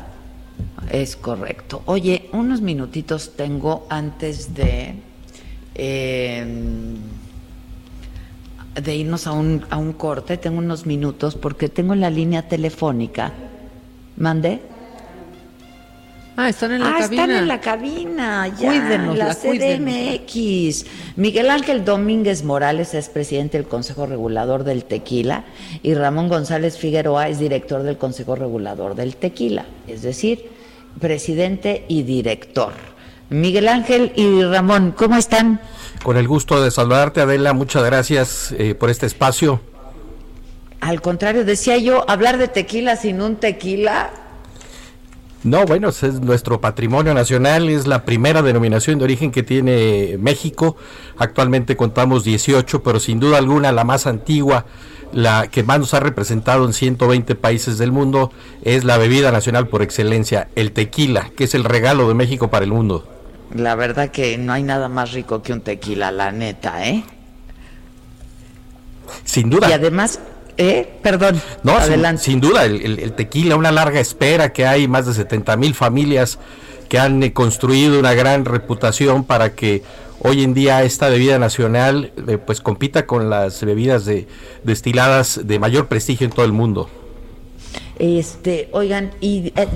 Es 0.91 1.15
correcto. 1.15 1.81
Oye, 1.85 2.29
unos 2.33 2.61
minutitos 2.61 3.33
tengo 3.35 3.85
antes 3.89 4.53
de 4.53 4.95
Em, 5.81 6.97
de 8.75 8.95
irnos 8.95 9.27
a 9.27 9.31
un, 9.31 9.65
a 9.69 9.77
un 9.77 9.93
corte, 9.93 10.35
tengo 10.35 10.57
unos 10.57 10.85
minutos 10.85 11.35
porque 11.35 11.69
tengo 11.69 11.95
la 11.95 12.09
línea 12.09 12.49
telefónica. 12.49 13.31
¿Mande? 14.17 14.59
Ah, 16.35 16.49
están 16.49 16.73
en 16.73 16.81
la 16.81 16.89
ah, 16.89 16.99
cabina. 16.99 17.23
están 17.23 17.37
en 17.37 17.47
la 17.47 17.61
cabina, 17.61 18.47
ya, 18.59 18.73
la 19.15 19.33
CDMX. 19.33 20.85
Miguel 21.15 21.49
Ángel 21.49 21.85
Domínguez 21.85 22.43
Morales 22.43 22.93
es 22.93 23.07
presidente 23.07 23.57
del 23.57 23.67
Consejo 23.67 24.05
Regulador 24.05 24.65
del 24.65 24.83
Tequila 24.83 25.45
y 25.81 25.93
Ramón 25.93 26.27
González 26.27 26.77
Figueroa 26.77 27.29
es 27.29 27.39
director 27.39 27.83
del 27.83 27.97
Consejo 27.97 28.35
Regulador 28.35 28.95
del 28.95 29.15
Tequila, 29.15 29.65
es 29.87 30.01
decir, 30.01 30.49
presidente 30.99 31.85
y 31.87 32.03
director. 32.03 32.73
Miguel 33.29 33.67
Ángel 33.67 34.11
y 34.15 34.43
Ramón, 34.43 34.93
¿cómo 34.97 35.15
están? 35.15 35.61
Con 36.03 36.17
el 36.17 36.27
gusto 36.27 36.63
de 36.63 36.71
saludarte, 36.71 37.21
Adela, 37.21 37.53
muchas 37.53 37.83
gracias 37.83 38.53
eh, 38.57 38.73
por 38.73 38.89
este 38.89 39.05
espacio. 39.05 39.61
Al 40.81 41.01
contrario, 41.01 41.45
decía 41.45 41.77
yo, 41.77 42.09
hablar 42.09 42.37
de 42.37 42.47
tequila 42.47 42.95
sin 42.95 43.21
un 43.21 43.35
tequila. 43.35 44.11
No, 45.43 45.65
bueno, 45.65 45.89
es 45.89 46.03
nuestro 46.21 46.59
patrimonio 46.59 47.13
nacional, 47.13 47.69
es 47.69 47.87
la 47.87 48.03
primera 48.03 48.41
denominación 48.41 48.97
de 48.97 49.05
origen 49.05 49.31
que 49.31 49.43
tiene 49.43 50.17
México. 50.19 50.75
Actualmente 51.17 51.77
contamos 51.77 52.23
18, 52.23 52.81
pero 52.81 52.99
sin 52.99 53.19
duda 53.19 53.37
alguna 53.37 53.71
la 53.71 53.83
más 53.83 54.07
antigua, 54.07 54.65
la 55.13 55.47
que 55.47 55.63
más 55.63 55.79
nos 55.79 55.93
ha 55.93 55.99
representado 55.99 56.65
en 56.65 56.73
120 56.73 57.35
países 57.35 57.77
del 57.77 57.91
mundo, 57.91 58.31
es 58.63 58.83
la 58.83 58.97
bebida 58.97 59.31
nacional 59.31 59.67
por 59.67 59.81
excelencia, 59.81 60.49
el 60.55 60.71
tequila, 60.71 61.29
que 61.37 61.45
es 61.45 61.55
el 61.55 61.63
regalo 61.63 62.07
de 62.07 62.15
México 62.15 62.49
para 62.49 62.65
el 62.65 62.71
mundo. 62.71 63.18
La 63.55 63.75
verdad 63.75 64.09
que 64.09 64.37
no 64.37 64.53
hay 64.53 64.63
nada 64.63 64.89
más 64.89 65.11
rico 65.11 65.41
que 65.41 65.53
un 65.53 65.61
tequila, 65.61 66.11
la 66.11 66.31
neta, 66.31 66.87
¿eh? 66.87 67.03
Sin 69.23 69.49
duda. 69.49 69.69
Y 69.69 69.73
además, 69.73 70.19
¿eh? 70.57 70.87
Perdón. 71.01 71.41
No, 71.63 71.73
adelante. 71.73 72.23
Sin, 72.23 72.39
duda, 72.39 72.65
el, 72.65 73.13
tequila, 73.13 73.55
una 73.55 73.71
larga 73.71 73.99
espera 73.99 74.53
que 74.53 74.67
hay, 74.67 74.87
más 74.87 75.07
de 75.07 75.13
70 75.13 75.57
mil 75.57 75.73
familias 75.73 76.37
que 76.89 76.99
han 76.99 77.21
eh, 77.23 77.33
construido 77.33 77.99
una 77.99 78.13
gran 78.13 78.45
reputación 78.45 79.23
para 79.23 79.53
que 79.53 79.83
hoy 80.21 80.43
en 80.43 80.53
día 80.53 80.83
esta 80.83 81.07
bebida 81.07 81.39
nacional 81.39 82.11
eh, 82.27 82.37
pues 82.37 82.61
compita 82.61 83.05
con 83.05 83.29
las 83.29 83.63
bebidas 83.63 84.05
de, 84.05 84.27
destiladas 84.63 85.41
de 85.45 85.59
mayor 85.59 85.87
prestigio 85.87 86.25
en 86.25 86.33
todo 86.33 86.45
el 86.45 86.51
mundo. 86.51 86.89
Este, 87.99 88.69
oigan, 88.71 89.11
y 89.21 89.53
eh, 89.55 89.67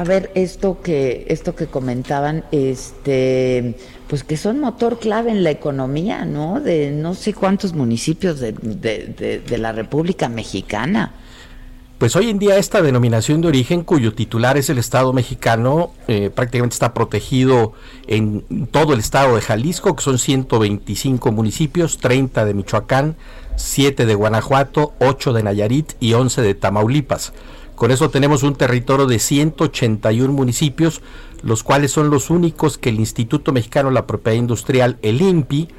a 0.00 0.04
ver, 0.04 0.30
esto 0.34 0.80
que, 0.82 1.26
esto 1.28 1.54
que 1.54 1.66
comentaban, 1.66 2.44
este, 2.52 3.74
pues 4.08 4.24
que 4.24 4.38
son 4.38 4.58
motor 4.58 4.98
clave 4.98 5.30
en 5.30 5.44
la 5.44 5.50
economía, 5.50 6.24
¿no? 6.24 6.58
De 6.58 6.90
no 6.90 7.12
sé 7.12 7.34
cuántos 7.34 7.74
municipios 7.74 8.40
de, 8.40 9.58
la 9.58 9.72
República 9.72 10.30
Mexicana. 10.30 11.12
Pues 11.98 12.16
hoy 12.16 12.30
en 12.30 12.38
día 12.38 12.56
esta 12.56 12.80
denominación 12.80 13.42
de 13.42 13.48
origen, 13.48 13.84
cuyo 13.84 14.14
titular 14.14 14.56
es 14.56 14.70
el 14.70 14.78
Estado 14.78 15.12
mexicano, 15.12 15.92
eh, 16.08 16.30
prácticamente 16.34 16.72
está 16.72 16.94
protegido 16.94 17.74
en 18.06 18.68
todo 18.70 18.94
el 18.94 19.00
estado 19.00 19.34
de 19.34 19.42
Jalisco, 19.42 19.96
que 19.96 20.02
son 20.02 20.18
125 20.18 21.30
municipios, 21.30 21.98
30 21.98 22.46
de 22.46 22.54
Michoacán, 22.54 23.16
7 23.56 24.06
de 24.06 24.14
Guanajuato, 24.14 24.94
8 25.00 25.34
de 25.34 25.42
Nayarit 25.42 25.92
y 26.00 26.14
11 26.14 26.40
de 26.40 26.54
Tamaulipas. 26.54 27.34
Con 27.80 27.90
eso 27.92 28.10
tenemos 28.10 28.42
un 28.42 28.56
territorio 28.56 29.06
de 29.06 29.18
181 29.18 30.30
municipios, 30.34 31.00
los 31.42 31.62
cuales 31.62 31.90
son 31.90 32.10
los 32.10 32.28
únicos 32.28 32.76
que 32.76 32.90
el 32.90 33.00
Instituto 33.00 33.52
Mexicano 33.52 33.88
de 33.88 33.94
la 33.94 34.06
Propiedad 34.06 34.36
Industrial, 34.36 34.98
el 35.00 35.22
INPI, 35.22 35.70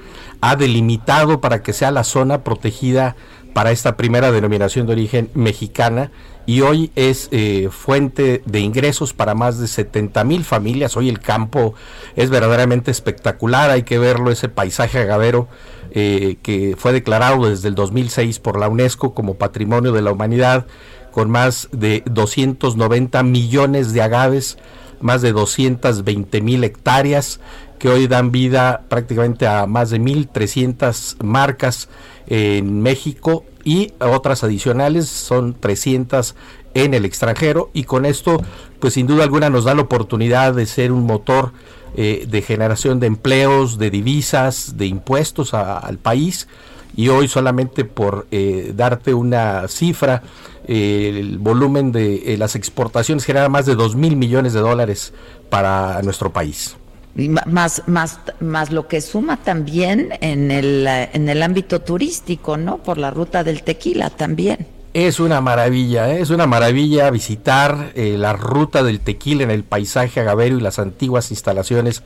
ha 0.42 0.56
delimitado 0.56 1.42
para 1.42 1.62
que 1.62 1.74
sea 1.74 1.92
la 1.92 2.04
zona 2.04 2.44
protegida 2.44 3.16
para 3.54 3.70
esta 3.70 3.98
primera 3.98 4.32
denominación 4.32 4.88
de 4.88 4.94
origen 4.94 5.30
mexicana 5.36 6.10
y 6.48 6.62
hoy 6.62 6.92
es 6.96 7.28
eh, 7.32 7.70
fuente 7.70 8.42
de 8.48 8.60
ingresos 8.62 9.14
para 9.14 9.36
más 9.36 9.60
de 9.60 9.68
70 9.68 10.24
mil 10.24 10.44
familias. 10.44 10.98
Hoy 10.98 11.08
el 11.08 11.20
campo 11.20 11.76
es 12.16 12.32
verdaderamente 12.32 12.90
espectacular, 12.90 13.70
hay 13.70 13.84
que 13.84 14.00
verlo, 14.00 14.32
ese 14.32 14.50
paisaje 14.50 14.98
agavero 14.98 15.50
eh, 15.92 16.38
que 16.42 16.76
fue 16.80 16.94
declarado 16.94 17.48
desde 17.48 17.68
el 17.68 17.76
2006 17.76 18.40
por 18.40 18.60
la 18.60 18.70
UNESCO 18.70 19.14
como 19.14 19.36
Patrimonio 19.36 19.92
de 19.92 20.02
la 20.02 20.12
Humanidad, 20.12 20.66
con 21.12 21.30
más 21.30 21.70
de 21.72 22.04
290 22.06 23.24
millones 23.24 23.94
de 23.94 24.02
agaves, 24.02 24.58
más 25.00 25.22
de 25.22 25.32
220 25.32 26.42
mil 26.42 26.64
hectáreas 26.64 27.40
que 27.80 27.90
hoy 27.90 28.08
dan 28.08 28.32
vida 28.32 28.84
prácticamente 28.90 29.48
a 29.48 29.66
más 29.66 29.90
de 29.90 30.00
1.300 30.00 31.24
marcas 31.24 31.90
en 32.28 32.82
México 32.82 33.44
y 33.64 33.94
otras 34.00 34.44
adicionales, 34.44 35.10
son 35.10 35.56
300 35.60 36.36
en 36.74 36.94
el 36.94 37.06
extranjero 37.06 37.70
y 37.74 37.84
con 37.84 38.06
esto 38.06 38.42
pues 38.80 38.94
sin 38.94 39.08
duda 39.08 39.24
alguna 39.24 39.50
nos 39.50 39.66
da 39.66 39.76
la 39.76 39.82
oportunidad 39.82 40.54
de 40.54 40.66
ser 40.66 40.92
un 40.92 41.06
motor 41.06 41.54
eh, 41.96 42.26
de 42.30 42.42
generación 42.42 43.00
de 43.00 43.08
empleos, 43.08 43.78
de 43.78 43.90
divisas, 43.90 44.78
de 44.78 44.86
impuestos 44.86 45.54
al 45.54 45.98
país 45.98 46.48
y 46.96 47.10
hoy 47.10 47.28
solamente 47.28 47.86
por 47.86 48.28
eh, 48.32 48.74
darte 48.76 49.14
una 49.14 49.68
cifra, 49.68 50.24
eh, 50.68 51.14
el 51.20 51.38
volumen 51.38 51.92
de 51.92 52.36
las 52.38 52.56
exportaciones 52.56 53.26
genera 53.26 53.50
más 53.50 53.66
de 53.66 53.76
2 53.76 53.96
mil 53.96 54.16
millones 54.16 54.54
de 54.54 54.60
dólares 54.60 55.14
para 55.50 56.02
nuestro 56.02 56.32
país 56.32 56.76
más, 57.16 57.84
más, 57.88 58.20
más 58.40 58.72
lo 58.72 58.88
que 58.88 59.02
suma 59.02 59.38
también 59.38 60.14
en 60.22 60.52
el, 60.52 60.88
en 60.88 61.30
el 61.30 61.44
ámbito 61.44 61.82
turístico, 61.82 62.58
¿no? 62.58 62.78
Por 62.78 62.98
la 62.98 63.12
ruta 63.12 63.44
del 63.44 63.64
tequila 63.64 64.10
también. 64.10 64.68
Es 64.94 65.20
una 65.22 65.40
maravilla, 65.40 66.14
¿eh? 66.14 66.22
es 66.22 66.32
una 66.32 66.48
maravilla 66.48 67.10
visitar 67.12 67.92
eh, 67.96 68.18
la 68.18 68.34
ruta 68.34 68.84
del 68.84 69.00
tequila 69.00 69.44
en 69.44 69.52
el 69.52 69.64
paisaje 69.64 70.20
agavero 70.20 70.58
y 70.58 70.62
las 70.62 70.80
antiguas 70.80 71.32
instalaciones 71.32 72.04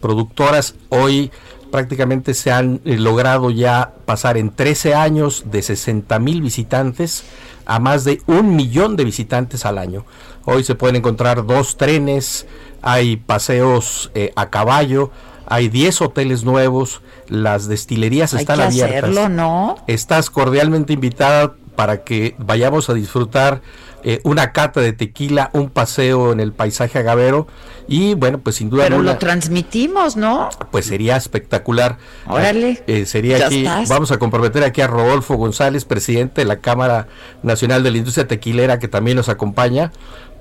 productoras. 0.00 0.76
Hoy 0.88 1.32
prácticamente 1.70 2.34
se 2.34 2.50
han 2.50 2.80
eh, 2.84 2.96
logrado 2.96 3.50
ya 3.50 3.94
pasar 4.04 4.36
en 4.36 4.50
13 4.50 4.94
años 4.94 5.44
de 5.50 5.62
60 5.62 6.18
mil 6.18 6.42
visitantes 6.42 7.24
a 7.66 7.78
más 7.78 8.04
de 8.04 8.22
un 8.26 8.56
millón 8.56 8.96
de 8.96 9.04
visitantes 9.04 9.66
al 9.66 9.78
año. 9.78 10.04
Hoy 10.44 10.64
se 10.64 10.74
pueden 10.74 10.96
encontrar 10.96 11.44
dos 11.44 11.76
trenes, 11.76 12.46
hay 12.80 13.16
paseos 13.16 14.10
eh, 14.14 14.32
a 14.36 14.48
caballo, 14.48 15.10
hay 15.46 15.68
10 15.68 16.02
hoteles 16.02 16.44
nuevos, 16.44 17.02
las 17.28 17.68
destilerías 17.68 18.32
están 18.34 18.60
abiertas. 18.60 19.30
¿no? 19.30 19.76
Estás 19.86 20.30
cordialmente 20.30 20.92
invitada 20.92 21.54
para 21.76 22.02
que 22.02 22.34
vayamos 22.38 22.90
a 22.90 22.94
disfrutar 22.94 23.62
eh, 24.04 24.20
una 24.22 24.52
cata 24.52 24.80
de 24.80 24.92
tequila, 24.92 25.50
un 25.52 25.70
paseo 25.70 26.32
en 26.32 26.38
el 26.38 26.52
paisaje 26.52 27.00
agavero 27.00 27.48
y 27.88 28.14
bueno, 28.14 28.38
pues 28.38 28.56
sin 28.56 28.70
duda 28.70 28.84
Pero 28.84 29.02
lo 29.02 29.18
transmitimos, 29.18 30.16
¿no? 30.16 30.50
Pues 30.70 30.86
sería 30.86 31.16
espectacular. 31.16 31.98
Órale. 32.26 32.82
Eh, 32.86 33.06
sería 33.06 33.46
aquí, 33.46 33.64
vamos 33.88 34.12
a 34.12 34.18
comprometer 34.18 34.62
aquí 34.62 34.82
a 34.82 34.86
Rodolfo 34.86 35.34
González, 35.36 35.84
presidente 35.84 36.42
de 36.42 36.44
la 36.44 36.58
Cámara 36.58 37.08
Nacional 37.42 37.82
de 37.82 37.90
la 37.90 37.98
Industria 37.98 38.28
Tequilera, 38.28 38.78
que 38.78 38.86
también 38.86 39.16
nos 39.16 39.28
acompaña, 39.28 39.90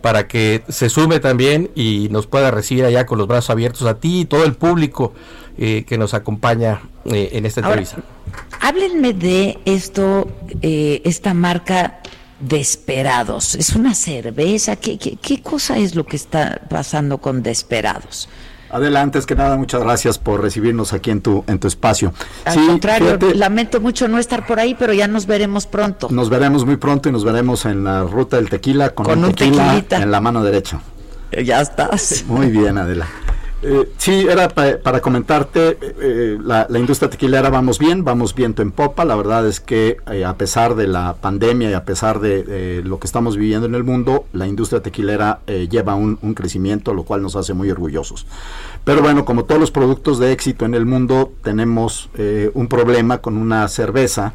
para 0.02 0.28
que 0.28 0.64
se 0.70 0.90
sume 0.90 1.20
también 1.20 1.72
y 1.76 2.08
nos 2.12 2.28
pueda 2.28 2.52
recibir 2.52 2.86
allá 2.86 3.06
con 3.06 3.18
los 3.18 3.28
brazos 3.28 3.50
abiertos 3.50 3.84
a 3.84 4.00
ti 4.00 4.22
y 4.22 4.26
todo 4.26 4.46
el 4.46 4.54
público 4.54 5.14
eh, 5.58 5.86
que 5.88 5.98
nos 5.98 6.14
acompaña 6.14 6.82
eh, 7.06 7.30
en 7.34 7.46
esta 7.46 7.62
entrevista. 7.62 7.98
háblenme 8.62 9.14
de 9.14 9.60
esto, 9.66 10.28
eh, 10.62 11.02
esta 11.04 11.34
marca 11.34 12.02
Desperados. 12.40 13.56
¿Es 13.56 13.76
una 13.76 13.96
cerveza? 13.96 14.76
¿Qué, 14.76 15.00
qué, 15.00 15.16
qué 15.16 15.42
cosa 15.42 15.80
es 15.80 15.96
lo 15.96 16.06
que 16.06 16.16
está 16.16 16.62
pasando 16.70 17.18
con 17.18 17.42
Desperados? 17.42 18.30
Adelante, 18.70 19.20
es 19.20 19.26
que 19.26 19.36
nada, 19.36 19.58
muchas 19.58 19.82
gracias 19.82 20.18
por 20.18 20.42
recibirnos 20.42 20.94
aquí 20.94 21.12
en 21.12 21.22
tu, 21.22 21.44
en 21.48 21.60
tu 21.60 21.68
espacio. 21.68 22.14
Al 22.46 22.66
contrario, 22.66 23.18
lamento 23.36 23.80
mucho 23.80 24.08
no 24.08 24.18
estar 24.20 24.46
por 24.46 24.60
ahí, 24.60 24.76
pero 24.78 24.94
ya 24.94 25.08
nos 25.08 25.26
veremos 25.26 25.68
pronto. 25.68 26.10
Nos 26.10 26.30
veremos 26.30 26.66
muy 26.66 26.78
pronto 26.78 27.10
y 27.10 27.12
nos 27.12 27.24
veremos 27.24 27.66
en 27.66 27.84
la 27.84 28.04
ruta 28.04 28.38
del 28.38 28.50
tequila 28.50 28.92
con, 28.92 29.24
un, 29.24 29.34
tequila 29.34 29.84
en 29.90 30.12
la 30.12 30.22
mano 30.22 30.44
derecha. 30.44 30.82
Ya 31.32 31.62
estás. 31.62 32.24
Muy 32.28 32.50
bien, 32.50 32.78
Adela. 32.78 33.08
Eh, 33.64 33.90
sí, 33.98 34.28
era 34.30 34.50
para 34.50 35.02
comentarte, 35.02 35.80
eh, 35.82 36.38
la, 36.40 36.68
industria 36.78 37.10
tequilera 37.10 37.50
vamos 37.50 37.80
bien, 37.80 38.04
vamos 38.04 38.36
viento 38.36 38.62
en 38.62 38.72
popa. 38.72 39.04
La 39.04 39.16
verdad 39.16 39.48
es 39.48 39.60
que 39.60 39.98
eh, 40.12 40.26
a 40.26 40.38
pesar 40.38 40.76
de 40.76 40.86
la 40.86 41.16
pandemia 41.16 41.72
y 41.72 41.74
a 41.74 41.84
pesar 41.84 42.20
de 42.20 42.84
lo 42.84 43.00
que 43.00 43.08
estamos 43.08 43.36
viviendo 43.36 43.66
en 43.66 43.74
el 43.74 43.84
mundo, 43.84 44.26
la 44.32 44.48
industria 44.48 44.82
tequilera 44.82 45.40
lleva 45.48 45.96
un, 45.96 46.20
un, 46.22 46.34
crecimiento, 46.36 46.94
lo 46.94 47.04
cual 47.04 47.24
nos 47.24 47.36
hace 47.36 47.54
muy 47.54 47.72
orgullosos. 47.72 48.28
Pero 48.84 49.02
bueno, 49.02 49.26
como 49.26 49.46
todos 49.46 49.60
los 49.60 49.72
productos 49.72 50.20
de 50.20 50.32
éxito 50.32 50.66
en 50.66 50.76
el 50.76 50.86
mundo, 50.86 51.32
tenemos 51.42 52.10
un 52.54 52.68
problema 52.68 53.20
con 53.20 53.38
una 53.38 53.68
cerveza 53.70 54.34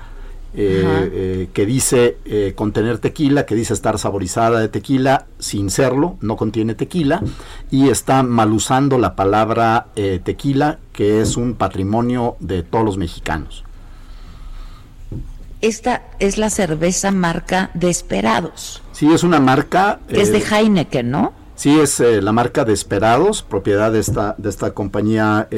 eh, 0.55 1.11
eh, 1.15 1.49
que 1.55 1.65
dice 1.65 2.19
eh, 2.27 2.53
contener 2.55 2.99
tequila, 2.99 3.47
que 3.47 3.55
dice 3.55 3.73
estar 3.73 3.99
saborizada 3.99 4.61
de 4.61 4.69
tequila, 4.69 5.25
sin 5.39 5.71
serlo, 5.71 6.19
no 6.21 6.37
contiene 6.37 6.75
tequila, 6.75 7.23
y 7.71 7.89
está 7.89 8.23
mal 8.23 8.53
usando 8.53 8.99
la 8.99 9.17
palabra 9.17 9.87
tequila, 10.25 10.79
que 10.93 11.23
es 11.23 11.39
un 11.39 11.55
patrimonio 11.55 12.37
de 12.41 12.63
todos 12.63 12.85
los 12.85 12.99
mexicanos. 12.99 13.65
Esta 15.63 16.03
es 16.19 16.37
la 16.37 16.51
cerveza 16.51 17.11
marca 17.13 17.71
Desperados. 17.73 18.83
Sí, 18.93 19.11
es 19.11 19.23
una 19.23 19.41
marca... 19.41 20.01
es 20.09 20.33
de 20.33 20.41
Heineken, 20.41 21.11
¿no? 21.11 21.33
Sí, 21.55 21.81
es 21.81 22.01
la 22.01 22.33
marca 22.33 22.65
Desperados, 22.65 23.43
propiedad 23.43 23.91
de 23.91 24.01
esta, 24.01 24.35
de 24.37 24.51
esta 24.51 24.73
compañía 24.73 25.49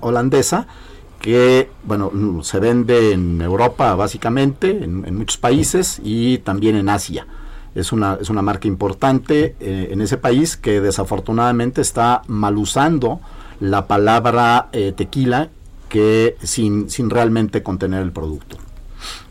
holandesa 0.00 0.66
que 1.24 1.70
bueno 1.84 2.12
se 2.42 2.60
vende 2.60 3.12
en 3.12 3.40
Europa 3.40 3.94
básicamente, 3.94 4.68
en, 4.84 5.16
muchos 5.16 5.38
países 5.38 5.98
y 6.04 6.36
también 6.36 6.76
en 6.76 6.90
Asia. 6.90 7.26
Es 7.74 7.92
una, 7.92 8.18
es 8.20 8.28
una 8.28 8.42
marca 8.42 8.68
importante 8.68 9.56
eh, 9.58 9.88
en 9.90 10.02
ese 10.02 10.18
país 10.18 10.58
que 10.58 10.82
desafortunadamente 10.82 11.80
está 11.80 12.20
mal 12.26 12.58
usando 12.58 13.20
la 13.58 13.86
palabra 13.86 14.68
eh, 14.72 14.92
tequila 14.94 15.48
que 15.88 16.36
sin, 16.42 16.90
sin 16.90 17.08
realmente 17.08 17.62
contener 17.62 18.02
el 18.02 18.12
producto. 18.12 18.58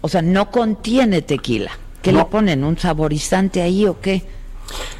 O 0.01 0.09
sea, 0.09 0.23
no 0.23 0.49
contiene 0.49 1.21
tequila. 1.21 1.73
¿Qué 2.01 2.11
le 2.11 2.25
ponen? 2.25 2.63
¿Un 2.63 2.79
saborizante 2.79 3.61
ahí 3.61 3.85
o 3.85 4.01
qué? 4.01 4.23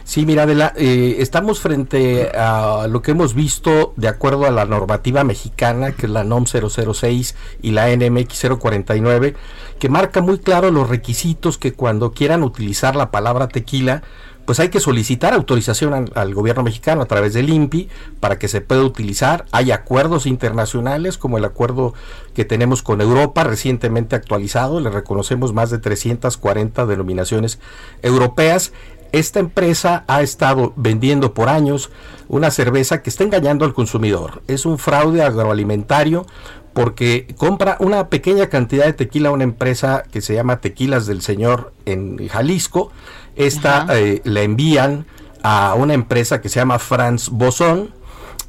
Sí, 0.03 0.25
mira, 0.25 0.45
eh, 0.75 1.15
estamos 1.19 1.59
frente 1.59 2.29
a 2.35 2.87
lo 2.89 3.01
que 3.01 3.11
hemos 3.11 3.33
visto 3.33 3.93
de 3.95 4.07
acuerdo 4.07 4.45
a 4.45 4.51
la 4.51 4.65
normativa 4.65 5.23
mexicana, 5.23 5.93
que 5.93 6.07
es 6.07 6.11
la 6.11 6.23
NOM 6.23 6.45
006 6.45 7.35
y 7.61 7.71
la 7.71 7.87
NMX 7.95 8.47
049, 8.59 9.35
que 9.79 9.89
marca 9.89 10.21
muy 10.21 10.39
claro 10.39 10.71
los 10.71 10.89
requisitos 10.89 11.57
que 11.57 11.73
cuando 11.73 12.11
quieran 12.11 12.43
utilizar 12.43 12.95
la 12.95 13.11
palabra 13.11 13.47
tequila, 13.47 14.03
pues 14.45 14.59
hay 14.59 14.69
que 14.69 14.79
solicitar 14.79 15.33
autorización 15.33 16.11
al, 16.13 16.33
gobierno 16.33 16.63
mexicano 16.63 17.01
a 17.01 17.05
través 17.05 17.33
del 17.33 17.49
INPI 17.49 17.89
para 18.19 18.37
que 18.37 18.47
se 18.47 18.61
pueda 18.61 18.83
utilizar. 18.83 19.45
Hay 19.51 19.71
acuerdos 19.71 20.25
internacionales 20.25 21.17
como 21.17 21.37
el 21.37 21.45
acuerdo 21.45 21.93
que 22.33 22.45
tenemos 22.45 22.81
con 22.83 22.99
Europa 22.99 23.43
recientemente 23.43 24.15
actualizado, 24.15 24.79
le 24.79 24.89
reconocemos 24.89 25.53
más 25.53 25.69
de 25.69 25.77
340 25.77 26.85
denominaciones 26.85 27.59
europeas 28.01 28.73
esta 29.13 29.39
empresa 29.39 30.03
ha 30.07 30.21
estado 30.21 30.73
vendiendo 30.75 31.33
por 31.33 31.47
años 31.47 31.91
una 32.27 32.51
cerveza 32.51 33.01
que 33.01 33.09
está 33.09 33.23
engañando 33.23 33.63
al 33.63 33.73
consumidor. 33.73 34.41
Es 34.47 34.65
un 34.65 34.77
fraude 34.77 35.21
agroalimentario 35.21 36.25
porque 36.73 37.27
compra 37.37 37.77
una 37.79 38.09
pequeña 38.09 38.49
cantidad 38.49 38.85
de 38.85 38.93
tequila 38.93 39.29
a 39.29 39.31
una 39.31 39.43
empresa 39.43 40.03
que 40.11 40.21
se 40.21 40.33
llama 40.33 40.59
Tequilas 40.59 41.05
del 41.05 41.21
Señor 41.21 41.71
en 41.85 42.27
Jalisco. 42.27 42.91
Esta 43.35 43.85
eh, 43.91 44.21
la 44.25 44.41
envían 44.41 45.05
a 45.43 45.75
una 45.75 45.93
empresa 45.93 46.41
que 46.41 46.49
se 46.49 46.59
llama 46.59 46.79
Franz 46.79 47.29
Boson 47.29 47.91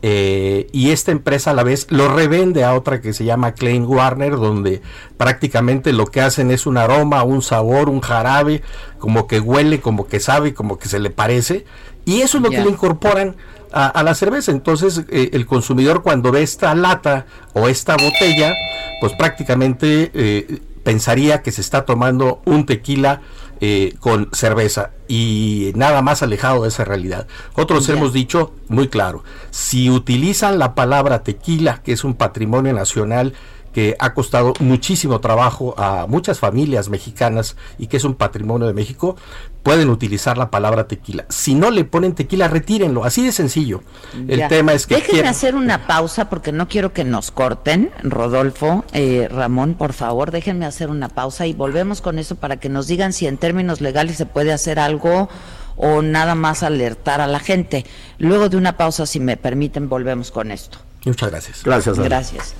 eh, 0.06 0.66
y 0.70 0.90
esta 0.90 1.12
empresa 1.12 1.52
a 1.52 1.55
la 1.55 1.62
vez 1.62 1.86
lo 1.89 2.14
revende 2.14 2.62
a 2.62 2.74
otra 2.74 3.01
que 3.01 3.14
se 3.14 3.24
llama 3.24 3.52
Klein 3.52 3.86
Warner, 3.86 4.32
donde 4.32 4.82
prácticamente 5.16 5.94
lo 5.94 6.05
que 6.05 6.20
hacen 6.20 6.51
es 6.51 6.66
un 6.66 6.76
aroma, 6.76 7.22
un 7.22 7.40
sabor, 7.40 7.89
un 7.89 8.02
jarabe, 8.02 8.60
como 8.98 9.26
que 9.26 9.40
huele, 9.40 9.81
como 9.81 10.06
que 10.06 10.20
sabe, 10.20 10.52
como 10.52 10.78
que 10.78 10.90
se 10.90 10.98
le 10.98 11.09
parece. 11.09 11.64
Y 12.05 12.20
eso 12.20 12.36
es 12.36 12.43
lo 12.43 12.51
que 12.51 12.60
le 12.60 12.68
incorporan 12.68 13.36
a, 13.72 14.02
la 14.02 14.14
cerveza. 14.14 14.52
Entonces 14.52 15.05
eh, 15.09 15.31
el 15.32 15.47
consumidor 15.47 16.02
cuando 16.02 16.31
ve 16.31 16.43
esta 16.43 16.74
lata 16.74 17.24
o 17.55 17.66
esta 17.68 17.97
botella, 17.97 18.55
pues 19.01 19.14
prácticamente 19.14 20.10
eh, 20.12 20.60
pensaría 20.82 21.40
que 21.40 21.51
se 21.51 21.62
está 21.62 21.86
tomando 21.86 22.43
un 22.44 22.66
tequila 22.66 23.22
eh, 23.60 23.94
con 24.01 24.28
cerveza 24.32 24.90
y 25.09 25.72
nada 25.74 26.02
más 26.02 26.22
alejado 26.22 26.62
de 26.62 26.68
esa 26.68 26.85
realidad. 26.85 27.26
Otros 27.55 27.89
hemos 27.89 28.12
dicho 28.12 28.52
muy 28.68 28.89
claro, 28.89 29.22
si 29.51 29.90
utilizan 29.90 30.59
la 30.59 30.74
palabra 30.74 31.22
tequila, 31.22 31.82
que 31.82 31.93
es 31.93 32.05
un 32.05 32.14
patrimonio 32.14 32.72
nacional, 32.72 33.35
que 33.75 33.97
ha 33.99 34.15
costado 34.15 34.55
muchísimo 34.61 35.21
trabajo 35.21 35.75
a 35.77 36.07
muchas 36.07 36.39
familias 36.39 36.89
mexicanas 36.89 37.57
y 37.77 37.89
que 37.89 37.97
es 37.97 38.05
un 38.05 38.15
patrimonio 38.15 38.69
de 38.69 38.73
México, 38.73 39.17
pueden 39.65 39.91
utilizar 39.91 40.39
la 40.39 40.51
palabra 40.51 40.87
tequila. 40.87 41.27
Si 41.29 41.55
no 41.55 41.71
le 41.73 41.85
ponen 41.85 42.15
tequila, 42.15 42.47
retírenlo, 42.47 43.05
así 43.05 43.25
de 43.25 43.33
sencillo. 43.33 43.83
El 44.29 44.47
tema 44.49 44.75
es 44.75 44.87
que... 44.87 44.95
Déjenme 44.95 45.29
hacer 45.29 45.57
una 45.57 45.89
pausa 45.89 46.31
porque 46.31 46.53
no 46.53 46.69
quiero 46.69 46.93
que 46.93 47.03
nos 47.03 47.33
corten, 47.33 47.91
Rodolfo, 48.05 48.85
eh, 48.93 49.29
Ramón, 49.29 49.75
por 49.75 49.93
favor, 49.93 50.31
déjenme 50.31 50.67
hacer 50.67 50.89
una 50.89 51.09
pausa 51.09 51.47
y 51.47 51.53
volvemos 51.53 52.01
con 52.01 52.21
eso 52.21 52.37
para 52.37 52.59
que 52.59 52.69
nos 52.69 52.87
digan 52.87 53.13
si 53.13 53.27
en 53.27 53.39
términos 53.39 53.81
legales 53.81 54.17
se 54.17 54.27
puede 54.27 54.53
hacer 54.53 54.79
algo 54.79 55.29
o 55.77 56.01
nada 56.01 56.37
más 56.37 56.63
alertar 56.63 57.21
a 57.21 57.27
la 57.27 57.41
gente. 57.41 57.85
Luego 58.19 58.49
de 58.49 58.57
una 58.57 58.77
pausa, 58.77 59.05
si 59.05 59.19
me 59.19 59.37
permiten, 59.37 59.89
volvemos 59.89 60.31
con 60.31 60.53
esto. 60.53 60.79
Muchas 61.05 61.31
gracias. 61.31 61.65
Gracias. 61.65 61.99
Gracias. 61.99 62.55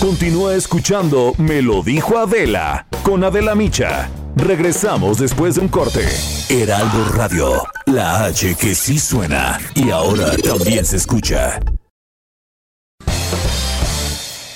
Continúa 0.00 0.54
escuchando 0.54 1.34
Me 1.38 1.60
lo 1.60 1.82
dijo 1.82 2.18
Adela 2.18 2.86
con 3.02 3.24
Adela 3.24 3.54
Micha. 3.54 4.08
Regresamos 4.36 5.18
después 5.18 5.56
de 5.56 5.62
un 5.62 5.68
corte. 5.68 6.06
Heraldo 6.48 7.08
Radio, 7.14 7.62
la 7.86 8.24
H 8.24 8.54
que 8.54 8.74
sí 8.74 8.98
suena 8.98 9.58
y 9.74 9.90
ahora 9.90 10.36
también 10.36 10.84
se 10.84 10.96
escucha. 10.96 11.58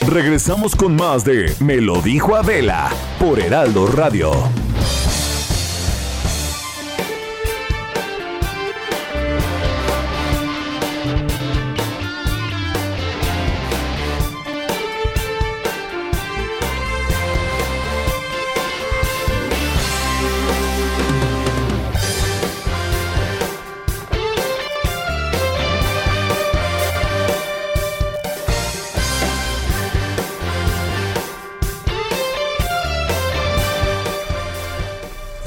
Regresamos 0.06 0.76
con 0.76 0.94
más 0.96 1.24
de 1.24 1.54
Me 1.60 1.76
lo 1.76 2.00
dijo 2.02 2.36
Adela 2.36 2.90
por 3.18 3.40
Heraldo 3.40 3.86
Radio. 3.86 4.32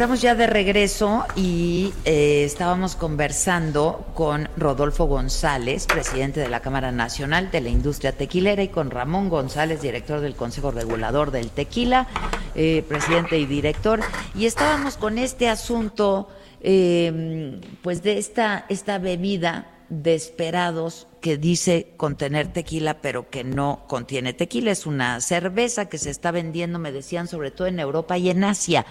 Estamos 0.05 0.21
ya 0.21 0.35
de 0.35 0.45
regreso 0.45 1.25
y 1.35 1.91
eh, 2.05 2.43
estábamos 2.45 2.95
conversando 2.95 4.05
con 4.13 4.49
Rodolfo 4.55 5.05
González, 5.05 5.87
presidente 5.87 6.39
de 6.39 6.47
la 6.47 6.59
Cámara 6.59 6.91
Nacional 6.91 7.49
de 7.49 7.59
la 7.59 7.69
Industria 7.69 8.11
Tequilera, 8.11 8.61
y 8.61 8.67
con 8.67 8.91
Ramón 8.91 9.29
González, 9.29 9.81
director 9.81 10.19
del 10.19 10.35
Consejo 10.35 10.69
Regulador 10.69 11.31
del 11.31 11.49
Tequila, 11.49 12.05
eh, 12.53 12.85
presidente 12.87 13.39
y 13.39 13.47
director. 13.47 13.99
Y 14.35 14.45
estábamos 14.45 14.95
con 14.95 15.17
este 15.17 15.49
asunto, 15.49 16.29
eh, 16.61 17.59
pues 17.81 18.03
de 18.03 18.19
esta, 18.19 18.67
esta 18.69 18.99
bebida 18.99 19.71
Desperados 19.89 21.07
que 21.25 21.37
dice 21.39 21.87
contener 21.97 22.53
tequila, 22.53 23.01
pero 23.01 23.31
que 23.31 23.43
no 23.43 23.79
contiene 23.87 24.33
tequila. 24.33 24.69
Es 24.69 24.85
una 24.85 25.19
cerveza 25.21 25.85
que 25.85 25.97
se 25.97 26.11
está 26.11 26.29
vendiendo, 26.29 26.77
me 26.77 26.91
decían, 26.91 27.27
sobre 27.27 27.49
todo 27.49 27.67
en 27.67 27.79
Europa 27.79 28.15
y 28.19 28.29
en 28.29 28.43
Asia. 28.43 28.85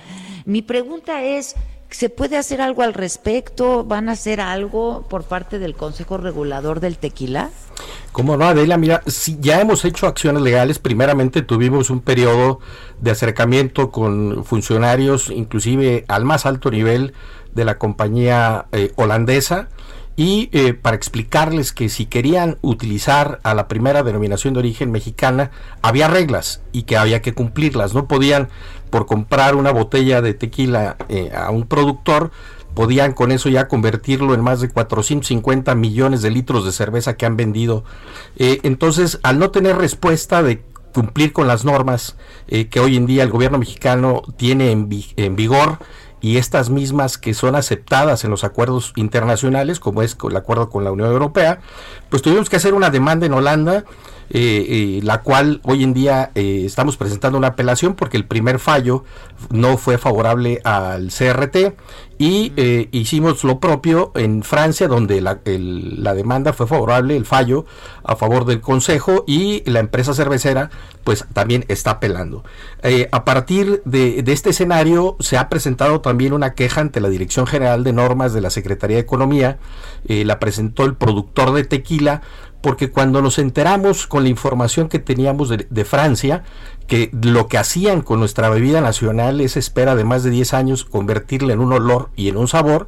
Mi 0.45 0.61
pregunta 0.61 1.23
es, 1.23 1.55
¿se 1.91 2.09
puede 2.09 2.37
hacer 2.37 2.61
algo 2.61 2.83
al 2.83 2.93
respecto? 2.93 3.85
¿Van 3.85 4.09
a 4.09 4.13
hacer 4.13 4.41
algo 4.41 5.07
por 5.09 5.23
parte 5.23 5.61
del 5.61 5.77
Consejo 5.77 6.17
Regulador 6.17 6.81
del 6.81 6.99
Tequila? 6.99 7.51
Como 8.11 8.37
no, 8.37 8.47
Adela, 8.47 8.79
mira, 8.79 9.05
si 9.07 9.39
ya 9.39 9.61
hemos 9.61 9.85
hecho 9.85 10.09
acciones 10.09 10.43
legales. 10.43 10.81
Primeramente 10.81 11.41
tuvimos 11.43 11.89
un 11.89 12.01
periodo 12.01 12.59
de 12.99 13.13
acercamiento 13.13 13.93
con 13.93 14.45
funcionarios, 14.45 15.31
inclusive 15.31 16.05
al 16.09 16.25
más 16.25 16.47
alto 16.47 16.73
nivel 16.73 17.15
de 17.53 17.65
la 17.65 17.79
compañía 17.79 18.67
eh, 18.73 18.91
holandesa 18.97 19.69
y 20.17 20.49
eh, 20.53 20.75
para 20.75 20.97
explicarles 20.97 21.73
que 21.73 21.89
si 21.89 22.07
querían 22.07 22.59
utilizar 22.63 23.41
a 23.43 23.55
la 23.55 23.67
primera 23.67 24.03
denominación 24.03 24.55
de 24.55 24.61
origen 24.61 24.93
mexicana, 24.93 25.51
había 25.83 26.07
reglas 26.07 26.63
y 26.73 26.85
que 26.85 26.97
había 26.97 27.21
que 27.21 27.35
cumplirlas. 27.35 27.95
No 27.95 28.07
podían, 28.07 28.49
por 28.91 29.07
comprar 29.07 29.57
una 29.57 29.73
botella 29.73 30.23
de 30.23 30.35
tequila 30.35 30.97
eh, 31.09 31.33
a 31.35 31.51
un 31.51 31.67
productor, 31.67 32.31
podían 32.75 33.13
con 33.13 33.33
eso 33.33 33.49
ya 33.49 33.67
convertirlo 33.67 34.35
en 34.35 34.41
más 34.41 34.61
de 34.61 34.69
450 34.69 35.75
millones 35.75 36.23
de 36.23 36.31
litros 36.31 36.65
de 36.65 36.71
cerveza 36.71 37.17
que 37.17 37.27
han 37.27 37.37
vendido. 37.37 37.85
Eh, 38.37 38.61
entonces, 38.63 39.19
al 39.25 39.41
no 39.41 39.51
tener 39.51 39.77
respuesta 39.77 40.45
de 40.45 40.63
cumplir 40.93 41.33
con 41.33 41.49
las 41.49 41.65
normas 41.65 42.15
que 42.47 42.79
hoy 42.79 42.97
en 42.97 43.07
día 43.07 43.25
el 43.25 43.31
gobierno 43.31 43.59
mexicano 43.59 44.23
tiene 44.37 44.71
en, 44.71 44.89
en 45.17 45.35
vigor, 45.35 45.79
y 46.25 46.39
estas 46.39 46.71
mismas 46.71 47.19
que 47.19 47.35
son 47.35 47.55
aceptadas 47.55 48.25
en 48.25 48.31
los 48.31 48.45
acuerdos 48.45 48.95
internacionales, 48.97 49.79
como 49.79 50.01
es 50.01 50.17
el 50.27 50.35
acuerdo 50.35 50.71
con 50.71 50.83
la 50.83 50.91
Unión 50.91 51.11
Europea, 51.11 51.59
pues 52.09 52.23
tuvimos 52.23 52.49
que 52.49 52.57
hacer 52.57 52.73
una 52.73 52.89
demanda 52.89 53.27
en 53.27 53.35
Holanda, 53.35 53.85
eh, 54.31 54.67
eh, 54.69 55.01
la 55.03 55.21
cual 55.21 55.61
hoy 55.65 55.85
en 55.85 55.93
día 55.93 56.31
eh, 56.35 56.63
estamos 56.65 56.97
presentando 56.97 57.37
una 57.37 57.49
apelación 57.49 57.95
porque 57.95 58.17
el 58.17 58.25
primer 58.25 58.59
fallo 58.59 59.05
no 59.51 59.77
fue 59.77 59.99
favorable 59.99 60.61
al 60.65 61.11
CRT 61.11 61.75
y 62.17 62.53
hicimos 62.93 63.43
lo 63.43 63.59
propio 63.59 64.13
en 64.15 64.45
Francia 64.45 64.87
donde 64.87 65.21
la, 65.21 65.41
la, 65.45 66.15
demanda 66.15 66.53
fue 66.53 66.69
favorable, 66.69 67.17
el 67.17 67.27
fallo 67.27 67.67
a 68.05 68.15
favor 68.15 68.45
del 68.45 68.61
Consejo 68.61 69.25
y 69.27 69.69
la 69.69 69.81
empresa 69.81 70.15
cervecera 70.15 70.71
pues 71.03 71.27
también 71.33 71.65
está 71.67 71.91
apelando. 71.91 72.45
a 73.11 73.25
partir 73.25 73.83
de, 73.85 74.23
de, 74.23 74.33
este 74.33 74.51
escenario 74.51 75.17
se 75.19 75.37
ha 75.37 75.49
presentado 75.49 76.01
también 76.03 76.33
una 76.33 76.55
queja 76.55 76.81
ante 76.81 77.01
la 77.01 77.09
Dirección 77.09 77.49
General 77.49 77.83
de 77.83 77.93
Normas 77.93 78.33
de 78.33 78.41
la 78.41 78.51
Secretaría 78.51 78.97
de 78.97 79.03
Economía, 79.03 79.59
la 80.07 80.39
presentó 80.39 80.85
el 80.85 80.95
productor 80.95 81.53
de 81.53 81.65
tequila 81.65 82.23
porque 82.65 82.91
cuando 82.91 83.21
nos 83.21 83.39
enteramos 83.39 84.07
con 84.07 84.23
la 84.23 84.31
información 84.31 84.89
que 84.89 84.99
teníamos 84.99 85.51
de, 85.51 85.85
Francia, 85.85 86.45
que 86.87 87.11
lo 87.13 87.47
que 87.47 87.59
hacían 87.59 88.01
con 88.01 88.21
nuestra 88.21 88.49
bebida 88.49 88.81
nacional 88.81 89.43
es 89.43 89.59
espera 89.59 89.95
de 89.95 90.05
más 90.05 90.23
de 90.25 90.31
10 90.31 90.55
años 90.55 90.87
convertirla 90.87 91.53
en 91.53 91.61
un 91.61 91.75
olor 91.75 92.09
y 92.17 92.31
en 92.31 92.39
un 92.39 92.49
sabor, 92.49 92.87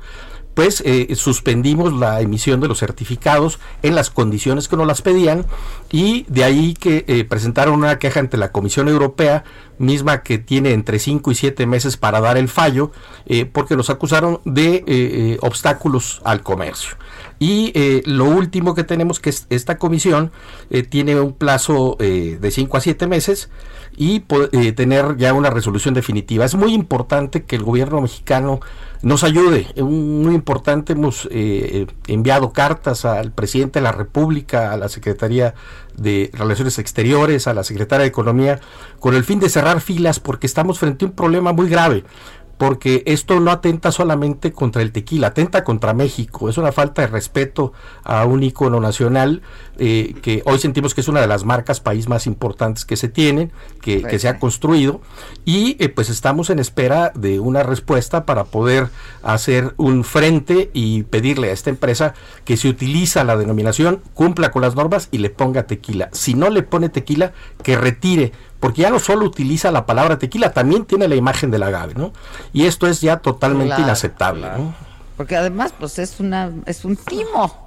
pues 0.54 0.82
eh, 0.86 1.14
suspendimos 1.14 1.92
la 1.92 2.22
emisión 2.22 2.62
de 2.62 2.68
los 2.68 2.78
certificados 2.78 3.58
en 3.82 3.94
las 3.94 4.08
condiciones 4.08 4.66
que 4.66 4.78
nos 4.78 4.86
las 4.86 5.02
pedían 5.02 5.44
y 5.92 6.24
de 6.30 6.44
ahí 6.44 6.72
que 6.72 7.04
eh, 7.06 7.24
presentaron 7.24 7.74
una 7.74 7.98
queja 7.98 8.20
ante 8.20 8.38
la 8.38 8.52
Comisión 8.52 8.88
Europea, 8.88 9.44
misma 9.76 10.22
que 10.22 10.38
tiene 10.38 10.72
entre 10.72 10.98
5 10.98 11.32
y 11.32 11.34
7 11.34 11.66
meses 11.66 11.98
para 11.98 12.22
dar 12.22 12.38
el 12.38 12.48
fallo, 12.48 12.92
eh, 13.26 13.44
porque 13.44 13.76
nos 13.76 13.90
acusaron 13.90 14.40
de 14.46 15.38
obstáculos 15.42 16.22
al 16.24 16.42
comercio. 16.42 16.96
Y 17.38 17.72
eh, 17.74 18.02
lo 18.06 18.24
último 18.24 18.74
que 18.74 18.84
tenemos 18.84 19.20
que 19.20 19.30
es 19.30 19.46
esta 19.50 19.78
comisión 19.78 20.30
eh, 20.70 20.82
tiene 20.82 21.20
un 21.20 21.32
plazo 21.32 21.96
eh, 22.00 22.38
de 22.40 22.50
5 22.50 22.76
a 22.76 22.80
7 22.80 23.06
meses 23.06 23.50
y 23.98 24.20
tener 24.20 25.16
ya 25.16 25.32
una 25.32 25.48
resolución 25.48 25.94
definitiva. 25.94 26.44
Es 26.44 26.54
muy 26.54 26.74
importante 26.74 27.44
que 27.44 27.56
el 27.56 27.62
gobierno 27.62 28.02
mexicano 28.02 28.60
nos 29.00 29.24
ayude. 29.24 29.68
Muy 29.82 30.34
importante, 30.34 30.92
hemos 30.92 31.26
enviado 32.06 32.52
cartas 32.52 33.06
al 33.06 33.32
presidente 33.32 33.78
de 33.78 33.84
la 33.84 33.92
República, 33.92 34.70
a 34.70 34.76
la 34.76 34.90
Secretaría 34.90 35.54
de 35.96 36.30
Relaciones 36.34 36.78
Exteriores, 36.78 37.46
a 37.46 37.54
la 37.54 37.64
Secretaria 37.64 38.02
de 38.02 38.08
Economía, 38.08 38.60
con 39.00 39.14
el 39.14 39.24
fin 39.24 39.40
de 39.40 39.48
cerrar 39.48 39.80
filas 39.80 40.20
porque 40.20 40.46
estamos 40.46 40.78
frente 40.78 41.06
a 41.06 41.08
un 41.08 41.14
problema 41.14 41.54
muy 41.54 41.70
grave 41.70 42.04
porque 42.58 43.02
esto 43.06 43.38
no 43.40 43.50
atenta 43.50 43.92
solamente 43.92 44.52
contra 44.52 44.82
el 44.82 44.92
tequila, 44.92 45.28
atenta 45.28 45.64
contra 45.64 45.94
México. 45.94 46.48
Es 46.48 46.58
una 46.58 46.72
falta 46.72 47.02
de 47.02 47.08
respeto 47.08 47.72
a 48.02 48.24
un 48.24 48.42
icono 48.42 48.80
nacional 48.80 49.42
eh, 49.78 50.14
que 50.22 50.42
hoy 50.46 50.58
sentimos 50.58 50.94
que 50.94 51.00
es 51.00 51.08
una 51.08 51.20
de 51.20 51.26
las 51.26 51.44
marcas 51.44 51.80
país 51.80 52.08
más 52.08 52.26
importantes 52.26 52.84
que 52.84 52.96
se 52.96 53.08
tienen, 53.08 53.52
que, 53.80 54.02
que 54.02 54.18
se 54.18 54.28
ha 54.28 54.38
construido, 54.38 55.00
y 55.44 55.76
eh, 55.82 55.88
pues 55.88 56.10
estamos 56.10 56.50
en 56.50 56.58
espera 56.58 57.12
de 57.14 57.40
una 57.40 57.62
respuesta 57.62 58.24
para 58.26 58.44
poder 58.44 58.88
hacer 59.22 59.74
un 59.76 60.04
frente 60.04 60.70
y 60.72 61.04
pedirle 61.04 61.50
a 61.50 61.52
esta 61.52 61.70
empresa 61.70 62.14
que 62.44 62.56
si 62.56 62.68
utiliza 62.68 63.24
la 63.24 63.36
denominación 63.36 64.02
cumpla 64.14 64.50
con 64.50 64.62
las 64.62 64.74
normas 64.74 65.08
y 65.10 65.18
le 65.18 65.30
ponga 65.30 65.66
tequila. 65.66 66.08
Si 66.12 66.34
no 66.34 66.50
le 66.50 66.62
pone 66.62 66.88
tequila, 66.88 67.32
que 67.62 67.76
retire 67.76 68.32
porque 68.60 68.82
ya 68.82 68.90
no 68.90 68.98
solo 68.98 69.26
utiliza 69.26 69.70
la 69.70 69.86
palabra 69.86 70.18
tequila, 70.18 70.52
también 70.52 70.86
tiene 70.86 71.08
la 71.08 71.14
imagen 71.14 71.50
del 71.50 71.62
agave, 71.62 71.94
¿no? 71.94 72.12
Y 72.52 72.64
esto 72.64 72.86
es 72.86 73.00
ya 73.00 73.18
totalmente 73.18 73.80
inaceptable, 73.80 74.48
¿no? 74.56 74.74
Porque 75.16 75.36
además, 75.36 75.72
pues 75.78 75.98
es 75.98 76.20
una, 76.20 76.50
es 76.66 76.84
un 76.84 76.96
timo. 76.96 77.65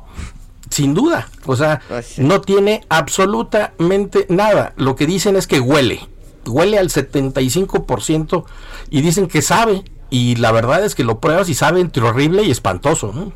Sin 0.80 0.94
duda, 0.94 1.28
o 1.46 1.58
sea, 1.58 1.82
pues 1.90 2.20
no 2.20 2.40
tiene 2.40 2.86
absolutamente 2.88 4.26
nada. 4.30 4.72
Lo 4.78 4.96
que 4.96 5.06
dicen 5.06 5.36
es 5.36 5.46
que 5.46 5.60
huele, 5.60 6.08
huele 6.46 6.80
al 6.80 6.88
75% 6.88 8.46
y 8.90 9.02
dicen 9.02 9.28
que 9.28 9.42
sabe. 9.42 9.84
Y 10.10 10.38
la 10.38 10.54
verdad 10.54 10.86
es 10.86 10.96
que 10.96 11.04
lo 11.04 11.20
pruebas 11.20 11.50
y 11.50 11.54
sabe 11.54 11.82
entre 11.82 12.02
horrible 12.04 12.44
y 12.44 12.52
espantoso, 12.52 13.12
¿no? 13.14 13.34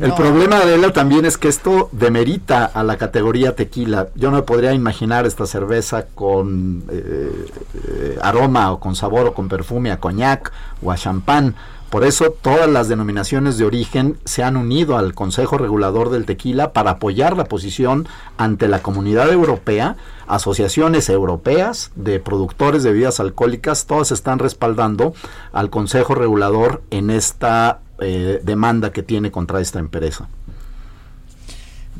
El 0.00 0.14
problema 0.14 0.60
de 0.60 0.76
él 0.76 0.92
también 0.92 1.24
es 1.24 1.36
que 1.36 1.48
esto 1.48 1.88
demerita 1.90 2.64
a 2.64 2.84
la 2.84 2.96
categoría 2.96 3.56
tequila. 3.56 4.10
Yo 4.14 4.30
no 4.30 4.36
me 4.36 4.42
podría 4.44 4.72
imaginar 4.72 5.26
esta 5.26 5.46
cerveza 5.46 6.06
con 6.14 6.84
eh, 6.88 7.46
eh, 7.74 8.18
aroma 8.22 8.70
o 8.70 8.78
con 8.78 8.94
sabor 8.94 9.26
o 9.26 9.34
con 9.34 9.48
perfume 9.48 9.90
a 9.90 9.98
coñac 9.98 10.52
o 10.80 10.92
a 10.92 10.96
champán. 10.96 11.56
Por 11.90 12.04
eso 12.04 12.32
todas 12.32 12.68
las 12.68 12.88
denominaciones 12.88 13.56
de 13.56 13.64
origen 13.64 14.18
se 14.26 14.42
han 14.42 14.58
unido 14.58 14.98
al 14.98 15.14
Consejo 15.14 15.56
Regulador 15.56 16.10
del 16.10 16.26
Tequila 16.26 16.74
para 16.74 16.92
apoyar 16.92 17.34
la 17.34 17.46
posición 17.46 18.06
ante 18.36 18.68
la 18.68 18.82
comunidad 18.82 19.32
europea, 19.32 19.96
asociaciones 20.26 21.08
europeas 21.08 21.90
de 21.96 22.20
productores 22.20 22.82
de 22.82 22.92
bebidas 22.92 23.20
alcohólicas, 23.20 23.86
todas 23.86 24.12
están 24.12 24.38
respaldando 24.38 25.14
al 25.52 25.70
Consejo 25.70 26.14
Regulador 26.14 26.82
en 26.90 27.08
esta 27.08 27.80
eh, 28.00 28.40
demanda 28.44 28.92
que 28.92 29.02
tiene 29.02 29.30
contra 29.30 29.60
esta 29.62 29.78
empresa. 29.78 30.28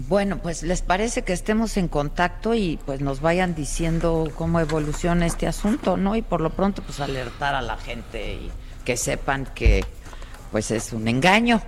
Bueno, 0.07 0.39
pues 0.39 0.63
les 0.63 0.83
parece 0.83 1.23
que 1.23 1.33
estemos 1.33 1.79
en 1.79 1.89
contacto 1.89 2.55
y 2.55 2.79
pues 2.85 3.01
nos 3.01 3.21
vayan 3.21 3.55
diciendo 3.55 4.31
cómo 4.37 4.61
evoluciona 4.61 5.27
este 5.27 5.47
asunto, 5.47 5.97
¿no? 5.97 6.15
Y 6.15 6.23
por 6.23 6.43
lo 6.43 6.51
pronto 6.51 6.83
pues 6.83 7.01
alertar 7.01 7.55
a 7.55 7.63
la 7.63 7.79
gente 7.79 8.35
y 8.35 8.51
que 8.89 8.97
sepan 8.97 9.47
que 9.55 9.85
pues 10.51 10.71
es 10.71 10.95
un 10.95 11.09
engaño. 11.09 11.61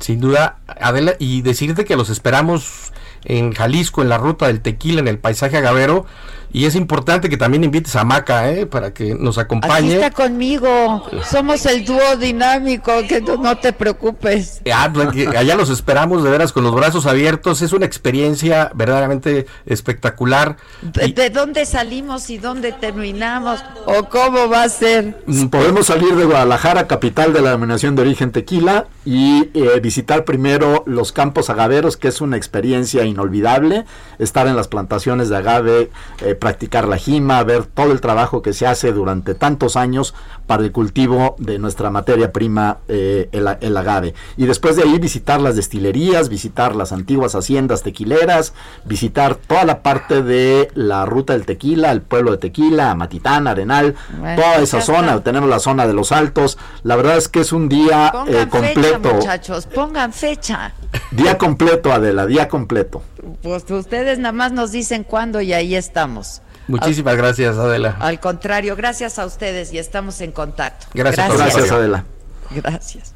Sin 0.00 0.20
duda, 0.20 0.58
Adela, 0.66 1.14
y 1.18 1.40
decirte 1.40 1.86
que 1.86 1.96
los 1.96 2.10
esperamos 2.10 2.92
en 3.24 3.54
Jalisco, 3.54 4.02
en 4.02 4.10
la 4.10 4.18
ruta 4.18 4.46
del 4.46 4.60
tequila, 4.60 5.00
en 5.00 5.08
el 5.08 5.18
paisaje 5.18 5.56
agavero, 5.56 6.04
y 6.52 6.64
es 6.64 6.74
importante 6.74 7.28
que 7.28 7.36
también 7.36 7.62
invites 7.62 7.94
a 7.94 8.04
Maca, 8.04 8.50
¿eh? 8.50 8.66
Para 8.66 8.92
que 8.92 9.14
nos 9.14 9.38
acompañe. 9.38 9.76
Aquí 9.76 9.92
está 9.92 10.10
conmigo. 10.10 11.06
Somos 11.24 11.64
el 11.66 11.84
dúo 11.84 12.16
dinámico, 12.16 12.92
que 13.08 13.20
no 13.20 13.56
te 13.58 13.72
preocupes. 13.72 14.60
Ah, 14.72 14.92
allá 15.36 15.54
los 15.54 15.70
esperamos 15.70 16.24
de 16.24 16.30
veras 16.30 16.52
con 16.52 16.64
los 16.64 16.74
brazos 16.74 17.06
abiertos. 17.06 17.62
Es 17.62 17.72
una 17.72 17.86
experiencia 17.86 18.72
verdaderamente 18.74 19.46
espectacular. 19.66 20.56
¿De, 20.82 21.30
dónde 21.30 21.66
salimos 21.66 22.30
y 22.30 22.38
dónde 22.38 22.72
terminamos? 22.72 23.62
¿O 23.86 24.08
cómo 24.08 24.48
va 24.48 24.64
a 24.64 24.68
ser? 24.68 25.22
Mm, 25.26 25.46
podemos 25.46 25.86
salir 25.86 26.16
de 26.16 26.24
Guadalajara, 26.24 26.88
capital 26.88 27.32
de 27.32 27.42
la 27.42 27.50
denominación 27.50 27.94
de 27.94 28.02
origen 28.02 28.32
tequila, 28.32 28.86
y 29.04 29.50
eh, 29.54 29.78
visitar 29.80 30.24
primero 30.24 30.82
los 30.86 31.12
campos 31.12 31.48
agaveros, 31.48 31.96
que 31.96 32.08
es 32.08 32.20
una 32.20 32.36
experiencia 32.36 33.04
inolvidable. 33.04 33.84
Estar 34.18 34.48
en 34.48 34.56
las 34.56 34.68
plantaciones 34.68 35.28
de 35.28 35.36
agave. 35.36 35.90
Eh, 36.20 36.34
practicar 36.40 36.88
la 36.88 36.96
jima, 36.96 37.42
ver 37.44 37.66
todo 37.66 37.92
el 37.92 38.00
trabajo 38.00 38.42
que 38.42 38.52
se 38.52 38.66
hace 38.66 38.92
durante 38.92 39.34
tantos 39.34 39.76
años 39.76 40.14
para 40.48 40.64
el 40.64 40.72
cultivo 40.72 41.36
de 41.38 41.60
nuestra 41.60 41.90
materia 41.90 42.32
prima, 42.32 42.78
eh, 42.88 43.28
el, 43.30 43.76
agave. 43.76 44.14
Y 44.36 44.46
después 44.46 44.74
de 44.74 44.82
ahí 44.82 44.98
visitar 44.98 45.40
las 45.40 45.54
destilerías, 45.54 46.28
visitar 46.28 46.74
las 46.74 46.90
antiguas 46.90 47.36
haciendas 47.36 47.84
tequileras, 47.84 48.52
visitar 48.84 49.36
toda 49.36 49.64
la 49.64 49.82
parte 49.82 50.22
de 50.22 50.68
la 50.74 51.06
ruta 51.06 51.34
del 51.34 51.46
tequila, 51.46 51.92
el 51.92 52.02
pueblo 52.02 52.32
de 52.32 52.38
Tequila, 52.38 52.94
Matitán, 52.94 53.46
Arenal, 53.46 53.94
toda 54.34 54.56
esa 54.56 54.80
zona. 54.80 55.22
Tenemos 55.22 55.48
la 55.48 55.60
zona 55.60 55.86
de 55.86 55.92
los 55.92 56.10
altos. 56.10 56.58
La 56.82 56.96
verdad 56.96 57.16
es 57.16 57.28
que 57.28 57.40
es 57.40 57.52
un 57.52 57.68
día 57.68 58.12
eh, 58.26 58.46
completo. 58.50 59.14
muchachos, 59.14 59.66
pongan 59.66 60.12
fecha. 60.12 60.72
Día 61.12 61.38
completo, 61.38 61.92
Adela, 61.92 62.26
día 62.26 62.48
completo. 62.48 63.02
Pues 63.42 63.70
ustedes 63.70 64.18
nada 64.18 64.32
más 64.32 64.52
nos 64.52 64.72
dicen 64.72 65.04
cuándo 65.04 65.40
y 65.40 65.52
ahí 65.52 65.74
estamos. 65.74 66.42
Muchísimas 66.68 67.16
gracias, 67.16 67.56
Adela. 67.56 67.96
Al 67.98 68.20
contrario, 68.20 68.76
gracias 68.76 69.18
a 69.18 69.26
ustedes 69.26 69.72
y 69.72 69.78
estamos 69.78 70.20
en 70.20 70.32
contacto. 70.32 70.86
Gracias, 70.94 71.36
gracias, 71.36 71.72
Adela. 71.72 72.04
Gracias. 72.50 73.14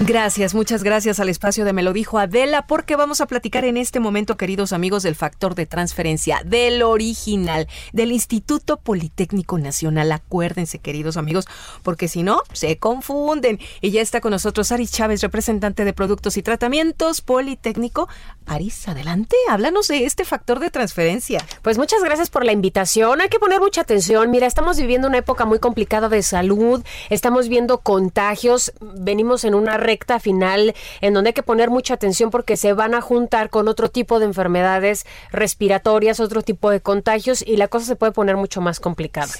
Gracias, 0.00 0.54
muchas 0.54 0.82
gracias 0.82 1.20
al 1.20 1.28
espacio 1.28 1.64
de 1.64 1.72
Me 1.72 1.84
lo 1.84 1.92
dijo 1.92 2.18
Adela, 2.18 2.66
porque 2.66 2.96
vamos 2.96 3.20
a 3.20 3.26
platicar 3.26 3.64
en 3.64 3.76
este 3.76 4.00
momento, 4.00 4.36
queridos 4.36 4.72
amigos, 4.72 5.04
del 5.04 5.14
factor 5.14 5.54
de 5.54 5.66
transferencia, 5.66 6.42
del 6.44 6.82
original, 6.82 7.68
del 7.92 8.10
Instituto 8.10 8.76
Politécnico 8.76 9.56
Nacional. 9.56 10.10
Acuérdense, 10.10 10.80
queridos 10.80 11.16
amigos, 11.16 11.46
porque 11.84 12.08
si 12.08 12.24
no, 12.24 12.42
se 12.52 12.76
confunden. 12.76 13.60
Y 13.80 13.92
ya 13.92 14.00
está 14.02 14.20
con 14.20 14.32
nosotros 14.32 14.72
Aris 14.72 14.90
Chávez, 14.90 15.20
representante 15.20 15.84
de 15.84 15.92
Productos 15.92 16.36
y 16.36 16.42
Tratamientos 16.42 17.20
Politécnico. 17.20 18.08
Aris, 18.46 18.88
adelante, 18.88 19.36
háblanos 19.48 19.86
de 19.86 20.06
este 20.06 20.24
factor 20.24 20.58
de 20.58 20.70
transferencia. 20.70 21.38
Pues 21.62 21.78
muchas 21.78 22.02
gracias 22.02 22.30
por 22.30 22.44
la 22.44 22.52
invitación. 22.52 23.20
Hay 23.20 23.28
que 23.28 23.38
poner 23.38 23.60
mucha 23.60 23.82
atención. 23.82 24.28
Mira, 24.32 24.48
estamos 24.48 24.76
viviendo 24.76 25.06
una 25.06 25.18
época 25.18 25.44
muy 25.44 25.60
complicada 25.60 26.08
de 26.08 26.22
salud, 26.24 26.84
estamos 27.10 27.48
viendo 27.48 27.78
contagios, 27.78 28.72
venimos 28.80 29.44
en 29.44 29.54
una 29.54 29.78
recta 29.84 30.18
final 30.18 30.74
en 31.00 31.14
donde 31.14 31.28
hay 31.28 31.34
que 31.34 31.42
poner 31.44 31.70
mucha 31.70 31.94
atención 31.94 32.30
porque 32.30 32.56
se 32.56 32.72
van 32.72 32.94
a 32.94 33.00
juntar 33.00 33.50
con 33.50 33.68
otro 33.68 33.88
tipo 33.88 34.18
de 34.18 34.24
enfermedades 34.24 35.06
respiratorias, 35.30 36.18
otro 36.18 36.42
tipo 36.42 36.70
de 36.70 36.80
contagios 36.80 37.44
y 37.46 37.56
la 37.56 37.68
cosa 37.68 37.86
se 37.86 37.96
puede 37.96 38.12
poner 38.12 38.36
mucho 38.36 38.60
más 38.60 38.80
complicada. 38.80 39.32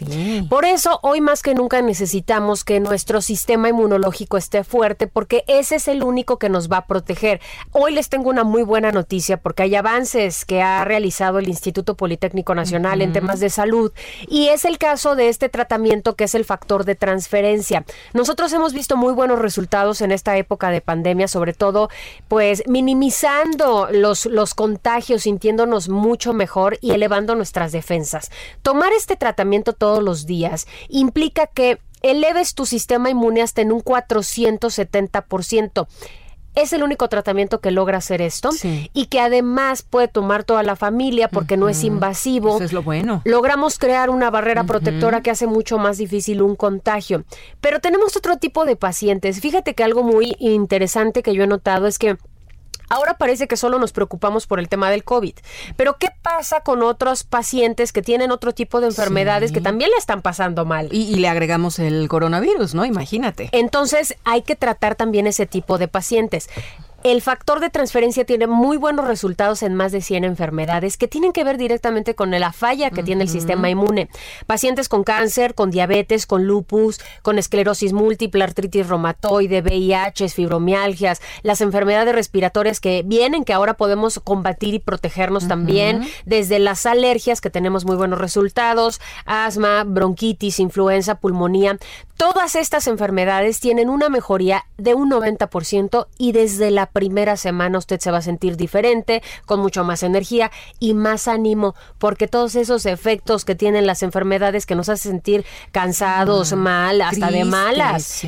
Por 0.48 0.64
eso, 0.64 1.00
hoy 1.02 1.20
más 1.20 1.42
que 1.42 1.54
nunca 1.54 1.82
necesitamos 1.82 2.64
que 2.64 2.78
nuestro 2.78 3.20
sistema 3.20 3.68
inmunológico 3.68 4.36
esté 4.36 4.62
fuerte 4.62 5.06
porque 5.06 5.44
ese 5.48 5.76
es 5.76 5.88
el 5.88 6.04
único 6.04 6.38
que 6.38 6.48
nos 6.48 6.70
va 6.70 6.78
a 6.78 6.86
proteger. 6.86 7.40
Hoy 7.72 7.92
les 7.92 8.08
tengo 8.08 8.30
una 8.30 8.44
muy 8.44 8.62
buena 8.62 8.92
noticia 8.92 9.38
porque 9.38 9.64
hay 9.64 9.74
avances 9.74 10.44
que 10.44 10.62
ha 10.62 10.84
realizado 10.84 11.38
el 11.38 11.48
Instituto 11.48 11.96
Politécnico 11.96 12.54
Nacional 12.54 13.00
en 13.00 13.12
temas 13.12 13.40
de 13.40 13.50
salud 13.50 13.92
y 14.28 14.48
es 14.48 14.64
el 14.64 14.78
caso 14.78 15.16
de 15.16 15.28
este 15.28 15.48
tratamiento 15.48 16.14
que 16.16 16.24
es 16.24 16.34
el 16.34 16.44
factor 16.44 16.84
de 16.84 16.94
transferencia. 16.94 17.84
Nosotros 18.12 18.52
hemos 18.52 18.72
visto 18.72 18.96
muy 18.96 19.12
buenos 19.12 19.38
resultados 19.38 20.00
en 20.00 20.12
esta 20.12 20.33
época 20.38 20.70
de 20.70 20.80
pandemia, 20.80 21.28
sobre 21.28 21.52
todo, 21.52 21.90
pues 22.28 22.62
minimizando 22.66 23.88
los, 23.90 24.26
los 24.26 24.54
contagios, 24.54 25.22
sintiéndonos 25.22 25.88
mucho 25.88 26.32
mejor 26.32 26.78
y 26.80 26.92
elevando 26.92 27.34
nuestras 27.34 27.72
defensas. 27.72 28.30
Tomar 28.62 28.92
este 28.92 29.16
tratamiento 29.16 29.72
todos 29.72 30.02
los 30.02 30.26
días 30.26 30.66
implica 30.88 31.46
que 31.46 31.78
eleves 32.02 32.54
tu 32.54 32.66
sistema 32.66 33.10
inmune 33.10 33.42
hasta 33.42 33.62
en 33.62 33.72
un 33.72 33.82
470% 33.82 35.86
es 36.54 36.72
el 36.72 36.82
único 36.82 37.08
tratamiento 37.08 37.60
que 37.60 37.70
logra 37.70 37.98
hacer 37.98 38.22
esto 38.22 38.50
y 38.92 39.06
que 39.06 39.20
además 39.20 39.82
puede 39.82 40.08
tomar 40.08 40.44
toda 40.44 40.62
la 40.62 40.76
familia 40.76 41.28
porque 41.28 41.56
no 41.56 41.68
es 41.68 41.84
invasivo. 41.84 42.56
Eso 42.56 42.64
es 42.64 42.72
lo 42.72 42.82
bueno. 42.82 43.22
Logramos 43.24 43.78
crear 43.78 44.10
una 44.10 44.30
barrera 44.30 44.64
protectora 44.64 45.22
que 45.22 45.30
hace 45.30 45.46
mucho 45.46 45.78
más 45.78 45.98
difícil 45.98 46.42
un 46.42 46.56
contagio. 46.56 47.24
Pero 47.60 47.80
tenemos 47.80 48.16
otro 48.16 48.36
tipo 48.36 48.64
de 48.64 48.76
pacientes. 48.76 49.40
Fíjate 49.40 49.74
que 49.74 49.84
algo 49.84 50.02
muy 50.02 50.36
interesante 50.38 51.22
que 51.22 51.34
yo 51.34 51.44
he 51.44 51.48
notado 51.48 51.86
es 51.86 51.98
que 51.98 52.16
Ahora 52.94 53.14
parece 53.14 53.48
que 53.48 53.56
solo 53.56 53.80
nos 53.80 53.90
preocupamos 53.90 54.46
por 54.46 54.60
el 54.60 54.68
tema 54.68 54.88
del 54.88 55.02
COVID, 55.02 55.34
pero 55.76 55.98
¿qué 55.98 56.10
pasa 56.22 56.60
con 56.60 56.80
otros 56.84 57.24
pacientes 57.24 57.92
que 57.92 58.02
tienen 58.02 58.30
otro 58.30 58.54
tipo 58.54 58.80
de 58.80 58.86
enfermedades 58.86 59.50
que 59.50 59.60
también 59.60 59.90
le 59.90 59.96
están 59.96 60.22
pasando 60.22 60.64
mal? 60.64 60.88
Y, 60.92 61.16
le 61.16 61.26
agregamos 61.26 61.80
el 61.80 62.06
coronavirus, 62.08 62.76
¿no? 62.76 62.84
Imagínate. 62.84 63.48
Entonces 63.50 64.14
hay 64.22 64.42
que 64.42 64.54
tratar 64.54 64.94
también 64.94 65.26
ese 65.26 65.44
tipo 65.44 65.76
de 65.76 65.88
pacientes. 65.88 66.48
El 67.04 67.20
factor 67.20 67.60
de 67.60 67.68
transferencia 67.68 68.24
tiene 68.24 68.46
muy 68.46 68.78
buenos 68.78 69.06
resultados 69.06 69.62
en 69.62 69.74
más 69.74 69.92
de 69.92 70.00
100 70.00 70.24
enfermedades 70.24 70.96
que 70.96 71.06
tienen 71.06 71.32
que 71.32 71.44
ver 71.44 71.58
directamente 71.58 72.14
con 72.14 72.30
la 72.30 72.50
falla 72.50 72.88
que 72.88 73.02
tiene 73.02 73.24
el 73.24 73.28
sistema 73.28 73.68
inmune. 73.68 74.08
Pacientes 74.46 74.88
con 74.88 75.04
cáncer, 75.04 75.54
con 75.54 75.70
diabetes, 75.70 76.24
con 76.24 76.46
lupus, 76.46 76.98
con 77.20 77.38
esclerosis 77.38 77.92
múltiple, 77.92 78.42
artritis 78.42 78.88
reumatoide, 78.88 79.60
VIH, 79.60 80.30
fibromialgias, 80.30 81.20
las 81.42 81.60
enfermedades 81.60 82.14
respiratorias 82.14 82.80
que 82.80 83.02
vienen, 83.04 83.44
que 83.44 83.52
ahora 83.52 83.74
podemos 83.74 84.18
combatir 84.18 84.72
y 84.72 84.78
protegernos 84.78 85.46
también, 85.46 86.08
desde 86.24 86.58
las 86.58 86.86
alergias 86.86 87.42
que 87.42 87.50
tenemos 87.50 87.84
muy 87.84 87.96
buenos 87.96 88.18
resultados, 88.18 88.98
asma, 89.26 89.84
bronquitis, 89.84 90.58
influenza, 90.58 91.16
pulmonía. 91.16 91.76
Todas 92.16 92.54
estas 92.54 92.86
enfermedades 92.86 93.60
tienen 93.60 93.90
una 93.90 94.08
mejoría 94.08 94.64
de 94.78 94.94
un 94.94 95.10
90% 95.10 96.06
y 96.16 96.32
desde 96.32 96.70
la 96.70 96.93
primera 96.94 97.36
semana 97.36 97.76
usted 97.76 98.00
se 98.00 98.10
va 98.10 98.18
a 98.18 98.22
sentir 98.22 98.56
diferente, 98.56 99.22
con 99.44 99.60
mucho 99.60 99.84
más 99.84 100.02
energía 100.04 100.50
y 100.78 100.94
más 100.94 101.28
ánimo, 101.28 101.74
porque 101.98 102.28
todos 102.28 102.54
esos 102.54 102.86
efectos 102.86 103.44
que 103.44 103.56
tienen 103.56 103.86
las 103.86 104.02
enfermedades 104.02 104.64
que 104.64 104.76
nos 104.76 104.88
hacen 104.88 105.12
sentir 105.12 105.44
cansados, 105.72 106.52
mal, 106.54 107.02
hasta 107.02 107.30
de 107.30 107.44
malas, 107.44 108.22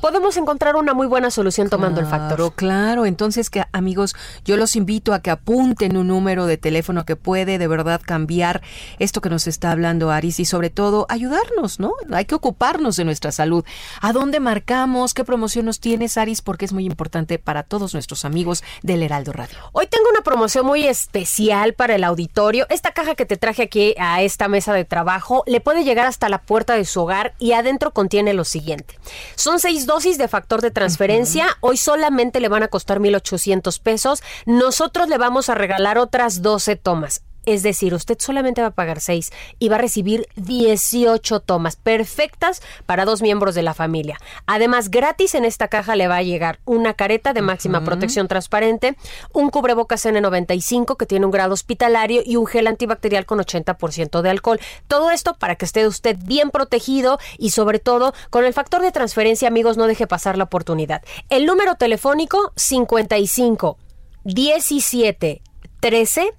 podemos 0.00 0.36
encontrar 0.36 0.76
una 0.76 0.94
muy 0.94 1.06
buena 1.06 1.30
solución 1.30 1.68
tomando 1.68 2.00
el 2.00 2.06
factor. 2.06 2.52
Claro, 2.54 3.06
entonces 3.06 3.48
que 3.48 3.64
amigos, 3.72 4.14
yo 4.44 4.56
los 4.56 4.76
invito 4.76 5.14
a 5.14 5.20
que 5.20 5.30
apunten 5.30 5.96
un 5.96 6.08
número 6.08 6.46
de 6.46 6.58
teléfono 6.58 7.04
que 7.04 7.16
puede 7.16 7.56
de 7.58 7.68
verdad 7.68 8.00
cambiar 8.04 8.60
esto 8.98 9.22
que 9.22 9.30
nos 9.30 9.46
está 9.46 9.72
hablando 9.72 10.10
Aris 10.10 10.40
y 10.40 10.44
sobre 10.44 10.68
todo 10.68 11.06
ayudarnos, 11.08 11.80
¿no? 11.80 11.94
Hay 12.12 12.26
que 12.26 12.34
ocuparnos 12.34 12.96
de 12.96 13.04
nuestra 13.04 13.32
salud. 13.32 13.64
¿A 14.02 14.12
dónde 14.12 14.40
marcamos? 14.40 15.14
¿Qué 15.14 15.24
promoción 15.24 15.64
nos 15.64 15.80
tienes, 15.80 16.18
Aris? 16.18 16.42
Porque 16.42 16.66
es 16.66 16.72
muy 16.72 16.84
importante 16.84 17.38
para 17.38 17.62
todos 17.62 17.94
nuestros 17.94 18.09
amigos 18.24 18.62
del 18.82 19.02
Heraldo 19.02 19.32
Radio. 19.32 19.56
Hoy 19.72 19.86
tengo 19.86 20.08
una 20.10 20.22
promoción 20.22 20.66
muy 20.66 20.86
especial 20.86 21.74
para 21.74 21.94
el 21.94 22.04
auditorio. 22.04 22.66
Esta 22.68 22.92
caja 22.92 23.14
que 23.14 23.26
te 23.26 23.36
traje 23.36 23.62
aquí 23.62 23.94
a 23.98 24.22
esta 24.22 24.48
mesa 24.48 24.72
de 24.72 24.84
trabajo 24.84 25.44
le 25.46 25.60
puede 25.60 25.84
llegar 25.84 26.06
hasta 26.06 26.28
la 26.28 26.42
puerta 26.42 26.74
de 26.74 26.84
su 26.84 27.00
hogar 27.00 27.34
y 27.38 27.52
adentro 27.52 27.92
contiene 27.92 28.34
lo 28.34 28.44
siguiente. 28.44 28.98
Son 29.36 29.60
seis 29.60 29.86
dosis 29.86 30.18
de 30.18 30.28
factor 30.28 30.60
de 30.60 30.70
transferencia. 30.70 31.56
Hoy 31.60 31.76
solamente 31.76 32.40
le 32.40 32.48
van 32.48 32.62
a 32.62 32.68
costar 32.68 33.00
1,800 33.00 33.78
pesos. 33.78 34.22
Nosotros 34.46 35.08
le 35.08 35.18
vamos 35.18 35.48
a 35.48 35.54
regalar 35.54 35.98
otras 35.98 36.42
12 36.42 36.76
tomas. 36.76 37.22
Es 37.46 37.62
decir, 37.62 37.94
usted 37.94 38.18
solamente 38.18 38.60
va 38.60 38.68
a 38.68 38.74
pagar 38.74 39.00
6 39.00 39.32
y 39.58 39.68
va 39.68 39.76
a 39.76 39.80
recibir 39.80 40.26
18 40.36 41.40
tomas 41.40 41.76
perfectas 41.76 42.62
para 42.86 43.04
dos 43.04 43.22
miembros 43.22 43.54
de 43.54 43.62
la 43.62 43.74
familia. 43.74 44.18
Además, 44.46 44.90
gratis 44.90 45.34
en 45.34 45.44
esta 45.44 45.68
caja 45.68 45.96
le 45.96 46.08
va 46.08 46.16
a 46.16 46.22
llegar 46.22 46.60
una 46.64 46.94
careta 46.94 47.32
de 47.32 47.42
máxima 47.42 47.82
protección 47.84 48.28
transparente, 48.28 48.96
un 49.32 49.50
cubrebocas 49.50 50.04
N95 50.04 50.96
que 50.96 51.06
tiene 51.06 51.26
un 51.26 51.32
grado 51.32 51.54
hospitalario 51.54 52.22
y 52.24 52.36
un 52.36 52.46
gel 52.46 52.66
antibacterial 52.66 53.26
con 53.26 53.38
80% 53.38 54.20
de 54.22 54.30
alcohol. 54.30 54.60
Todo 54.86 55.10
esto 55.10 55.34
para 55.34 55.56
que 55.56 55.64
esté 55.64 55.86
usted 55.86 56.16
bien 56.24 56.50
protegido 56.50 57.18
y 57.38 57.50
sobre 57.50 57.78
todo 57.78 58.12
con 58.30 58.44
el 58.44 58.52
factor 58.52 58.82
de 58.82 58.92
transferencia, 58.92 59.48
amigos, 59.48 59.76
no 59.76 59.86
deje 59.86 60.06
pasar 60.06 60.36
la 60.36 60.44
oportunidad. 60.44 61.02
El 61.28 61.46
número 61.46 61.74
telefónico 61.76 62.52
55 62.56 63.78
17 64.24 65.42
13 65.80 66.34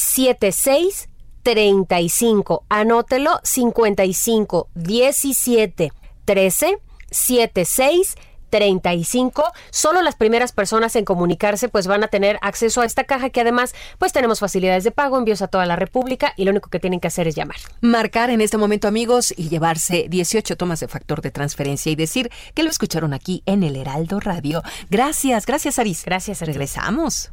7635. 0.00 2.64
Anótelo 2.68 3.40
55 3.42 4.68
17 4.74 5.92
13 6.24 6.78
76 7.10 8.16
35. 8.50 9.44
Solo 9.70 10.02
las 10.02 10.16
primeras 10.16 10.52
personas 10.52 10.94
en 10.96 11.04
comunicarse 11.04 11.68
pues 11.68 11.86
van 11.86 12.04
a 12.04 12.08
tener 12.08 12.38
acceso 12.42 12.82
a 12.82 12.84
esta 12.84 13.04
caja 13.04 13.30
que 13.30 13.40
además 13.40 13.74
pues 13.98 14.12
tenemos 14.12 14.40
facilidades 14.40 14.84
de 14.84 14.90
pago, 14.90 15.16
envíos 15.16 15.40
a 15.40 15.48
toda 15.48 15.64
la 15.66 15.76
República 15.76 16.34
y 16.36 16.44
lo 16.44 16.50
único 16.50 16.68
que 16.68 16.80
tienen 16.80 17.00
que 17.00 17.08
hacer 17.08 17.28
es 17.28 17.36
llamar. 17.36 17.56
Marcar 17.80 18.30
en 18.30 18.40
este 18.40 18.58
momento 18.58 18.88
amigos 18.88 19.32
y 19.36 19.48
llevarse 19.48 20.06
18 20.08 20.56
tomas 20.56 20.80
de 20.80 20.88
factor 20.88 21.22
de 21.22 21.30
transferencia 21.30 21.90
y 21.90 21.96
decir 21.96 22.30
que 22.54 22.62
lo 22.62 22.70
escucharon 22.70 23.14
aquí 23.14 23.42
en 23.46 23.62
el 23.62 23.76
Heraldo 23.76 24.20
Radio. 24.20 24.62
Gracias, 24.90 25.46
gracias 25.46 25.78
Aris. 25.78 26.04
Gracias, 26.04 26.42
Aris. 26.42 26.54
Regresamos. 26.54 27.32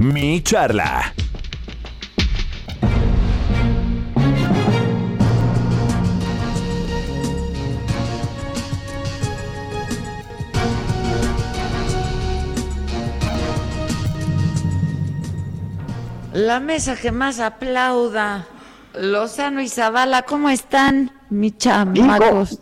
Mi 0.00 0.40
charla. 0.42 1.12
La 16.32 16.60
mesa 16.60 16.96
que 16.96 17.12
más 17.12 17.40
aplauda. 17.40 18.46
Lozano 18.94 19.60
y 19.60 19.68
Zavala, 19.68 20.22
¿cómo 20.22 20.48
están, 20.48 21.12
mi 21.28 21.52
chamacos? 21.52 22.58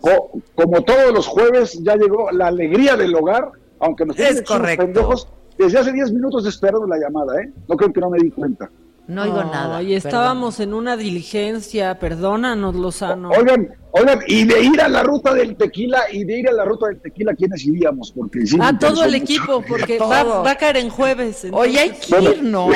como 0.54 0.82
todos 0.82 1.12
los 1.12 1.26
jueves, 1.26 1.78
ya 1.82 1.94
llegó 1.94 2.30
la 2.32 2.48
alegría 2.48 2.96
del 2.96 3.14
hogar, 3.14 3.50
aunque 3.80 4.04
nos 4.04 4.18
Es 4.18 4.42
correcto. 4.42 4.84
pendejos, 4.84 5.28
desde 5.58 5.78
hace 5.78 5.92
10 5.92 6.12
minutos 6.12 6.46
esperando 6.46 6.86
la 6.86 6.96
llamada, 6.98 7.40
¿eh? 7.42 7.52
No 7.68 7.76
creo 7.76 7.92
que 7.92 8.00
no 8.00 8.10
me 8.10 8.18
di 8.18 8.30
cuenta. 8.30 8.70
No 9.06 9.22
oigo 9.22 9.42
nada. 9.42 9.82
Y 9.82 9.94
estábamos 9.94 10.60
en 10.60 10.74
una 10.74 10.94
diligencia, 10.96 11.98
perdónanos, 11.98 12.74
Lozano. 12.76 13.30
Oigan, 13.30 13.68
oigan, 13.92 14.20
y 14.26 14.44
de 14.44 14.60
ir 14.62 14.80
a 14.82 14.88
la 14.88 15.02
ruta 15.02 15.32
del 15.32 15.56
tequila, 15.56 16.00
y 16.12 16.24
de 16.24 16.40
ir 16.40 16.48
a 16.48 16.52
la 16.52 16.66
ruta 16.66 16.88
del 16.88 17.00
tequila, 17.00 17.34
¿quiénes 17.34 17.64
iríamos? 17.66 18.12
Porque 18.12 18.46
sí, 18.46 18.58
A 18.60 18.78
todo 18.78 19.04
el 19.04 19.12
mucho. 19.12 19.22
equipo, 19.24 19.64
porque 19.66 19.98
va, 19.98 20.22
va 20.42 20.50
a 20.50 20.56
caer 20.56 20.76
en 20.76 20.90
jueves. 20.90 21.46
Oye, 21.52 21.78
hay 21.78 21.90
que 21.92 22.20
ir, 22.22 22.42
¿no? 22.44 22.66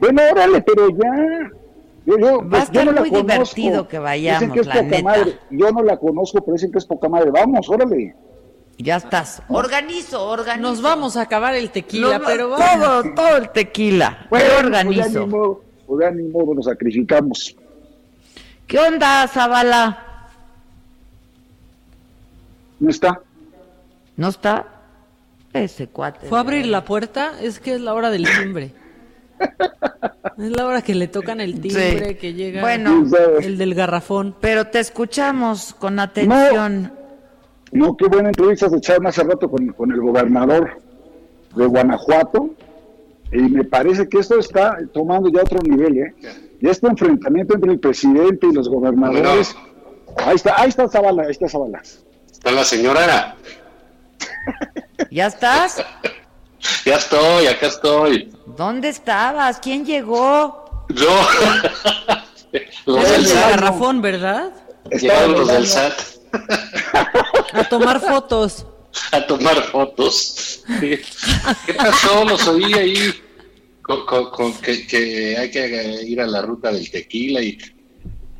Bueno, 0.00 0.22
órale, 0.32 0.62
pero 0.62 0.88
ya. 0.88 1.50
Yo, 2.06 2.16
yo, 2.18 2.38
Va 2.48 2.58
a 2.58 2.60
yo 2.60 2.80
estar 2.80 2.86
no 2.86 3.00
muy 3.00 3.10
conozco. 3.10 3.26
divertido 3.56 3.88
que 3.88 3.98
vayamos, 3.98 4.40
Dicen 4.40 4.54
que 4.54 4.60
es 4.60 4.66
la 4.66 4.72
poca 4.74 4.84
neta. 4.86 5.02
madre. 5.02 5.38
Yo 5.50 5.72
no 5.72 5.82
la 5.82 5.96
conozco, 5.98 6.40
pero 6.40 6.52
dicen 6.54 6.70
que 6.72 6.78
es 6.78 6.86
poca 6.86 7.08
madre. 7.08 7.30
Vamos, 7.32 7.68
órale. 7.68 8.14
Ya 8.78 8.96
estás. 8.96 9.42
Organizo, 9.48 10.22
organizo. 10.26 10.60
Nos 10.68 10.82
vamos 10.82 11.16
a 11.16 11.22
acabar 11.22 11.54
el 11.54 11.70
tequila, 11.70 12.18
No, 12.18 12.24
pero 12.24 12.48
todo, 12.48 12.58
vamos. 12.58 13.14
todo 13.14 13.36
el 13.38 13.48
tequila. 13.50 14.26
Bueno, 14.28 14.44
pero 14.48 14.54
pues 14.54 14.64
organizo. 14.66 15.60
pues 15.86 16.00
ya 16.04 16.10
ni 16.10 16.22
modo, 16.24 16.54
nos 16.54 16.66
sacrificamos. 16.66 17.56
¿Qué 18.66 18.78
onda, 18.78 19.26
Zavala? 19.28 20.28
¿No 22.80 22.90
está? 22.90 23.20
¿No 24.16 24.28
está? 24.28 24.66
Ese 25.52 25.86
cuate. 25.88 26.26
Fue 26.28 26.36
a 26.36 26.42
abrir 26.42 26.66
la 26.66 26.84
puerta, 26.84 27.32
es 27.40 27.58
que 27.60 27.74
es 27.74 27.80
la 27.80 27.94
hora 27.94 28.10
del 28.10 28.26
timbre. 28.28 28.72
Es 30.38 30.50
la 30.50 30.66
hora 30.66 30.82
que 30.82 30.94
le 30.94 31.08
tocan 31.08 31.40
el 31.40 31.60
timbre, 31.62 32.08
Sí. 32.10 32.14
que 32.16 32.34
llega 32.34 32.60
Bueno. 32.60 33.06
el 33.40 33.56
del 33.56 33.74
garrafón. 33.74 34.34
Pero 34.38 34.66
te 34.66 34.80
escuchamos 34.80 35.72
con 35.78 35.98
atención. 35.98 36.82
No, 36.82 36.90
qué 37.70 38.06
buena 38.08 38.28
entrevista 38.28 38.68
se 38.68 38.76
echaron 38.76 39.06
hace 39.06 39.22
rato 39.22 39.50
con, 39.50 39.66
con 39.68 39.92
el 39.92 40.00
gobernador 40.00 40.80
de 41.54 41.66
Guanajuato. 41.66 42.50
Y 43.32 43.38
me 43.38 43.64
parece 43.64 44.08
que 44.08 44.18
esto 44.18 44.38
está 44.38 44.78
tomando 44.94 45.28
ya 45.28 45.40
otro 45.42 45.58
nivel, 45.62 45.98
¿eh? 45.98 46.14
Ya 46.60 46.70
este 46.70 46.86
enfrentamiento 46.86 47.54
entre 47.54 47.72
el 47.72 47.80
presidente 47.80 48.46
y 48.46 48.52
los 48.52 48.68
gobernadores. 48.68 49.54
Ahí 50.18 50.36
está, 50.36 50.60
ahí 50.60 50.68
está 50.68 50.88
Zavala, 50.88 51.24
ahí 51.24 51.32
está 51.32 51.48
Zavala. 51.48 51.82
Está 52.30 52.50
la 52.52 52.64
señora. 52.64 53.36
¿Ya 55.10 55.26
estás? 55.26 55.84
Ya 56.84 56.96
estoy, 56.96 57.46
acá 57.48 57.66
estoy. 57.66 58.32
¿Dónde 58.56 58.88
estabas? 58.88 59.58
¿Quién 59.58 59.84
llegó? 59.84 60.86
Yo. 60.88 61.08
los 62.86 63.04
Es 63.04 63.10
el 63.10 63.12
del 63.12 63.22
del 63.22 63.26
SAT. 63.26 63.50
garrafón, 63.50 64.02
¿verdad? 64.02 64.52
Llegaron 64.90 65.32
los 65.32 65.48
del 65.48 65.66
SAT 65.66 66.15
A 67.52 67.64
tomar 67.68 68.00
fotos. 68.00 68.66
a 69.12 69.26
tomar 69.26 69.62
fotos. 69.64 70.62
Sí. 70.80 70.98
¿Qué 71.66 71.74
pasó? 71.74 72.24
Los 72.24 72.46
oí 72.48 72.72
ahí 72.74 73.14
con, 73.82 74.04
con- 74.06 74.30
con 74.30 74.52
que, 74.60 74.86
que 74.86 75.36
hay 75.36 75.50
que 75.50 76.02
ir 76.06 76.20
a 76.20 76.26
la 76.26 76.42
ruta 76.42 76.72
del 76.72 76.90
tequila 76.90 77.40
y 77.42 77.58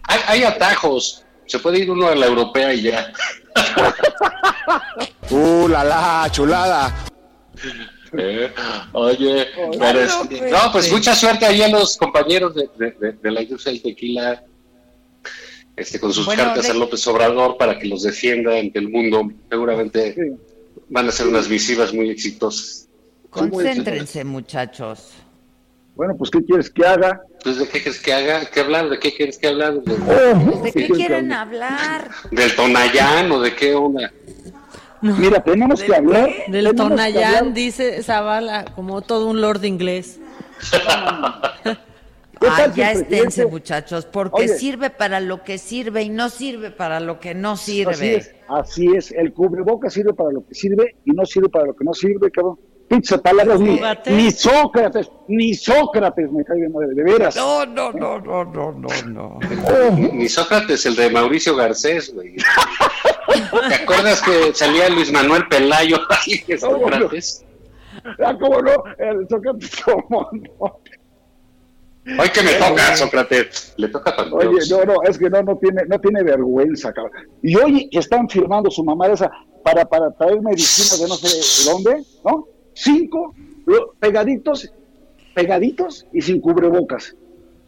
hay, 0.05 0.21
hay 0.27 0.43
atajos. 0.45 1.23
Se 1.47 1.59
puede 1.61 1.79
ir 1.81 1.91
uno 1.91 2.09
a 2.09 2.15
la 2.15 2.27
europea 2.27 2.73
y 2.75 2.83
ya. 2.83 3.13
¡Uh, 5.31 5.69
la 5.69 5.85
la, 5.85 6.29
chulada! 6.31 6.95
Eh, 8.19 8.53
Oye, 8.93 9.47
pero 9.79 10.01
es- 10.01 10.09
no, 10.11 10.29
pues, 10.29 10.51
no, 10.53 10.73
pues 10.73 10.93
mucha 10.93 11.15
suerte 11.15 11.45
ahí 11.47 11.63
a 11.63 11.69
los 11.69 11.97
compañeros 11.97 12.55
de, 12.55 12.69
de- 12.77 12.93
de- 12.93 13.13
de 13.13 13.31
la 13.31 13.43
industria 13.43 13.73
del 13.73 13.83
tequila, 13.83 14.43
este, 15.77 16.01
con 16.01 16.13
sus 16.13 16.25
Bueno, 16.27 16.43
cartas 16.45 16.65
de- 16.65 16.71
a 16.71 16.75
López 16.75 17.07
Obrador 17.07 17.57
para 17.59 17.79
que 17.79 17.87
los 17.87 18.03
defienda 18.03 18.59
ante 18.59 18.79
el 18.79 18.89
mundo. 18.89 19.31
Seguramente 19.51 20.35
van 20.89 21.09
a 21.09 21.13
ser 21.13 21.27
unas 21.29 21.49
visivas 21.49 21.93
muy 21.93 22.11
exitosas. 22.11 22.89
Concéntrense, 23.31 24.25
muchachos. 24.25 25.11
Bueno, 25.95 26.15
pues, 26.17 26.31
¿qué 26.31 26.43
quieres 26.45 26.71
que 26.71 26.87
haga? 26.87 27.21
Pues, 27.43 27.59
¿de 27.59 27.65
qué 27.69 27.81
quieres 27.83 28.01
que 28.01 28.13
haga? 28.13 28.45
¿Qué 28.47 28.61
hablar? 28.61 28.89
¿De 28.91 28.99
qué 28.99 29.15
quieres 29.15 29.39
que 29.39 29.49
hablar? 29.49 29.75
¿De- 29.83 29.97
¿De 30.63 30.73
qué 30.73 30.89
quieren 30.89 31.33
hablar? 31.33 32.11
¿Del 32.31 32.55
Tonayán 32.55 33.31
o 33.33 33.41
de 33.41 33.55
qué 33.55 33.75
onda? 33.75 34.13
Mira, 35.01 35.43
tenemos 35.43 35.83
que 35.83 35.95
hablar. 35.95 36.31
Del 36.49 36.75
Tonayán, 36.75 37.53
dice 37.55 38.03
Zavala, 38.03 38.65
como 38.75 39.03
todo 39.03 39.27
un 39.27 39.41
lord 39.41 39.65
inglés. 39.65 40.19
Ah, 42.41 42.71
ya 42.75 42.93
esténse, 42.93 43.47
muchachos, 43.47 44.07
porque 44.07 44.49
sirve 44.49 44.91
para 44.91 45.21
lo 45.21 45.43
que 45.43 45.59
sirve 45.59 46.03
y 46.03 46.11
no 46.11 46.29
sirve 46.29 46.71
para 46.71 47.01
lo 47.01 47.19
que 47.19 47.35
no 47.35 47.57
sirve. 47.57 47.93
Así 47.93 48.09
es, 48.15 48.35
así 48.49 48.87
es. 48.95 49.13
El 49.13 49.33
cubreboca 49.33 49.89
sirve 49.89 50.13
para 50.13 50.31
lo 50.31 50.47
que 50.47 50.55
sirve 50.55 50.97
y 51.05 51.13
no 51.13 51.25
sirve 51.25 51.49
para 51.49 51.67
lo 51.67 51.75
que 51.75 51.85
no 51.85 51.95
sirve, 51.95 52.31
cabrón. 52.31 52.59
Pizza, 52.89 53.19
palabras, 53.19 53.59
ni, 53.59 53.81
ni, 54.11 54.31
Sócrates, 54.31 55.11
ni 55.27 55.55
Sócrates 55.55 56.31
me 56.31 56.45
cae 56.45 56.61
de 56.61 56.69
madre, 56.69 56.95
de 56.95 57.03
veras. 57.03 57.35
No, 57.35 57.67
no, 57.67 57.91
no, 57.91 58.21
no, 58.21 58.45
no, 58.45 58.73
no, 58.73 58.89
no. 59.07 59.39
Ni 59.91 60.29
Sócrates, 60.29 60.87
el 60.87 60.95
de 60.95 61.11
Mauricio 61.11 61.57
Garcés, 61.57 62.15
güey. 62.15 62.37
¿Te 63.69 63.75
acuerdas 63.75 64.23
que 64.23 64.55
salía 64.55 64.89
Luis 64.89 65.11
Manuel 65.11 65.49
Pelayo 65.49 65.99
ahí, 66.11 66.59
Sócrates? 66.59 67.45
Ah, 68.25 68.37
¿cómo 68.39 68.63
no? 68.63 68.85
El 68.99 69.27
Sócrates, 69.29 69.71
¿cómo 69.85 70.29
no? 70.33 70.81
Hoy 72.07 72.29
que 72.29 72.43
me 72.43 72.53
toca, 72.55 72.97
Sócrates, 72.97 73.75
le 73.77 73.89
toca 73.89 74.11
a 74.11 74.35
Oye, 74.35 74.61
no, 74.71 74.85
no, 74.85 75.03
es 75.03 75.19
que 75.19 75.29
no, 75.29 75.43
no 75.43 75.57
tiene, 75.59 75.83
no 75.89 75.99
tiene 75.99 76.23
vergüenza, 76.23 76.93
cabrón. 76.93 77.13
Y 77.43 77.57
hoy 77.57 77.89
están 77.93 78.29
firmando 78.29 78.71
su 78.71 78.85
mamá 78.85 79.09
esa 79.09 79.31
para, 79.65 79.85
para 79.85 80.13
traer 80.13 80.41
medicinas 80.41 81.01
de 81.01 81.09
no 81.09 81.15
sé 81.17 81.71
dónde, 81.71 82.05
¿no? 82.25 82.47
Cinco 82.75 83.35
pegaditos, 83.99 84.73
pegaditos 85.35 86.07
y 86.13 86.21
sin 86.21 86.41
cubrebocas, 86.41 87.17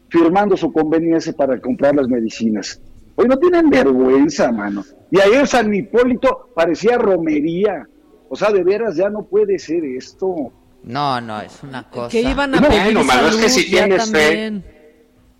firmando 0.09 0.57
su 0.57 0.73
convenio 0.73 1.17
ese 1.17 1.33
para 1.33 1.61
comprar 1.61 1.97
las 1.97 2.07
medicinas. 2.09 2.81
Hoy 3.17 3.27
no 3.27 3.37
tienen 3.37 3.69
vergüenza, 3.69 4.53
mano. 4.53 4.85
Y 5.11 5.21
ayer 5.21 5.47
San 5.49 5.75
Hipólito 5.75 6.51
parecía 6.55 6.97
romería. 6.99 7.89
O 8.29 8.37
sea, 8.37 8.53
de 8.53 8.63
veras 8.63 8.95
ya 8.95 9.11
no 9.11 9.25
puede 9.25 9.59
ser 9.59 9.85
esto. 9.85 10.53
No, 10.83 11.21
no, 11.21 11.41
es 11.41 11.63
una 11.63 11.89
cosa. 11.89 12.09
Que 12.09 12.23
iban 12.23 12.55
a 12.55 12.61
pedir 12.61 12.95
bueno, 12.95 13.05
salud, 13.05 13.31
es 13.31 13.37
que 13.37 13.49
si 13.49 13.71
tienes 13.71 14.11
fe, 14.11 14.63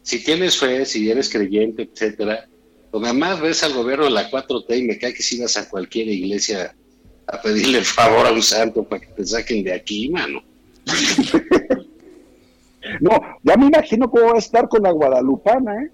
si 0.03 0.25
tienes 0.25 0.59
fe, 0.59 0.85
si 0.85 1.11
eres 1.11 1.29
creyente, 1.29 1.83
etcétera, 1.83 2.49
pues 2.91 3.03
nada 3.03 3.15
más 3.15 3.41
ves 3.41 3.63
al 3.63 3.75
gobierno 3.75 4.07
de 4.07 4.11
la 4.11 4.31
4T 4.31 4.79
y 4.79 4.83
me 4.83 4.99
cae 4.99 5.15
que 5.15 5.23
si 5.23 5.41
vas 5.41 5.57
a 5.57 5.69
cualquier 5.69 6.09
iglesia 6.09 6.75
a 7.27 7.41
pedirle 7.41 7.79
el 7.79 7.85
favor 7.85 8.27
a 8.27 8.33
un 8.33 8.43
santo 8.43 8.85
para 8.85 9.01
que 9.01 9.09
te 9.09 9.27
saquen 9.27 9.65
de 9.65 9.75
aquí, 9.75 10.09
mano. 10.09 10.43
no, 13.01 13.11
ya 13.43 13.57
me 13.57 13.67
imagino 13.67 14.11
cómo 14.11 14.29
va 14.29 14.37
a 14.37 14.39
estar 14.39 14.69
con 14.69 14.83
la 14.83 14.91
guadalupana, 14.91 15.83
¿eh? 15.83 15.91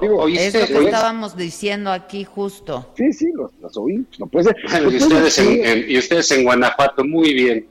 Digo, 0.00 0.26
es 0.26 0.54
lo 0.54 0.80
que 0.80 0.86
estábamos 0.86 1.36
diciendo 1.36 1.92
aquí 1.92 2.24
justo. 2.24 2.92
Sí, 2.96 3.12
sí, 3.12 3.30
los, 3.60 3.76
oí. 3.76 4.04
No 4.18 4.26
puede 4.26 4.46
ser. 4.46 4.56
y, 4.90 4.96
ustedes 4.96 5.38
en, 5.38 5.90
y 5.90 5.98
ustedes 5.98 6.30
en 6.32 6.44
Guanajuato, 6.44 7.04
muy 7.04 7.34
bien. 7.34 7.66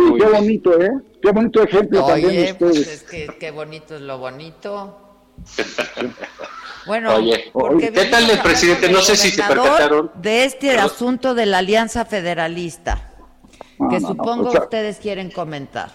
Sí, 0.00 0.14
qué 0.18 0.26
bonito, 0.26 0.80
¿eh? 0.80 0.90
Qué 1.20 1.30
bonito 1.30 1.62
ejemplo 1.62 2.04
Oye, 2.06 2.22
también 2.22 2.56
pues 2.58 2.78
ustedes. 2.78 3.02
es 3.02 3.02
que 3.02 3.28
qué 3.38 3.50
bonito 3.50 3.94
es 3.96 4.00
lo 4.00 4.18
bonito. 4.18 4.96
Bueno, 6.86 7.14
Oye, 7.16 7.52
¿qué 7.78 8.06
tal 8.10 8.30
el 8.30 8.38
presidente? 8.40 8.90
No 8.90 9.00
sé 9.00 9.14
si 9.14 9.30
se 9.30 9.42
percataron. 9.42 10.10
De 10.22 10.44
este 10.44 10.78
asunto 10.78 11.34
de 11.34 11.44
la 11.44 11.58
Alianza 11.58 12.06
Federalista, 12.06 13.12
que 13.90 14.00
supongo 14.00 14.48
ustedes 14.50 14.98
quieren 14.98 15.30
comentar. 15.30 15.90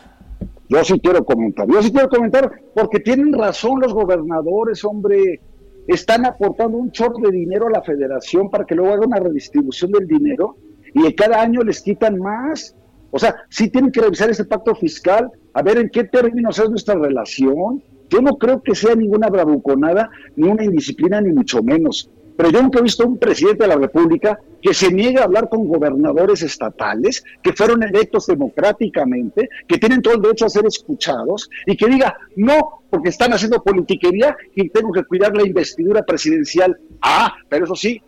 Yo 0.69 0.83
sí 0.83 0.99
quiero 0.99 1.25
comentar, 1.25 1.67
yo 1.67 1.81
sí 1.81 1.91
quiero 1.91 2.07
comentar, 2.07 2.51
porque 2.75 2.99
tienen 2.99 3.33
razón 3.33 3.79
los 3.81 3.95
gobernadores, 3.95 4.85
hombre. 4.85 5.41
Están 5.87 6.25
aportando 6.27 6.77
un 6.77 6.91
chorro 6.91 7.17
de 7.17 7.31
dinero 7.31 7.67
a 7.67 7.71
la 7.71 7.81
federación 7.81 8.51
para 8.51 8.63
que 8.63 8.75
luego 8.75 8.93
haga 8.93 9.07
una 9.07 9.19
redistribución 9.19 9.91
del 9.91 10.07
dinero 10.07 10.57
y 10.93 11.13
cada 11.15 11.41
año 11.41 11.61
les 11.63 11.81
quitan 11.81 12.19
más. 12.19 12.75
O 13.15 13.19
sea, 13.19 13.33
sí 13.47 13.69
tienen 13.69 13.93
que 13.93 14.01
revisar 14.01 14.29
ese 14.29 14.43
pacto 14.43 14.75
fiscal, 14.75 15.31
a 15.53 15.61
ver 15.61 15.77
en 15.77 15.89
qué 15.89 16.03
términos 16.03 16.59
es 16.59 16.69
nuestra 16.69 16.95
relación. 16.95 17.81
Yo 18.09 18.19
no 18.19 18.37
creo 18.37 18.61
que 18.61 18.75
sea 18.75 18.93
ninguna 18.93 19.29
bravuconada, 19.29 20.09
ni 20.35 20.49
una 20.49 20.65
indisciplina, 20.65 21.21
ni 21.21 21.31
mucho 21.31 21.63
menos. 21.63 22.09
Pero 22.35 22.49
yo 22.49 22.61
nunca 22.61 22.79
he 22.79 22.81
visto 22.81 23.03
a 23.03 23.07
un 23.07 23.17
presidente 23.17 23.63
de 23.63 23.69
la 23.69 23.77
República 23.77 24.37
que 24.61 24.73
se 24.73 24.91
niegue 24.91 25.21
a 25.21 25.23
hablar 25.23 25.47
con 25.47 25.65
gobernadores 25.65 26.41
estatales 26.41 27.23
que 27.41 27.53
fueron 27.53 27.83
electos 27.83 28.25
democráticamente, 28.25 29.47
que 29.65 29.77
tienen 29.77 30.01
todo 30.01 30.15
el 30.15 30.21
derecho 30.21 30.47
a 30.47 30.49
ser 30.49 30.65
escuchados 30.65 31.49
y 31.65 31.77
que 31.77 31.87
diga, 31.87 32.17
no, 32.35 32.81
porque 32.89 33.07
están 33.07 33.31
haciendo 33.31 33.63
politiquería 33.63 34.35
y 34.55 34.67
tengo 34.71 34.91
que 34.91 35.05
cuidar 35.05 35.33
la 35.33 35.47
investidura 35.47 36.03
presidencial. 36.03 36.77
Ah, 37.01 37.33
pero 37.47 37.63
eso 37.63 37.77
sí, 37.77 38.01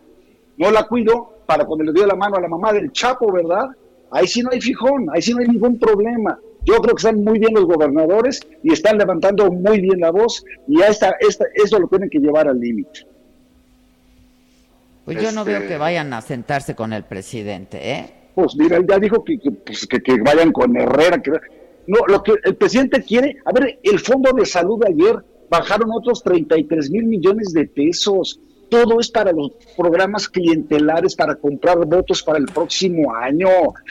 no 0.58 0.70
la 0.70 0.86
cuido 0.86 1.38
para 1.46 1.64
cuando 1.64 1.86
le 1.86 1.94
dio 1.94 2.06
la 2.06 2.14
mano 2.14 2.36
a 2.36 2.42
la 2.42 2.48
mamá 2.48 2.74
del 2.74 2.92
Chapo, 2.92 3.32
¿verdad? 3.32 3.70
Ahí 4.10 4.26
sí 4.26 4.42
no 4.42 4.50
hay 4.52 4.60
fijón, 4.60 5.06
ahí 5.12 5.22
sí 5.22 5.32
no 5.32 5.40
hay 5.40 5.48
ningún 5.48 5.78
problema. 5.78 6.38
Yo 6.64 6.76
creo 6.76 6.94
que 6.94 7.00
están 7.00 7.22
muy 7.22 7.38
bien 7.38 7.54
los 7.54 7.64
gobernadores 7.64 8.40
y 8.62 8.72
están 8.72 8.98
levantando 8.98 9.50
muy 9.50 9.80
bien 9.80 10.00
la 10.00 10.10
voz 10.10 10.44
y 10.66 10.82
a 10.82 10.88
esta, 10.88 11.16
esta, 11.20 11.46
eso 11.54 11.78
lo 11.78 11.88
tienen 11.88 12.10
que 12.10 12.18
llevar 12.18 12.48
al 12.48 12.60
límite. 12.60 13.06
Pues 15.04 15.22
yo 15.22 15.32
no 15.32 15.44
veo 15.44 15.66
que 15.66 15.78
vayan 15.78 16.12
a 16.12 16.20
sentarse 16.20 16.74
con 16.74 16.92
el 16.92 17.04
presidente, 17.04 17.90
¿eh? 17.90 18.10
Pues 18.34 18.54
mira, 18.56 18.76
él 18.76 18.86
ya 18.86 18.98
dijo 18.98 19.24
que, 19.24 19.38
que, 19.38 19.50
pues, 19.50 19.86
que, 19.86 20.02
que 20.02 20.20
vayan 20.20 20.52
con 20.52 20.76
Herrera. 20.76 21.22
Que, 21.22 21.30
no, 21.86 22.00
lo 22.06 22.22
que 22.22 22.34
el 22.44 22.56
presidente 22.56 23.02
quiere, 23.02 23.38
a 23.46 23.52
ver, 23.52 23.78
el 23.82 23.98
Fondo 23.98 24.32
de 24.32 24.44
Salud 24.44 24.82
ayer 24.86 25.16
bajaron 25.48 25.90
otros 25.90 26.22
33 26.22 26.90
mil 26.90 27.04
millones 27.06 27.54
de 27.54 27.64
pesos. 27.66 28.38
Todo 28.68 29.00
es 29.00 29.10
para 29.10 29.32
los 29.32 29.52
programas 29.76 30.28
clientelares, 30.28 31.14
para 31.14 31.34
comprar 31.34 31.78
votos 31.86 32.22
para 32.22 32.38
el 32.38 32.46
próximo 32.46 33.14
año. 33.14 33.48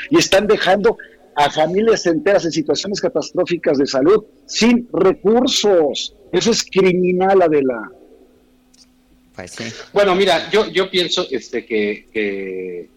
Y 0.09 0.17
están 0.17 0.47
dejando 0.47 0.97
a 1.35 1.51
familias 1.51 2.05
enteras 2.07 2.45
en 2.45 2.51
situaciones 2.51 2.99
catastróficas 2.99 3.77
de 3.77 3.85
salud 3.85 4.25
sin 4.45 4.87
recursos. 4.91 6.15
Eso 6.31 6.51
es 6.51 6.63
criminal, 6.63 7.41
Adela. 7.41 7.91
Pues 9.35 9.51
sí. 9.51 9.65
Bueno, 9.93 10.15
mira, 10.15 10.49
yo, 10.49 10.67
yo 10.71 10.89
pienso 10.89 11.27
este, 11.29 11.63
que, 11.63 12.07
que, 12.11 12.89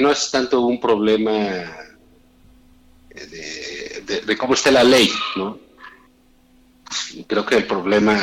no 0.00 0.10
es 0.10 0.30
tanto 0.30 0.62
un 0.62 0.80
problema 0.80 1.70
de, 3.10 4.22
de, 4.26 4.36
cómo 4.38 4.54
esté 4.54 4.72
la 4.72 4.84
ley, 4.84 5.10
¿no? 5.36 5.58
Creo 7.26 7.44
que 7.44 7.56
el 7.56 7.66
problema 7.66 8.18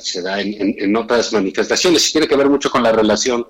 se 0.00 0.22
da 0.22 0.40
en, 0.40 0.74
en, 0.78 0.96
otras 0.96 1.32
manifestaciones 1.32 2.08
y 2.08 2.12
tiene 2.12 2.28
que 2.28 2.36
ver 2.36 2.48
mucho 2.48 2.70
con 2.70 2.82
la 2.82 2.92
relación 2.92 3.46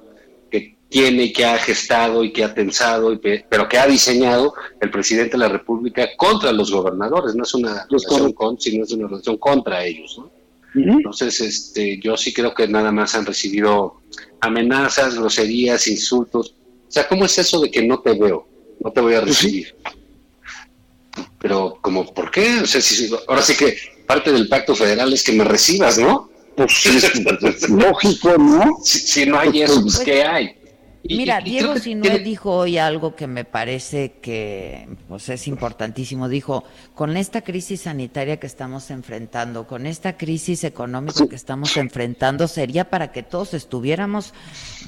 que 0.51 0.77
tiene, 0.89 1.33
que 1.33 1.45
ha 1.45 1.59
gestado 1.59 2.23
y 2.25 2.33
que 2.33 2.45
ha 2.45 2.55
pensado, 2.55 3.13
y 3.13 3.19
pero 3.19 3.69
que 3.69 3.79
ha 3.79 3.87
diseñado 3.87 4.55
el 4.81 4.91
presidente 4.91 5.33
de 5.33 5.39
la 5.39 5.49
República 5.49 6.09
contra 6.17 6.53
los 6.53 6.71
gobernadores. 6.71 7.35
No 7.35 7.43
es 7.43 7.55
una 7.55 7.87
relación 7.89 8.33
con, 8.33 8.61
sino 8.61 8.85
es 8.85 8.93
una 8.93 9.09
relación 9.09 9.37
contra 9.39 9.85
ellos, 9.85 10.17
¿no? 10.19 10.31
Entonces, 10.75 11.41
este, 11.41 12.01
yo 12.01 12.17
sí 12.17 12.33
creo 12.33 12.53
que 12.53 12.67
nada 12.67 12.91
más 12.91 13.15
han 13.15 13.25
recibido 13.25 14.01
amenazas, 14.41 15.17
groserías, 15.17 15.87
insultos. 15.87 16.55
O 16.89 16.91
sea, 16.91 17.07
¿cómo 17.07 17.25
es 17.25 17.39
eso 17.39 17.61
de 17.61 17.71
que 17.71 17.87
no 17.87 18.01
te 18.01 18.13
veo? 18.19 18.47
No 18.81 18.91
te 18.91 19.01
voy 19.01 19.15
a 19.15 19.21
recibir. 19.21 19.75
Pero, 21.39 21.79
como, 21.81 22.13
¿por 22.13 22.31
qué? 22.31 22.61
O 22.61 22.67
sea, 22.67 22.81
si, 22.81 23.11
ahora 23.29 23.43
sí 23.43 23.57
que 23.57 23.77
parte 24.07 24.33
del 24.33 24.49
pacto 24.49 24.75
federal 24.75 25.13
es 25.13 25.23
que 25.23 25.33
me 25.33 25.45
recibas, 25.45 25.99
¿no? 25.99 26.31
Pues 26.57 26.73
sí, 26.73 26.97
es 26.97 27.69
lógico, 27.69 28.37
¿no? 28.39 28.79
Si, 28.83 28.99
si 29.01 29.27
no 29.27 29.39
hay 29.39 29.63
eso, 29.63 29.83
pues, 29.83 29.99
¿qué 30.01 30.23
hay? 30.25 30.57
Mira, 31.07 31.41
Diego 31.41 31.77
Sinué 31.79 32.19
dijo 32.21 32.51
hoy 32.51 32.79
algo 32.79 33.15
que 33.15 33.27
me 33.27 33.45
parece 33.45 34.13
que 34.23 34.89
pues 35.07 35.29
es 35.29 35.47
importantísimo. 35.49 36.29
Dijo, 36.29 36.65
con 36.95 37.19
esta 37.19 37.43
crisis 37.43 37.83
sanitaria 37.83 38.39
que 38.39 38.47
estamos 38.47 38.91
enfrentando, 38.91 39.67
con 39.67 39.87
esta 39.87 40.17
crisis 40.17 40.65
económica 40.65 41.27
que 41.29 41.37
estamos 41.37 41.77
enfrentando, 41.77 42.49
sería 42.49 42.89
para 42.89 43.13
que 43.13 43.23
todos 43.23 43.53
estuviéramos 43.53 44.33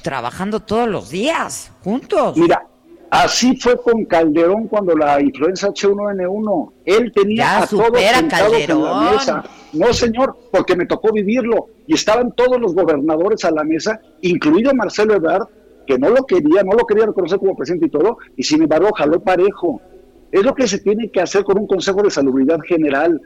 trabajando 0.01 0.59
todos 0.59 0.89
los 0.89 1.11
días, 1.11 1.71
juntos. 1.83 2.35
Mira, 2.35 2.65
así 3.09 3.55
fue 3.57 3.77
con 3.77 4.05
Calderón 4.05 4.67
cuando 4.67 4.95
la 4.95 5.21
influenza 5.21 5.69
H1N1. 5.69 6.71
Él 6.85 7.11
tenía 7.13 7.63
a 7.63 7.67
todos 7.67 7.99
sentados 7.99 8.53
en 8.53 8.83
la 8.83 9.11
mesa. 9.11 9.43
No, 9.73 9.93
señor, 9.93 10.37
porque 10.51 10.75
me 10.75 10.85
tocó 10.85 11.11
vivirlo. 11.11 11.67
Y 11.85 11.93
estaban 11.93 12.33
todos 12.33 12.59
los 12.59 12.73
gobernadores 12.73 13.45
a 13.45 13.51
la 13.51 13.63
mesa, 13.63 14.01
incluido 14.21 14.73
Marcelo 14.73 15.13
Ebrard, 15.13 15.47
que 15.85 15.97
no 15.97 16.09
lo 16.09 16.25
quería, 16.25 16.63
no 16.63 16.73
lo 16.73 16.85
quería 16.85 17.05
reconocer 17.05 17.39
como 17.39 17.55
presidente 17.55 17.85
y 17.85 17.89
todo, 17.89 18.17
y 18.35 18.43
sin 18.43 18.61
embargo 18.61 18.89
jaló 18.93 19.21
parejo. 19.21 19.81
Es 20.31 20.43
lo 20.43 20.53
que 20.53 20.67
se 20.67 20.79
tiene 20.79 21.09
que 21.09 21.21
hacer 21.21 21.43
con 21.43 21.57
un 21.57 21.67
Consejo 21.67 22.03
de 22.03 22.11
Salubridad 22.11 22.59
General. 22.67 23.21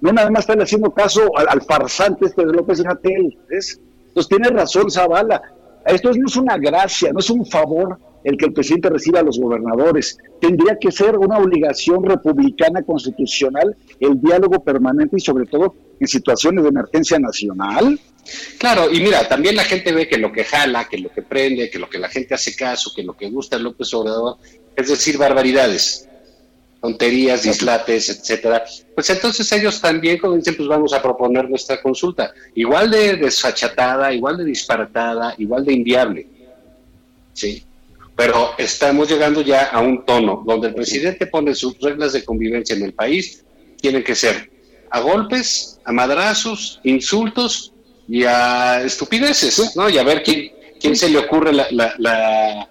No 0.00 0.12
nada 0.12 0.30
más 0.30 0.40
estarle 0.40 0.62
haciendo 0.62 0.90
caso 0.92 1.30
al, 1.36 1.60
farsante 1.62 2.26
este 2.26 2.46
de 2.46 2.52
López 2.52 2.80
Gatel. 2.80 3.38
¿ves? 3.48 3.80
Entonces 4.08 4.28
tiene 4.28 4.48
razón 4.48 4.90
Zavala. 4.90 5.42
Esto 5.84 6.10
no 6.12 6.26
es 6.26 6.36
una 6.36 6.56
gracia, 6.56 7.12
no 7.12 7.18
es 7.18 7.30
un 7.30 7.44
favor 7.44 7.98
el 8.24 8.36
que 8.36 8.46
el 8.46 8.52
presidente 8.52 8.90
reciba 8.90 9.20
a 9.20 9.22
los 9.22 9.38
gobernadores. 9.38 10.18
Tendría 10.40 10.76
que 10.80 10.90
ser 10.90 11.16
una 11.16 11.38
obligación 11.38 12.04
republicana 12.04 12.82
constitucional 12.82 13.76
el 14.00 14.20
diálogo 14.20 14.62
permanente 14.62 15.16
y 15.16 15.20
sobre 15.20 15.46
todo 15.46 15.74
en 16.00 16.06
situaciones 16.06 16.62
de 16.62 16.70
emergencia 16.70 17.18
nacional. 17.18 17.98
Claro, 18.58 18.92
y 18.92 19.00
mira, 19.00 19.26
también 19.26 19.56
la 19.56 19.64
gente 19.64 19.92
ve 19.92 20.06
que 20.08 20.18
lo 20.18 20.32
que 20.32 20.44
jala, 20.44 20.88
que 20.88 20.98
lo 20.98 21.10
que 21.10 21.22
prende, 21.22 21.70
que 21.70 21.78
lo 21.78 21.88
que 21.88 21.98
la 21.98 22.08
gente 22.08 22.34
hace 22.34 22.54
caso, 22.54 22.92
que 22.94 23.02
lo 23.02 23.16
que 23.16 23.30
gusta 23.30 23.56
a 23.56 23.58
López 23.58 23.92
Obrador, 23.94 24.36
es 24.76 24.88
decir, 24.88 25.16
barbaridades, 25.16 26.08
tonterías, 26.80 27.42
dislates, 27.42 28.10
etcétera. 28.10 28.64
Pues 28.94 29.10
entonces 29.10 29.50
ellos 29.52 29.80
también, 29.80 30.18
como 30.18 30.36
dicen, 30.36 30.56
pues 30.56 30.68
vamos 30.68 30.92
a 30.92 31.02
proponer 31.02 31.48
nuestra 31.48 31.80
consulta. 31.80 32.32
Igual 32.54 32.90
de 32.90 33.16
desfachatada, 33.16 34.12
igual 34.12 34.36
de 34.36 34.44
disparatada, 34.44 35.34
igual 35.38 35.64
de 35.64 35.72
inviable. 35.72 36.26
Sí. 37.32 37.64
Pero 38.18 38.50
estamos 38.58 39.08
llegando 39.08 39.42
ya 39.42 39.66
a 39.66 39.78
un 39.78 40.04
tono 40.04 40.42
donde 40.44 40.66
el 40.66 40.74
presidente 40.74 41.28
pone 41.28 41.54
sus 41.54 41.78
reglas 41.78 42.12
de 42.12 42.24
convivencia 42.24 42.74
en 42.74 42.82
el 42.82 42.92
país, 42.92 43.44
tienen 43.80 44.02
que 44.02 44.16
ser 44.16 44.50
a 44.90 44.98
golpes, 44.98 45.78
a 45.84 45.92
madrazos, 45.92 46.80
insultos 46.82 47.72
y 48.08 48.24
a 48.24 48.82
estupideces, 48.82 49.76
¿no? 49.76 49.88
Y 49.88 49.98
a 49.98 50.02
ver 50.02 50.24
quién, 50.24 50.50
quién 50.80 50.96
se 50.96 51.08
le 51.08 51.18
ocurre 51.18 51.52
la, 51.52 51.68
la, 51.70 52.68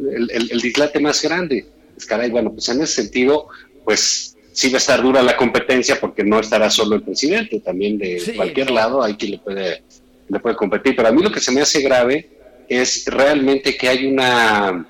el, 0.00 0.60
dislate 0.60 0.98
más 0.98 1.22
grande. 1.22 1.64
Pues 1.94 2.06
caray, 2.06 2.30
bueno, 2.30 2.50
pues 2.52 2.68
en 2.70 2.82
ese 2.82 3.02
sentido, 3.02 3.46
pues 3.84 4.36
sí 4.52 4.68
va 4.70 4.78
a 4.78 4.78
estar 4.78 5.00
dura 5.00 5.22
la 5.22 5.36
competencia 5.36 6.00
porque 6.00 6.24
no 6.24 6.40
estará 6.40 6.70
solo 6.70 6.96
el 6.96 7.02
presidente, 7.04 7.60
también 7.60 7.98
de 7.98 8.32
cualquier 8.34 8.72
lado 8.72 9.00
hay 9.00 9.14
quien 9.14 9.30
le 9.30 9.38
puede, 9.38 9.84
le 10.28 10.40
puede 10.40 10.56
competir. 10.56 10.96
Pero 10.96 11.06
a 11.06 11.12
mí 11.12 11.22
lo 11.22 11.30
que 11.30 11.38
se 11.38 11.52
me 11.52 11.60
hace 11.60 11.80
grave 11.82 12.34
es 12.68 13.04
realmente 13.06 13.76
que 13.76 13.88
hay 13.88 14.06
una, 14.06 14.86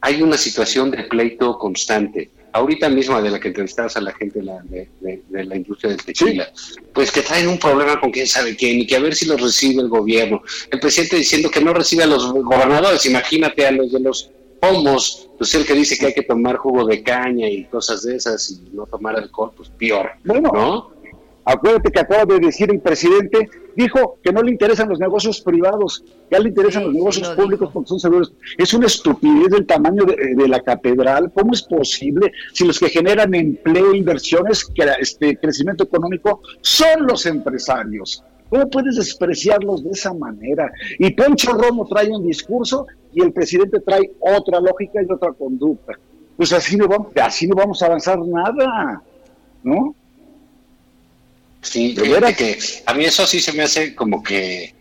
hay 0.00 0.22
una 0.22 0.36
situación 0.36 0.90
de 0.90 1.04
pleito 1.04 1.58
constante 1.58 2.30
ahorita 2.52 2.88
mismo 2.88 3.20
de 3.20 3.30
la 3.30 3.40
que 3.40 3.48
entrevistabas 3.48 3.96
a 3.96 4.00
la 4.00 4.12
gente 4.12 4.40
de 4.40 4.44
la, 4.44 4.62
de, 4.62 5.20
la 5.44 5.56
industria 5.56 5.90
del 5.90 6.02
tequila, 6.02 6.50
pues 6.92 7.10
que 7.10 7.22
traen 7.22 7.48
un 7.48 7.58
problema 7.58 8.00
con 8.00 8.10
quién 8.10 8.26
sabe 8.26 8.56
quién 8.56 8.80
y 8.80 8.86
que 8.86 8.96
a 8.96 9.00
ver 9.00 9.14
si 9.14 9.26
los 9.26 9.40
recibe 9.40 9.82
el 9.82 9.88
gobierno. 9.88 10.42
El 10.70 10.80
presidente 10.80 11.16
diciendo 11.16 11.50
que 11.50 11.60
no 11.60 11.72
recibe 11.72 12.04
a 12.04 12.06
los 12.06 12.32
gobernadores, 12.32 13.04
imagínate 13.06 13.66
a 13.66 13.70
los 13.70 13.92
de 13.92 14.00
los 14.00 14.30
pomos, 14.60 15.28
pues 15.38 15.54
el 15.54 15.64
que 15.64 15.74
dice 15.74 15.96
que 15.96 16.06
hay 16.06 16.14
que 16.14 16.22
tomar 16.22 16.56
jugo 16.56 16.84
de 16.84 17.02
caña 17.02 17.48
y 17.48 17.64
cosas 17.64 18.02
de 18.02 18.16
esas 18.16 18.50
y 18.50 18.70
no 18.72 18.86
tomar 18.86 19.16
alcohol, 19.16 19.52
pues 19.56 19.68
peor, 19.70 20.10
¿no? 20.24 20.92
Acuérdate 21.50 21.90
que 21.90 22.00
acaba 22.00 22.26
de 22.26 22.40
decir 22.40 22.70
el 22.70 22.78
presidente, 22.78 23.48
dijo 23.74 24.18
que 24.22 24.32
no 24.32 24.42
le 24.42 24.50
interesan 24.50 24.86
los 24.86 25.00
negocios 25.00 25.40
privados, 25.40 26.04
ya 26.30 26.38
le 26.40 26.50
interesan 26.50 26.84
los 26.84 26.92
negocios 26.92 27.30
públicos 27.30 27.70
porque 27.72 27.88
son 27.88 27.98
seguros. 27.98 28.34
Es 28.58 28.74
una 28.74 28.84
estupidez 28.84 29.48
del 29.48 29.64
tamaño 29.64 30.04
de, 30.04 30.46
la 30.46 30.60
catedral. 30.60 31.32
¿Cómo 31.32 31.54
es 31.54 31.62
posible 31.62 32.32
si 32.52 32.66
los 32.66 32.78
que 32.78 32.90
generan 32.90 33.34
empleo, 33.34 33.94
inversiones, 33.94 34.70
este 35.00 35.38
crecimiento 35.38 35.84
económico 35.84 36.42
son 36.60 37.06
los 37.06 37.24
empresarios? 37.24 38.22
¿Cómo 38.50 38.68
puedes 38.68 38.96
despreciarlos 38.96 39.84
de 39.84 39.92
esa 39.92 40.12
manera? 40.12 40.70
Y 40.98 41.14
Poncho 41.14 41.54
Romo 41.54 41.86
trae 41.86 42.10
un 42.10 42.26
discurso 42.26 42.86
y 43.14 43.22
el 43.22 43.32
presidente 43.32 43.80
trae 43.80 44.12
otra 44.20 44.60
lógica 44.60 45.00
y 45.02 45.10
otra 45.10 45.32
conducta. 45.32 45.94
Pues 46.36 46.52
así 46.52 46.76
no 46.76 46.88
vamos, 46.88 47.06
así 47.22 47.46
no 47.46 47.56
vamos 47.56 47.82
a 47.82 47.86
avanzar 47.86 48.18
nada, 48.18 49.02
¿no? 49.62 49.94
Sí, 51.60 51.96
fíjate 51.96 52.34
que 52.34 52.58
a 52.86 52.94
mí 52.94 53.04
eso 53.04 53.26
sí 53.26 53.40
se 53.40 53.52
me 53.52 53.64
hace 53.64 53.94
como 53.94 54.22
que, 54.22 54.74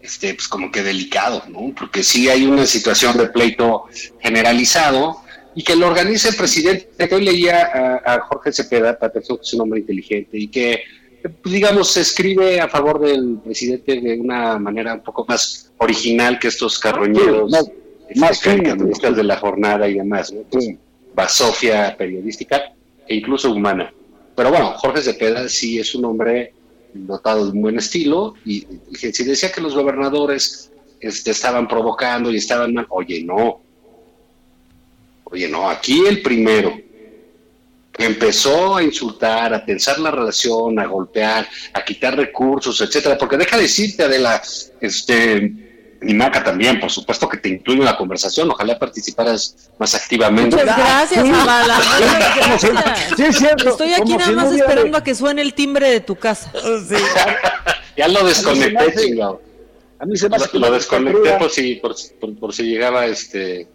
este, 0.00 0.34
pues 0.34 0.48
como 0.48 0.70
que 0.70 0.82
delicado, 0.82 1.44
¿no? 1.48 1.72
Porque 1.78 2.02
sí 2.02 2.28
hay 2.28 2.44
una 2.44 2.66
situación 2.66 3.16
de 3.16 3.28
pleito 3.28 3.84
generalizado 4.20 5.22
y 5.54 5.62
que 5.62 5.76
lo 5.76 5.86
organiza 5.86 6.28
el 6.28 6.36
presidente. 6.36 7.14
Hoy 7.14 7.24
leía 7.24 8.00
a, 8.04 8.20
Jorge 8.20 8.52
Cepeda, 8.52 8.98
para 8.98 9.12
que 9.12 9.20
es 9.20 9.54
un 9.54 9.60
hombre 9.60 9.80
inteligente 9.80 10.36
y 10.38 10.48
que, 10.48 10.82
pues, 11.22 11.54
digamos, 11.54 11.92
se 11.92 12.00
escribe 12.00 12.60
a 12.60 12.68
favor 12.68 13.00
del 13.00 13.38
presidente 13.42 14.00
de 14.00 14.18
una 14.18 14.58
manera 14.58 14.94
un 14.94 15.02
poco 15.02 15.24
más 15.28 15.72
original 15.78 16.38
que 16.38 16.48
estos 16.48 16.78
carroñeros, 16.78 17.52
más, 18.16 18.40
caricaturistas 18.40 19.16
de 19.16 19.24
la 19.24 19.36
jornada 19.36 19.88
y 19.88 19.94
demás, 19.94 20.32
¿no? 20.32 20.42
basofia 21.14 21.96
periodística 21.96 22.74
e 23.06 23.14
incluso 23.14 23.52
humana. 23.52 23.92
Pero 24.34 24.50
bueno, 24.50 24.72
Jorge 24.76 25.02
Cepeda 25.02 25.48
sí 25.48 25.78
es 25.78 25.94
un 25.94 26.04
hombre 26.04 26.52
dotado 26.92 27.44
de 27.44 27.52
un 27.52 27.62
buen 27.62 27.78
estilo 27.78 28.34
y, 28.44 28.66
si 28.92 29.24
decía 29.24 29.50
que 29.52 29.60
los 29.60 29.74
gobernadores 29.74 30.70
este, 31.00 31.32
estaban 31.32 31.68
provocando 31.68 32.30
y 32.30 32.36
estaban 32.36 32.74
mal, 32.74 32.86
oye, 32.90 33.22
no. 33.22 33.60
Oye, 35.24 35.48
no, 35.48 35.68
aquí 35.68 36.04
el 36.06 36.22
primero 36.22 36.78
que 37.92 38.04
empezó 38.04 38.76
a 38.76 38.82
insultar, 38.82 39.54
a 39.54 39.64
tensar 39.64 40.00
la 40.00 40.10
relación, 40.10 40.78
a 40.80 40.86
golpear, 40.86 41.48
a 41.72 41.84
quitar 41.84 42.16
recursos, 42.16 42.80
etcétera, 42.80 43.16
porque 43.16 43.36
deja 43.36 43.56
de 43.56 43.62
decirte, 43.62 44.18
la 44.18 44.42
este, 44.80 45.73
y 46.06 46.14
Maca 46.14 46.44
también, 46.44 46.78
por 46.80 46.90
supuesto 46.90 47.28
que 47.28 47.38
te 47.38 47.48
incluyo 47.48 47.80
en 47.80 47.86
la 47.86 47.96
conversación. 47.96 48.50
Ojalá 48.50 48.78
participaras 48.78 49.70
más 49.78 49.94
activamente. 49.94 50.56
Muchas 50.56 50.76
gracias, 50.76 51.26
Zavala. 51.26 51.80
Sí, 53.16 53.22
es 53.22 53.38
cierto. 53.38 53.70
Estoy 53.70 53.94
aquí 53.94 54.16
nada 54.16 54.32
más 54.32 54.52
esperando 54.52 54.98
a 54.98 55.02
que 55.02 55.14
suene 55.14 55.42
el 55.42 55.54
timbre 55.54 55.90
de 55.90 56.00
tu 56.00 56.16
casa. 56.16 56.52
ya 57.96 58.08
lo 58.08 58.24
desconecté, 58.26 58.94
chingado. 58.94 59.40
A 59.98 60.06
mí 60.06 60.16
se 60.16 60.28
me 60.28 60.36
hace 60.36 60.58
Lo, 60.58 60.70
desconecté 60.70 61.32
por 61.38 61.50
si, 61.50 61.76
por, 61.76 61.94
por, 62.38 62.52
si 62.52 62.64
llegaba 62.64 63.06
este 63.06 63.66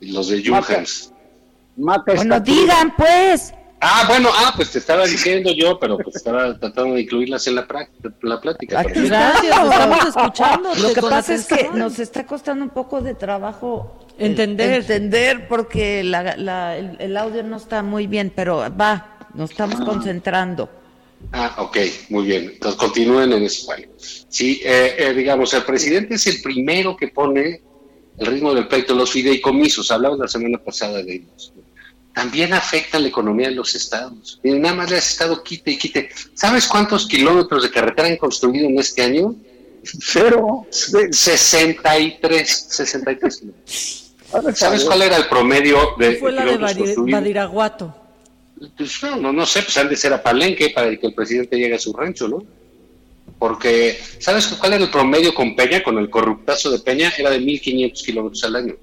los 0.00 0.28
de 0.28 0.44
Junghans. 0.44 1.12
Bueno, 1.76 2.40
digan 2.40 2.94
pues. 2.96 3.53
Ah, 3.80 4.04
bueno, 4.08 4.30
ah, 4.32 4.52
pues 4.56 4.70
te 4.70 4.78
estaba 4.78 5.04
diciendo 5.06 5.52
yo, 5.52 5.78
pero 5.78 5.98
pues 5.98 6.16
estaba 6.16 6.58
tratando 6.58 6.94
de 6.94 7.02
incluirlas 7.02 7.46
en 7.46 7.56
la, 7.56 7.66
la 8.22 8.40
plática. 8.40 8.82
Gracias, 8.82 9.44
estamos 9.44 10.06
escuchando. 10.06 10.74
Lo 10.76 10.94
que 10.94 11.02
pasa 11.02 11.34
es 11.34 11.46
que 11.46 11.68
nos 11.74 11.98
está 11.98 12.26
costando 12.26 12.64
un 12.64 12.70
poco 12.70 13.00
de 13.00 13.14
trabajo 13.14 13.98
entender, 14.18 14.72
entender 14.72 15.48
porque 15.48 16.00
el, 16.00 17.16
audio 17.16 17.42
no 17.42 17.56
está 17.56 17.82
muy 17.82 18.06
bien, 18.06 18.32
pero 18.34 18.64
va, 18.78 19.18
nos 19.34 19.50
estamos 19.50 19.76
ah. 19.80 19.84
concentrando. 19.84 20.70
Ah, 21.32 21.54
ok, 21.58 21.78
muy 22.10 22.26
bien. 22.26 22.50
Entonces 22.54 22.78
continúen 22.78 23.32
en 23.32 23.42
eso. 23.42 23.72
Sí, 24.28 24.60
eh, 24.64 24.94
eh, 24.98 25.12
digamos, 25.14 25.52
el 25.54 25.62
presidente 25.62 26.14
es 26.14 26.26
el 26.26 26.40
primero 26.42 26.96
que 26.96 27.08
pone 27.08 27.62
el 28.18 28.26
ritmo 28.26 28.54
del 28.54 28.68
pleito, 28.68 28.94
los 28.94 29.10
fideicomisos. 29.10 29.90
Hablamos 29.90 30.18
la 30.18 30.28
semana 30.28 30.58
pasada 30.58 31.02
de 31.02 31.16
ellos 31.16 31.54
también 32.14 32.54
afecta 32.54 32.98
la 32.98 33.08
economía 33.08 33.48
de 33.48 33.56
los 33.56 33.74
estados. 33.74 34.40
Y 34.42 34.52
nada 34.52 34.76
más 34.76 34.90
le 34.90 34.98
has 34.98 35.10
estado 35.10 35.42
quite 35.42 35.72
y 35.72 35.78
quite. 35.78 36.08
¿Sabes 36.34 36.68
cuántos 36.68 37.06
kilómetros 37.06 37.64
de 37.64 37.70
carretera 37.70 38.08
han 38.08 38.16
construido 38.16 38.68
en 38.68 38.78
este 38.78 39.02
año? 39.02 39.34
Cero. 39.82 40.66
63, 40.70 42.66
63 42.70 43.36
kilómetros. 43.36 44.14
¿Sabes 44.54 44.84
cuál 44.84 45.02
era 45.02 45.16
el 45.16 45.26
promedio 45.26 45.94
de 45.98 46.16
Fue 46.16 46.32
la 46.32 46.44
de 46.44 46.56
Badiraguato. 46.56 47.94
Pues 48.76 49.02
no, 49.02 49.32
no, 49.32 49.46
sé, 49.46 49.62
pues 49.62 49.76
han 49.76 49.88
de 49.88 49.96
ser 49.96 50.12
a 50.12 50.22
Palenque 50.22 50.70
para 50.70 50.96
que 50.96 51.06
el 51.06 51.14
presidente 51.14 51.56
llegue 51.56 51.74
a 51.74 51.78
su 51.78 51.92
rancho, 51.92 52.28
¿no? 52.28 52.44
Porque, 53.38 53.98
¿sabes 54.20 54.46
cuál 54.46 54.74
era 54.74 54.84
el 54.84 54.90
promedio 54.90 55.34
con 55.34 55.54
Peña, 55.56 55.82
con 55.82 55.98
el 55.98 56.08
corruptazo 56.08 56.70
de 56.70 56.78
Peña? 56.78 57.12
Era 57.16 57.30
de 57.30 57.40
1.500 57.40 58.04
kilómetros 58.04 58.44
al 58.44 58.56
año. 58.56 58.76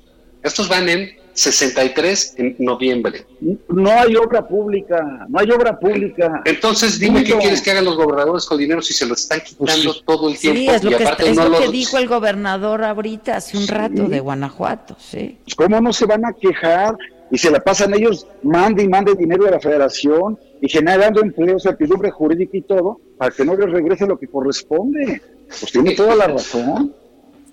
Estos 0.44 0.68
van 0.68 0.90
en 0.90 1.21
63 1.34 2.36
en 2.38 2.56
noviembre. 2.60 3.26
No 3.70 3.92
hay 3.92 4.16
obra 4.16 4.48
pública, 4.48 5.26
no 5.30 5.40
hay 5.40 5.50
obra 5.52 5.80
pública. 5.80 6.42
Entonces 6.46 7.00
dime 7.00 7.24
qué 7.24 7.38
quieres 7.38 7.62
que 7.62 7.72
hagan 7.72 7.86
los 7.86 7.96
gobernadores 7.96 8.46
con 8.46 8.58
dinero 8.58 8.82
si 8.82 8.94
se 8.94 9.06
lo 9.06 9.14
están 9.14 9.40
pues 9.40 9.72
quitando 9.76 10.02
todo 10.02 10.30
el 10.30 10.38
tiempo. 10.38 10.60
Sí, 10.60 10.68
es 10.68 10.84
lo, 10.84 11.58
que, 11.58 11.70
dijo 11.70 11.98
el 11.98 12.08
gobernador 12.08 12.84
ahorita, 12.84 13.38
hace 13.38 13.58
un 13.58 13.68
rato, 13.68 14.08
de 14.08 14.20
Guanajuato, 14.20 14.96
sí. 15.00 15.40
¿Cómo 15.56 15.80
no 15.82 15.94
se 15.94 16.06
van 16.06 16.26
a 16.26 16.34
quejar? 16.34 16.98
Y 17.32 17.38
se 17.38 17.50
la 17.50 17.62
pasan 17.62 17.94
ellos, 17.94 18.28
mande 18.44 18.84
y 18.84 18.90
mande 18.90 19.16
dinero 19.16 19.48
a 19.48 19.52
la 19.52 19.60
federación 19.60 20.38
y 20.62 20.68
generando 20.68 21.22
empleo, 21.22 21.60
certidumbre 21.60 22.12
jurídica 22.12 22.58
y 22.58 22.62
todo, 22.62 23.00
para 23.18 23.32
que 23.32 23.46
no 23.46 23.56
les 23.56 23.72
regrese 23.72 24.06
lo 24.06 24.20
que 24.20 24.28
corresponde. 24.28 25.22
Pues 25.48 25.72
tiene 25.72 25.96
toda 25.96 26.16
la 26.16 26.28
razón. 26.28 26.94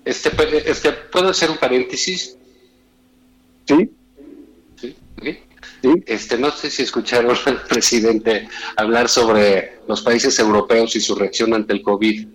Este, 0.03 0.31
este, 0.69 0.91
¿Puedo 1.11 1.29
hacer 1.29 1.49
un 1.49 1.57
paréntesis? 1.57 2.38
Sí. 3.69 3.91
Sí. 4.81 4.95
Este, 6.05 6.37
no 6.37 6.51
sé 6.51 6.69
si 6.69 6.83
escucharon 6.83 7.35
al 7.45 7.61
presidente 7.63 8.47
hablar 8.75 9.07
sobre 9.09 9.79
los 9.87 10.01
países 10.01 10.37
europeos 10.39 10.95
y 10.95 11.01
su 11.01 11.15
reacción 11.15 11.53
ante 11.53 11.73
el 11.73 11.81
COVID. 11.81 12.27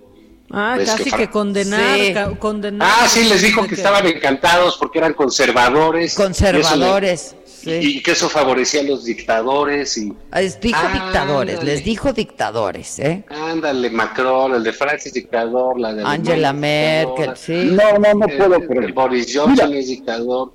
Ah, 0.51 0.79
casi 0.85 1.11
que, 1.11 1.29
condenar, 1.31 2.39
condenar. 2.39 2.89
Ah, 2.89 3.09
sí, 3.09 3.25
les 3.25 3.43
dijo 3.43 3.67
que, 3.67 3.75
estaban 3.75 4.07
encantados 4.07 4.77
porque 4.77 4.99
eran 4.99 5.15
conservadores. 5.15 6.15
Conservadores. 6.15 7.35
Y, 7.67 8.03
que 8.03 8.13
eso 8.13 8.29
favorecía 8.29 8.83
a 8.83 8.85
los 8.85 9.05
dictadores. 9.05 9.97
y 9.97 10.13
Les 10.35 10.61
dijo 10.61 10.87
dictadores, 10.93 11.65
les 11.65 11.83
dijo 11.83 12.13
dictadores, 12.13 12.99
¿eh? 12.99 13.25
Ándale, 13.31 13.89
Macron, 13.91 14.55
el 14.55 14.63
de 14.63 14.73
Francia 14.75 15.09
es 15.09 15.15
dictador, 15.15 15.81
la 15.81 15.95
de 15.95 16.05
Angela 16.05 16.53
Merkel, 16.53 17.33
sí. 17.37 17.71
No, 17.73 17.99
no, 17.99 18.15
no 18.15 18.27
puedo 18.29 18.61
creer. 18.61 18.93
Boris 18.93 19.33
Johnson 19.35 19.73
es 19.75 19.89
dictador. 19.89 20.53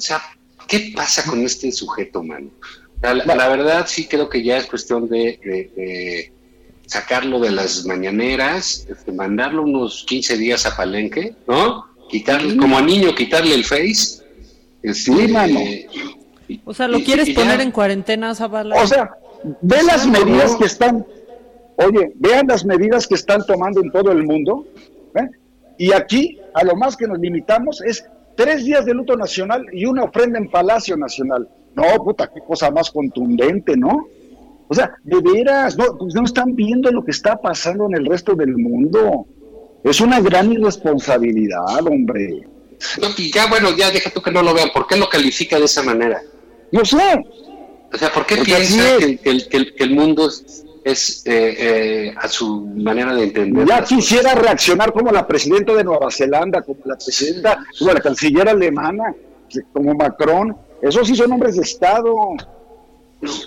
O 0.00 0.02
sea, 0.02 0.22
¿qué 0.66 0.94
pasa 0.96 1.22
con 1.28 1.44
este 1.44 1.70
sujeto, 1.70 2.22
mano? 2.22 2.48
La, 3.02 3.48
verdad 3.48 3.84
sí 3.86 4.06
creo 4.06 4.30
que 4.30 4.42
ya 4.42 4.56
es 4.56 4.64
cuestión 4.64 5.10
de, 5.10 6.32
sacarlo 6.86 7.38
de 7.38 7.50
las 7.50 7.84
mañaneras, 7.84 8.86
este, 8.88 9.12
mandarlo 9.12 9.62
unos 9.62 10.06
15 10.08 10.38
días 10.38 10.64
a 10.64 10.74
Palenque, 10.74 11.34
¿no? 11.46 11.84
Quitarle, 12.08 12.56
como 12.56 12.78
a 12.78 12.80
niño, 12.80 13.14
quitarle 13.14 13.54
el 13.54 13.62
face. 13.62 14.22
Este, 14.82 14.94
sí, 14.94 15.28
mano. 15.28 15.60
o 16.64 16.72
sea, 16.72 16.88
¿lo 16.88 17.04
quieres 17.04 17.28
poner 17.34 17.60
en 17.60 17.72
cuarentena, 17.72 18.34
Zavala? 18.34 18.82
O 18.82 18.86
sea, 18.86 19.10
ve 19.60 19.82
las 19.82 20.06
medidas 20.06 20.56
que 20.56 20.64
están, 20.64 21.04
oye, 21.76 22.12
vean 22.14 22.46
las 22.46 22.64
medidas 22.64 23.06
que 23.06 23.16
están 23.16 23.44
tomando 23.44 23.82
en 23.82 23.92
todo 23.92 24.12
el 24.12 24.24
mundo. 24.24 24.66
¿eh? 25.14 25.28
Y 25.76 25.92
aquí, 25.92 26.40
a 26.54 26.64
lo 26.64 26.74
más 26.74 26.96
que 26.96 27.06
nos 27.06 27.18
limitamos 27.18 27.82
es 27.82 28.02
tres 28.40 28.64
días 28.64 28.86
de 28.86 28.94
luto 28.94 29.16
nacional 29.16 29.66
y 29.70 29.84
una 29.84 30.04
ofrenda 30.04 30.38
en 30.38 30.50
Palacio 30.50 30.96
Nacional. 30.96 31.46
No, 31.74 31.84
puta, 32.02 32.30
qué 32.32 32.40
cosa 32.40 32.70
más 32.70 32.90
contundente, 32.90 33.76
¿no? 33.76 34.08
O 34.66 34.74
sea, 34.74 34.94
de 35.04 35.20
veras, 35.20 35.76
no, 35.76 35.98
pues 35.98 36.14
no 36.14 36.24
están 36.24 36.56
viendo 36.56 36.90
lo 36.90 37.04
que 37.04 37.10
está 37.10 37.36
pasando 37.36 37.86
en 37.86 37.96
el 37.96 38.06
resto 38.06 38.34
del 38.34 38.56
mundo. 38.56 39.26
Es 39.84 40.00
una 40.00 40.20
gran 40.20 40.50
irresponsabilidad, 40.52 41.86
hombre. 41.86 42.46
No, 43.00 43.08
y 43.18 43.30
ya, 43.30 43.46
bueno, 43.46 43.76
ya 43.76 43.90
deja 43.90 44.08
tú 44.08 44.22
que 44.22 44.30
no 44.30 44.42
lo 44.42 44.54
vean. 44.54 44.70
¿Por 44.72 44.86
qué 44.86 44.96
lo 44.96 45.08
califica 45.08 45.58
de 45.58 45.66
esa 45.66 45.82
manera? 45.82 46.22
No 46.72 46.84
sé. 46.84 47.22
O 47.92 47.98
sea, 47.98 48.10
¿por 48.10 48.24
qué 48.24 48.36
piensa 48.36 48.96
que, 48.98 49.18
que, 49.18 49.84
el 49.84 49.94
mundo 49.94 50.30
es, 50.84 51.22
eh, 51.26 51.56
eh, 51.58 52.14
a 52.16 52.28
su 52.28 52.66
manera 52.66 53.14
de 53.14 53.24
entender? 53.24 53.66
Ya 53.66 53.84
quisiera 53.84 54.34
reaccionar 54.34 54.92
como 54.92 55.10
la 55.10 55.26
presidenta 55.26 55.74
de 55.74 55.84
Nueva 55.84 56.10
Zelanda, 56.10 56.62
como 56.62 56.80
la 56.84 56.96
presidenta, 56.96 57.58
como 57.78 57.92
la 57.92 58.00
canciller 58.00 58.48
alemana, 58.48 59.14
como 59.72 59.94
Macron. 59.94 60.56
Esos 60.82 61.06
sí 61.06 61.16
son 61.16 61.32
hombres 61.32 61.56
de 61.56 61.62
Estado. 61.62 62.14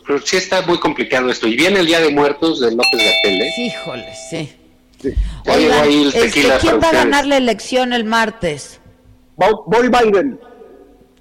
pero 0.06 0.20
sí 0.20 0.38
está 0.38 0.62
muy 0.62 0.80
complicado 0.80 1.30
esto. 1.30 1.48
Y 1.48 1.56
viene 1.56 1.80
el 1.80 1.88
Día 1.88 2.00
de 2.00 2.12
Muertos 2.12 2.60
de 2.60 2.72
López 2.72 3.00
Gatel, 3.00 3.42
¿eh? 3.42 3.54
Híjole, 3.58 4.14
sí. 4.30 4.54
¿Quién 5.02 6.80
va 6.82 6.90
a 6.90 6.94
ganar 6.94 7.26
la 7.26 7.38
elección 7.38 7.94
el 7.94 8.06
martes? 8.06 8.80
Voy 9.36 9.90
Biden. 9.90 10.40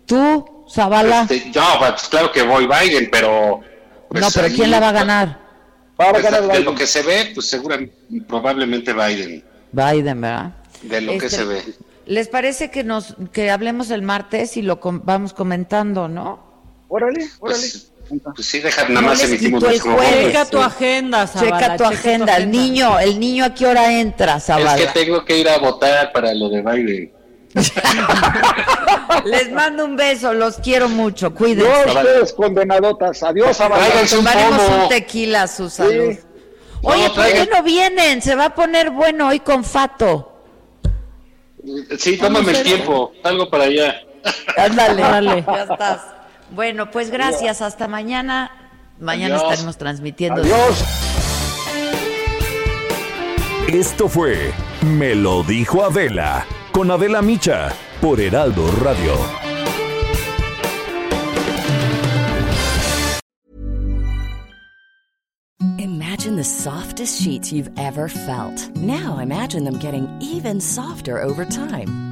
¿Tú, 0.07 0.67
Zavala? 0.71 1.23
Este, 1.23 1.51
no, 1.55 1.79
pues 1.79 2.03
claro 2.09 2.31
que 2.31 2.43
voy 2.43 2.67
Biden, 2.67 3.09
pero... 3.11 3.61
Pues, 4.09 4.21
no, 4.21 4.29
pero 4.35 4.55
¿quién 4.55 4.71
la 4.71 4.81
va 4.81 4.91
a 4.91 4.93
ganar? 4.93 5.42
Va 6.03 6.09
a 6.09 6.13
pues, 6.13 6.25
ganar 6.25 6.47
de, 6.47 6.61
lo 6.61 6.75
que 6.75 6.87
se 6.87 7.03
ve, 7.03 7.31
pues 7.35 7.47
seguramente, 7.47 7.95
probablemente 8.27 8.93
Biden. 8.93 9.45
Biden, 9.73 10.21
¿verdad? 10.21 10.53
De 10.83 11.01
lo 11.01 11.13
que 11.13 11.27
este, 11.27 11.31
se 11.31 11.45
ve. 11.45 11.63
¿Les 12.07 12.29
parece 12.29 12.71
que 12.71 12.85
nos 12.85 13.17
que 13.33 13.51
hablemos 13.51 13.91
el 13.91 14.03
martes 14.03 14.57
y 14.57 14.63
lo 14.63 14.81
vamos 14.83 15.33
comentando, 15.33 16.09
no? 16.09 16.45
Órale, 16.89 17.29
órale. 17.39 17.67
Pues 18.35 18.47
sí, 18.47 18.61
deja, 18.61 18.89
nada 18.89 19.07
más 19.07 19.25
emitimos 19.25 19.63
nuestro 19.63 19.97
Checa 19.99 20.45
tu 20.45 20.59
agenda, 20.59 21.27
Zabala. 21.27 21.59
Checa 21.59 21.77
tu 21.77 21.85
agenda. 21.85 22.37
El 22.37 22.51
niño, 22.51 22.99
el 22.99 23.19
niño 23.19 23.45
a 23.45 23.55
qué 23.55 23.67
hora 23.67 23.99
entra, 23.99 24.39
Zabala. 24.41 24.77
Es 24.77 24.87
que 24.87 25.05
tengo 25.05 25.25
que 25.25 25.39
ir 25.39 25.49
a 25.49 25.59
votar 25.59 26.13
para 26.13 26.35
lo 26.35 26.51
de 26.51 26.61
Biden. 26.61 27.13
Les 29.25 29.53
mando 29.53 29.85
un 29.85 29.97
beso, 29.97 30.33
los 30.33 30.57
quiero 30.57 30.89
mucho, 30.89 31.35
cuídense. 31.35 31.71
Dios, 31.85 31.97
ustedes 31.97 32.33
condenadotas, 32.33 33.23
adiós, 33.23 33.57
Zabala. 33.57 33.85
Tomaremos 34.09 34.63
un 34.69 34.89
tequila 34.89 35.43
a 35.43 35.49
su 35.49 35.69
salud. 35.69 36.17
Oye, 36.83 37.11
¿por 37.11 37.27
qué 37.27 37.49
no 37.53 37.63
vienen? 37.63 38.23
Se 38.23 38.35
va 38.35 38.47
a 38.47 38.55
poner 38.55 38.91
bueno 38.91 39.29
hoy 39.29 39.41
con 39.41 39.65
Fato. 39.65 40.33
Sí, 41.99 42.17
tómame 42.17 42.53
el 42.53 42.63
tiempo, 42.63 43.13
algo 43.23 43.49
para 43.49 43.65
allá. 43.65 44.01
Ándale, 44.57 45.03
Dale. 45.03 45.45
ya 45.47 45.63
estás. 45.63 46.01
Bueno, 46.51 46.91
pues 46.91 47.11
gracias. 47.11 47.63
Hasta 47.63 47.87
mañana. 47.87 48.51
Mañana 48.99 49.37
estaremos 49.37 49.79
transmitiendo. 49.79 50.43
Adiós. 50.43 50.85
Esto 53.69 54.09
fue 54.09 54.53
Me 54.83 55.15
lo 55.15 55.43
dijo 55.45 55.85
Adela 55.85 56.45
con 56.73 56.91
Adela 56.91 57.21
Micha 57.23 57.73
por 58.01 58.19
Heraldo 58.19 58.67
Radio. 58.83 59.15
Imagine 65.79 66.37
the 66.37 66.45
softest 66.45 67.21
sheets 67.23 67.53
you've 67.53 67.71
ever 67.79 68.09
felt. 68.09 68.71
Now 68.77 69.19
imagine 69.19 69.65
them 69.65 69.79
getting 69.79 70.09
even 70.21 70.61
softer 70.61 71.23
over 71.23 71.45
time. 71.45 72.12